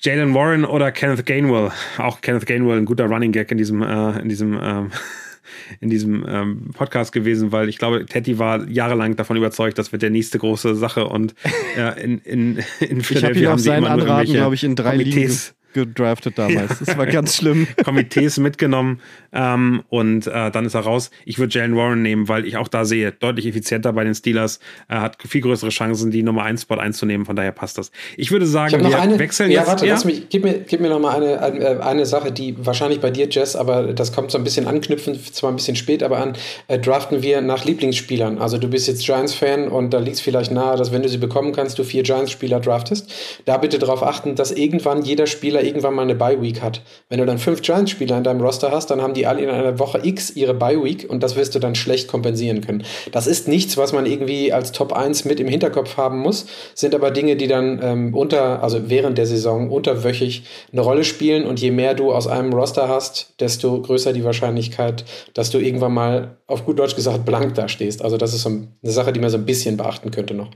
Jalen 0.00 0.34
Warren 0.34 0.66
oder 0.66 0.92
Kenneth 0.92 1.24
Gainwell. 1.24 1.70
Auch 1.96 2.20
Kenneth 2.20 2.44
Gainwell, 2.44 2.76
ein 2.76 2.84
guter 2.84 3.06
Running 3.06 3.32
Gag 3.32 3.50
in 3.50 3.56
diesem, 3.56 3.82
äh, 3.82 4.20
in 4.20 4.28
diesem 4.28 4.58
ähm, 4.62 4.90
in 5.80 5.90
diesem 5.90 6.24
ähm, 6.28 6.70
Podcast 6.72 7.12
gewesen, 7.12 7.52
weil 7.52 7.68
ich 7.68 7.78
glaube, 7.78 8.06
Teddy 8.06 8.38
war 8.38 8.68
jahrelang 8.68 9.16
davon 9.16 9.36
überzeugt, 9.36 9.78
das 9.78 9.92
wird 9.92 10.02
der 10.02 10.10
nächste 10.10 10.38
große 10.38 10.74
Sache 10.74 11.06
und 11.06 11.34
äh, 11.76 12.02
in, 12.02 12.18
in, 12.20 12.58
in 12.80 13.02
Philadelphia 13.02 13.50
haben 13.50 13.58
sie 13.58 13.70
immer 13.70 13.90
Anraten, 13.90 14.32
glaube 14.32 14.54
ich, 14.54 14.64
in 14.64 14.76
drei 14.76 14.92
Komitees, 14.92 15.48
Ligen 15.48 15.63
gedraftet 15.74 16.38
damals. 16.38 16.78
Das 16.78 16.96
war 16.96 17.06
ganz 17.06 17.36
schlimm. 17.36 17.66
Komitees 17.84 18.38
mitgenommen 18.38 19.00
ähm, 19.32 19.82
und 19.90 20.26
äh, 20.26 20.50
dann 20.50 20.64
ist 20.64 20.74
er 20.74 20.80
raus. 20.80 21.10
Ich 21.26 21.38
würde 21.38 21.52
Jalen 21.52 21.76
Warren 21.76 22.02
nehmen, 22.02 22.28
weil 22.28 22.46
ich 22.46 22.56
auch 22.56 22.68
da 22.68 22.84
sehe, 22.84 23.12
deutlich 23.12 23.46
effizienter 23.46 23.92
bei 23.92 24.04
den 24.04 24.14
Steelers, 24.14 24.60
Er 24.88 25.02
hat 25.02 25.18
viel 25.26 25.40
größere 25.40 25.70
Chancen, 25.70 26.10
die 26.10 26.22
Nummer 26.22 26.44
1 26.44 26.62
Spot 26.62 26.76
einzunehmen, 26.76 27.26
von 27.26 27.36
daher 27.36 27.52
passt 27.52 27.76
das. 27.76 27.90
Ich 28.16 28.30
würde 28.30 28.46
sagen, 28.46 28.80
ich 28.80 28.88
wir 28.88 29.00
eine, 29.00 29.18
wechseln 29.18 29.50
ja, 29.50 29.60
jetzt. 29.60 29.68
Warte, 29.68 29.86
ja, 29.86 29.94
warte, 29.94 30.06
mich, 30.06 30.28
gib 30.28 30.44
mir, 30.44 30.60
gib 30.60 30.80
mir 30.80 30.88
noch 30.88 31.00
mal 31.00 31.16
eine, 31.16 31.42
eine, 31.42 31.84
eine, 31.84 32.06
Sache, 32.06 32.32
die 32.32 32.54
wahrscheinlich 32.64 33.00
bei 33.00 33.10
dir, 33.10 33.28
Jess, 33.28 33.56
aber 33.56 33.92
das 33.92 34.12
kommt 34.12 34.30
so 34.30 34.38
ein 34.38 34.44
bisschen 34.44 34.66
anknüpfen, 34.66 35.18
zwar 35.32 35.50
ein 35.50 35.56
bisschen 35.56 35.76
spät, 35.76 36.02
aber 36.02 36.18
an, 36.18 36.34
äh, 36.68 36.78
draften 36.78 37.22
wir 37.22 37.40
nach 37.40 37.64
Lieblingsspielern. 37.64 38.38
Also 38.38 38.58
du 38.58 38.68
bist 38.68 38.86
jetzt 38.86 39.04
Giants-Fan 39.04 39.68
und 39.68 39.90
da 39.90 39.98
liegt 39.98 40.16
es 40.16 40.22
vielleicht 40.22 40.52
nahe, 40.52 40.76
dass 40.76 40.92
wenn 40.92 41.02
du 41.02 41.08
sie 41.08 41.18
bekommen 41.18 41.52
kannst, 41.52 41.78
du 41.78 41.84
vier 41.84 42.02
Giants-Spieler 42.02 42.60
draftest. 42.60 43.12
Da 43.44 43.56
bitte 43.56 43.78
darauf 43.78 44.02
achten, 44.02 44.36
dass 44.36 44.52
irgendwann 44.52 45.02
jeder 45.02 45.26
Spieler 45.26 45.63
irgendwann 45.64 45.94
mal 45.94 46.02
eine 46.02 46.14
Bye-Week 46.14 46.62
hat. 46.62 46.82
Wenn 47.08 47.18
du 47.18 47.26
dann 47.26 47.38
fünf 47.38 47.62
Giants-Spieler 47.62 48.18
in 48.18 48.24
deinem 48.24 48.40
Roster 48.40 48.70
hast, 48.70 48.90
dann 48.90 49.02
haben 49.02 49.14
die 49.14 49.26
alle 49.26 49.40
in 49.42 49.50
einer 49.50 49.78
Woche 49.78 50.00
X 50.02 50.30
ihre 50.36 50.54
Bye-Week 50.54 51.06
und 51.08 51.22
das 51.22 51.36
wirst 51.36 51.54
du 51.54 51.58
dann 51.58 51.74
schlecht 51.74 52.08
kompensieren 52.08 52.60
können. 52.60 52.84
Das 53.12 53.26
ist 53.26 53.48
nichts, 53.48 53.76
was 53.76 53.92
man 53.92 54.06
irgendwie 54.06 54.52
als 54.52 54.72
Top 54.72 54.92
1 54.92 55.24
mit 55.24 55.40
im 55.40 55.48
Hinterkopf 55.48 55.96
haben 55.96 56.18
muss, 56.18 56.46
sind 56.74 56.94
aber 56.94 57.10
Dinge, 57.10 57.36
die 57.36 57.48
dann 57.48 57.80
ähm, 57.82 58.14
unter, 58.14 58.62
also 58.62 58.88
während 58.88 59.18
der 59.18 59.26
Saison 59.26 59.70
unterwöchig 59.70 60.44
eine 60.72 60.80
Rolle 60.80 61.04
spielen 61.04 61.46
und 61.46 61.60
je 61.60 61.70
mehr 61.70 61.94
du 61.94 62.12
aus 62.12 62.26
einem 62.26 62.52
Roster 62.52 62.88
hast, 62.88 63.34
desto 63.40 63.80
größer 63.80 64.12
die 64.12 64.24
Wahrscheinlichkeit, 64.24 65.04
dass 65.34 65.50
du 65.50 65.58
irgendwann 65.58 65.94
mal 65.94 66.36
auf 66.46 66.64
gut 66.64 66.78
Deutsch 66.78 66.96
gesagt 66.96 67.24
blank 67.24 67.54
dastehst. 67.54 68.02
Also 68.02 68.16
das 68.16 68.34
ist 68.34 68.42
so 68.42 68.50
eine 68.50 68.92
Sache, 68.92 69.12
die 69.12 69.20
man 69.20 69.30
so 69.30 69.38
ein 69.38 69.46
bisschen 69.46 69.76
beachten 69.76 70.10
könnte 70.10 70.34
noch. 70.34 70.50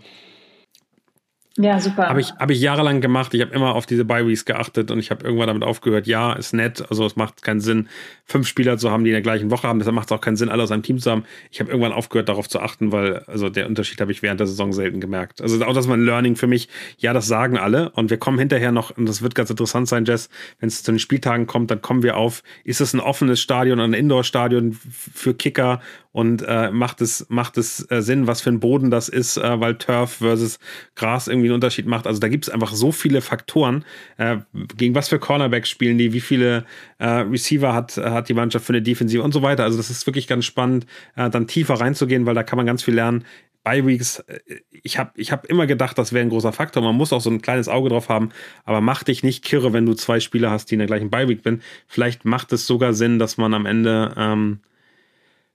Ja, 1.61 1.81
super. 1.81 2.09
Habe 2.09 2.21
ich, 2.21 2.33
hab 2.35 2.51
ich 2.53 2.61
jahrelang 2.61 3.01
gemacht. 3.01 3.35
Ich 3.35 3.41
habe 3.41 3.53
immer 3.53 3.75
auf 3.75 3.85
diese 3.85 4.05
Bye-Weeks 4.05 4.45
geachtet 4.45 4.93
und 4.93 5.01
ich 5.01 5.11
habe 5.11 5.25
irgendwann 5.25 5.49
damit 5.49 5.65
aufgehört, 5.65 6.07
ja, 6.07 6.33
ist 6.33 6.53
nett. 6.53 6.89
Also 6.89 7.05
es 7.05 7.17
macht 7.17 7.43
keinen 7.43 7.61
Sinn, 7.61 7.89
fünf 8.25 8.47
Spieler 8.47 8.79
zu 8.79 8.93
haben, 8.93 9.03
die 9.03 9.11
in 9.11 9.15
der 9.15 9.23
gleichen 9.23 9.51
Woche 9.51 9.67
haben. 9.67 9.81
Deshalb 9.81 9.97
macht 9.97 10.07
es 10.07 10.13
auch 10.13 10.21
keinen 10.21 10.37
Sinn, 10.37 10.51
alle 10.51 10.63
aus 10.63 10.71
einem 10.71 10.85
Team 10.85 11.01
zu 11.01 11.11
haben. 11.11 11.25
Ich 11.51 11.59
habe 11.59 11.71
irgendwann 11.71 11.93
aufgehört, 11.93 12.29
darauf 12.29 12.49
zu 12.49 12.61
achten, 12.61 12.93
weil 12.93 13.25
also 13.27 13.49
der 13.49 13.67
Unterschied 13.67 14.01
habe 14.01 14.13
ich 14.13 14.23
während 14.23 14.39
der 14.39 14.47
Saison 14.47 14.73
selten 14.73 15.01
gemerkt. 15.01 15.43
Also 15.43 15.63
auch 15.65 15.75
das 15.75 15.89
war 15.89 15.97
ein 15.97 16.05
Learning 16.05 16.37
für 16.37 16.47
mich. 16.47 16.69
Ja, 16.99 17.13
das 17.13 17.27
sagen 17.27 17.59
alle. 17.59 17.91
Und 17.91 18.11
wir 18.11 18.19
kommen 18.19 18.39
hinterher 18.39 18.71
noch, 18.71 18.97
und 18.97 19.09
das 19.09 19.23
wird 19.23 19.35
ganz 19.35 19.51
interessant 19.51 19.89
sein, 19.89 20.05
Jess, 20.05 20.29
wenn 20.61 20.69
es 20.69 20.85
zu 20.85 20.93
den 20.93 21.01
Spieltagen 21.01 21.49
kommt, 21.49 21.73
dann 21.73 21.83
kommen 21.83 22.05
wir 22.05 22.17
auf, 22.17 22.45
ist 22.63 22.81
es 22.81 22.95
ein 22.95 23.01
offenes 23.01 23.41
Stadion, 23.41 23.81
ein 23.81 23.95
Indoor-Stadion 23.95 24.79
für 24.93 25.35
Kicker 25.35 25.81
und 26.13 26.43
äh, 26.43 26.71
macht 26.71 27.01
es, 27.01 27.27
macht 27.29 27.59
es 27.59 27.89
äh, 27.91 28.03
Sinn, 28.03 28.27
was 28.27 28.41
für 28.41 28.51
ein 28.51 28.61
Boden 28.61 28.91
das 28.91 29.09
ist, 29.09 29.37
äh, 29.37 29.61
weil 29.61 29.77
Turf 29.77 30.15
versus 30.15 30.59
Gras 30.95 31.29
irgendwie 31.29 31.49
einen 31.49 31.55
Unterschied 31.55 31.87
macht. 31.87 32.07
Also 32.07 32.19
da 32.21 32.29
gibt 32.29 32.45
es 32.47 32.51
einfach 32.51 32.73
so 32.73 32.93
viele 32.93 33.21
Faktoren, 33.21 33.85
äh, 34.17 34.39
gegen 34.77 34.95
was 34.95 35.09
für 35.09 35.19
Cornerbacks 35.19 35.69
spielen 35.69 35.99
die, 35.99 36.13
wie 36.13 36.21
viele 36.21 36.65
äh, 36.99 37.07
Receiver 37.07 37.75
hat, 37.75 37.97
hat 37.97 38.29
die 38.29 38.35
Mannschaft 38.35 38.65
für 38.65 38.73
eine 38.73 38.83
Defensive 38.83 39.23
und 39.23 39.33
so 39.33 39.43
weiter. 39.43 39.65
Also 39.65 39.77
das 39.77 39.91
ist 39.91 40.07
wirklich 40.07 40.27
ganz 40.27 40.45
spannend, 40.45 40.87
äh, 41.15 41.29
dann 41.31 41.47
tiefer 41.47 41.75
reinzugehen, 41.75 42.27
weil 42.27 42.35
da 42.35 42.43
kann 42.43 42.57
man 42.57 42.67
ganz 42.67 42.83
viel 42.83 42.95
lernen. 42.95 43.25
Bye 43.65 43.87
Weeks, 43.87 44.21
äh, 44.21 44.39
ich 44.71 44.99
habe 44.99 45.11
ich 45.15 45.31
hab 45.31 45.45
immer 45.47 45.67
gedacht, 45.67 45.99
das 45.99 46.15
wäre 46.15 46.25
ein 46.25 46.31
großer 46.31 46.53
Faktor. 46.53 46.83
Man 46.83 46.95
muss 46.95 47.13
auch 47.13 47.21
so 47.21 47.31
ein 47.31 47.43
kleines 47.43 47.69
Auge 47.69 47.91
drauf 47.91 48.09
haben, 48.09 48.31
aber 48.65 48.81
mach 48.81 49.03
dich 49.03 49.23
nicht 49.23 49.45
kirre, 49.45 49.75
wenn 49.75 49.85
du 49.85 49.93
zwei 49.95 50.21
Spieler 50.21 50.51
hast, 50.51 50.71
die 50.71 50.77
in 50.77 50.79
der 50.79 50.87
gleichen 50.87 51.11
Bye 51.11 51.29
Week 51.29 51.41
sind. 51.45 51.63
Vielleicht 51.87 52.25
macht 52.25 52.53
es 52.53 52.67
sogar 52.67 52.95
Sinn, 52.95 53.19
dass 53.19 53.37
man 53.37 53.53
am 53.53 53.67
Ende 53.67 54.15
ähm, 54.17 54.61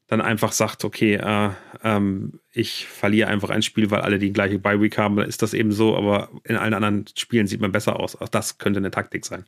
dann 0.08 0.22
einfach 0.22 0.52
sagt, 0.52 0.84
okay, 0.84 1.16
äh, 1.16 1.50
ähm, 1.84 2.40
ich 2.52 2.86
verliere 2.88 3.30
einfach 3.30 3.50
ein 3.50 3.62
Spiel, 3.62 3.90
weil 3.90 4.02
alle 4.02 4.20
die 4.20 4.34
gleiche 4.34 4.60
Bye 4.60 4.82
Week 4.82 4.98
haben, 4.98 5.16
dann 5.16 5.28
ist 5.28 5.42
das 5.42 5.54
eben 5.54 5.72
so, 5.72 5.96
aber 5.96 6.30
in 6.44 6.56
allen 6.56 6.74
anderen 6.74 7.06
Spielen 7.18 7.48
sieht 7.48 7.62
man 7.62 7.72
besser 7.72 8.00
aus. 8.00 8.20
Auch 8.20 8.30
das 8.30 8.58
könnte 8.58 8.80
eine 8.80 8.92
Taktik 8.92 9.26
sein. 9.26 9.46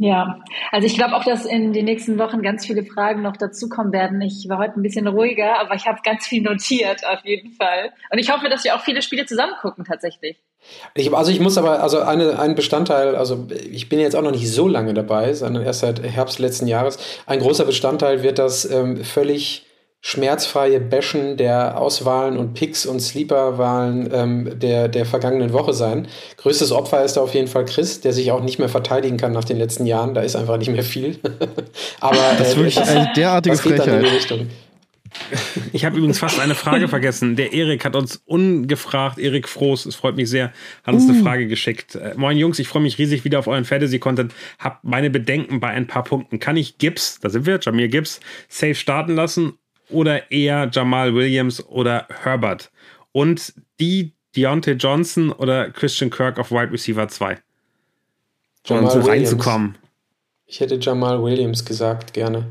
Ja, 0.00 0.38
also 0.70 0.86
ich 0.86 0.94
glaube 0.94 1.16
auch, 1.16 1.24
dass 1.24 1.44
in 1.44 1.72
den 1.72 1.84
nächsten 1.84 2.20
Wochen 2.20 2.40
ganz 2.40 2.64
viele 2.64 2.84
Fragen 2.84 3.22
noch 3.22 3.36
dazukommen 3.36 3.92
werden. 3.92 4.20
Ich 4.20 4.48
war 4.48 4.58
heute 4.58 4.78
ein 4.78 4.82
bisschen 4.82 5.08
ruhiger, 5.08 5.58
aber 5.58 5.74
ich 5.74 5.88
habe 5.88 5.98
ganz 6.04 6.24
viel 6.24 6.40
notiert 6.40 7.04
auf 7.04 7.24
jeden 7.24 7.50
Fall. 7.50 7.90
Und 8.12 8.18
ich 8.18 8.32
hoffe, 8.32 8.48
dass 8.48 8.62
wir 8.62 8.76
auch 8.76 8.80
viele 8.80 9.02
Spiele 9.02 9.26
zusammen 9.26 9.54
gucken 9.60 9.84
tatsächlich. 9.84 10.36
Ich, 10.94 11.12
also 11.12 11.32
ich 11.32 11.40
muss 11.40 11.58
aber, 11.58 11.82
also 11.82 11.98
eine, 12.00 12.38
ein 12.38 12.54
Bestandteil, 12.54 13.16
also 13.16 13.48
ich 13.50 13.88
bin 13.88 13.98
jetzt 13.98 14.14
auch 14.14 14.22
noch 14.22 14.30
nicht 14.30 14.48
so 14.48 14.68
lange 14.68 14.94
dabei, 14.94 15.32
sondern 15.32 15.64
erst 15.64 15.80
seit 15.80 16.00
Herbst 16.00 16.38
letzten 16.38 16.68
Jahres. 16.68 17.22
Ein 17.26 17.40
großer 17.40 17.64
Bestandteil 17.64 18.22
wird 18.22 18.38
das 18.38 18.70
ähm, 18.70 19.02
völlig 19.02 19.67
schmerzfreie 20.08 20.80
Bashen 20.80 21.36
der 21.36 21.78
Auswahlen 21.78 22.38
und 22.38 22.54
Picks 22.54 22.86
und 22.86 22.98
Sleeper-Wahlen 22.98 24.08
ähm, 24.10 24.58
der, 24.58 24.88
der 24.88 25.04
vergangenen 25.04 25.52
Woche 25.52 25.74
sein. 25.74 26.08
Größtes 26.38 26.72
Opfer 26.72 27.04
ist 27.04 27.18
da 27.18 27.20
auf 27.20 27.34
jeden 27.34 27.46
Fall 27.46 27.66
Chris, 27.66 28.00
der 28.00 28.14
sich 28.14 28.32
auch 28.32 28.42
nicht 28.42 28.58
mehr 28.58 28.70
verteidigen 28.70 29.18
kann 29.18 29.32
nach 29.32 29.44
den 29.44 29.58
letzten 29.58 29.84
Jahren. 29.84 30.14
Da 30.14 30.22
ist 30.22 30.34
einfach 30.34 30.56
nicht 30.56 30.70
mehr 30.70 30.82
viel. 30.82 31.18
Aber 32.00 32.16
das 32.38 32.48
ist 32.48 32.54
äh, 32.54 32.56
wirklich 32.56 32.74
das, 32.76 32.88
eine 32.88 33.12
derartige 33.14 33.54
das 33.54 33.60
Frechheit. 33.60 33.86
in 33.86 34.00
die 34.00 34.06
Richtung. 34.06 34.46
Ich 35.74 35.84
habe 35.84 35.98
übrigens 35.98 36.18
fast 36.18 36.40
eine 36.40 36.54
Frage 36.54 36.88
vergessen. 36.88 37.36
Der 37.36 37.52
Erik 37.52 37.84
hat 37.84 37.94
uns 37.94 38.22
ungefragt, 38.24 39.18
Erik 39.18 39.46
Froß, 39.46 39.84
es 39.84 39.94
freut 39.94 40.16
mich 40.16 40.30
sehr, 40.30 40.54
hat 40.84 40.94
uns 40.94 41.04
uh. 41.04 41.10
eine 41.10 41.22
Frage 41.22 41.48
geschickt. 41.48 41.96
Äh, 41.96 42.14
moin 42.16 42.38
Jungs, 42.38 42.58
ich 42.58 42.68
freue 42.68 42.82
mich 42.82 42.96
riesig 42.96 43.24
wieder 43.24 43.38
auf 43.38 43.46
euren 43.46 43.66
Fantasy-Content. 43.66 44.32
Hab 44.58 44.82
meine 44.84 45.10
Bedenken 45.10 45.60
bei 45.60 45.68
ein 45.68 45.86
paar 45.86 46.04
Punkten. 46.04 46.38
Kann 46.38 46.56
ich 46.56 46.78
Gibbs, 46.78 47.20
da 47.20 47.28
sind 47.28 47.44
wir, 47.44 47.58
Jamir 47.60 47.88
Gibbs, 47.88 48.20
safe 48.48 48.74
starten 48.74 49.14
lassen 49.14 49.52
oder 49.90 50.30
eher 50.30 50.68
Jamal 50.72 51.14
Williams 51.14 51.64
oder 51.66 52.06
Herbert? 52.22 52.70
Und 53.12 53.54
die 53.80 54.12
Deontay 54.36 54.72
Johnson 54.72 55.30
oder 55.32 55.70
Christian 55.70 56.10
Kirk 56.10 56.38
auf 56.38 56.50
Wide 56.50 56.72
Receiver 56.72 57.08
2? 57.08 57.38
Jamal 58.64 58.84
um 58.84 59.02
so 59.02 59.08
reinzukommen. 59.08 59.78
Ich 60.46 60.60
hätte 60.60 60.76
Jamal 60.76 61.22
Williams 61.22 61.64
gesagt, 61.64 62.14
gerne. 62.14 62.46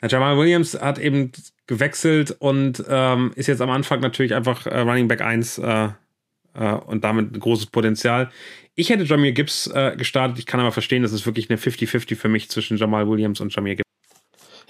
Ja, 0.00 0.08
Jamal 0.08 0.36
Williams 0.36 0.78
hat 0.80 0.98
eben 0.98 1.32
gewechselt 1.66 2.36
und 2.38 2.84
ähm, 2.88 3.32
ist 3.36 3.46
jetzt 3.46 3.60
am 3.60 3.70
Anfang 3.70 4.00
natürlich 4.00 4.34
einfach 4.34 4.66
äh, 4.66 4.80
Running 4.80 5.08
Back 5.08 5.20
1 5.20 5.58
äh, 5.58 5.88
äh, 6.54 6.72
und 6.72 7.04
damit 7.04 7.32
ein 7.32 7.40
großes 7.40 7.66
Potenzial. 7.66 8.30
Ich 8.74 8.90
hätte 8.90 9.04
Jamir 9.04 9.32
Gibbs 9.32 9.68
äh, 9.68 9.94
gestartet. 9.96 10.38
Ich 10.38 10.46
kann 10.46 10.60
aber 10.60 10.72
verstehen, 10.72 11.02
das 11.02 11.12
ist 11.12 11.26
wirklich 11.26 11.50
eine 11.50 11.58
50-50 11.58 12.16
für 12.16 12.28
mich 12.28 12.48
zwischen 12.50 12.76
Jamal 12.76 13.08
Williams 13.08 13.40
und 13.40 13.54
Jamir 13.54 13.76
Gibbs. 13.76 13.91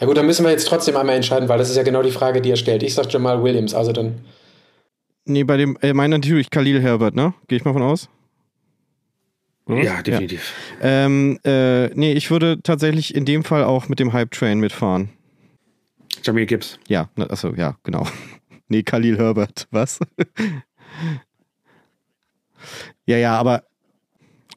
Ja 0.03 0.07
gut, 0.07 0.17
dann 0.17 0.27
müssen 0.27 0.45
wir 0.45 0.51
jetzt 0.51 0.67
trotzdem 0.67 0.97
einmal 0.97 1.15
entscheiden, 1.15 1.49
weil 1.49 1.59
das 1.59 1.71
ist 1.71 1.77
ja 1.77 1.85
genau 1.85 2.03
die 2.03 2.11
Frage, 2.11 2.43
die 2.43 2.51
er 2.51 2.57
stellt. 2.57 2.83
Ich 2.83 2.93
sag 2.93 3.13
Jamal 3.13 3.45
Williams, 3.45 3.73
also 3.73 3.93
dann. 3.93 4.19
Nee, 5.27 5.45
bei 5.45 5.57
dem, 5.57 5.79
äh, 5.81 5.93
meiner 5.93 6.19
natürlich 6.19 6.51
Khalil 6.51 6.83
Herbert, 6.83 7.15
ne? 7.15 7.35
Gehe 7.47 7.57
ich 7.57 7.65
mal 7.65 7.73
von 7.73 7.83
aus? 7.83 8.09
Oder? 9.67 9.85
Ja, 9.85 10.03
definitiv. 10.03 10.55
Ja. 10.83 11.05
Ähm, 11.05 11.39
äh, 11.45 11.87
nee, 11.95 12.15
ich 12.15 12.33
würde 12.33 12.61
tatsächlich 12.65 13.15
in 13.15 13.25
dem 13.25 13.45
Fall 13.45 13.63
auch 13.63 13.89
mit 13.89 14.01
dem 14.01 14.13
Hype-Train 14.13 14.59
mitfahren. 14.59 15.11
Jamil 16.25 16.47
Gibbs. 16.47 16.81
Ja, 16.89 17.09
achso, 17.17 17.55
ja, 17.55 17.77
genau. 17.85 18.05
nee, 18.67 18.83
Khalil 18.83 19.19
Herbert, 19.19 19.69
was? 19.71 20.01
ja, 23.07 23.19
ja, 23.19 23.39
aber 23.39 23.63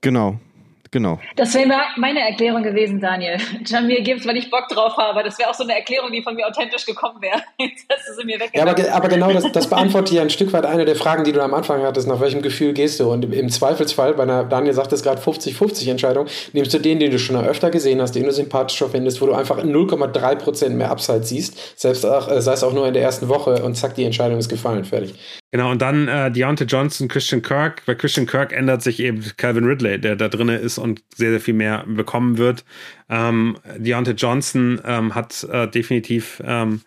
genau. 0.02 0.40
Genau. 0.96 1.20
Das 1.36 1.54
wäre 1.54 1.74
meine 1.98 2.22
Erklärung 2.22 2.64
gewesen, 2.64 3.02
Daniel. 3.02 3.36
Jamir 3.66 4.02
Gibbs, 4.02 4.26
weil 4.26 4.38
ich 4.38 4.50
Bock 4.50 4.70
drauf 4.70 4.96
habe. 4.96 5.24
Das 5.24 5.38
wäre 5.38 5.50
auch 5.50 5.54
so 5.54 5.66
eine 5.66 5.76
Erklärung, 5.76 6.10
die 6.10 6.22
von 6.22 6.36
mir 6.36 6.48
authentisch 6.48 6.86
gekommen 6.86 7.22
wäre. 7.22 7.42
Jetzt 7.60 7.86
hast 7.90 8.08
du 8.08 8.22
sie 8.22 8.26
mir 8.26 8.40
weggenommen. 8.40 8.78
Ja, 8.78 8.94
aber, 8.94 8.96
aber 8.96 9.08
genau 9.10 9.34
das, 9.34 9.52
das 9.52 9.70
beantwortet 9.70 10.16
ja 10.16 10.22
ein 10.22 10.30
Stück 10.30 10.54
weit 10.54 10.66
eine 10.66 10.86
der 10.86 10.96
Fragen, 10.96 11.26
die 11.26 11.34
du 11.34 11.44
am 11.44 11.54
Anfang 11.54 11.84
hattest. 11.84 12.08
Nach 12.08 12.22
welchem 12.22 12.42
Gefühl 12.42 12.72
gehst 12.72 13.02
du? 13.02 13.12
Und 13.12 13.26
im 13.26 13.50
Zweifelsfall, 13.50 14.14
bei 14.14 14.24
einer, 14.24 14.46
Daniel 14.46 14.74
sagt 14.74 14.94
es 14.94 15.04
gerade 15.04 15.22
50-50 15.22 15.92
Entscheidung, 15.92 16.28
nimmst 16.54 16.74
du 16.74 16.80
den, 16.80 17.02
den 17.02 17.12
du 17.12 17.20
schon 17.20 17.36
öfter 17.36 17.72
gesehen 17.72 18.00
hast, 18.00 18.14
den 18.14 18.24
du 18.24 18.32
sympathischer 18.32 18.88
findest, 18.88 19.22
wo 19.22 19.26
du 19.26 19.34
einfach 19.34 19.62
0,3% 19.62 20.70
mehr 20.70 20.92
Upside 20.92 21.24
siehst, 21.24 21.78
selbst 21.78 22.06
auch, 22.06 22.32
äh, 22.32 22.42
sei 22.42 22.54
es 22.54 22.64
auch 22.64 22.72
nur 22.72 22.88
in 22.88 22.94
der 22.94 23.04
ersten 23.04 23.28
Woche 23.28 23.66
und 23.66 23.76
zack, 23.76 23.96
die 23.96 24.06
Entscheidung 24.06 24.40
ist 24.40 24.48
gefallen. 24.48 24.86
Fertig. 24.86 25.14
Genau, 25.56 25.72
und 25.72 25.82
dann 25.82 26.10
äh, 26.10 26.30
Deontay 26.32 26.66
Johnson, 26.66 27.08
Christian 27.08 27.42
Kirk. 27.42 27.82
Bei 27.86 27.96
Christian 27.96 28.26
Kirk 28.26 28.52
ändert 28.52 28.82
sich 28.82 29.00
eben 29.00 29.24
Calvin 29.38 29.64
Ridley, 29.64 30.00
der 30.00 30.18
da 30.18 30.28
drin 30.28 30.50
ist 30.50 30.78
und 30.86 31.04
sehr, 31.14 31.32
sehr 31.32 31.42
viel 31.42 31.54
mehr 31.54 31.84
bekommen 31.86 32.38
wird. 32.38 32.64
Ähm, 33.10 33.58
Deontay 33.78 34.14
Johnson 34.14 34.80
ähm, 34.86 35.14
hat 35.14 35.44
äh, 35.52 35.68
definitiv 35.68 36.42
ähm, 36.46 36.82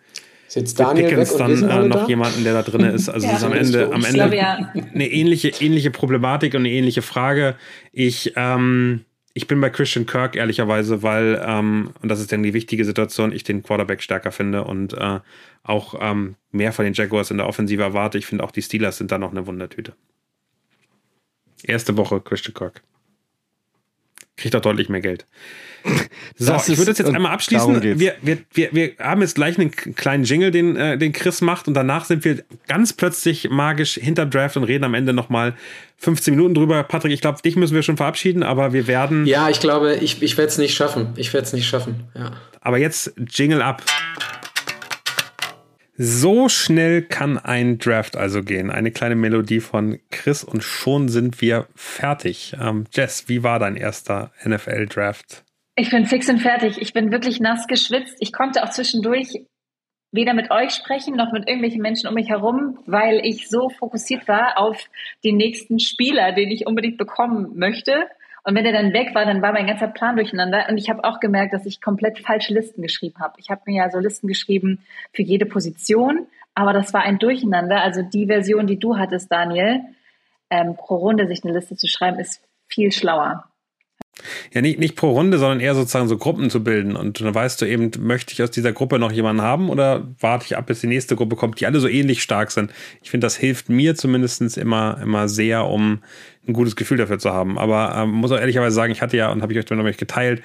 Sitzt 0.49 0.79
Daniel 0.79 1.09
Pickens 1.09 1.37
dann 1.37 1.51
äh, 1.69 1.87
noch 1.87 2.01
da? 2.01 2.07
jemanden, 2.07 2.43
der 2.43 2.53
da 2.53 2.63
drin 2.63 2.81
ist. 2.81 3.07
Also 3.07 3.27
ja, 3.27 3.33
es 3.37 3.39
ist 3.39 3.45
am 3.45 3.53
Ende, 3.53 3.93
am 3.93 4.03
Ende 4.03 4.23
eine 4.23 5.07
ähnliche, 5.07 5.49
ähnliche 5.59 5.91
Problematik 5.91 6.55
und 6.55 6.61
eine 6.61 6.71
ähnliche 6.71 7.03
Frage. 7.03 7.55
Ich, 7.91 8.33
ähm, 8.35 9.05
ich 9.35 9.45
bin 9.45 9.61
bei 9.61 9.69
Christian 9.69 10.07
Kirk 10.07 10.35
ehrlicherweise, 10.35 11.03
weil, 11.03 11.39
ähm, 11.45 11.91
und 12.01 12.09
das 12.09 12.19
ist 12.19 12.31
dann 12.31 12.41
die 12.41 12.55
wichtige 12.55 12.83
Situation, 12.83 13.31
ich 13.31 13.43
den 13.43 13.61
Quarterback 13.61 14.01
stärker 14.01 14.31
finde 14.31 14.63
und 14.63 14.93
äh, 14.93 15.19
auch 15.61 15.93
ähm, 16.01 16.33
mehr 16.51 16.73
von 16.73 16.83
den 16.83 16.95
Jaguars 16.95 17.29
in 17.29 17.37
der 17.37 17.47
Offensive 17.47 17.83
erwarte. 17.83 18.17
Ich 18.17 18.25
finde 18.25 18.43
auch 18.43 18.51
die 18.51 18.63
Steelers 18.63 18.97
sind 18.97 19.11
da 19.11 19.19
noch 19.19 19.31
eine 19.31 19.45
Wundertüte. 19.45 19.93
Erste 21.63 21.95
Woche 21.95 22.21
Christian 22.21 22.55
Kirk. 22.55 22.81
Kriegt 24.39 24.55
auch 24.55 24.61
deutlich 24.61 24.89
mehr 24.89 25.01
Geld. 25.01 25.25
So, 26.41 26.53
das 26.53 26.69
ich 26.69 26.77
würde 26.77 26.91
das 26.91 26.99
jetzt 26.99 27.13
einmal 27.13 27.33
abschließen. 27.33 27.99
Wir, 27.99 28.15
wir, 28.21 28.37
wir, 28.53 28.69
wir 28.71 28.91
haben 28.99 29.21
jetzt 29.21 29.35
gleich 29.35 29.57
einen 29.57 29.71
kleinen 29.71 30.23
Jingle, 30.23 30.51
den, 30.51 30.77
äh, 30.77 30.97
den 30.97 31.11
Chris 31.11 31.41
macht, 31.41 31.67
und 31.67 31.73
danach 31.73 32.05
sind 32.05 32.23
wir 32.23 32.43
ganz 32.67 32.93
plötzlich 32.93 33.49
magisch 33.49 33.95
hinter 33.95 34.25
Draft 34.25 34.55
und 34.55 34.63
reden 34.63 34.85
am 34.85 34.93
Ende 34.93 35.11
nochmal 35.11 35.55
15 35.97 36.33
Minuten 36.35 36.53
drüber. 36.53 36.83
Patrick, 36.83 37.11
ich 37.11 37.19
glaube, 37.19 37.41
dich 37.41 37.57
müssen 37.57 37.75
wir 37.75 37.83
schon 37.83 37.97
verabschieden, 37.97 38.43
aber 38.43 38.71
wir 38.71 38.87
werden. 38.87 39.25
Ja, 39.25 39.49
ich 39.49 39.59
glaube, 39.59 39.95
ich, 39.95 40.21
ich 40.21 40.37
werde 40.37 40.49
es 40.49 40.57
nicht 40.57 40.75
schaffen. 40.75 41.09
Ich 41.17 41.33
werde 41.33 41.45
es 41.45 41.51
nicht 41.51 41.67
schaffen. 41.67 42.05
Ja. 42.15 42.31
Aber 42.61 42.77
jetzt 42.77 43.13
Jingle 43.29 43.61
ab. 43.61 43.83
So 46.01 46.47
schnell 46.47 47.01
kann 47.01 47.37
ein 47.37 47.77
Draft 47.77 48.15
also 48.15 48.41
gehen. 48.41 48.71
Eine 48.71 48.89
kleine 48.89 49.17
Melodie 49.17 49.59
von 49.59 49.99
Chris 50.11 50.45
und 50.45 50.63
schon 50.63 51.09
sind 51.09 51.41
wir 51.41 51.67
fertig. 51.75 52.55
Ähm, 52.57 52.85
Jess, 52.93 53.27
wie 53.27 53.43
war 53.43 53.59
dein 53.59 53.75
erster 53.75 54.31
NFL-Draft? 54.45 55.43
Ich 55.75 55.89
bin 55.89 56.05
fix 56.05 56.29
und 56.29 56.39
fertig. 56.39 56.77
Ich 56.81 56.93
bin 56.93 57.11
wirklich 57.11 57.41
nass 57.41 57.67
geschwitzt. 57.67 58.15
Ich 58.21 58.31
konnte 58.31 58.63
auch 58.63 58.69
zwischendurch 58.69 59.41
weder 60.13 60.33
mit 60.33 60.51
euch 60.51 60.71
sprechen 60.71 61.17
noch 61.17 61.33
mit 61.33 61.49
irgendwelchen 61.49 61.81
Menschen 61.81 62.07
um 62.07 62.13
mich 62.13 62.29
herum, 62.29 62.79
weil 62.85 63.19
ich 63.25 63.49
so 63.49 63.67
fokussiert 63.67 64.25
war 64.29 64.57
auf 64.57 64.81
den 65.25 65.35
nächsten 65.35 65.79
Spieler, 65.79 66.31
den 66.31 66.49
ich 66.49 66.65
unbedingt 66.65 66.97
bekommen 66.97 67.57
möchte. 67.57 68.05
Und 68.49 68.55
wenn 68.55 68.63
der 68.63 68.73
dann 68.73 68.93
weg 68.93 69.13
war, 69.13 69.25
dann 69.25 69.43
war 69.43 69.53
mein 69.53 69.67
ganzer 69.67 69.89
Plan 69.89 70.15
durcheinander. 70.15 70.65
Und 70.69 70.79
ich 70.79 70.89
habe 70.89 71.03
auch 71.03 71.19
gemerkt, 71.19 71.53
dass 71.53 71.67
ich 71.67 71.81
komplett 71.81 72.17
falsche 72.17 72.51
Listen 72.51 72.81
geschrieben 72.81 73.19
habe. 73.19 73.35
Ich 73.37 73.51
habe 73.51 73.61
mir 73.67 73.83
ja 73.83 73.91
so 73.91 73.99
Listen 73.99 74.27
geschrieben 74.27 74.79
für 75.13 75.21
jede 75.21 75.45
Position, 75.45 76.25
aber 76.55 76.73
das 76.73 76.91
war 76.91 77.03
ein 77.03 77.19
Durcheinander. 77.19 77.83
Also 77.83 78.01
die 78.01 78.25
Version, 78.25 78.65
die 78.65 78.79
du 78.79 78.97
hattest, 78.97 79.31
Daniel, 79.31 79.81
ähm, 80.49 80.75
pro 80.75 80.95
Runde 80.95 81.27
sich 81.27 81.43
eine 81.43 81.53
Liste 81.53 81.75
zu 81.75 81.87
schreiben, 81.87 82.17
ist 82.17 82.41
viel 82.67 82.91
schlauer. 82.91 83.43
Ja, 84.53 84.61
nicht, 84.61 84.79
nicht 84.79 84.95
pro 84.95 85.11
Runde, 85.11 85.37
sondern 85.37 85.59
eher 85.59 85.75
sozusagen 85.75 86.07
so 86.07 86.17
Gruppen 86.17 86.49
zu 86.49 86.63
bilden. 86.63 86.95
Und 86.95 87.21
dann 87.21 87.33
weißt 87.33 87.61
du 87.61 87.65
eben, 87.65 87.91
möchte 87.99 88.33
ich 88.33 88.43
aus 88.43 88.51
dieser 88.51 88.73
Gruppe 88.73 88.99
noch 88.99 89.11
jemanden 89.11 89.41
haben 89.41 89.69
oder 89.69 90.07
warte 90.19 90.45
ich 90.45 90.57
ab, 90.57 90.67
bis 90.67 90.81
die 90.81 90.87
nächste 90.87 91.15
Gruppe 91.15 91.35
kommt, 91.35 91.59
die 91.59 91.65
alle 91.65 91.79
so 91.79 91.87
ähnlich 91.87 92.21
stark 92.21 92.51
sind. 92.51 92.71
Ich 93.01 93.11
finde, 93.11 93.25
das 93.25 93.35
hilft 93.35 93.69
mir 93.69 93.95
zumindest 93.95 94.57
immer, 94.57 94.99
immer 95.01 95.27
sehr, 95.27 95.65
um 95.65 95.99
ein 96.47 96.53
gutes 96.53 96.75
Gefühl 96.75 96.97
dafür 96.97 97.19
zu 97.19 97.31
haben. 97.31 97.57
Aber 97.57 97.93
ähm, 97.95 98.11
muss 98.11 98.31
auch 98.31 98.39
ehrlicherweise 98.39 98.75
sagen, 98.75 98.91
ich 98.91 99.01
hatte 99.01 99.17
ja, 99.17 99.31
und 99.31 99.41
habe 99.41 99.53
ich 99.53 99.59
euch 99.59 99.65
dann 99.65 99.77
noch 99.77 99.97
geteilt, 99.97 100.41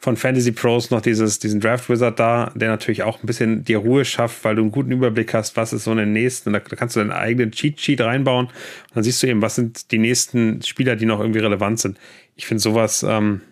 von 0.00 0.16
Fantasy 0.16 0.52
Pros 0.52 0.90
noch 0.90 1.02
dieses, 1.02 1.38
diesen 1.38 1.60
Draft 1.60 1.88
Wizard 1.88 2.18
da, 2.18 2.52
der 2.54 2.70
natürlich 2.70 3.02
auch 3.02 3.22
ein 3.22 3.26
bisschen 3.26 3.64
die 3.64 3.74
Ruhe 3.74 4.04
schafft, 4.04 4.44
weil 4.44 4.56
du 4.56 4.62
einen 4.62 4.72
guten 4.72 4.90
Überblick 4.90 5.34
hast, 5.34 5.56
was 5.56 5.72
ist 5.72 5.84
so 5.84 5.92
in 5.92 5.98
den 5.98 6.12
nächsten, 6.12 6.52
da, 6.52 6.58
da 6.58 6.74
kannst 6.74 6.96
du 6.96 7.00
deinen 7.00 7.12
eigenen 7.12 7.52
Cheat 7.52 7.80
Sheet 7.80 8.00
reinbauen 8.00 8.46
und 8.46 8.52
dann 8.94 9.04
siehst 9.04 9.22
du 9.22 9.26
eben, 9.26 9.42
was 9.42 9.56
sind 9.56 9.92
die 9.92 9.98
nächsten 9.98 10.62
Spieler, 10.62 10.96
die 10.96 11.06
noch 11.06 11.20
irgendwie 11.20 11.40
relevant 11.40 11.80
sind 11.80 11.98
ich 12.40 12.46
finde 12.46 12.62
sowas, 12.62 13.02
ähm, 13.02 13.42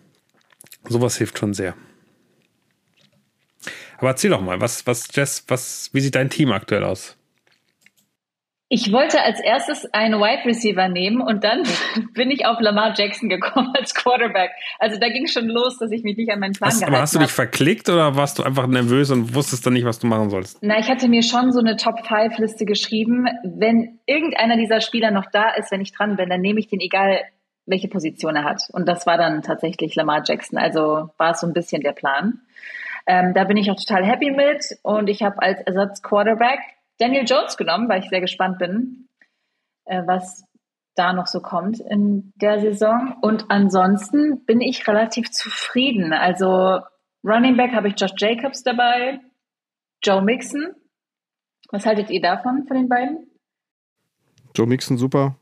sowas 0.87 1.17
hilft 1.17 1.37
schon 1.37 1.53
sehr. 1.53 1.75
Aber 3.99 4.09
erzähl 4.09 4.31
doch 4.31 4.41
mal, 4.41 4.59
was, 4.59 4.87
was, 4.87 5.07
Jess, 5.13 5.43
was, 5.47 5.91
wie 5.93 6.01
sieht 6.01 6.15
dein 6.15 6.31
Team 6.31 6.51
aktuell 6.51 6.83
aus? 6.83 7.15
Ich 8.71 8.93
wollte 8.93 9.23
als 9.23 9.39
erstes 9.39 9.91
einen 9.93 10.19
Wide 10.19 10.45
Receiver 10.45 10.87
nehmen 10.89 11.21
und 11.21 11.43
dann 11.43 11.63
bin 12.13 12.29
ich 12.29 12.45
auf 12.45 12.59
Lamar 12.59 12.93
Jackson 12.95 13.27
gekommen 13.27 13.73
als 13.77 13.95
Quarterback. 13.95 14.51
Also 14.77 14.99
da 14.99 15.09
ging 15.09 15.25
schon 15.25 15.47
los, 15.47 15.79
dass 15.79 15.91
ich 15.91 16.03
mich 16.03 16.15
nicht 16.17 16.31
an 16.31 16.39
meinen 16.39 16.53
Plan 16.53 16.69
hast, 16.69 16.79
gehalten 16.79 16.93
Aber 16.93 17.01
hast 17.01 17.15
du 17.15 17.19
dich 17.19 17.31
verklickt 17.31 17.89
oder 17.89 18.15
warst 18.15 18.37
du 18.37 18.43
einfach 18.43 18.67
nervös 18.67 19.09
und 19.09 19.33
wusstest 19.33 19.65
dann 19.65 19.73
nicht, 19.73 19.85
was 19.85 19.97
du 19.97 20.05
machen 20.05 20.29
sollst? 20.29 20.59
Na, 20.61 20.77
ich 20.77 20.87
hatte 20.87 21.07
mir 21.07 21.23
schon 21.23 21.51
so 21.51 21.59
eine 21.59 21.77
Top-5-Liste 21.77 22.65
geschrieben. 22.65 23.25
Wenn 23.43 23.99
irgendeiner 24.05 24.55
dieser 24.55 24.81
Spieler 24.81 25.09
noch 25.09 25.25
da 25.31 25.49
ist, 25.49 25.71
wenn 25.71 25.81
ich 25.81 25.91
dran 25.91 26.15
bin, 26.15 26.29
dann 26.29 26.41
nehme 26.41 26.59
ich 26.59 26.67
den 26.67 26.79
egal 26.79 27.21
welche 27.65 27.87
Position 27.87 28.35
er 28.35 28.43
hat. 28.43 28.63
Und 28.71 28.87
das 28.87 29.05
war 29.05 29.17
dann 29.17 29.41
tatsächlich 29.41 29.95
Lamar 29.95 30.21
Jackson. 30.25 30.59
Also 30.59 31.09
war 31.17 31.31
es 31.31 31.39
so 31.39 31.47
ein 31.47 31.53
bisschen 31.53 31.81
der 31.81 31.91
Plan. 31.91 32.41
Ähm, 33.07 33.33
da 33.33 33.43
bin 33.45 33.57
ich 33.57 33.71
auch 33.71 33.75
total 33.75 34.05
happy 34.05 34.31
mit. 34.31 34.77
Und 34.83 35.07
ich 35.07 35.23
habe 35.23 35.41
als 35.41 35.61
Ersatz 35.61 36.01
Quarterback 36.01 36.59
Daniel 36.99 37.25
Jones 37.25 37.57
genommen, 37.57 37.89
weil 37.89 38.03
ich 38.03 38.09
sehr 38.09 38.21
gespannt 38.21 38.59
bin, 38.59 39.07
äh, 39.85 40.03
was 40.05 40.43
da 40.95 41.13
noch 41.13 41.27
so 41.27 41.39
kommt 41.39 41.79
in 41.79 42.33
der 42.35 42.59
Saison. 42.59 43.15
Und 43.21 43.45
ansonsten 43.49 44.45
bin 44.45 44.61
ich 44.61 44.87
relativ 44.87 45.31
zufrieden. 45.31 46.13
Also 46.13 46.81
Running 47.23 47.57
Back 47.57 47.71
habe 47.73 47.87
ich 47.87 47.99
Josh 47.99 48.11
Jacobs 48.17 48.63
dabei, 48.63 49.19
Joe 50.03 50.21
Mixon. 50.21 50.75
Was 51.71 51.85
haltet 51.85 52.09
ihr 52.09 52.21
davon, 52.21 52.65
von 52.67 52.75
den 52.75 52.89
beiden? 52.89 53.29
Joe 54.55 54.67
Mixon 54.67 54.97
super 54.97 55.35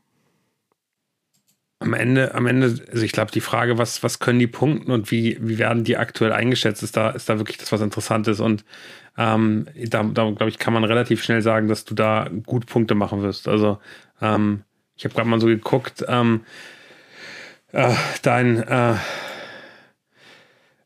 am 1.80 1.94
Ende, 1.94 2.34
am 2.34 2.46
Ende, 2.46 2.74
also 2.90 3.04
ich 3.04 3.12
glaube, 3.12 3.30
die 3.30 3.40
Frage, 3.40 3.78
was, 3.78 4.02
was 4.02 4.18
können 4.18 4.38
die 4.38 4.46
punkten 4.48 4.90
und 4.90 5.10
wie, 5.10 5.38
wie 5.40 5.58
werden 5.58 5.84
die 5.84 5.96
aktuell 5.96 6.32
eingeschätzt, 6.32 6.82
ist 6.82 6.96
da, 6.96 7.10
ist 7.10 7.28
da 7.28 7.38
wirklich 7.38 7.58
das, 7.58 7.70
was 7.70 7.80
interessant 7.80 8.26
ist. 8.26 8.40
Und 8.40 8.64
ähm, 9.16 9.66
da, 9.86 10.02
da 10.02 10.30
glaube 10.30 10.48
ich, 10.48 10.58
kann 10.58 10.74
man 10.74 10.84
relativ 10.84 11.22
schnell 11.22 11.42
sagen, 11.42 11.68
dass 11.68 11.84
du 11.84 11.94
da 11.94 12.28
gut 12.46 12.66
Punkte 12.66 12.94
machen 12.94 13.22
wirst. 13.22 13.46
Also 13.46 13.78
ähm, 14.20 14.64
ich 14.96 15.04
habe 15.04 15.14
gerade 15.14 15.28
mal 15.28 15.40
so 15.40 15.46
geguckt, 15.46 16.04
ähm, 16.08 16.40
äh, 17.72 17.94
dein 18.22 18.62
äh, 18.62 18.96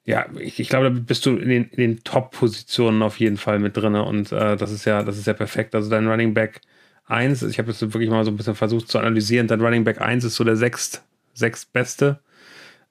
ja, 0.05 0.27
ich, 0.39 0.59
ich 0.59 0.69
glaube, 0.69 0.91
da 0.91 0.99
bist 0.99 1.25
du 1.27 1.37
in 1.37 1.49
den, 1.49 1.65
in 1.71 1.77
den 1.77 2.05
Top-Positionen 2.05 3.03
auf 3.03 3.21
jeden 3.21 3.37
Fall 3.37 3.59
mit 3.61 3.77
drin. 3.77 3.95
Und 3.95 4.33
äh, 4.33 4.57
das 4.57 4.73
ist 4.73 4.85
ja, 4.85 5.03
das 5.03 5.17
ist 5.17 5.27
ja 5.27 5.33
perfekt. 5.33 5.75
Also 5.75 5.91
dein 5.91 6.09
Running 6.09 6.35
Back 6.35 6.61
1, 7.13 7.43
ich 7.43 7.59
habe 7.59 7.71
jetzt 7.71 7.81
wirklich 7.81 8.11
mal 8.11 8.25
so 8.25 8.31
ein 8.31 8.37
bisschen 8.37 8.55
versucht 8.55 8.89
zu 8.89 8.99
analysieren, 8.99 9.47
dein 9.47 9.61
Running 9.61 9.85
Back 9.85 10.01
1 10.01 10.25
ist 10.25 10.37
so 10.37 10.45
der 10.45 10.57
sechst, 10.57 11.05
sechstbeste. 11.35 12.21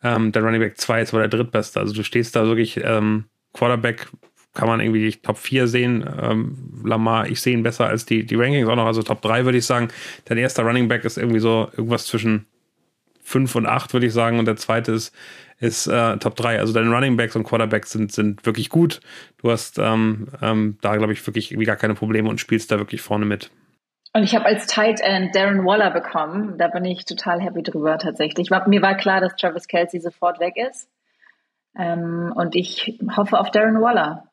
Ähm, 0.03 0.31
der 0.31 0.43
Running 0.43 0.61
Back 0.61 0.77
2 0.77 1.01
ist 1.01 1.13
aber 1.13 1.27
der 1.27 1.29
drittbeste. 1.29 1.79
Also 1.79 1.93
du 1.93 2.03
stehst 2.03 2.35
da 2.35 2.45
wirklich, 2.45 2.79
ähm, 2.83 3.25
Quarterback 3.53 4.07
kann 4.53 4.67
man 4.67 4.79
irgendwie 4.79 5.11
Top 5.13 5.37
4 5.37 5.67
sehen. 5.67 6.05
Ähm, 6.21 6.81
Lamar, 6.83 7.29
ich 7.29 7.39
sehe 7.41 7.53
ihn 7.53 7.63
besser 7.63 7.87
als 7.87 8.05
die, 8.05 8.25
die 8.25 8.35
Rankings 8.35 8.67
auch 8.67 8.75
noch, 8.75 8.85
also 8.85 9.01
Top 9.03 9.21
3 9.21 9.45
würde 9.45 9.57
ich 9.57 9.65
sagen. 9.65 9.89
Dein 10.25 10.37
erster 10.37 10.63
Running 10.63 10.87
Back 10.87 11.05
ist 11.05 11.17
irgendwie 11.17 11.39
so 11.39 11.69
irgendwas 11.71 12.05
zwischen 12.05 12.45
5 13.23 13.55
und 13.55 13.65
8, 13.65 13.93
würde 13.93 14.07
ich 14.07 14.13
sagen, 14.13 14.39
und 14.39 14.45
der 14.45 14.57
zweite 14.57 14.91
ist, 14.91 15.13
ist 15.59 15.87
äh, 15.87 16.17
Top 16.17 16.35
3. 16.35 16.59
Also 16.59 16.73
deine 16.73 16.89
Running 16.89 17.15
Backs 17.15 17.35
und 17.35 17.43
Quarterbacks 17.43 17.91
sind, 17.91 18.11
sind 18.11 18.45
wirklich 18.45 18.69
gut. 18.69 18.99
Du 19.37 19.51
hast 19.51 19.77
ähm, 19.77 20.27
ähm, 20.41 20.77
da, 20.81 20.97
glaube 20.97 21.13
ich, 21.13 21.25
wirklich 21.25 21.55
gar 21.65 21.75
keine 21.75 21.93
Probleme 21.93 22.29
und 22.29 22.39
spielst 22.39 22.71
da 22.71 22.79
wirklich 22.79 23.01
vorne 23.01 23.25
mit. 23.25 23.51
Und 24.13 24.23
ich 24.23 24.35
habe 24.35 24.45
als 24.45 24.67
Tight 24.67 24.99
End 25.01 25.33
Darren 25.35 25.65
Waller 25.65 25.91
bekommen. 25.91 26.57
Da 26.57 26.67
bin 26.67 26.83
ich 26.83 27.05
total 27.05 27.41
happy 27.41 27.63
drüber 27.63 27.97
tatsächlich. 27.97 28.49
Mir 28.49 28.81
war 28.81 28.95
klar, 28.95 29.21
dass 29.21 29.35
Travis 29.35 29.67
Kelsey 29.67 30.01
sofort 30.01 30.39
weg 30.39 30.57
ist. 30.57 30.89
Ähm, 31.77 32.33
und 32.35 32.55
ich 32.55 32.99
hoffe 33.15 33.39
auf 33.39 33.51
Darren 33.51 33.81
Waller. 33.81 34.30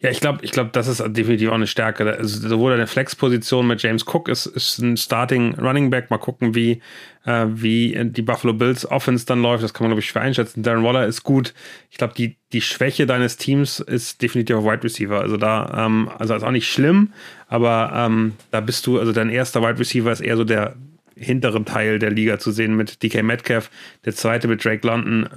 Ja, 0.00 0.10
ich 0.10 0.20
glaube, 0.20 0.40
ich 0.42 0.50
glaube, 0.50 0.70
das 0.72 0.88
ist 0.88 1.02
definitiv 1.16 1.50
auch 1.50 1.54
eine 1.54 1.66
Stärke. 1.66 2.04
Also 2.16 2.48
sowohl 2.48 2.72
eine 2.72 2.86
Flex-Position 2.86 3.66
mit 3.66 3.82
James 3.82 4.04
Cook 4.06 4.28
ist, 4.28 4.46
ist 4.46 4.78
ein 4.78 4.96
Starting 4.96 5.54
Running 5.54 5.90
Back. 5.90 6.10
Mal 6.10 6.18
gucken, 6.18 6.54
wie, 6.54 6.82
äh, 7.24 7.46
wie 7.48 7.96
die 8.04 8.22
Buffalo 8.22 8.52
Bills 8.52 8.84
Offense 8.90 9.26
dann 9.26 9.42
läuft. 9.42 9.62
Das 9.62 9.72
kann 9.74 9.84
man, 9.84 9.90
glaube 9.90 10.00
ich, 10.00 10.08
schwer 10.08 10.22
einschätzen. 10.22 10.62
Darren 10.62 10.82
Waller 10.82 11.06
ist 11.06 11.22
gut. 11.22 11.54
Ich 11.90 11.98
glaube, 11.98 12.14
die, 12.16 12.36
die 12.52 12.60
Schwäche 12.60 13.06
deines 13.06 13.36
Teams 13.36 13.80
ist 13.80 14.22
definitiv 14.22 14.56
auf 14.56 14.64
Wide 14.64 14.82
Receiver. 14.82 15.20
Also 15.20 15.36
da, 15.36 15.86
ähm, 15.86 16.10
also 16.18 16.34
ist 16.34 16.42
auch 16.42 16.50
nicht 16.50 16.70
schlimm, 16.70 17.12
aber 17.46 17.92
ähm, 17.94 18.32
da 18.50 18.60
bist 18.60 18.86
du, 18.86 18.98
also 18.98 19.12
dein 19.12 19.30
erster 19.30 19.62
Wide 19.62 19.78
Receiver 19.78 20.10
ist 20.10 20.20
eher 20.20 20.36
so 20.36 20.44
der 20.44 20.74
hinteren 21.16 21.64
Teil 21.64 21.98
der 21.98 22.10
Liga 22.10 22.38
zu 22.38 22.50
sehen 22.50 22.76
mit 22.76 23.02
DK 23.02 23.22
Metcalf, 23.22 23.70
der 24.04 24.14
zweite 24.14 24.48
mit 24.48 24.64
Drake 24.64 24.86
London. 24.86 25.28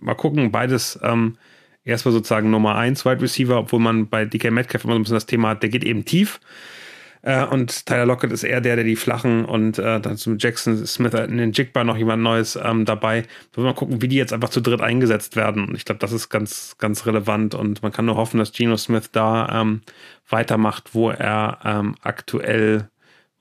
Mal 0.00 0.14
gucken, 0.14 0.50
beides 0.50 0.98
ähm, 1.02 1.36
erstmal 1.84 2.12
sozusagen 2.12 2.50
Nummer 2.50 2.76
1 2.76 3.04
Wide 3.04 3.22
Receiver, 3.22 3.58
obwohl 3.58 3.80
man 3.80 4.08
bei 4.08 4.24
DK 4.24 4.50
Metcalf 4.50 4.84
immer 4.84 4.94
so 4.94 4.98
ein 4.98 5.02
bisschen 5.02 5.16
das 5.16 5.26
Thema 5.26 5.50
hat, 5.50 5.62
der 5.62 5.70
geht 5.70 5.84
eben 5.84 6.04
tief. 6.04 6.40
Äh, 7.22 7.44
und 7.44 7.86
Tyler 7.86 8.06
Lockett 8.06 8.32
ist 8.32 8.44
eher 8.44 8.60
der, 8.60 8.76
der 8.76 8.84
die 8.84 8.96
flachen 8.96 9.44
und 9.44 9.78
äh, 9.78 10.00
dann 10.00 10.18
mit 10.24 10.42
Jackson 10.42 10.86
Smith 10.86 11.12
in 11.12 11.36
den 11.36 11.52
Jigbar 11.52 11.84
noch 11.84 11.96
jemand 11.96 12.22
Neues 12.22 12.58
ähm, 12.62 12.84
dabei. 12.84 13.24
Wir 13.52 13.64
mal 13.64 13.74
gucken, 13.74 14.00
wie 14.00 14.08
die 14.08 14.16
jetzt 14.16 14.32
einfach 14.32 14.48
zu 14.48 14.60
dritt 14.60 14.80
eingesetzt 14.80 15.36
werden. 15.36 15.68
Und 15.68 15.74
ich 15.76 15.84
glaube, 15.84 15.98
das 15.98 16.12
ist 16.12 16.30
ganz, 16.30 16.76
ganz 16.78 17.04
relevant 17.06 17.54
und 17.54 17.82
man 17.82 17.92
kann 17.92 18.06
nur 18.06 18.16
hoffen, 18.16 18.38
dass 18.38 18.52
Geno 18.52 18.76
Smith 18.76 19.10
da 19.12 19.60
ähm, 19.60 19.82
weitermacht, 20.28 20.94
wo 20.94 21.10
er 21.10 21.58
ähm, 21.64 21.94
aktuell 22.02 22.88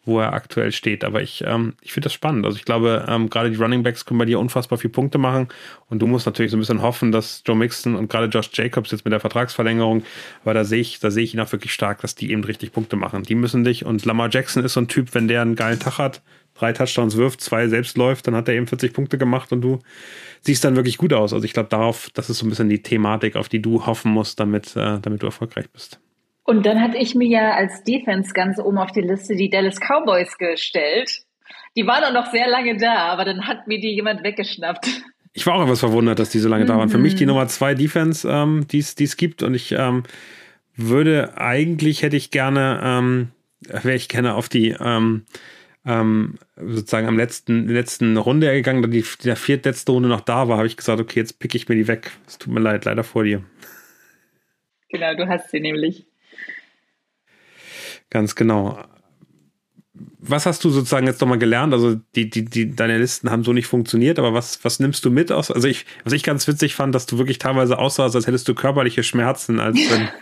wo 0.05 0.19
er 0.19 0.33
aktuell 0.33 0.71
steht. 0.71 1.03
Aber 1.03 1.21
ich, 1.21 1.43
ähm, 1.45 1.73
ich 1.81 1.93
finde 1.93 2.05
das 2.05 2.13
spannend. 2.13 2.45
Also 2.45 2.57
ich 2.57 2.65
glaube, 2.65 3.05
ähm, 3.07 3.29
gerade 3.29 3.51
die 3.51 3.57
Running 3.57 3.83
Backs 3.83 4.05
können 4.05 4.17
bei 4.17 4.25
dir 4.25 4.39
unfassbar 4.39 4.77
viele 4.77 4.91
Punkte 4.91 5.17
machen. 5.17 5.47
Und 5.89 5.99
du 5.99 6.07
musst 6.07 6.25
natürlich 6.25 6.51
so 6.51 6.57
ein 6.57 6.61
bisschen 6.61 6.81
hoffen, 6.81 7.11
dass 7.11 7.43
Joe 7.45 7.55
Mixon 7.55 7.95
und 7.95 8.09
gerade 8.09 8.27
Josh 8.27 8.49
Jacobs 8.53 8.91
jetzt 8.91 9.05
mit 9.05 9.11
der 9.11 9.19
Vertragsverlängerung, 9.19 10.03
aber 10.43 10.53
da 10.53 10.63
sehe 10.63 10.81
ich, 10.81 10.99
da 10.99 11.11
sehe 11.11 11.23
ich 11.23 11.33
ihn 11.33 11.39
auch 11.39 11.51
wirklich 11.51 11.73
stark, 11.73 12.01
dass 12.01 12.15
die 12.15 12.31
eben 12.31 12.43
richtig 12.43 12.71
Punkte 12.71 12.95
machen. 12.95 13.23
Die 13.23 13.35
müssen 13.35 13.63
dich. 13.63 13.85
Und 13.85 14.05
Lamar 14.05 14.29
Jackson 14.31 14.63
ist 14.63 14.73
so 14.73 14.81
ein 14.81 14.87
Typ, 14.87 15.13
wenn 15.13 15.27
der 15.27 15.41
einen 15.41 15.55
geilen 15.55 15.79
Tag 15.79 15.97
hat, 15.97 16.21
drei 16.55 16.73
Touchdowns 16.73 17.15
wirft, 17.15 17.41
zwei 17.41 17.67
selbst 17.67 17.97
läuft, 17.97 18.27
dann 18.27 18.35
hat 18.35 18.47
er 18.47 18.55
eben 18.55 18.67
40 18.67 18.93
Punkte 18.93 19.17
gemacht 19.17 19.51
und 19.51 19.61
du 19.61 19.79
siehst 20.41 20.63
dann 20.63 20.75
wirklich 20.75 20.97
gut 20.97 21.13
aus. 21.13 21.33
Also 21.33 21.45
ich 21.45 21.53
glaube, 21.53 21.69
darauf, 21.69 22.09
das 22.13 22.29
ist 22.29 22.39
so 22.39 22.45
ein 22.45 22.49
bisschen 22.49 22.69
die 22.69 22.83
Thematik, 22.83 23.35
auf 23.35 23.49
die 23.49 23.61
du 23.61 23.85
hoffen 23.85 24.11
musst, 24.11 24.39
damit, 24.39 24.75
äh, 24.75 24.99
damit 24.99 25.21
du 25.21 25.27
erfolgreich 25.27 25.69
bist. 25.69 25.99
Und 26.49 26.65
dann 26.65 26.81
hatte 26.81 26.97
ich 26.97 27.13
mir 27.13 27.27
ja 27.27 27.53
als 27.53 27.83
Defense 27.83 28.33
ganz 28.33 28.57
oben 28.57 28.79
auf 28.79 28.91
die 28.91 29.01
Liste 29.01 29.35
die 29.35 29.51
Dallas 29.51 29.79
Cowboys 29.79 30.35
gestellt. 30.39 31.21
Die 31.77 31.85
waren 31.85 32.03
auch 32.03 32.11
noch 32.11 32.31
sehr 32.31 32.49
lange 32.49 32.75
da, 32.75 32.95
aber 33.09 33.23
dann 33.23 33.45
hat 33.45 33.67
mir 33.67 33.79
die 33.79 33.93
jemand 33.93 34.23
weggeschnappt. 34.23 34.87
Ich 35.33 35.45
war 35.45 35.53
auch 35.53 35.63
etwas 35.63 35.81
verwundert, 35.81 36.17
dass 36.17 36.31
die 36.31 36.39
so 36.39 36.49
lange 36.49 36.63
mhm. 36.63 36.69
da 36.69 36.77
waren. 36.79 36.89
Für 36.89 36.97
mich 36.97 37.13
die 37.13 37.25
mhm. 37.25 37.33
Nummer 37.33 37.47
zwei 37.49 37.75
Defense, 37.75 38.27
ähm, 38.27 38.65
die 38.67 38.79
es 38.79 39.15
gibt. 39.15 39.43
Und 39.43 39.53
ich 39.53 39.73
ähm, 39.73 40.01
würde 40.75 41.37
eigentlich, 41.37 42.01
hätte 42.01 42.17
ich 42.17 42.31
gerne, 42.31 42.81
ähm, 42.83 43.27
wäre 43.67 43.93
ich 43.93 44.09
gerne 44.09 44.33
auf 44.33 44.49
die 44.49 44.75
ähm, 44.79 45.27
ähm, 45.85 46.39
sozusagen 46.55 47.07
am 47.07 47.17
letzten, 47.17 47.67
letzten 47.67 48.17
Runde 48.17 48.51
gegangen, 48.51 48.81
da 48.81 48.87
die, 48.87 49.05
der 49.23 49.35
viertletzte 49.35 49.91
Runde 49.91 50.09
noch 50.09 50.21
da 50.21 50.47
war, 50.47 50.57
habe 50.57 50.65
ich 50.65 50.77
gesagt, 50.77 50.99
okay, 50.99 51.19
jetzt 51.19 51.37
pick 51.37 51.53
ich 51.53 51.69
mir 51.69 51.75
die 51.75 51.87
weg. 51.87 52.09
Es 52.25 52.39
tut 52.39 52.51
mir 52.51 52.59
leid, 52.59 52.85
leider 52.85 53.03
vor 53.03 53.23
dir. 53.23 53.43
Genau, 54.89 55.13
du 55.13 55.27
hast 55.27 55.51
sie 55.51 55.59
nämlich. 55.59 56.08
Ganz 58.09 58.35
genau. 58.35 58.79
Was 60.19 60.45
hast 60.45 60.63
du 60.63 60.69
sozusagen 60.69 61.07
jetzt 61.07 61.21
nochmal 61.21 61.39
gelernt? 61.39 61.73
Also 61.73 61.95
die, 62.15 62.29
die, 62.29 62.45
die, 62.45 62.75
deine 62.75 62.97
Listen 62.97 63.31
haben 63.31 63.43
so 63.43 63.53
nicht 63.53 63.67
funktioniert, 63.67 64.19
aber 64.19 64.33
was, 64.33 64.63
was 64.63 64.79
nimmst 64.79 65.03
du 65.05 65.11
mit 65.11 65.31
aus? 65.31 65.51
Also 65.51 65.67
ich, 65.67 65.85
was 66.03 66.13
ich 66.13 66.23
ganz 66.23 66.47
witzig 66.47 66.75
fand, 66.75 66.93
dass 66.95 67.05
du 67.05 67.17
wirklich 67.17 67.39
teilweise 67.39 67.77
aussahst, 67.77 68.15
als 68.15 68.27
hättest 68.27 68.47
du 68.47 68.55
körperliche 68.55 69.03
Schmerzen, 69.03 69.59
als 69.59 69.77
wenn. 69.77 70.09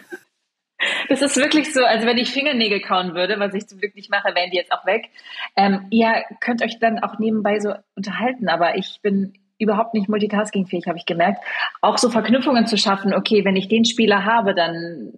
Das 1.10 1.24
ist 1.24 1.38
wirklich 1.38 1.74
so, 1.74 1.84
also 1.84 2.06
wenn 2.06 2.20
ich 2.20 2.30
Fingernägel 2.30 2.82
kauen 2.82 3.16
würde, 3.16 3.40
was 3.40 3.54
ich 3.56 3.68
zum 3.68 3.80
Glück 3.80 3.96
nicht 3.96 4.12
mache, 4.12 4.36
wären 4.36 4.52
die 4.52 4.58
jetzt 4.58 4.72
auch 4.72 4.86
weg. 4.86 5.10
Ähm, 5.56 5.88
ihr 5.90 6.24
könnt 6.40 6.62
euch 6.62 6.80
dann 6.80 7.00
auch 7.00 7.18
nebenbei 7.18 7.60
so 7.60 7.74
unterhalten, 7.96 8.48
aber 8.48 8.78
ich 8.78 9.00
bin 9.02 9.34
überhaupt 9.58 9.94
nicht 9.94 10.08
multitaskingfähig, 10.08 10.88
habe 10.88 10.98
ich 10.98 11.06
gemerkt. 11.06 11.44
Auch 11.82 11.98
so 11.98 12.10
Verknüpfungen 12.10 12.68
zu 12.68 12.78
schaffen, 12.78 13.14
okay, 13.14 13.44
wenn 13.44 13.56
ich 13.56 13.68
den 13.68 13.86
Spieler 13.86 14.24
habe, 14.24 14.54
dann 14.54 15.14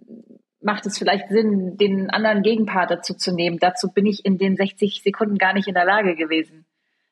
macht 0.60 0.86
es 0.86 0.98
vielleicht 0.98 1.28
Sinn, 1.28 1.76
den 1.76 2.10
anderen 2.10 2.42
Gegenpart 2.42 2.90
dazu 2.90 3.14
zu 3.14 3.32
nehmen. 3.32 3.58
Dazu 3.58 3.90
bin 3.92 4.06
ich 4.06 4.24
in 4.24 4.38
den 4.38 4.56
60 4.56 5.02
Sekunden 5.02 5.38
gar 5.38 5.54
nicht 5.54 5.68
in 5.68 5.74
der 5.74 5.84
Lage 5.84 6.16
gewesen. 6.16 6.66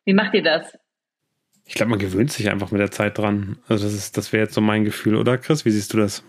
Wie 0.04 0.14
macht 0.14 0.34
ihr 0.34 0.42
das? 0.42 0.78
Ich 1.64 1.74
glaube, 1.74 1.90
man 1.90 1.98
gewöhnt 1.98 2.32
sich 2.32 2.50
einfach 2.50 2.70
mit 2.70 2.80
der 2.80 2.90
Zeit 2.90 3.18
dran. 3.18 3.58
Also 3.68 3.84
das 3.84 4.12
das 4.12 4.32
wäre 4.32 4.44
jetzt 4.44 4.54
so 4.54 4.60
mein 4.60 4.84
Gefühl, 4.84 5.16
oder 5.16 5.36
Chris? 5.36 5.64
Wie 5.64 5.70
siehst 5.70 5.92
du 5.92 5.98
das? 5.98 6.22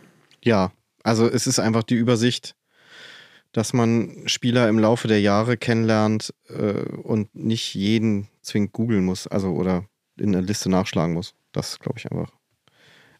Ja, 0.43 0.71
also 1.03 1.27
es 1.27 1.47
ist 1.47 1.59
einfach 1.59 1.83
die 1.83 1.95
Übersicht, 1.95 2.55
dass 3.51 3.73
man 3.73 4.23
Spieler 4.25 4.67
im 4.67 4.79
Laufe 4.79 5.07
der 5.07 5.21
Jahre 5.21 5.57
kennenlernt 5.57 6.33
äh, 6.49 6.83
und 7.03 7.33
nicht 7.33 7.73
jeden 7.73 8.27
zwingend 8.41 8.73
googeln 8.73 9.05
muss, 9.05 9.27
also 9.27 9.49
oder 9.53 9.85
in 10.17 10.33
der 10.33 10.41
Liste 10.41 10.69
nachschlagen 10.69 11.13
muss. 11.13 11.33
Das 11.51 11.79
glaube 11.79 11.99
ich 11.99 12.11
einfach. 12.11 12.31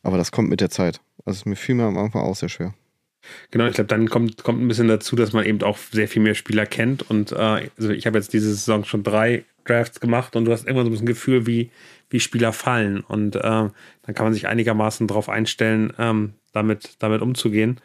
Aber 0.04 0.18
das 0.18 0.32
kommt 0.32 0.50
mit 0.50 0.62
der 0.62 0.70
Zeit. 0.70 1.02
Also 1.26 1.50
mir 1.50 1.56
fiel 1.56 1.76
mir 1.76 1.86
am 1.86 1.98
Anfang 1.98 2.22
auch 2.22 2.36
sehr 2.36 2.50
schwer. 2.50 2.74
Genau, 3.52 3.68
ich 3.68 3.74
glaube, 3.74 3.88
dann 3.88 4.10
kommt, 4.10 4.44
kommt 4.44 4.62
ein 4.62 4.68
bisschen 4.68 4.88
dazu, 4.88 5.16
dass 5.16 5.34
man 5.34 5.46
eben 5.46 5.62
auch 5.64 5.78
sehr 5.78 6.08
viel 6.08 6.22
mehr 6.22 6.36
Spieler 6.36 6.66
kennt. 6.66 7.10
Und 7.10 7.32
äh, 7.32 7.70
also 7.78 7.90
ich 7.90 8.06
habe 8.08 8.18
jetzt 8.18 8.34
diese 8.34 8.50
Saison 8.50 8.86
schon 8.86 9.04
drei 9.04 9.46
Drafts 9.66 10.00
gemacht 10.00 10.36
und 10.36 10.46
du 10.46 10.52
hast 10.52 10.66
irgendwann 10.66 10.86
so 10.86 10.90
ein 10.90 10.94
bisschen 10.94 11.08
Gefühl, 11.08 11.46
wie, 11.46 11.72
wie 12.10 12.20
Spieler 12.20 12.54
fallen. 12.54 13.02
Und 13.02 13.36
äh, 13.36 13.40
dann 13.42 13.74
kann 14.14 14.26
man 14.26 14.34
sich 14.34 14.48
einigermaßen 14.48 15.08
darauf 15.08 15.30
einstellen, 15.30 15.94
ähm, 16.00 16.34
damit, 16.54 16.96
damit 17.00 17.22
umzugehen. 17.22 17.80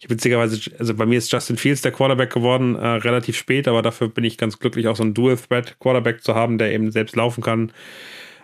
Ich 0.00 0.08
witzigerweise, 0.08 0.70
also 0.78 0.94
bei 0.94 1.06
mir 1.06 1.18
ist 1.18 1.30
Justin 1.30 1.56
Fields 1.56 1.82
der 1.82 1.92
Quarterback 1.92 2.32
geworden, 2.32 2.74
äh, 2.74 2.86
relativ 2.86 3.36
spät, 3.36 3.68
aber 3.68 3.82
dafür 3.82 4.08
bin 4.08 4.24
ich 4.24 4.38
ganz 4.38 4.58
glücklich, 4.58 4.88
auch 4.88 4.96
so 4.96 5.02
einen 5.02 5.14
Dual-Threat-Quarterback 5.14 6.22
zu 6.22 6.34
haben, 6.34 6.56
der 6.58 6.72
eben 6.72 6.90
selbst 6.90 7.16
laufen 7.16 7.42
kann, 7.42 7.72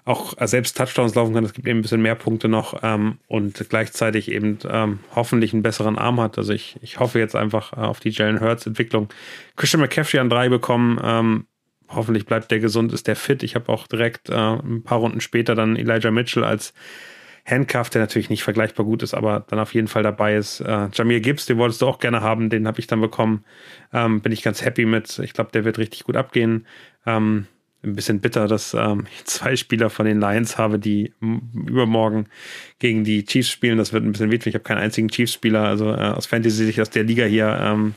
auch 0.06 0.40
äh, 0.40 0.46
selbst 0.46 0.76
Touchdowns 0.76 1.14
laufen 1.14 1.34
kann. 1.34 1.44
Es 1.44 1.52
gibt 1.52 1.66
eben 1.66 1.80
ein 1.80 1.82
bisschen 1.82 2.00
mehr 2.00 2.14
Punkte 2.14 2.48
noch 2.48 2.78
ähm, 2.82 3.18
und 3.26 3.68
gleichzeitig 3.68 4.30
eben 4.30 4.58
ähm, 4.68 5.00
hoffentlich 5.14 5.52
einen 5.52 5.62
besseren 5.62 5.98
Arm 5.98 6.20
hat. 6.20 6.38
Also 6.38 6.52
ich, 6.52 6.76
ich 6.80 7.00
hoffe 7.00 7.18
jetzt 7.18 7.34
einfach 7.34 7.72
äh, 7.72 7.80
auf 7.80 7.98
die 8.00 8.10
Jalen 8.10 8.40
Hurts 8.40 8.66
Entwicklung. 8.66 9.08
Christian 9.56 9.80
McCaffrey 9.80 10.20
an 10.20 10.30
drei 10.30 10.48
bekommen. 10.48 11.00
Ähm, 11.02 11.46
hoffentlich 11.88 12.24
bleibt 12.24 12.52
der 12.52 12.60
gesund, 12.60 12.92
ist 12.92 13.08
der 13.08 13.16
fit. 13.16 13.42
Ich 13.42 13.56
habe 13.56 13.70
auch 13.70 13.88
direkt 13.88 14.30
äh, 14.30 14.34
ein 14.34 14.84
paar 14.84 14.98
Runden 14.98 15.20
später 15.20 15.56
dann 15.56 15.74
Elijah 15.74 16.12
Mitchell 16.12 16.44
als 16.44 16.72
Handcuff, 17.44 17.90
der 17.90 18.00
natürlich 18.00 18.30
nicht 18.30 18.44
vergleichbar 18.44 18.86
gut 18.86 19.02
ist, 19.02 19.14
aber 19.14 19.44
dann 19.48 19.58
auf 19.58 19.74
jeden 19.74 19.88
Fall 19.88 20.04
dabei 20.04 20.36
ist. 20.36 20.60
Äh, 20.60 20.88
Jamir 20.92 21.20
Gibbs, 21.20 21.46
den 21.46 21.58
wolltest 21.58 21.82
du 21.82 21.86
auch 21.88 21.98
gerne 21.98 22.20
haben, 22.20 22.48
den 22.48 22.66
habe 22.68 22.78
ich 22.78 22.86
dann 22.86 23.00
bekommen. 23.00 23.44
Ähm, 23.92 24.20
bin 24.20 24.30
ich 24.30 24.42
ganz 24.42 24.64
happy 24.64 24.84
mit. 24.84 25.18
Ich 25.18 25.32
glaube, 25.32 25.50
der 25.52 25.64
wird 25.64 25.78
richtig 25.78 26.04
gut 26.04 26.16
abgehen. 26.16 26.66
Ähm, 27.06 27.46
ein 27.86 27.94
bisschen 27.94 28.20
bitter, 28.20 28.48
dass 28.48 28.74
ähm, 28.74 29.06
ich 29.14 29.24
zwei 29.24 29.56
Spieler 29.56 29.90
von 29.90 30.06
den 30.06 30.20
Lions 30.20 30.58
habe, 30.58 30.78
die 30.78 31.12
übermorgen 31.20 32.26
gegen 32.78 33.04
die 33.04 33.24
Chiefs 33.24 33.50
spielen. 33.50 33.78
Das 33.78 33.92
wird 33.92 34.04
ein 34.04 34.12
bisschen 34.12 34.30
wehtlich. 34.30 34.54
Ich 34.54 34.54
habe 34.54 34.64
keinen 34.64 34.78
einzigen 34.78 35.08
Chiefs-Spieler, 35.08 35.62
also 35.62 35.90
äh, 35.90 35.96
aus 35.96 36.26
Fantasy-Sicht 36.26 36.80
aus 36.80 36.90
der 36.90 37.04
Liga 37.04 37.24
hier. 37.24 37.58
Ähm, 37.60 37.94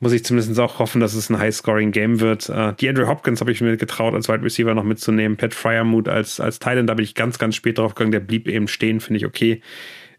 muss 0.00 0.12
ich 0.12 0.24
zumindest 0.24 0.58
auch 0.60 0.80
hoffen, 0.80 1.00
dass 1.00 1.14
es 1.14 1.30
ein 1.30 1.38
High-Scoring-Game 1.38 2.20
wird. 2.20 2.48
Äh, 2.48 2.74
die 2.74 2.88
Andrew 2.88 3.06
Hopkins 3.06 3.40
habe 3.40 3.52
ich 3.52 3.60
mir 3.60 3.76
getraut, 3.76 4.14
als 4.14 4.28
Wide 4.28 4.42
Receiver 4.42 4.74
noch 4.74 4.84
mitzunehmen. 4.84 5.36
Pat 5.36 5.54
Fryermuth 5.54 6.08
als, 6.08 6.40
als 6.40 6.58
Titan, 6.58 6.86
da 6.86 6.94
bin 6.94 7.04
ich 7.04 7.14
ganz, 7.14 7.38
ganz 7.38 7.54
spät 7.54 7.78
drauf 7.78 7.94
gegangen. 7.94 8.12
Der 8.12 8.20
blieb 8.20 8.48
eben 8.48 8.68
stehen, 8.68 9.00
finde 9.00 9.18
ich 9.18 9.26
okay 9.26 9.62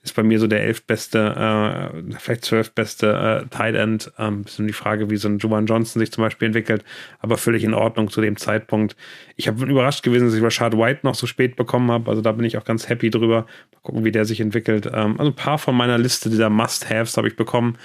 ist 0.05 0.15
bei 0.15 0.23
mir 0.23 0.39
so 0.39 0.47
der 0.47 0.63
elfbeste, 0.63 1.91
äh, 1.95 2.17
vielleicht 2.19 2.45
zwölfbeste 2.45 3.43
äh, 3.43 3.47
Tight 3.49 3.75
End. 3.75 4.11
Ähm, 4.19 4.43
bisschen 4.43 4.67
die 4.67 4.73
Frage, 4.73 5.09
wie 5.09 5.17
so 5.17 5.27
ein 5.27 5.39
Juwan 5.39 5.65
Johnson 5.65 5.99
sich 5.99 6.11
zum 6.11 6.23
Beispiel 6.23 6.45
entwickelt, 6.45 6.83
aber 7.19 7.37
völlig 7.37 7.63
in 7.63 7.73
Ordnung 7.73 8.09
zu 8.11 8.21
dem 8.21 8.37
Zeitpunkt. 8.37 8.95
Ich 9.35 9.47
habe 9.47 9.65
überrascht 9.65 10.03
gewesen, 10.03 10.27
dass 10.27 10.35
ich 10.35 10.43
Rashad 10.43 10.77
White 10.77 10.99
noch 11.03 11.15
so 11.15 11.25
spät 11.25 11.55
bekommen 11.55 11.89
habe. 11.91 12.09
Also 12.09 12.21
da 12.21 12.31
bin 12.31 12.45
ich 12.45 12.57
auch 12.57 12.65
ganz 12.65 12.87
happy 12.87 13.09
drüber. 13.09 13.47
Mal 13.73 13.79
gucken, 13.81 14.05
wie 14.05 14.11
der 14.11 14.25
sich 14.25 14.39
entwickelt. 14.39 14.85
Ähm, 14.85 15.15
also 15.17 15.31
ein 15.31 15.35
paar 15.35 15.57
von 15.57 15.75
meiner 15.75 15.97
Liste 15.97 16.29
dieser 16.29 16.49
Must-Haves 16.49 17.17
habe 17.17 17.27
ich 17.27 17.35
bekommen. 17.35 17.77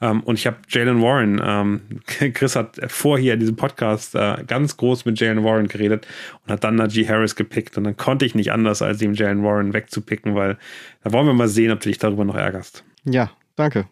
Ähm, 0.00 0.22
und 0.24 0.36
ich 0.36 0.46
habe 0.46 0.56
Jalen 0.68 1.00
Warren. 1.00 1.40
Ähm, 1.42 1.80
Chris 2.34 2.56
hat 2.56 2.78
vor 2.88 3.18
hier 3.18 3.34
in 3.34 3.40
diesem 3.40 3.56
Podcast 3.56 4.16
äh, 4.16 4.42
ganz 4.46 4.76
groß 4.76 5.04
mit 5.04 5.20
Jalen 5.20 5.44
Warren 5.44 5.68
geredet 5.68 6.06
und 6.44 6.52
hat 6.52 6.64
dann 6.64 6.74
Najee 6.74 7.06
Harris 7.06 7.36
gepickt. 7.36 7.78
Und 7.78 7.84
dann 7.84 7.96
konnte 7.96 8.24
ich 8.24 8.34
nicht 8.34 8.50
anders, 8.50 8.82
als 8.82 9.00
ihm 9.00 9.14
Jalen 9.14 9.44
Warren 9.44 9.72
wegzupicken, 9.72 10.34
weil 10.34 10.58
da 11.04 11.12
wollen 11.12 11.26
wir 11.26 11.32
mal 11.34 11.48
sehen, 11.48 11.67
ob 11.72 11.80
du 11.80 11.88
dich 11.88 11.98
darüber 11.98 12.24
noch 12.24 12.34
ärgerst. 12.34 12.84
Ja, 13.04 13.30
danke. 13.56 13.86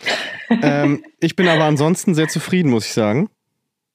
ähm, 0.62 1.04
ich 1.20 1.36
bin 1.36 1.48
aber 1.48 1.64
ansonsten 1.64 2.14
sehr 2.14 2.28
zufrieden, 2.28 2.70
muss 2.70 2.86
ich 2.86 2.92
sagen. 2.92 3.28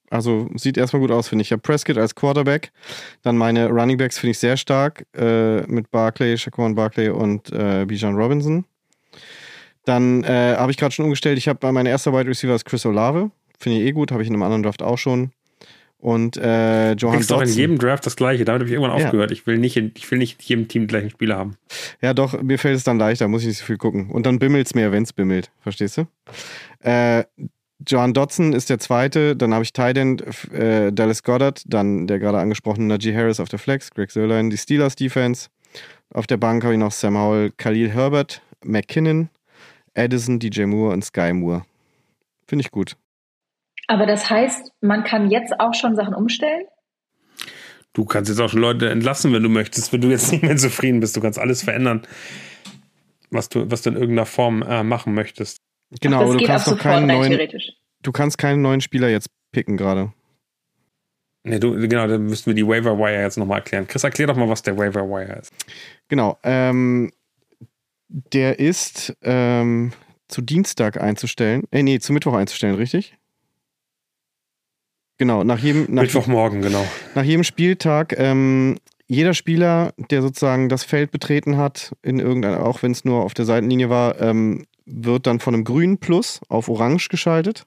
Also 0.08 0.48
sieht 0.54 0.76
erstmal 0.76 1.00
gut 1.00 1.10
aus, 1.10 1.28
finde 1.28 1.42
ich. 1.42 1.48
Ich 1.48 1.52
habe 1.52 1.62
Prescott 1.62 1.98
als 1.98 2.14
Quarterback. 2.14 2.70
Dann 3.22 3.36
meine 3.36 3.68
Running 3.68 3.96
Backs 3.96 4.18
finde 4.18 4.32
ich 4.32 4.38
sehr 4.38 4.56
stark 4.56 5.04
äh, 5.14 5.62
mit 5.62 5.90
Barclay, 5.90 6.36
Shaquan 6.36 6.74
Barclay 6.74 7.08
und 7.08 7.50
äh, 7.52 7.84
Bijan 7.86 8.14
Robinson. 8.14 8.64
Dann 9.84 10.24
äh, 10.24 10.56
habe 10.56 10.70
ich 10.70 10.76
gerade 10.76 10.92
schon 10.92 11.04
umgestellt. 11.04 11.38
Ich 11.38 11.48
habe 11.48 11.72
mein 11.72 11.86
erster 11.86 12.12
Wide 12.12 12.28
Receiver 12.28 12.54
ist 12.54 12.64
Chris 12.64 12.86
Olave. 12.86 13.30
Finde 13.58 13.80
ich 13.80 13.86
eh 13.86 13.92
gut, 13.92 14.12
habe 14.12 14.22
ich 14.22 14.28
in 14.28 14.34
einem 14.34 14.42
anderen 14.42 14.62
Draft 14.62 14.82
auch 14.82 14.98
schon. 14.98 15.32
Und 16.06 16.36
äh, 16.36 16.92
Johan 16.92 17.18
Dotson. 17.18 17.40
doch 17.40 17.42
in 17.44 17.52
jedem 17.52 17.78
Draft 17.80 18.06
das 18.06 18.14
gleiche. 18.14 18.44
Damit 18.44 18.60
habe 18.60 18.68
ich 18.68 18.74
irgendwann 18.74 18.96
ja. 18.96 19.06
aufgehört. 19.06 19.32
Ich 19.32 19.44
will, 19.48 19.58
nicht 19.58 19.76
in, 19.76 19.90
ich 19.96 20.08
will 20.08 20.18
nicht 20.18 20.38
in 20.38 20.46
jedem 20.46 20.68
Team 20.68 20.82
den 20.82 20.86
gleichen 20.86 21.10
Spieler 21.10 21.36
haben. 21.36 21.56
Ja, 22.00 22.14
doch, 22.14 22.40
mir 22.40 22.60
fällt 22.60 22.76
es 22.76 22.84
dann 22.84 22.96
leichter, 22.96 23.26
muss 23.26 23.42
ich 23.42 23.48
nicht 23.48 23.58
so 23.58 23.64
viel 23.64 23.76
gucken. 23.76 24.10
Und 24.10 24.24
dann 24.24 24.38
bimmelt 24.38 24.68
es 24.68 24.74
mehr, 24.76 24.92
wenn 24.92 25.02
es 25.02 25.12
bimmelt. 25.12 25.50
Verstehst 25.62 25.96
du? 25.96 26.06
Äh, 26.78 27.24
Johan 27.88 28.14
Dotson 28.14 28.52
ist 28.52 28.70
der 28.70 28.78
zweite. 28.78 29.34
Dann 29.34 29.52
habe 29.52 29.64
ich 29.64 29.72
Tident, 29.72 30.22
äh, 30.52 30.92
Dallas 30.92 31.24
Goddard. 31.24 31.64
Dann 31.66 32.06
der 32.06 32.20
gerade 32.20 32.38
angesprochene 32.38 32.86
Najee 32.86 33.12
Harris 33.12 33.40
auf 33.40 33.48
der 33.48 33.58
Flex. 33.58 33.90
Greg 33.90 34.12
Sörlein, 34.12 34.48
die 34.48 34.58
Steelers 34.58 34.94
Defense. 34.94 35.48
Auf 36.14 36.28
der 36.28 36.36
Bank 36.36 36.62
habe 36.62 36.74
ich 36.74 36.78
noch 36.78 36.92
Sam 36.92 37.18
Howell, 37.18 37.50
Khalil 37.56 37.90
Herbert, 37.90 38.42
McKinnon, 38.64 39.28
Addison, 39.96 40.38
DJ 40.38 40.66
Moore 40.66 40.92
und 40.92 41.04
Sky 41.04 41.32
Moore. 41.32 41.64
Finde 42.46 42.64
ich 42.64 42.70
gut. 42.70 42.96
Aber 43.86 44.06
das 44.06 44.28
heißt, 44.28 44.72
man 44.80 45.04
kann 45.04 45.30
jetzt 45.30 45.60
auch 45.60 45.74
schon 45.74 45.94
Sachen 45.96 46.14
umstellen? 46.14 46.64
Du 47.92 48.04
kannst 48.04 48.28
jetzt 48.28 48.40
auch 48.40 48.50
schon 48.50 48.60
Leute 48.60 48.90
entlassen, 48.90 49.32
wenn 49.32 49.42
du 49.42 49.48
möchtest, 49.48 49.92
wenn 49.92 50.00
du 50.00 50.08
jetzt 50.08 50.30
nicht 50.30 50.42
mehr 50.42 50.56
zufrieden 50.56 51.00
bist. 51.00 51.16
Du 51.16 51.20
kannst 51.20 51.38
alles 51.38 51.62
verändern, 51.62 52.02
was 53.30 53.48
du, 53.48 53.70
was 53.70 53.82
du 53.82 53.90
in 53.90 53.96
irgendeiner 53.96 54.26
Form 54.26 54.62
äh, 54.62 54.82
machen 54.82 55.14
möchtest. 55.14 55.62
Genau, 56.00 56.22
aber 56.22 56.36
du 56.36 56.44
kannst 56.44 56.66
doch 56.66 56.78
keinen 56.78 57.06
neuen. 57.06 57.48
Du 58.02 58.12
kannst 58.12 58.38
keinen 58.38 58.60
neuen 58.60 58.80
Spieler 58.80 59.08
jetzt 59.08 59.30
picken 59.52 59.76
gerade. 59.76 60.12
Nee, 61.44 61.60
du, 61.60 61.74
genau, 61.88 62.08
dann 62.08 62.24
müssten 62.24 62.46
wir 62.50 62.54
die 62.54 62.66
Waiver 62.66 62.98
Wire 62.98 63.22
jetzt 63.22 63.38
nochmal 63.38 63.58
erklären. 63.58 63.86
Chris, 63.86 64.02
erklär 64.02 64.26
doch 64.26 64.36
mal, 64.36 64.48
was 64.48 64.62
der 64.62 64.76
Waiver 64.76 65.08
Wire 65.08 65.38
ist. 65.38 65.52
Genau, 66.08 66.38
ähm, 66.42 67.12
der 68.08 68.58
ist 68.58 69.16
ähm, 69.22 69.92
zu 70.28 70.42
Dienstag 70.42 71.00
einzustellen. 71.00 71.62
Äh, 71.70 71.82
nee, 71.82 72.00
zu 72.00 72.12
Mittwoch 72.12 72.34
einzustellen, 72.34 72.74
richtig? 72.74 73.16
Genau, 75.18 75.44
nach 75.44 75.58
jedem. 75.58 75.86
Nach, 75.88 76.02
Mittwochmorgen, 76.02 76.62
genau. 76.62 76.84
Nach 77.14 77.24
jedem 77.24 77.44
Spieltag. 77.44 78.14
Ähm, 78.18 78.76
jeder 79.08 79.34
Spieler, 79.34 79.94
der 80.10 80.20
sozusagen 80.20 80.68
das 80.68 80.82
Feld 80.82 81.10
betreten 81.10 81.56
hat, 81.56 81.92
in 82.02 82.18
irgendeiner, 82.18 82.64
auch 82.64 82.82
wenn 82.82 82.92
es 82.92 83.04
nur 83.04 83.22
auf 83.22 83.34
der 83.34 83.44
Seitenlinie 83.44 83.88
war, 83.88 84.20
ähm, 84.20 84.66
wird 84.84 85.26
dann 85.26 85.40
von 85.40 85.54
einem 85.54 85.64
grünen 85.64 85.98
Plus 85.98 86.40
auf 86.48 86.68
orange 86.68 87.08
geschaltet. 87.08 87.66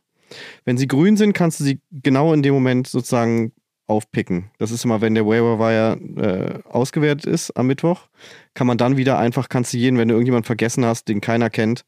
Wenn 0.65 0.77
sie 0.77 0.87
grün 0.87 1.17
sind, 1.17 1.33
kannst 1.33 1.59
du 1.59 1.63
sie 1.63 1.79
genau 1.91 2.33
in 2.33 2.43
dem 2.43 2.53
Moment 2.53 2.87
sozusagen 2.87 3.53
aufpicken. 3.87 4.51
Das 4.59 4.71
ist 4.71 4.85
immer, 4.85 5.01
wenn 5.01 5.15
der 5.15 5.25
Waiver 5.25 5.59
Wire 5.59 5.97
äh, 6.17 6.69
ausgewertet 6.69 7.25
ist 7.25 7.51
am 7.57 7.67
Mittwoch, 7.67 8.07
kann 8.53 8.67
man 8.67 8.77
dann 8.77 8.97
wieder 8.97 9.17
einfach, 9.17 9.49
kannst 9.49 9.73
du 9.73 9.77
jeden, 9.77 9.97
wenn 9.97 10.07
du 10.07 10.13
irgendjemanden 10.13 10.45
vergessen 10.45 10.85
hast, 10.85 11.07
den 11.07 11.21
keiner 11.21 11.49
kennt, 11.49 11.85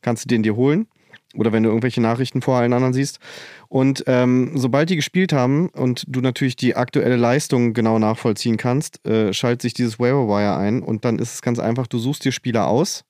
kannst 0.00 0.24
du 0.24 0.28
den 0.28 0.44
dir 0.44 0.54
holen. 0.54 0.86
Oder 1.34 1.52
wenn 1.52 1.62
du 1.62 1.68
irgendwelche 1.68 2.00
Nachrichten 2.00 2.42
vor 2.42 2.56
allen 2.56 2.72
anderen 2.72 2.92
siehst. 2.92 3.20
Und 3.68 4.02
ähm, 4.08 4.52
sobald 4.56 4.90
die 4.90 4.96
gespielt 4.96 5.32
haben 5.32 5.68
und 5.68 6.04
du 6.08 6.20
natürlich 6.20 6.56
die 6.56 6.74
aktuelle 6.74 7.16
Leistung 7.16 7.72
genau 7.72 7.98
nachvollziehen 7.98 8.56
kannst, 8.56 9.06
äh, 9.06 9.32
schaltet 9.32 9.62
sich 9.62 9.74
dieses 9.74 10.00
Waiver 10.00 10.26
Wire 10.26 10.56
ein 10.56 10.82
und 10.82 11.04
dann 11.04 11.18
ist 11.18 11.34
es 11.34 11.42
ganz 11.42 11.60
einfach, 11.60 11.86
du 11.86 11.98
suchst 11.98 12.24
dir 12.24 12.32
Spieler 12.32 12.66
aus 12.66 13.04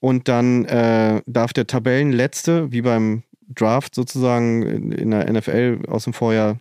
und 0.00 0.28
dann 0.28 0.64
äh, 0.64 1.20
darf 1.26 1.52
der 1.52 1.66
Tabellenletzte, 1.66 2.72
wie 2.72 2.82
beim 2.82 3.22
Draft 3.54 3.94
sozusagen 3.94 4.62
in, 4.62 4.92
in 4.92 5.10
der 5.10 5.30
NFL 5.30 5.82
aus 5.88 6.04
dem 6.04 6.12
Vorjahr, 6.12 6.58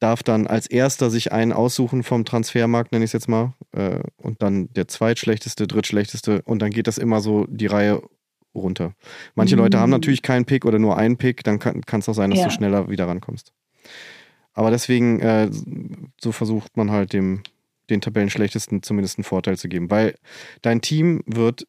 darf 0.00 0.22
dann 0.22 0.46
als 0.46 0.66
erster 0.66 1.10
sich 1.10 1.32
einen 1.32 1.52
aussuchen 1.52 2.02
vom 2.02 2.24
Transfermarkt, 2.24 2.92
nenne 2.92 3.04
ich 3.04 3.08
es 3.08 3.12
jetzt 3.12 3.28
mal, 3.28 3.54
äh, 3.72 4.00
und 4.16 4.42
dann 4.42 4.68
der 4.74 4.86
zweitschlechteste, 4.86 5.66
drittschlechteste 5.66 6.42
und 6.42 6.60
dann 6.60 6.70
geht 6.70 6.86
das 6.86 6.98
immer 6.98 7.20
so 7.20 7.46
die 7.48 7.66
Reihe 7.66 8.02
runter. 8.54 8.94
Manche 9.34 9.56
mhm. 9.56 9.62
Leute 9.62 9.78
haben 9.78 9.90
mhm. 9.90 9.96
natürlich 9.96 10.22
keinen 10.22 10.44
Pick 10.44 10.64
oder 10.64 10.78
nur 10.78 10.96
einen 10.96 11.16
Pick, 11.16 11.44
dann 11.44 11.58
kann 11.58 11.82
es 12.00 12.08
auch 12.08 12.14
sein, 12.14 12.30
dass 12.30 12.40
ja. 12.40 12.46
du 12.46 12.50
schneller 12.50 12.88
wieder 12.88 13.06
rankommst. 13.06 13.52
Aber 14.54 14.70
deswegen, 14.70 15.20
äh, 15.20 15.50
so 16.20 16.32
versucht 16.32 16.76
man 16.76 16.90
halt 16.90 17.12
dem, 17.12 17.42
den 17.90 18.00
Tabellenschlechtesten 18.00 18.82
zumindest 18.82 19.18
einen 19.18 19.24
Vorteil 19.24 19.58
zu 19.58 19.68
geben, 19.68 19.90
weil 19.90 20.14
dein 20.62 20.80
Team 20.80 21.22
wird 21.26 21.66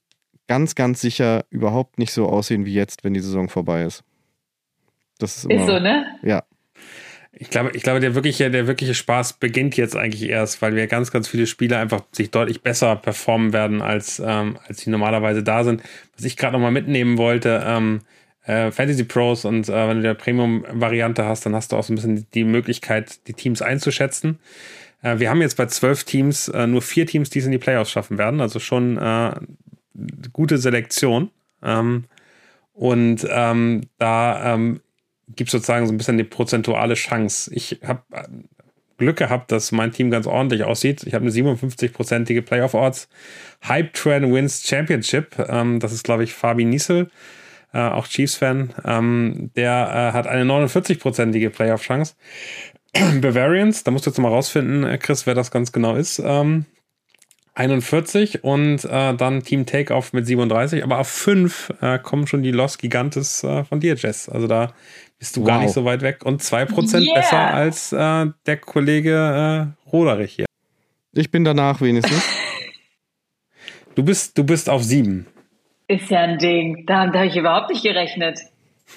ganz, 0.48 0.76
ganz 0.76 1.02
sicher 1.02 1.46
überhaupt 1.50 1.98
nicht 1.98 2.14
so 2.14 2.28
aussehen 2.28 2.66
wie 2.66 2.74
jetzt, 2.74 3.04
wenn 3.04 3.14
die 3.14 3.20
Saison 3.20 3.50
vorbei 3.50 3.84
ist. 3.84 4.04
Das 5.18 5.38
ist, 5.38 5.46
immer, 5.46 5.62
ist 5.62 5.68
so, 5.68 5.80
ne? 5.80 6.06
Ja. 6.24 6.44
Ich 7.38 7.50
glaube, 7.50 7.72
ich 7.74 7.84
glaube, 7.84 8.00
der 8.00 8.16
wirkliche, 8.16 8.50
der 8.50 8.66
wirkliche 8.66 8.94
Spaß 8.94 9.34
beginnt 9.34 9.76
jetzt 9.76 9.96
eigentlich 9.96 10.30
erst, 10.30 10.62
weil 10.62 10.76
wir 10.76 10.88
ganz, 10.88 11.12
ganz 11.12 11.28
viele 11.28 11.48
Spieler 11.48 11.80
einfach 11.80 12.04
sich 12.12 12.32
deutlich 12.32 12.62
besser 12.62 12.96
performen 12.96 13.52
werden, 13.52 13.82
als, 13.82 14.22
ähm, 14.26 14.58
als 14.68 14.82
sie 14.82 14.90
normalerweise 14.90 15.44
da 15.44 15.66
sind. 15.66 15.84
Was 16.16 16.24
ich 16.24 16.38
gerade 16.38 16.54
nochmal 16.54 16.72
mitnehmen 16.72 17.18
wollte, 17.18 17.62
ähm, 17.66 18.02
äh, 18.46 18.72
Fantasy 18.72 19.04
Pros 19.04 19.44
und 19.44 19.68
äh, 19.68 19.90
wenn 19.90 19.98
du 19.98 20.04
der 20.04 20.14
Premium-Variante 20.14 21.26
hast, 21.26 21.46
dann 21.46 21.56
hast 21.56 21.72
du 21.72 21.76
auch 21.76 21.84
so 21.84 21.92
ein 21.92 21.96
bisschen 21.96 22.26
die 22.34 22.46
Möglichkeit, 22.46 23.28
die 23.28 23.34
Teams 23.34 23.62
einzuschätzen. 23.62 24.40
Äh, 25.02 25.20
wir 25.20 25.30
haben 25.30 25.42
jetzt 25.42 25.58
bei 25.58 25.66
zwölf 25.66 26.04
Teams 26.04 26.48
äh, 26.48 26.68
nur 26.68 26.82
vier 26.82 27.06
Teams, 27.06 27.30
die 27.30 27.40
es 27.40 27.46
in 27.46 27.52
die 27.52 27.58
Playoffs 27.58 27.92
schaffen 27.92 28.18
werden. 28.18 28.40
Also 28.40 28.60
schon 28.60 28.98
äh, 28.98 29.32
gute 30.32 30.58
Selektion. 30.58 31.32
Ähm, 31.64 32.06
und 32.74 33.26
ähm, 33.30 33.82
da 33.98 34.54
ähm, 34.54 34.82
gibt 35.36 35.50
sozusagen 35.50 35.88
so 35.88 35.94
ein 35.94 35.98
bisschen 35.98 36.18
die 36.18 36.24
prozentuale 36.24 36.96
Chance. 36.96 37.52
Ich 37.54 37.80
habe 37.84 38.02
äh, 38.12 38.24
Glück 38.98 39.18
gehabt, 39.18 39.52
dass 39.52 39.72
mein 39.72 39.92
Team 39.92 40.10
ganz 40.10 40.26
ordentlich 40.26 40.64
aussieht. 40.64 41.04
Ich 41.06 41.14
habe 41.14 41.24
eine 41.24 41.32
57-prozentige 41.32 42.42
Playoff-Odds. 42.42 43.10
Hype 43.68 43.94
Train 43.94 44.34
wins 44.34 44.66
Championship. 44.66 45.36
Ähm, 45.50 45.80
das 45.80 45.92
ist, 45.92 46.04
glaube 46.04 46.24
ich, 46.24 46.34
Fabi 46.34 46.64
Niesel, 46.64 47.10
äh, 47.74 47.80
auch 47.80 48.08
Chiefs-Fan. 48.08 48.74
Ähm, 48.86 49.52
der 49.56 50.12
äh, 50.14 50.14
hat 50.14 50.28
eine 50.28 50.50
49-prozentige 50.50 51.50
Playoff-Chance. 51.50 52.16
Bavarians, 53.22 53.84
da 53.84 53.92
musst 53.92 54.06
du 54.06 54.12
jetzt 54.12 54.20
mal 54.20 54.30
rausfinden, 54.30 54.86
äh, 54.86 54.98
Chris, 54.98 55.26
wer 55.26 55.34
das 55.34 55.52
ganz 55.52 55.74
genau 55.74 55.96
ist. 55.96 56.22
Ähm, 56.24 56.66
41 57.56 58.44
und 58.44 58.84
äh, 58.84 59.14
dann 59.16 59.42
Team 59.44 59.66
Takeoff 59.66 60.12
mit 60.12 60.28
37, 60.28 60.84
aber 60.84 61.00
auf 61.00 61.08
5 61.08 61.74
äh, 61.82 62.00
kommen 62.00 62.28
schon 62.28 62.44
die 62.44 62.52
Los 62.52 62.78
Gigantes 62.78 63.44
äh, 63.46 63.64
von 63.64 63.80
Jess. 63.80 64.28
Also 64.28 64.48
da 64.48 64.74
bist 65.26 65.38
du 65.38 65.42
wow. 65.42 65.48
gar 65.48 65.62
nicht 65.62 65.74
so 65.74 65.84
weit 65.86 66.02
weg 66.04 66.24
und 66.24 66.40
2% 66.40 67.02
yeah. 67.02 67.16
besser 67.16 67.54
als 67.54 67.92
äh, 67.92 68.32
der 68.46 68.58
Kollege 68.58 69.74
äh, 69.76 69.90
Roderich 69.90 70.34
hier. 70.34 70.46
Ich 71.14 71.32
bin 71.32 71.44
danach 71.44 71.82
wenigstens. 71.82 72.24
du 73.96 74.04
bist, 74.04 74.38
du 74.38 74.44
bist 74.44 74.70
auf 74.70 74.84
7. 74.84 75.26
Ist 75.88 76.12
ja 76.12 76.20
ein 76.20 76.38
Ding. 76.38 76.86
Da, 76.86 77.08
da 77.08 77.20
habe 77.20 77.28
ich 77.28 77.36
überhaupt 77.36 77.72
nicht 77.72 77.82
gerechnet. 77.82 78.40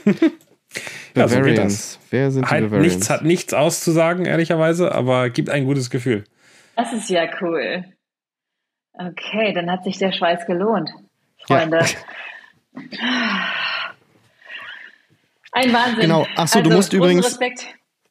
ja, 1.14 1.28
so 1.28 1.40
geht 1.40 1.56
das. 1.56 1.98
Wer 2.10 2.30
sind 2.30 2.44
die 2.44 2.50
halt 2.50 2.72
nichts, 2.72 3.08
hat 3.08 3.22
nichts 3.22 3.54
auszusagen, 3.54 4.26
ehrlicherweise, 4.26 4.92
aber 4.94 5.30
gibt 5.30 5.48
ein 5.48 5.64
gutes 5.64 5.88
Gefühl. 5.88 6.24
Das 6.76 6.92
ist 6.92 7.08
ja 7.08 7.26
cool. 7.40 7.84
Okay, 8.92 9.54
dann 9.54 9.70
hat 9.70 9.84
sich 9.84 9.96
der 9.96 10.12
Schweiß 10.12 10.44
gelohnt, 10.46 10.90
Freunde. 11.46 11.78
Ja. 12.74 13.52
Ein 15.52 15.72
Wahnsinn. 15.72 16.00
Genau. 16.00 16.26
Achso, 16.36 16.58
also, 16.58 16.70
du 16.70 16.76
musst 16.76 16.92
übrigens. 16.92 17.26
Respekt. 17.26 17.66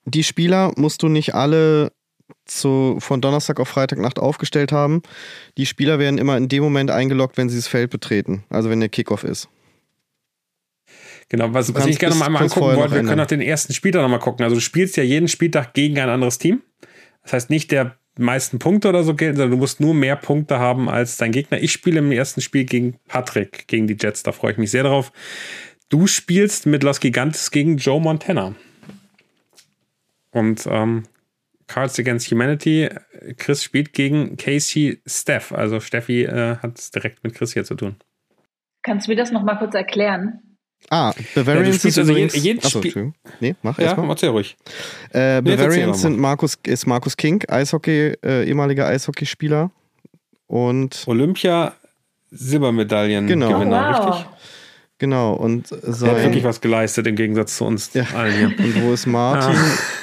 Die 0.05 0.23
Spieler 0.23 0.71
musst 0.77 1.03
du 1.03 1.09
nicht 1.09 1.35
alle 1.35 1.91
zu, 2.45 2.97
von 2.99 3.21
Donnerstag 3.21 3.59
auf 3.59 3.67
Freitagnacht 3.67 4.19
aufgestellt 4.19 4.71
haben. 4.71 5.01
Die 5.57 5.65
Spieler 5.65 5.99
werden 5.99 6.17
immer 6.17 6.37
in 6.37 6.47
dem 6.47 6.63
Moment 6.63 6.91
eingeloggt, 6.91 7.37
wenn 7.37 7.49
sie 7.49 7.57
das 7.57 7.67
Feld 7.67 7.89
betreten. 7.89 8.43
Also 8.49 8.69
wenn 8.69 8.79
der 8.79 8.89
Kickoff 8.89 9.23
ist. 9.23 9.49
Genau, 11.29 11.53
was, 11.53 11.73
was 11.73 11.85
ich 11.87 11.99
gerne 11.99 12.15
mal 12.15 12.27
einmal 12.27 12.43
angucken 12.43 12.77
wollte, 12.77 12.95
wir 12.95 13.03
können 13.03 13.19
auch 13.19 13.27
den 13.27 13.41
ersten 13.41 13.73
Spieltag 13.73 14.01
nochmal 14.01 14.19
gucken. 14.19 14.45
Also 14.45 14.55
du 14.55 14.61
spielst 14.61 14.95
ja 14.95 15.03
jeden 15.03 15.27
Spieltag 15.27 15.73
gegen 15.73 15.99
ein 15.99 16.09
anderes 16.09 16.37
Team. 16.37 16.61
Das 17.23 17.33
heißt 17.33 17.49
nicht 17.49 17.71
der 17.71 17.97
meisten 18.17 18.59
Punkte 18.59 18.87
oder 18.89 19.03
so 19.03 19.13
gelten, 19.13 19.35
sondern 19.35 19.51
du 19.51 19.57
musst 19.57 19.79
nur 19.79 19.93
mehr 19.93 20.15
Punkte 20.15 20.59
haben 20.59 20.89
als 20.89 21.17
dein 21.17 21.33
Gegner. 21.33 21.61
Ich 21.61 21.71
spiele 21.73 21.99
im 21.99 22.11
ersten 22.11 22.41
Spiel 22.41 22.63
gegen 22.63 22.97
Patrick, 23.07 23.67
gegen 23.67 23.87
die 23.87 23.97
Jets. 23.99 24.23
Da 24.23 24.31
freue 24.31 24.53
ich 24.53 24.57
mich 24.57 24.71
sehr 24.71 24.83
drauf. 24.83 25.11
Du 25.89 26.05
spielst 26.05 26.65
mit 26.65 26.83
Los 26.83 26.99
Gigantes 26.99 27.51
gegen 27.51 27.77
Joe 27.77 28.01
Montana. 28.01 28.55
Und 30.31 30.67
ähm, 30.69 31.03
Cards 31.67 31.97
Against 31.99 32.29
Humanity, 32.29 32.89
Chris 33.37 33.63
spielt 33.63 33.93
gegen 33.93 34.35
Casey 34.37 35.01
Steph. 35.05 35.51
Also 35.51 35.79
Steffi 35.79 36.23
äh, 36.23 36.57
hat 36.57 36.77
es 36.77 36.91
direkt 36.91 37.23
mit 37.23 37.35
Chris 37.35 37.53
hier 37.53 37.63
zu 37.63 37.75
tun. 37.75 37.95
Kannst 38.83 39.07
du 39.07 39.11
mir 39.11 39.15
das 39.15 39.31
nochmal 39.31 39.57
kurz 39.57 39.75
erklären? 39.75 40.41
Ah, 40.89 41.13
Bavarians 41.35 41.83
ja, 41.83 41.89
ist 41.89 41.97
also 41.97 42.11
übrigens... 42.11 42.35
Jeden, 42.35 42.59
Achso, 42.59 42.81
Spiel 42.81 43.13
Nee, 43.39 43.55
mach 43.63 43.79
ja, 43.79 43.95
mal. 43.95 44.09
erzähl 44.09 44.29
ruhig. 44.29 44.55
Äh, 45.11 45.41
Bavarians 45.41 46.01
sind 46.01 46.17
Markus, 46.17 46.57
ist 46.65 46.85
Markus 46.85 47.17
King, 47.17 47.43
Eishockey, 47.49 48.13
äh, 48.23 48.47
ehemaliger 48.47 48.87
Eishockeyspieler. 48.87 49.71
Und... 50.45 51.03
Olympia 51.07 51.73
Silbermedaillen 52.29 53.27
genau. 53.27 53.61
Oh, 53.61 53.65
wow. 53.65 54.09
richtig? 54.09 54.25
Genau, 54.99 55.33
und 55.33 55.67
sein, 55.67 56.09
Er 56.09 56.15
hat 56.15 56.23
wirklich 56.23 56.43
was 56.43 56.59
geleistet 56.59 57.05
im 57.05 57.15
Gegensatz 57.15 57.57
zu 57.57 57.65
uns 57.65 57.93
ja. 57.93 58.05
allen 58.15 58.33
hier. 58.33 58.65
Und 58.65 58.83
wo 58.83 58.93
ist 58.93 59.05
Martin? 59.05 59.55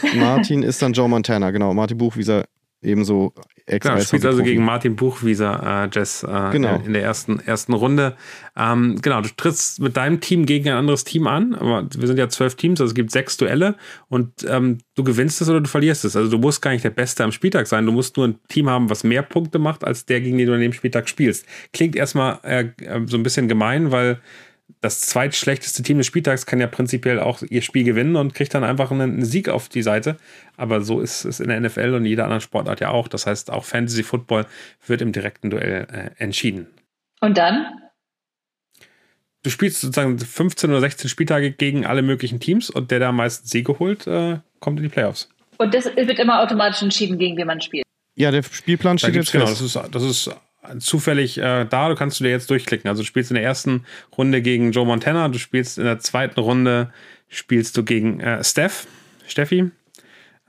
Ja. 0.02 0.14
Martin 0.14 0.62
ist 0.62 0.80
dann 0.82 0.92
Joe 0.92 1.08
Montana, 1.08 1.50
genau. 1.50 1.74
Martin 1.74 1.98
Buchwieser 1.98 2.44
ebenso 2.84 3.32
ex 3.66 3.86
Genau, 3.86 4.00
spielt 4.00 4.26
also 4.26 4.42
gegen 4.42 4.62
Martin 4.62 4.94
Buchwieser, 4.94 5.84
äh, 5.84 5.88
Jess, 5.92 6.22
äh, 6.22 6.50
genau. 6.52 6.80
in 6.84 6.92
der 6.92 7.02
ersten, 7.02 7.40
ersten 7.40 7.72
Runde. 7.72 8.14
Ähm, 8.56 8.98
genau, 9.00 9.22
du 9.22 9.30
trittst 9.34 9.80
mit 9.80 9.96
deinem 9.96 10.20
Team 10.20 10.44
gegen 10.44 10.68
ein 10.68 10.76
anderes 10.76 11.04
Team 11.04 11.26
an, 11.26 11.54
aber 11.54 11.88
wir 11.96 12.06
sind 12.06 12.18
ja 12.18 12.28
zwölf 12.28 12.54
Teams, 12.56 12.80
also 12.80 12.90
es 12.90 12.94
gibt 12.94 13.10
sechs 13.10 13.36
Duelle 13.36 13.76
und 14.08 14.46
ähm, 14.48 14.78
du 14.94 15.02
gewinnst 15.02 15.40
es 15.40 15.48
oder 15.48 15.60
du 15.60 15.68
verlierst 15.68 16.04
es. 16.04 16.14
Also 16.14 16.30
du 16.30 16.38
musst 16.38 16.60
gar 16.60 16.72
nicht 16.72 16.84
der 16.84 16.90
Beste 16.90 17.24
am 17.24 17.32
Spieltag 17.32 17.66
sein, 17.66 17.86
du 17.86 17.92
musst 17.92 18.16
nur 18.16 18.28
ein 18.28 18.38
Team 18.48 18.68
haben, 18.68 18.90
was 18.90 19.02
mehr 19.02 19.22
Punkte 19.22 19.58
macht, 19.58 19.82
als 19.84 20.04
der, 20.04 20.20
gegen 20.20 20.36
den 20.36 20.46
du 20.46 20.54
an 20.54 20.60
dem 20.60 20.74
Spieltag 20.74 21.08
spielst. 21.08 21.46
Klingt 21.72 21.96
erstmal 21.96 22.38
äh, 22.42 22.66
so 23.06 23.16
ein 23.16 23.22
bisschen 23.22 23.48
gemein, 23.48 23.90
weil 23.90 24.20
das 24.80 25.00
zweitschlechteste 25.02 25.82
Team 25.82 25.98
des 25.98 26.06
Spieltags 26.06 26.46
kann 26.46 26.60
ja 26.60 26.66
prinzipiell 26.66 27.20
auch 27.20 27.42
ihr 27.42 27.62
Spiel 27.62 27.84
gewinnen 27.84 28.16
und 28.16 28.34
kriegt 28.34 28.54
dann 28.54 28.64
einfach 28.64 28.90
einen, 28.90 29.24
Sieg 29.24 29.48
auf 29.48 29.68
die 29.68 29.82
Seite. 29.82 30.16
Aber 30.56 30.80
so 30.82 31.00
ist 31.00 31.24
es 31.24 31.40
in 31.40 31.48
der 31.48 31.60
NFL 31.60 31.94
und 31.94 32.04
jeder 32.04 32.24
anderen 32.24 32.40
Sportart 32.40 32.80
ja 32.80 32.90
auch. 32.90 33.08
Das 33.08 33.26
heißt, 33.26 33.50
auch 33.50 33.64
Fantasy 33.64 34.02
Football 34.02 34.46
wird 34.86 35.02
im 35.02 35.12
direkten 35.12 35.50
Duell 35.50 35.86
äh, 35.90 36.22
entschieden. 36.22 36.66
Und 37.20 37.38
dann? 37.38 37.66
Du 39.42 39.50
spielst 39.50 39.80
sozusagen 39.80 40.18
15 40.18 40.70
oder 40.70 40.80
16 40.80 41.10
Spieltage 41.10 41.50
gegen 41.50 41.84
alle 41.84 42.02
möglichen 42.02 42.40
Teams 42.40 42.70
und 42.70 42.90
der, 42.90 42.98
der 42.98 43.08
am 43.08 43.16
meisten 43.16 43.46
Siege 43.46 43.78
holt, 43.78 44.06
äh, 44.06 44.38
kommt 44.60 44.78
in 44.78 44.84
die 44.84 44.88
Playoffs. 44.88 45.28
Und 45.58 45.74
das 45.74 45.84
wird 45.84 46.18
immer 46.18 46.42
automatisch 46.42 46.82
entschieden, 46.82 47.18
gegen 47.18 47.36
wen 47.36 47.46
man 47.46 47.60
spielt. 47.60 47.84
Ja, 48.16 48.30
der 48.30 48.42
Spielplan 48.42 48.98
steht 48.98 49.14
jetzt 49.14 49.32
genau, 49.32 49.46
das 49.46 49.60
ist, 49.60 49.76
das 49.76 50.02
ist 50.02 50.30
zufällig 50.78 51.38
äh, 51.38 51.64
da, 51.64 51.88
du 51.88 51.94
kannst 51.94 52.20
du 52.20 52.24
dir 52.24 52.30
jetzt 52.30 52.50
durchklicken. 52.50 52.88
Also 52.88 53.02
du 53.02 53.06
spielst 53.06 53.30
in 53.30 53.36
der 53.36 53.44
ersten 53.44 53.84
Runde 54.16 54.42
gegen 54.42 54.72
Joe 54.72 54.86
Montana, 54.86 55.28
du 55.28 55.38
spielst 55.38 55.78
in 55.78 55.84
der 55.84 55.98
zweiten 55.98 56.40
Runde 56.40 56.92
spielst 57.28 57.76
du 57.76 57.84
gegen 57.84 58.20
äh, 58.20 58.42
Steph, 58.44 58.86
Steffi. 59.26 59.70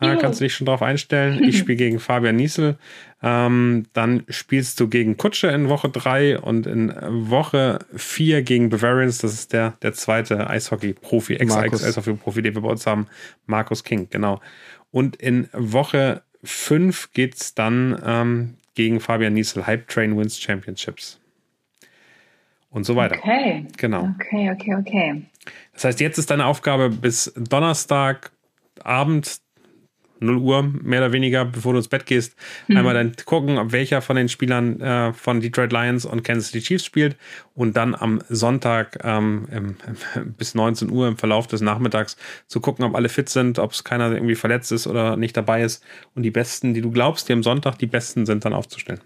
Äh, 0.01 0.17
kannst 0.17 0.41
du 0.41 0.43
dich 0.43 0.53
schon 0.53 0.65
drauf 0.65 0.81
einstellen. 0.81 1.41
Ich 1.47 1.57
spiele 1.57 1.77
gegen 1.77 1.99
Fabian 1.99 2.35
Niesel. 2.35 2.77
Ähm, 3.23 3.85
dann 3.93 4.23
spielst 4.27 4.79
du 4.79 4.89
gegen 4.89 5.15
Kutsche 5.17 5.47
in 5.47 5.69
Woche 5.69 5.89
3 5.89 6.39
und 6.39 6.67
in 6.67 6.93
Woche 7.29 7.79
4 7.95 8.43
gegen 8.43 8.69
Bavarians. 8.69 9.19
Das 9.19 9.33
ist 9.33 9.53
der, 9.53 9.75
der 9.81 9.93
zweite 9.93 10.49
Eishockey-Profi, 10.49 11.35
Ex-Eishockey-Profi, 11.35 12.41
den 12.41 12.55
wir 12.55 12.61
bei 12.61 12.69
uns 12.69 12.85
haben. 12.85 13.07
Markus 13.45 13.83
King, 13.83 14.07
genau. 14.09 14.41
Und 14.91 15.15
in 15.15 15.49
Woche 15.53 16.23
5 16.43 17.11
geht 17.13 17.35
es 17.35 17.55
dann 17.55 18.01
ähm, 18.05 18.57
gegen 18.75 18.99
Fabian 18.99 19.33
Niesel. 19.33 19.65
Hype 19.65 19.87
Train 19.87 20.17
wins 20.17 20.39
Championships. 20.39 21.19
Und 22.69 22.85
so 22.85 22.95
weiter. 22.95 23.17
Okay. 23.17 23.65
Genau. 23.77 24.09
Okay, 24.15 24.51
okay, 24.51 24.75
okay. 24.75 25.23
Das 25.73 25.85
heißt, 25.85 25.99
jetzt 26.01 26.17
ist 26.17 26.29
deine 26.29 26.45
Aufgabe 26.45 26.89
bis 26.89 27.33
Donnerstagabend 27.35 29.39
0 30.25 30.37
Uhr, 30.37 30.63
mehr 30.63 30.99
oder 30.99 31.13
weniger, 31.13 31.45
bevor 31.45 31.73
du 31.73 31.79
ins 31.79 31.87
Bett 31.87 32.05
gehst, 32.05 32.35
mhm. 32.67 32.77
einmal 32.77 32.93
dann 32.93 33.13
gucken, 33.25 33.57
ob 33.57 33.71
welcher 33.71 34.01
von 34.01 34.15
den 34.15 34.29
Spielern 34.29 34.79
äh, 34.81 35.13
von 35.13 35.41
Detroit 35.41 35.71
Lions 35.71 36.05
und 36.05 36.23
Kansas 36.23 36.47
City 36.51 36.61
Chiefs 36.65 36.85
spielt 36.85 37.15
und 37.53 37.77
dann 37.77 37.95
am 37.95 38.21
Sonntag 38.29 38.99
ähm, 39.03 39.47
im, 39.51 39.75
im, 40.15 40.33
bis 40.33 40.55
19 40.55 40.89
Uhr 40.89 41.07
im 41.07 41.17
Verlauf 41.17 41.47
des 41.47 41.61
Nachmittags 41.61 42.17
zu 42.47 42.59
gucken, 42.59 42.85
ob 42.85 42.95
alle 42.95 43.09
fit 43.09 43.29
sind, 43.29 43.59
ob 43.59 43.71
es 43.71 43.83
keiner 43.83 44.11
irgendwie 44.11 44.35
verletzt 44.35 44.71
ist 44.71 44.87
oder 44.87 45.17
nicht 45.17 45.37
dabei 45.37 45.63
ist 45.63 45.83
und 46.15 46.23
die 46.23 46.31
Besten, 46.31 46.73
die 46.73 46.81
du 46.81 46.91
glaubst, 46.91 47.29
die 47.29 47.33
am 47.33 47.43
Sonntag 47.43 47.77
die 47.77 47.87
Besten 47.87 48.25
sind, 48.25 48.45
dann 48.45 48.53
aufzustellen. 48.53 49.01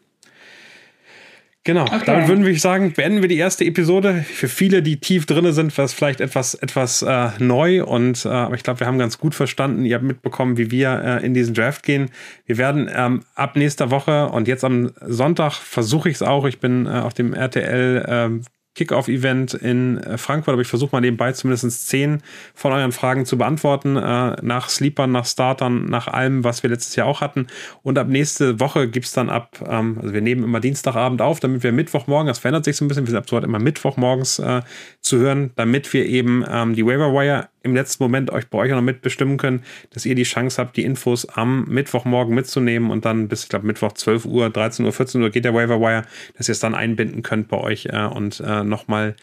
Genau, 1.66 1.84
okay. 1.84 2.04
damit 2.06 2.28
würden 2.30 2.46
wir 2.46 2.58
sagen, 2.58 2.94
beenden 2.94 3.22
wir 3.22 3.28
die 3.28 3.38
erste 3.38 3.66
Episode. 3.66 4.24
Für 4.24 4.48
viele, 4.48 4.82
die 4.82 5.00
tief 5.00 5.26
drin 5.26 5.52
sind, 5.52 5.78
war 5.78 5.86
es 5.86 5.94
vielleicht 5.94 6.22
etwas, 6.22 6.54
etwas 6.54 7.02
äh, 7.02 7.32
neu 7.40 7.84
und 7.84 8.26
äh, 8.26 8.30
aber 8.30 8.56
ich 8.56 8.64
glaube, 8.64 8.80
wir 8.80 8.88
haben 8.88 8.98
ganz 8.98 9.18
gut 9.18 9.36
verstanden. 9.36 9.84
Ihr 9.84 9.96
habt 9.96 10.06
mitbekommen, 10.06 10.58
wie 10.58 10.72
wir 10.72 11.20
äh, 11.22 11.26
in 11.26 11.34
diesen 11.34 11.54
Draft 11.54 11.84
gehen. 11.84 12.12
Wir 12.46 12.58
werden 12.58 12.90
ähm, 12.94 13.24
ab 13.36 13.58
nächster 13.58 13.92
Woche 13.92 14.30
und 14.30 14.48
jetzt 14.48 14.64
am 14.64 14.92
Sonntag 15.06 15.54
versuche 15.54 16.10
ich 16.10 16.16
es 16.16 16.22
auch. 16.22 16.46
Ich 16.46 16.60
bin 16.60 16.86
äh, 16.86 16.90
auf 16.90 17.14
dem 17.14 17.34
RTL 17.34 18.06
ähm, 18.08 18.42
Kickoff-Event 18.76 19.54
in 19.56 19.98
äh, 19.98 20.18
Frankfurt, 20.18 20.54
aber 20.54 20.62
ich 20.62 20.68
versuche 20.68 20.96
mal 20.96 21.02
nebenbei 21.02 21.32
zumindest 21.32 21.88
zehn 21.88 22.22
von 22.54 22.72
euren 22.72 22.92
Fragen 22.92 23.26
zu 23.26 23.38
beantworten, 23.38 23.98
äh, 23.98 24.36
nach 24.42 24.70
Sleepern, 24.70 25.12
nach 25.12 25.26
Startern, 25.26 25.86
nach 25.86 26.08
allem, 26.08 26.44
was 26.44 26.64
wir 26.64 26.70
letztes 26.70 26.96
Jahr 26.96 27.08
auch 27.08 27.22
hatten. 27.22 27.48
Und 27.84 27.98
ab 27.98 28.08
nächste 28.08 28.60
Woche 28.60 28.88
gibt 28.88 29.08
es 29.08 29.12
dann 29.12 29.30
ab, 29.30 29.58
ähm, 29.68 29.98
also 30.02 30.14
wir 30.14 30.22
nehmen 30.22 30.44
immer 30.44 30.60
Dienstagabend 30.60 31.22
auf, 31.22 31.40
damit 31.40 31.64
wir 31.64 31.72
Mittwochmorgen, 31.72 32.28
das 32.28 32.40
verändert 32.40 32.66
sich 32.66 32.78
so 32.78 32.86
ein 32.86 32.88
bisschen, 32.88 33.06
wir 33.06 33.12
sind 33.12 33.18
ab 33.20 33.30
sofort 33.30 33.44
immer 33.44 33.60
Mittwochmorgens 33.60 34.40
äh, 34.40 34.62
zu 35.02 35.18
hören, 35.18 35.52
damit 35.56 35.92
wir 35.94 36.06
eben 36.06 36.46
ähm, 36.50 36.76
die 36.76 36.86
Waiver 36.86 37.14
Wire 37.14 37.50
im 37.62 37.76
letzten 37.76 38.04
Moment 38.04 38.32
euch 38.32 38.48
bei 38.48 38.58
euch 38.58 38.72
noch 38.72 38.82
mitbestimmen 38.82 39.38
können, 39.38 39.64
dass 39.92 40.06
ihr 40.06 40.16
die 40.16 40.24
Chance 40.24 40.62
habt, 40.62 40.78
die 40.78 40.84
Infos 40.84 41.26
am 41.26 41.66
Mittwochmorgen 41.66 42.34
mitzunehmen 42.34 42.90
und 42.90 43.06
dann 43.06 43.28
bis, 43.28 43.44
ich 43.44 43.50
glaube, 43.50 43.68
Mittwoch 43.68 43.94
12 43.94 44.26
Uhr, 44.26 44.50
13 44.50 44.86
Uhr, 44.86 44.94
14 44.94 45.22
Uhr 45.22 45.30
geht 45.30 45.46
der 45.46 45.54
Waiver 45.54 45.80
Wire, 45.80 46.04
dass 46.38 46.48
ihr 46.48 46.54
es 46.54 46.60
dann 46.60 46.76
einbinden 46.76 47.22
könnt 47.22 47.50
bei 47.50 47.58
euch 47.58 47.88
äh, 47.88 48.06
und 48.06 48.40
äh, 48.40 48.64
nochmal 48.64 49.16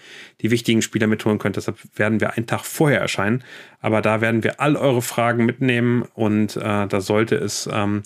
die 0.42 0.50
wichtigen 0.50 0.82
Spieler 0.82 1.06
mitholen 1.06 1.38
könnt. 1.38 1.56
Deshalb 1.56 1.78
werden 1.96 2.20
wir 2.20 2.34
einen 2.34 2.46
Tag 2.46 2.64
vorher 2.64 3.00
erscheinen. 3.00 3.42
Aber 3.80 4.02
da 4.02 4.20
werden 4.20 4.42
wir 4.42 4.60
all 4.60 4.76
eure 4.76 5.02
Fragen 5.02 5.46
mitnehmen 5.46 6.04
und 6.14 6.56
äh, 6.56 6.86
da 6.86 7.00
sollte 7.00 7.36
es 7.36 7.68
ähm, 7.72 8.02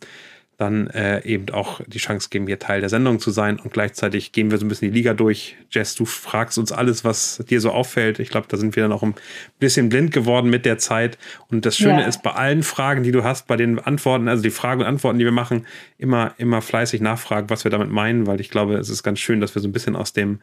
dann 0.61 0.89
äh, 0.89 1.25
eben 1.25 1.49
auch 1.51 1.81
die 1.87 1.99
Chance 1.99 2.29
geben, 2.29 2.47
hier 2.47 2.59
Teil 2.59 2.81
der 2.81 2.91
Sendung 2.91 3.19
zu 3.19 3.31
sein. 3.31 3.59
Und 3.59 3.73
gleichzeitig 3.73 4.33
gehen 4.33 4.51
wir 4.51 4.59
so 4.59 4.67
ein 4.67 4.69
bisschen 4.69 4.93
die 4.93 4.99
Liga 4.99 5.15
durch. 5.15 5.57
Jess, 5.71 5.95
du 5.95 6.05
fragst 6.05 6.59
uns 6.59 6.71
alles, 6.71 7.03
was 7.03 7.43
dir 7.49 7.61
so 7.61 7.71
auffällt. 7.71 8.19
Ich 8.19 8.29
glaube, 8.29 8.47
da 8.49 8.59
sind 8.59 8.77
wir 8.77 8.83
dann 8.83 8.93
auch 8.93 9.03
ein 9.03 9.15
bisschen 9.59 9.89
blind 9.89 10.13
geworden 10.13 10.51
mit 10.51 10.67
der 10.67 10.77
Zeit. 10.77 11.17
Und 11.49 11.65
das 11.65 11.77
Schöne 11.77 12.03
ja. 12.03 12.07
ist, 12.07 12.23
bei 12.23 12.33
allen 12.33 12.63
Fragen, 12.63 13.03
die 13.03 13.13
du 13.13 13.25
hast, 13.25 13.47
bei 13.47 13.57
den 13.57 13.79
Antworten, 13.79 14.29
also 14.29 14.43
die 14.43 14.51
Fragen 14.51 14.83
und 14.83 14.87
Antworten, 14.87 15.19
die 15.19 15.25
wir 15.25 15.33
machen, 15.33 15.67
immer, 15.97 16.35
immer 16.37 16.61
fleißig 16.61 17.01
nachfragen, 17.01 17.49
was 17.49 17.65
wir 17.65 17.71
damit 17.71 17.91
meinen, 17.91 18.27
weil 18.27 18.41
ich 18.41 18.51
glaube, 18.51 18.75
es 18.75 18.91
ist 18.91 19.03
ganz 19.03 19.19
schön, 19.19 19.41
dass 19.41 19.55
wir 19.55 19.63
so 19.63 19.69
ein 19.69 19.73
bisschen 19.73 19.97
aus 19.97 20.13
dem 20.13 20.41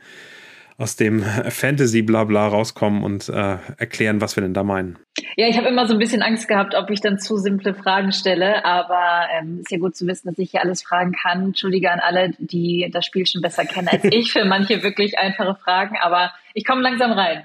aus 0.77 0.95
dem 0.95 1.23
Fantasy-Blabla 1.23 2.47
rauskommen 2.47 3.03
und 3.03 3.29
äh, 3.29 3.57
erklären, 3.77 4.21
was 4.21 4.35
wir 4.35 4.41
denn 4.41 4.53
da 4.53 4.63
meinen. 4.63 4.99
Ja, 5.35 5.47
ich 5.47 5.57
habe 5.57 5.67
immer 5.67 5.87
so 5.87 5.93
ein 5.93 5.99
bisschen 5.99 6.21
Angst 6.21 6.47
gehabt, 6.47 6.75
ob 6.75 6.89
ich 6.89 7.01
dann 7.01 7.19
zu 7.19 7.37
simple 7.37 7.73
Fragen 7.73 8.11
stelle, 8.11 8.63
aber 8.65 9.27
ähm, 9.37 9.59
ist 9.61 9.71
ja 9.71 9.77
gut 9.77 9.95
zu 9.95 10.05
wissen, 10.07 10.27
dass 10.27 10.37
ich 10.37 10.51
hier 10.51 10.61
alles 10.61 10.83
fragen 10.83 11.13
kann. 11.13 11.45
Entschuldige 11.45 11.91
an 11.91 11.99
alle, 11.99 12.31
die 12.37 12.89
das 12.91 13.05
Spiel 13.05 13.25
schon 13.25 13.41
besser 13.41 13.65
kennen 13.65 13.87
als 13.87 14.03
ich, 14.03 14.31
für 14.31 14.45
manche 14.45 14.83
wirklich 14.83 15.17
einfache 15.17 15.55
Fragen, 15.55 15.95
aber 16.01 16.31
ich 16.53 16.65
komme 16.65 16.81
langsam 16.81 17.11
rein. 17.11 17.43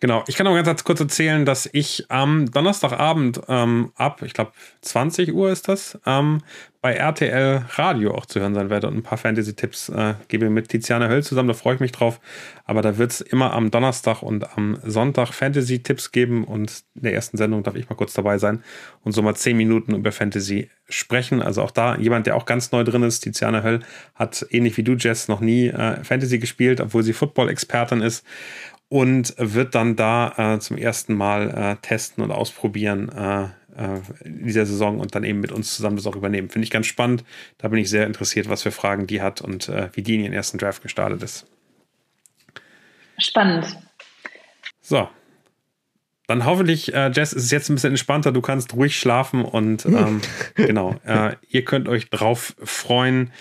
Genau, 0.00 0.24
ich 0.26 0.36
kann 0.36 0.46
noch 0.46 0.54
ganz 0.64 0.84
kurz 0.84 1.00
erzählen, 1.00 1.44
dass 1.44 1.68
ich 1.70 2.06
am 2.08 2.50
Donnerstagabend 2.50 3.42
ähm, 3.48 3.92
ab, 3.96 4.22
ich 4.22 4.32
glaube 4.32 4.52
20 4.80 5.34
Uhr 5.34 5.50
ist 5.50 5.68
das, 5.68 5.98
ähm, 6.06 6.40
bei 6.82 6.94
RTL 6.94 7.66
Radio 7.74 8.14
auch 8.14 8.24
zu 8.24 8.40
hören 8.40 8.54
sein 8.54 8.70
werde 8.70 8.88
und 8.88 8.96
ein 8.96 9.02
paar 9.02 9.18
Fantasy-Tipps 9.18 9.90
äh, 9.90 10.14
gebe 10.28 10.48
mit 10.48 10.68
Tiziana 10.68 11.08
Höll 11.08 11.22
zusammen, 11.22 11.48
da 11.48 11.54
freue 11.54 11.74
ich 11.74 11.80
mich 11.80 11.92
drauf. 11.92 12.20
Aber 12.64 12.80
da 12.80 12.96
wird 12.96 13.10
es 13.10 13.20
immer 13.20 13.52
am 13.52 13.70
Donnerstag 13.70 14.22
und 14.22 14.56
am 14.56 14.78
Sonntag 14.82 15.34
Fantasy-Tipps 15.34 16.10
geben 16.10 16.44
und 16.44 16.84
in 16.94 17.02
der 17.02 17.12
ersten 17.12 17.36
Sendung 17.36 17.62
darf 17.62 17.74
ich 17.74 17.90
mal 17.90 17.96
kurz 17.96 18.14
dabei 18.14 18.38
sein 18.38 18.62
und 19.02 19.12
so 19.12 19.20
mal 19.20 19.34
10 19.34 19.56
Minuten 19.56 19.94
über 19.94 20.10
Fantasy 20.10 20.70
sprechen. 20.88 21.42
Also 21.42 21.62
auch 21.62 21.70
da 21.70 21.96
jemand, 21.96 22.26
der 22.26 22.36
auch 22.36 22.46
ganz 22.46 22.72
neu 22.72 22.82
drin 22.82 23.02
ist, 23.02 23.20
Tiziana 23.20 23.62
Höll, 23.62 23.80
hat 24.14 24.46
ähnlich 24.50 24.76
wie 24.78 24.82
du, 24.82 24.94
Jess, 24.94 25.28
noch 25.28 25.40
nie 25.40 25.68
äh, 25.68 26.02
Fantasy 26.02 26.38
gespielt, 26.38 26.80
obwohl 26.80 27.02
sie 27.02 27.12
Football-Expertin 27.12 28.00
ist 28.00 28.24
und 28.88 29.34
wird 29.38 29.74
dann 29.74 29.96
da 29.96 30.54
äh, 30.54 30.58
zum 30.58 30.76
ersten 30.76 31.14
Mal 31.14 31.50
äh, 31.50 31.76
testen 31.80 32.24
und 32.24 32.32
ausprobieren 32.32 33.08
äh, 33.10 33.48
äh, 33.76 34.00
in 34.24 34.46
dieser 34.46 34.66
Saison 34.66 35.00
und 35.00 35.14
dann 35.14 35.24
eben 35.24 35.40
mit 35.40 35.52
uns 35.52 35.74
zusammen 35.74 35.96
das 35.96 36.06
auch 36.06 36.16
übernehmen. 36.16 36.48
Finde 36.48 36.64
ich 36.64 36.70
ganz 36.70 36.86
spannend. 36.86 37.24
Da 37.58 37.68
bin 37.68 37.78
ich 37.78 37.90
sehr 37.90 38.06
interessiert, 38.06 38.48
was 38.48 38.62
für 38.62 38.70
Fragen 38.70 39.06
die 39.06 39.22
hat 39.22 39.40
und 39.40 39.68
äh, 39.68 39.88
wie 39.92 40.02
die 40.02 40.14
in 40.14 40.24
ihren 40.24 40.32
ersten 40.32 40.58
Draft 40.58 40.82
gestartet 40.82 41.22
ist. 41.22 41.46
Spannend. 43.18 43.76
So. 44.80 45.08
Dann 46.26 46.44
hoffentlich, 46.44 46.94
äh, 46.94 47.10
Jess, 47.12 47.32
ist 47.32 47.44
es 47.44 47.50
jetzt 47.50 47.68
ein 47.70 47.74
bisschen 47.74 47.90
entspannter. 47.90 48.30
Du 48.30 48.40
kannst 48.40 48.74
ruhig 48.74 48.96
schlafen 48.96 49.44
und 49.44 49.84
ähm, 49.84 50.20
genau, 50.54 50.94
äh, 51.04 51.34
ihr 51.48 51.64
könnt 51.64 51.88
euch 51.88 52.08
drauf 52.08 52.54
freuen 52.62 53.32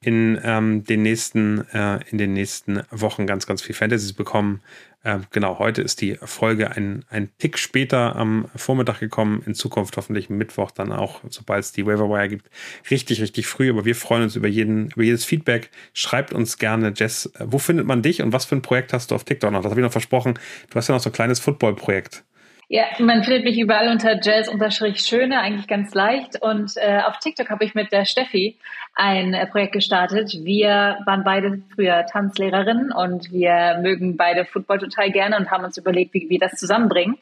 in 0.00 0.38
ähm, 0.44 0.84
den 0.84 1.02
nächsten 1.02 1.66
äh, 1.72 1.98
in 2.10 2.18
den 2.18 2.32
nächsten 2.32 2.82
Wochen 2.90 3.26
ganz 3.26 3.46
ganz 3.46 3.62
viel 3.62 3.74
Fantasies 3.74 4.12
bekommen. 4.12 4.60
Ähm, 5.04 5.26
genau, 5.30 5.58
heute 5.58 5.82
ist 5.82 6.00
die 6.00 6.16
Folge 6.22 6.70
ein, 6.72 7.04
ein 7.08 7.30
Tick 7.38 7.56
später 7.58 8.16
am 8.16 8.48
Vormittag 8.56 9.00
gekommen. 9.00 9.42
In 9.46 9.54
Zukunft 9.54 9.96
hoffentlich 9.96 10.28
Mittwoch 10.28 10.70
dann 10.70 10.92
auch, 10.92 11.20
sobald 11.30 11.64
es 11.64 11.72
die 11.72 11.86
Waiverwire 11.86 12.28
gibt, 12.28 12.50
richtig 12.90 13.20
richtig 13.20 13.46
früh. 13.46 13.70
Aber 13.70 13.84
wir 13.84 13.96
freuen 13.96 14.22
uns 14.24 14.36
über 14.36 14.48
jeden 14.48 14.90
über 14.90 15.02
jedes 15.02 15.24
Feedback. 15.24 15.70
Schreibt 15.94 16.32
uns 16.32 16.58
gerne, 16.58 16.92
Jess, 16.96 17.26
äh, 17.34 17.46
wo 17.46 17.58
findet 17.58 17.86
man 17.86 18.02
dich 18.02 18.22
und 18.22 18.32
was 18.32 18.44
für 18.44 18.56
ein 18.56 18.62
Projekt 18.62 18.92
hast 18.92 19.10
du 19.10 19.14
auf 19.16 19.24
TikTok 19.24 19.50
noch? 19.50 19.62
Das 19.62 19.70
habe 19.70 19.80
ich 19.80 19.84
noch 19.84 19.92
versprochen. 19.92 20.38
Du 20.70 20.76
hast 20.76 20.88
ja 20.88 20.94
noch 20.94 21.02
so 21.02 21.10
ein 21.10 21.12
kleines 21.14 21.40
Football-Projekt. 21.40 22.24
Ja, 22.70 22.84
man 22.98 23.24
findet 23.24 23.44
mich 23.44 23.58
überall 23.58 23.88
unter 23.88 24.20
Jazz-Schöne, 24.20 25.40
eigentlich 25.40 25.66
ganz 25.66 25.94
leicht. 25.94 26.42
Und 26.42 26.72
äh, 26.76 27.00
auf 27.00 27.18
TikTok 27.18 27.48
habe 27.48 27.64
ich 27.64 27.74
mit 27.74 27.92
der 27.92 28.04
Steffi 28.04 28.58
ein 28.94 29.32
äh, 29.32 29.46
Projekt 29.46 29.72
gestartet. 29.72 30.34
Wir 30.42 30.98
waren 31.06 31.24
beide 31.24 31.62
früher 31.74 32.04
Tanzlehrerinnen 32.04 32.92
und 32.92 33.32
wir 33.32 33.78
mögen 33.80 34.18
beide 34.18 34.44
Football 34.44 34.80
total 34.80 35.10
gerne 35.10 35.38
und 35.38 35.50
haben 35.50 35.64
uns 35.64 35.78
überlegt, 35.78 36.12
wie 36.12 36.28
wir 36.28 36.38
das 36.38 36.52
zusammenbringen 36.52 37.16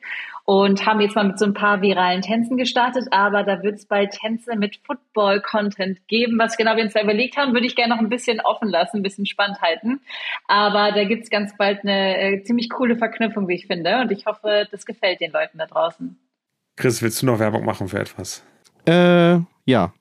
und 0.46 0.86
haben 0.86 1.00
jetzt 1.00 1.16
mal 1.16 1.26
mit 1.26 1.40
so 1.40 1.44
ein 1.44 1.54
paar 1.54 1.82
viralen 1.82 2.22
Tänzen 2.22 2.56
gestartet, 2.56 3.08
aber 3.10 3.42
da 3.42 3.64
wird 3.64 3.74
es 3.74 3.86
bald 3.86 4.12
Tänze 4.12 4.54
mit 4.56 4.78
Football-Content 4.86 6.06
geben. 6.06 6.38
Was 6.38 6.56
genau 6.56 6.76
wir 6.76 6.84
uns 6.84 6.94
da 6.94 7.02
überlegt 7.02 7.36
haben, 7.36 7.52
würde 7.52 7.66
ich 7.66 7.74
gerne 7.74 7.94
noch 7.94 8.00
ein 8.00 8.08
bisschen 8.08 8.40
offen 8.40 8.68
lassen, 8.68 8.98
ein 8.98 9.02
bisschen 9.02 9.26
spannend 9.26 9.60
halten. 9.60 10.00
Aber 10.46 10.92
da 10.92 11.02
gibt 11.02 11.24
es 11.24 11.30
ganz 11.30 11.56
bald 11.56 11.80
eine 11.82 12.16
äh, 12.16 12.42
ziemlich 12.44 12.70
coole 12.70 12.96
Verknüpfung, 12.96 13.48
wie 13.48 13.54
ich 13.54 13.66
finde. 13.66 14.00
Und 14.00 14.12
ich 14.12 14.26
hoffe, 14.26 14.68
das 14.70 14.86
gefällt 14.86 15.20
den 15.20 15.32
Leuten 15.32 15.58
da 15.58 15.66
draußen. 15.66 16.16
Chris, 16.76 17.02
willst 17.02 17.22
du 17.22 17.26
noch 17.26 17.40
Werbung 17.40 17.64
machen 17.64 17.88
für 17.88 17.98
etwas? 17.98 18.44
Äh, 18.86 19.38
ja. 19.64 19.92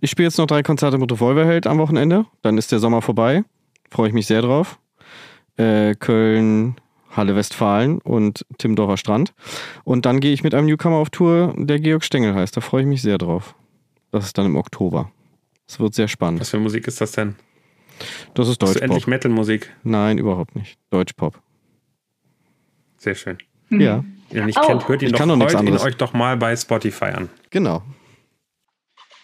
Ich 0.00 0.10
spiele 0.10 0.28
jetzt 0.28 0.38
noch 0.38 0.46
drei 0.46 0.62
Konzerte 0.62 0.96
mit 0.96 1.12
Revolverheld 1.12 1.66
am 1.66 1.76
Wochenende. 1.76 2.24
Dann 2.40 2.56
ist 2.56 2.72
der 2.72 2.78
Sommer 2.78 3.02
vorbei. 3.02 3.44
Freue 3.90 4.08
ich 4.08 4.14
mich 4.14 4.26
sehr 4.26 4.40
drauf. 4.40 4.78
Äh, 5.58 5.94
Köln, 5.94 6.76
Halle 7.10 7.36
Westfalen 7.36 7.98
und 7.98 8.46
Timmendorfer 8.58 8.96
Strand. 8.96 9.34
Und 9.84 10.06
dann 10.06 10.20
gehe 10.20 10.32
ich 10.32 10.42
mit 10.42 10.54
einem 10.54 10.66
Newcomer 10.66 10.96
auf 10.96 11.10
Tour, 11.10 11.54
der 11.56 11.80
Georg 11.80 12.04
Stengel 12.04 12.34
heißt. 12.34 12.56
Da 12.56 12.60
freue 12.60 12.82
ich 12.82 12.88
mich 12.88 13.02
sehr 13.02 13.18
drauf. 13.18 13.54
Das 14.10 14.26
ist 14.26 14.38
dann 14.38 14.46
im 14.46 14.56
Oktober. 14.56 15.10
Es 15.66 15.78
wird 15.78 15.94
sehr 15.94 16.08
spannend. 16.08 16.40
Was 16.40 16.50
für 16.50 16.58
Musik 16.58 16.86
ist 16.88 17.00
das 17.00 17.12
denn? 17.12 17.36
Das 18.34 18.48
ist 18.48 18.62
Deutschpop. 18.62 18.76
Ist 18.76 18.82
endlich 18.82 19.06
Metal-Musik? 19.06 19.72
Nein, 19.82 20.18
überhaupt 20.18 20.56
nicht. 20.56 20.78
Deutschpop. 20.90 21.40
Sehr 22.96 23.14
schön. 23.14 23.38
Ja. 23.70 24.04
Wenn 24.30 24.38
ihr 24.38 24.46
nicht 24.46 24.58
oh. 24.60 24.66
kennt, 24.66 24.88
hört 24.88 25.02
ihn, 25.02 25.12
doch, 25.12 25.20
hört 25.20 25.62
ihn 25.62 25.76
euch 25.76 25.96
doch 25.96 26.12
mal 26.12 26.36
bei 26.36 26.56
Spotify 26.56 27.06
an. 27.06 27.28
Genau. 27.50 27.82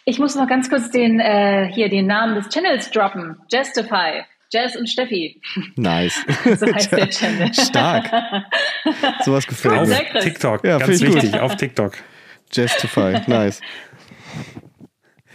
Ich 0.04 0.18
muss 0.18 0.36
noch 0.36 0.46
ganz 0.46 0.70
kurz 0.70 0.90
den, 0.90 1.18
äh, 1.18 1.68
hier 1.72 1.88
den 1.88 2.06
Namen 2.06 2.36
des 2.36 2.48
Channels 2.48 2.90
droppen. 2.90 3.40
Justify. 3.52 4.24
Jazz 4.50 4.76
und 4.76 4.88
Steffi. 4.88 5.40
Nice. 5.76 6.14
so 6.44 6.72
heißt 6.72 6.92
der 6.92 7.10
Channel. 7.10 7.52
Stark. 7.54 8.10
Sowas 9.24 9.46
gefällt 9.46 9.86
mir. 9.86 9.96
Auf 9.96 10.22
TikTok. 10.22 10.64
Ja, 10.64 10.78
Ganz 10.78 11.00
wichtig, 11.00 11.32
gut. 11.32 11.40
auf 11.40 11.56
TikTok. 11.56 11.94
Justify. 12.52 13.20
Nice. 13.26 13.60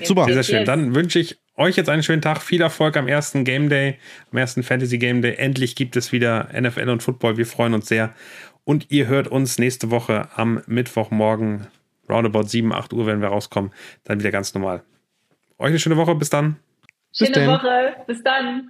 Super. 0.04 0.26
Sehr, 0.26 0.36
sehr 0.36 0.44
schön. 0.44 0.66
Dann 0.66 0.96
wünsche 0.96 1.20
ich 1.20 1.40
euch 1.56 1.76
jetzt 1.76 1.90
einen 1.90 2.04
schönen 2.04 2.22
Tag. 2.22 2.42
Viel 2.42 2.62
Erfolg 2.62 2.98
am 2.98 3.08
ersten 3.08 3.44
Game 3.44 3.70
Day, 3.70 3.98
am 4.32 4.38
ersten 4.38 4.64
Fantasy 4.64 4.98
Game 4.98 5.22
Day. 5.22 5.36
Endlich 5.36 5.76
gibt 5.76 5.96
es 5.96 6.12
wieder 6.12 6.50
NFL 6.60 6.90
und 6.90 7.04
Football. 7.04 7.38
Wir 7.38 7.46
freuen 7.46 7.74
uns 7.74 7.88
sehr. 7.88 8.14
Und 8.64 8.88
ihr 8.90 9.08
hört 9.08 9.28
uns 9.28 9.58
nächste 9.58 9.92
Woche 9.92 10.30
am 10.36 10.62
Mittwochmorgen, 10.68 11.68
roundabout 12.10 12.44
7, 12.44 12.72
8 12.74 12.94
Uhr, 12.94 13.06
wenn 13.06 13.22
wir 13.22 13.30
rauskommen. 13.30 13.72
Dann 14.04 14.20
wieder 14.20 14.32
ganz 14.32 14.54
normal. 14.54 14.84
Euch 15.58 15.70
eine 15.70 15.80
schöne 15.80 15.98
Woche. 15.98 16.16
Bis 16.16 16.30
dann. 16.30 16.58
Schöne 17.14 17.48
Woche. 17.48 17.96
Bis 18.08 18.24
dann. 18.24 18.70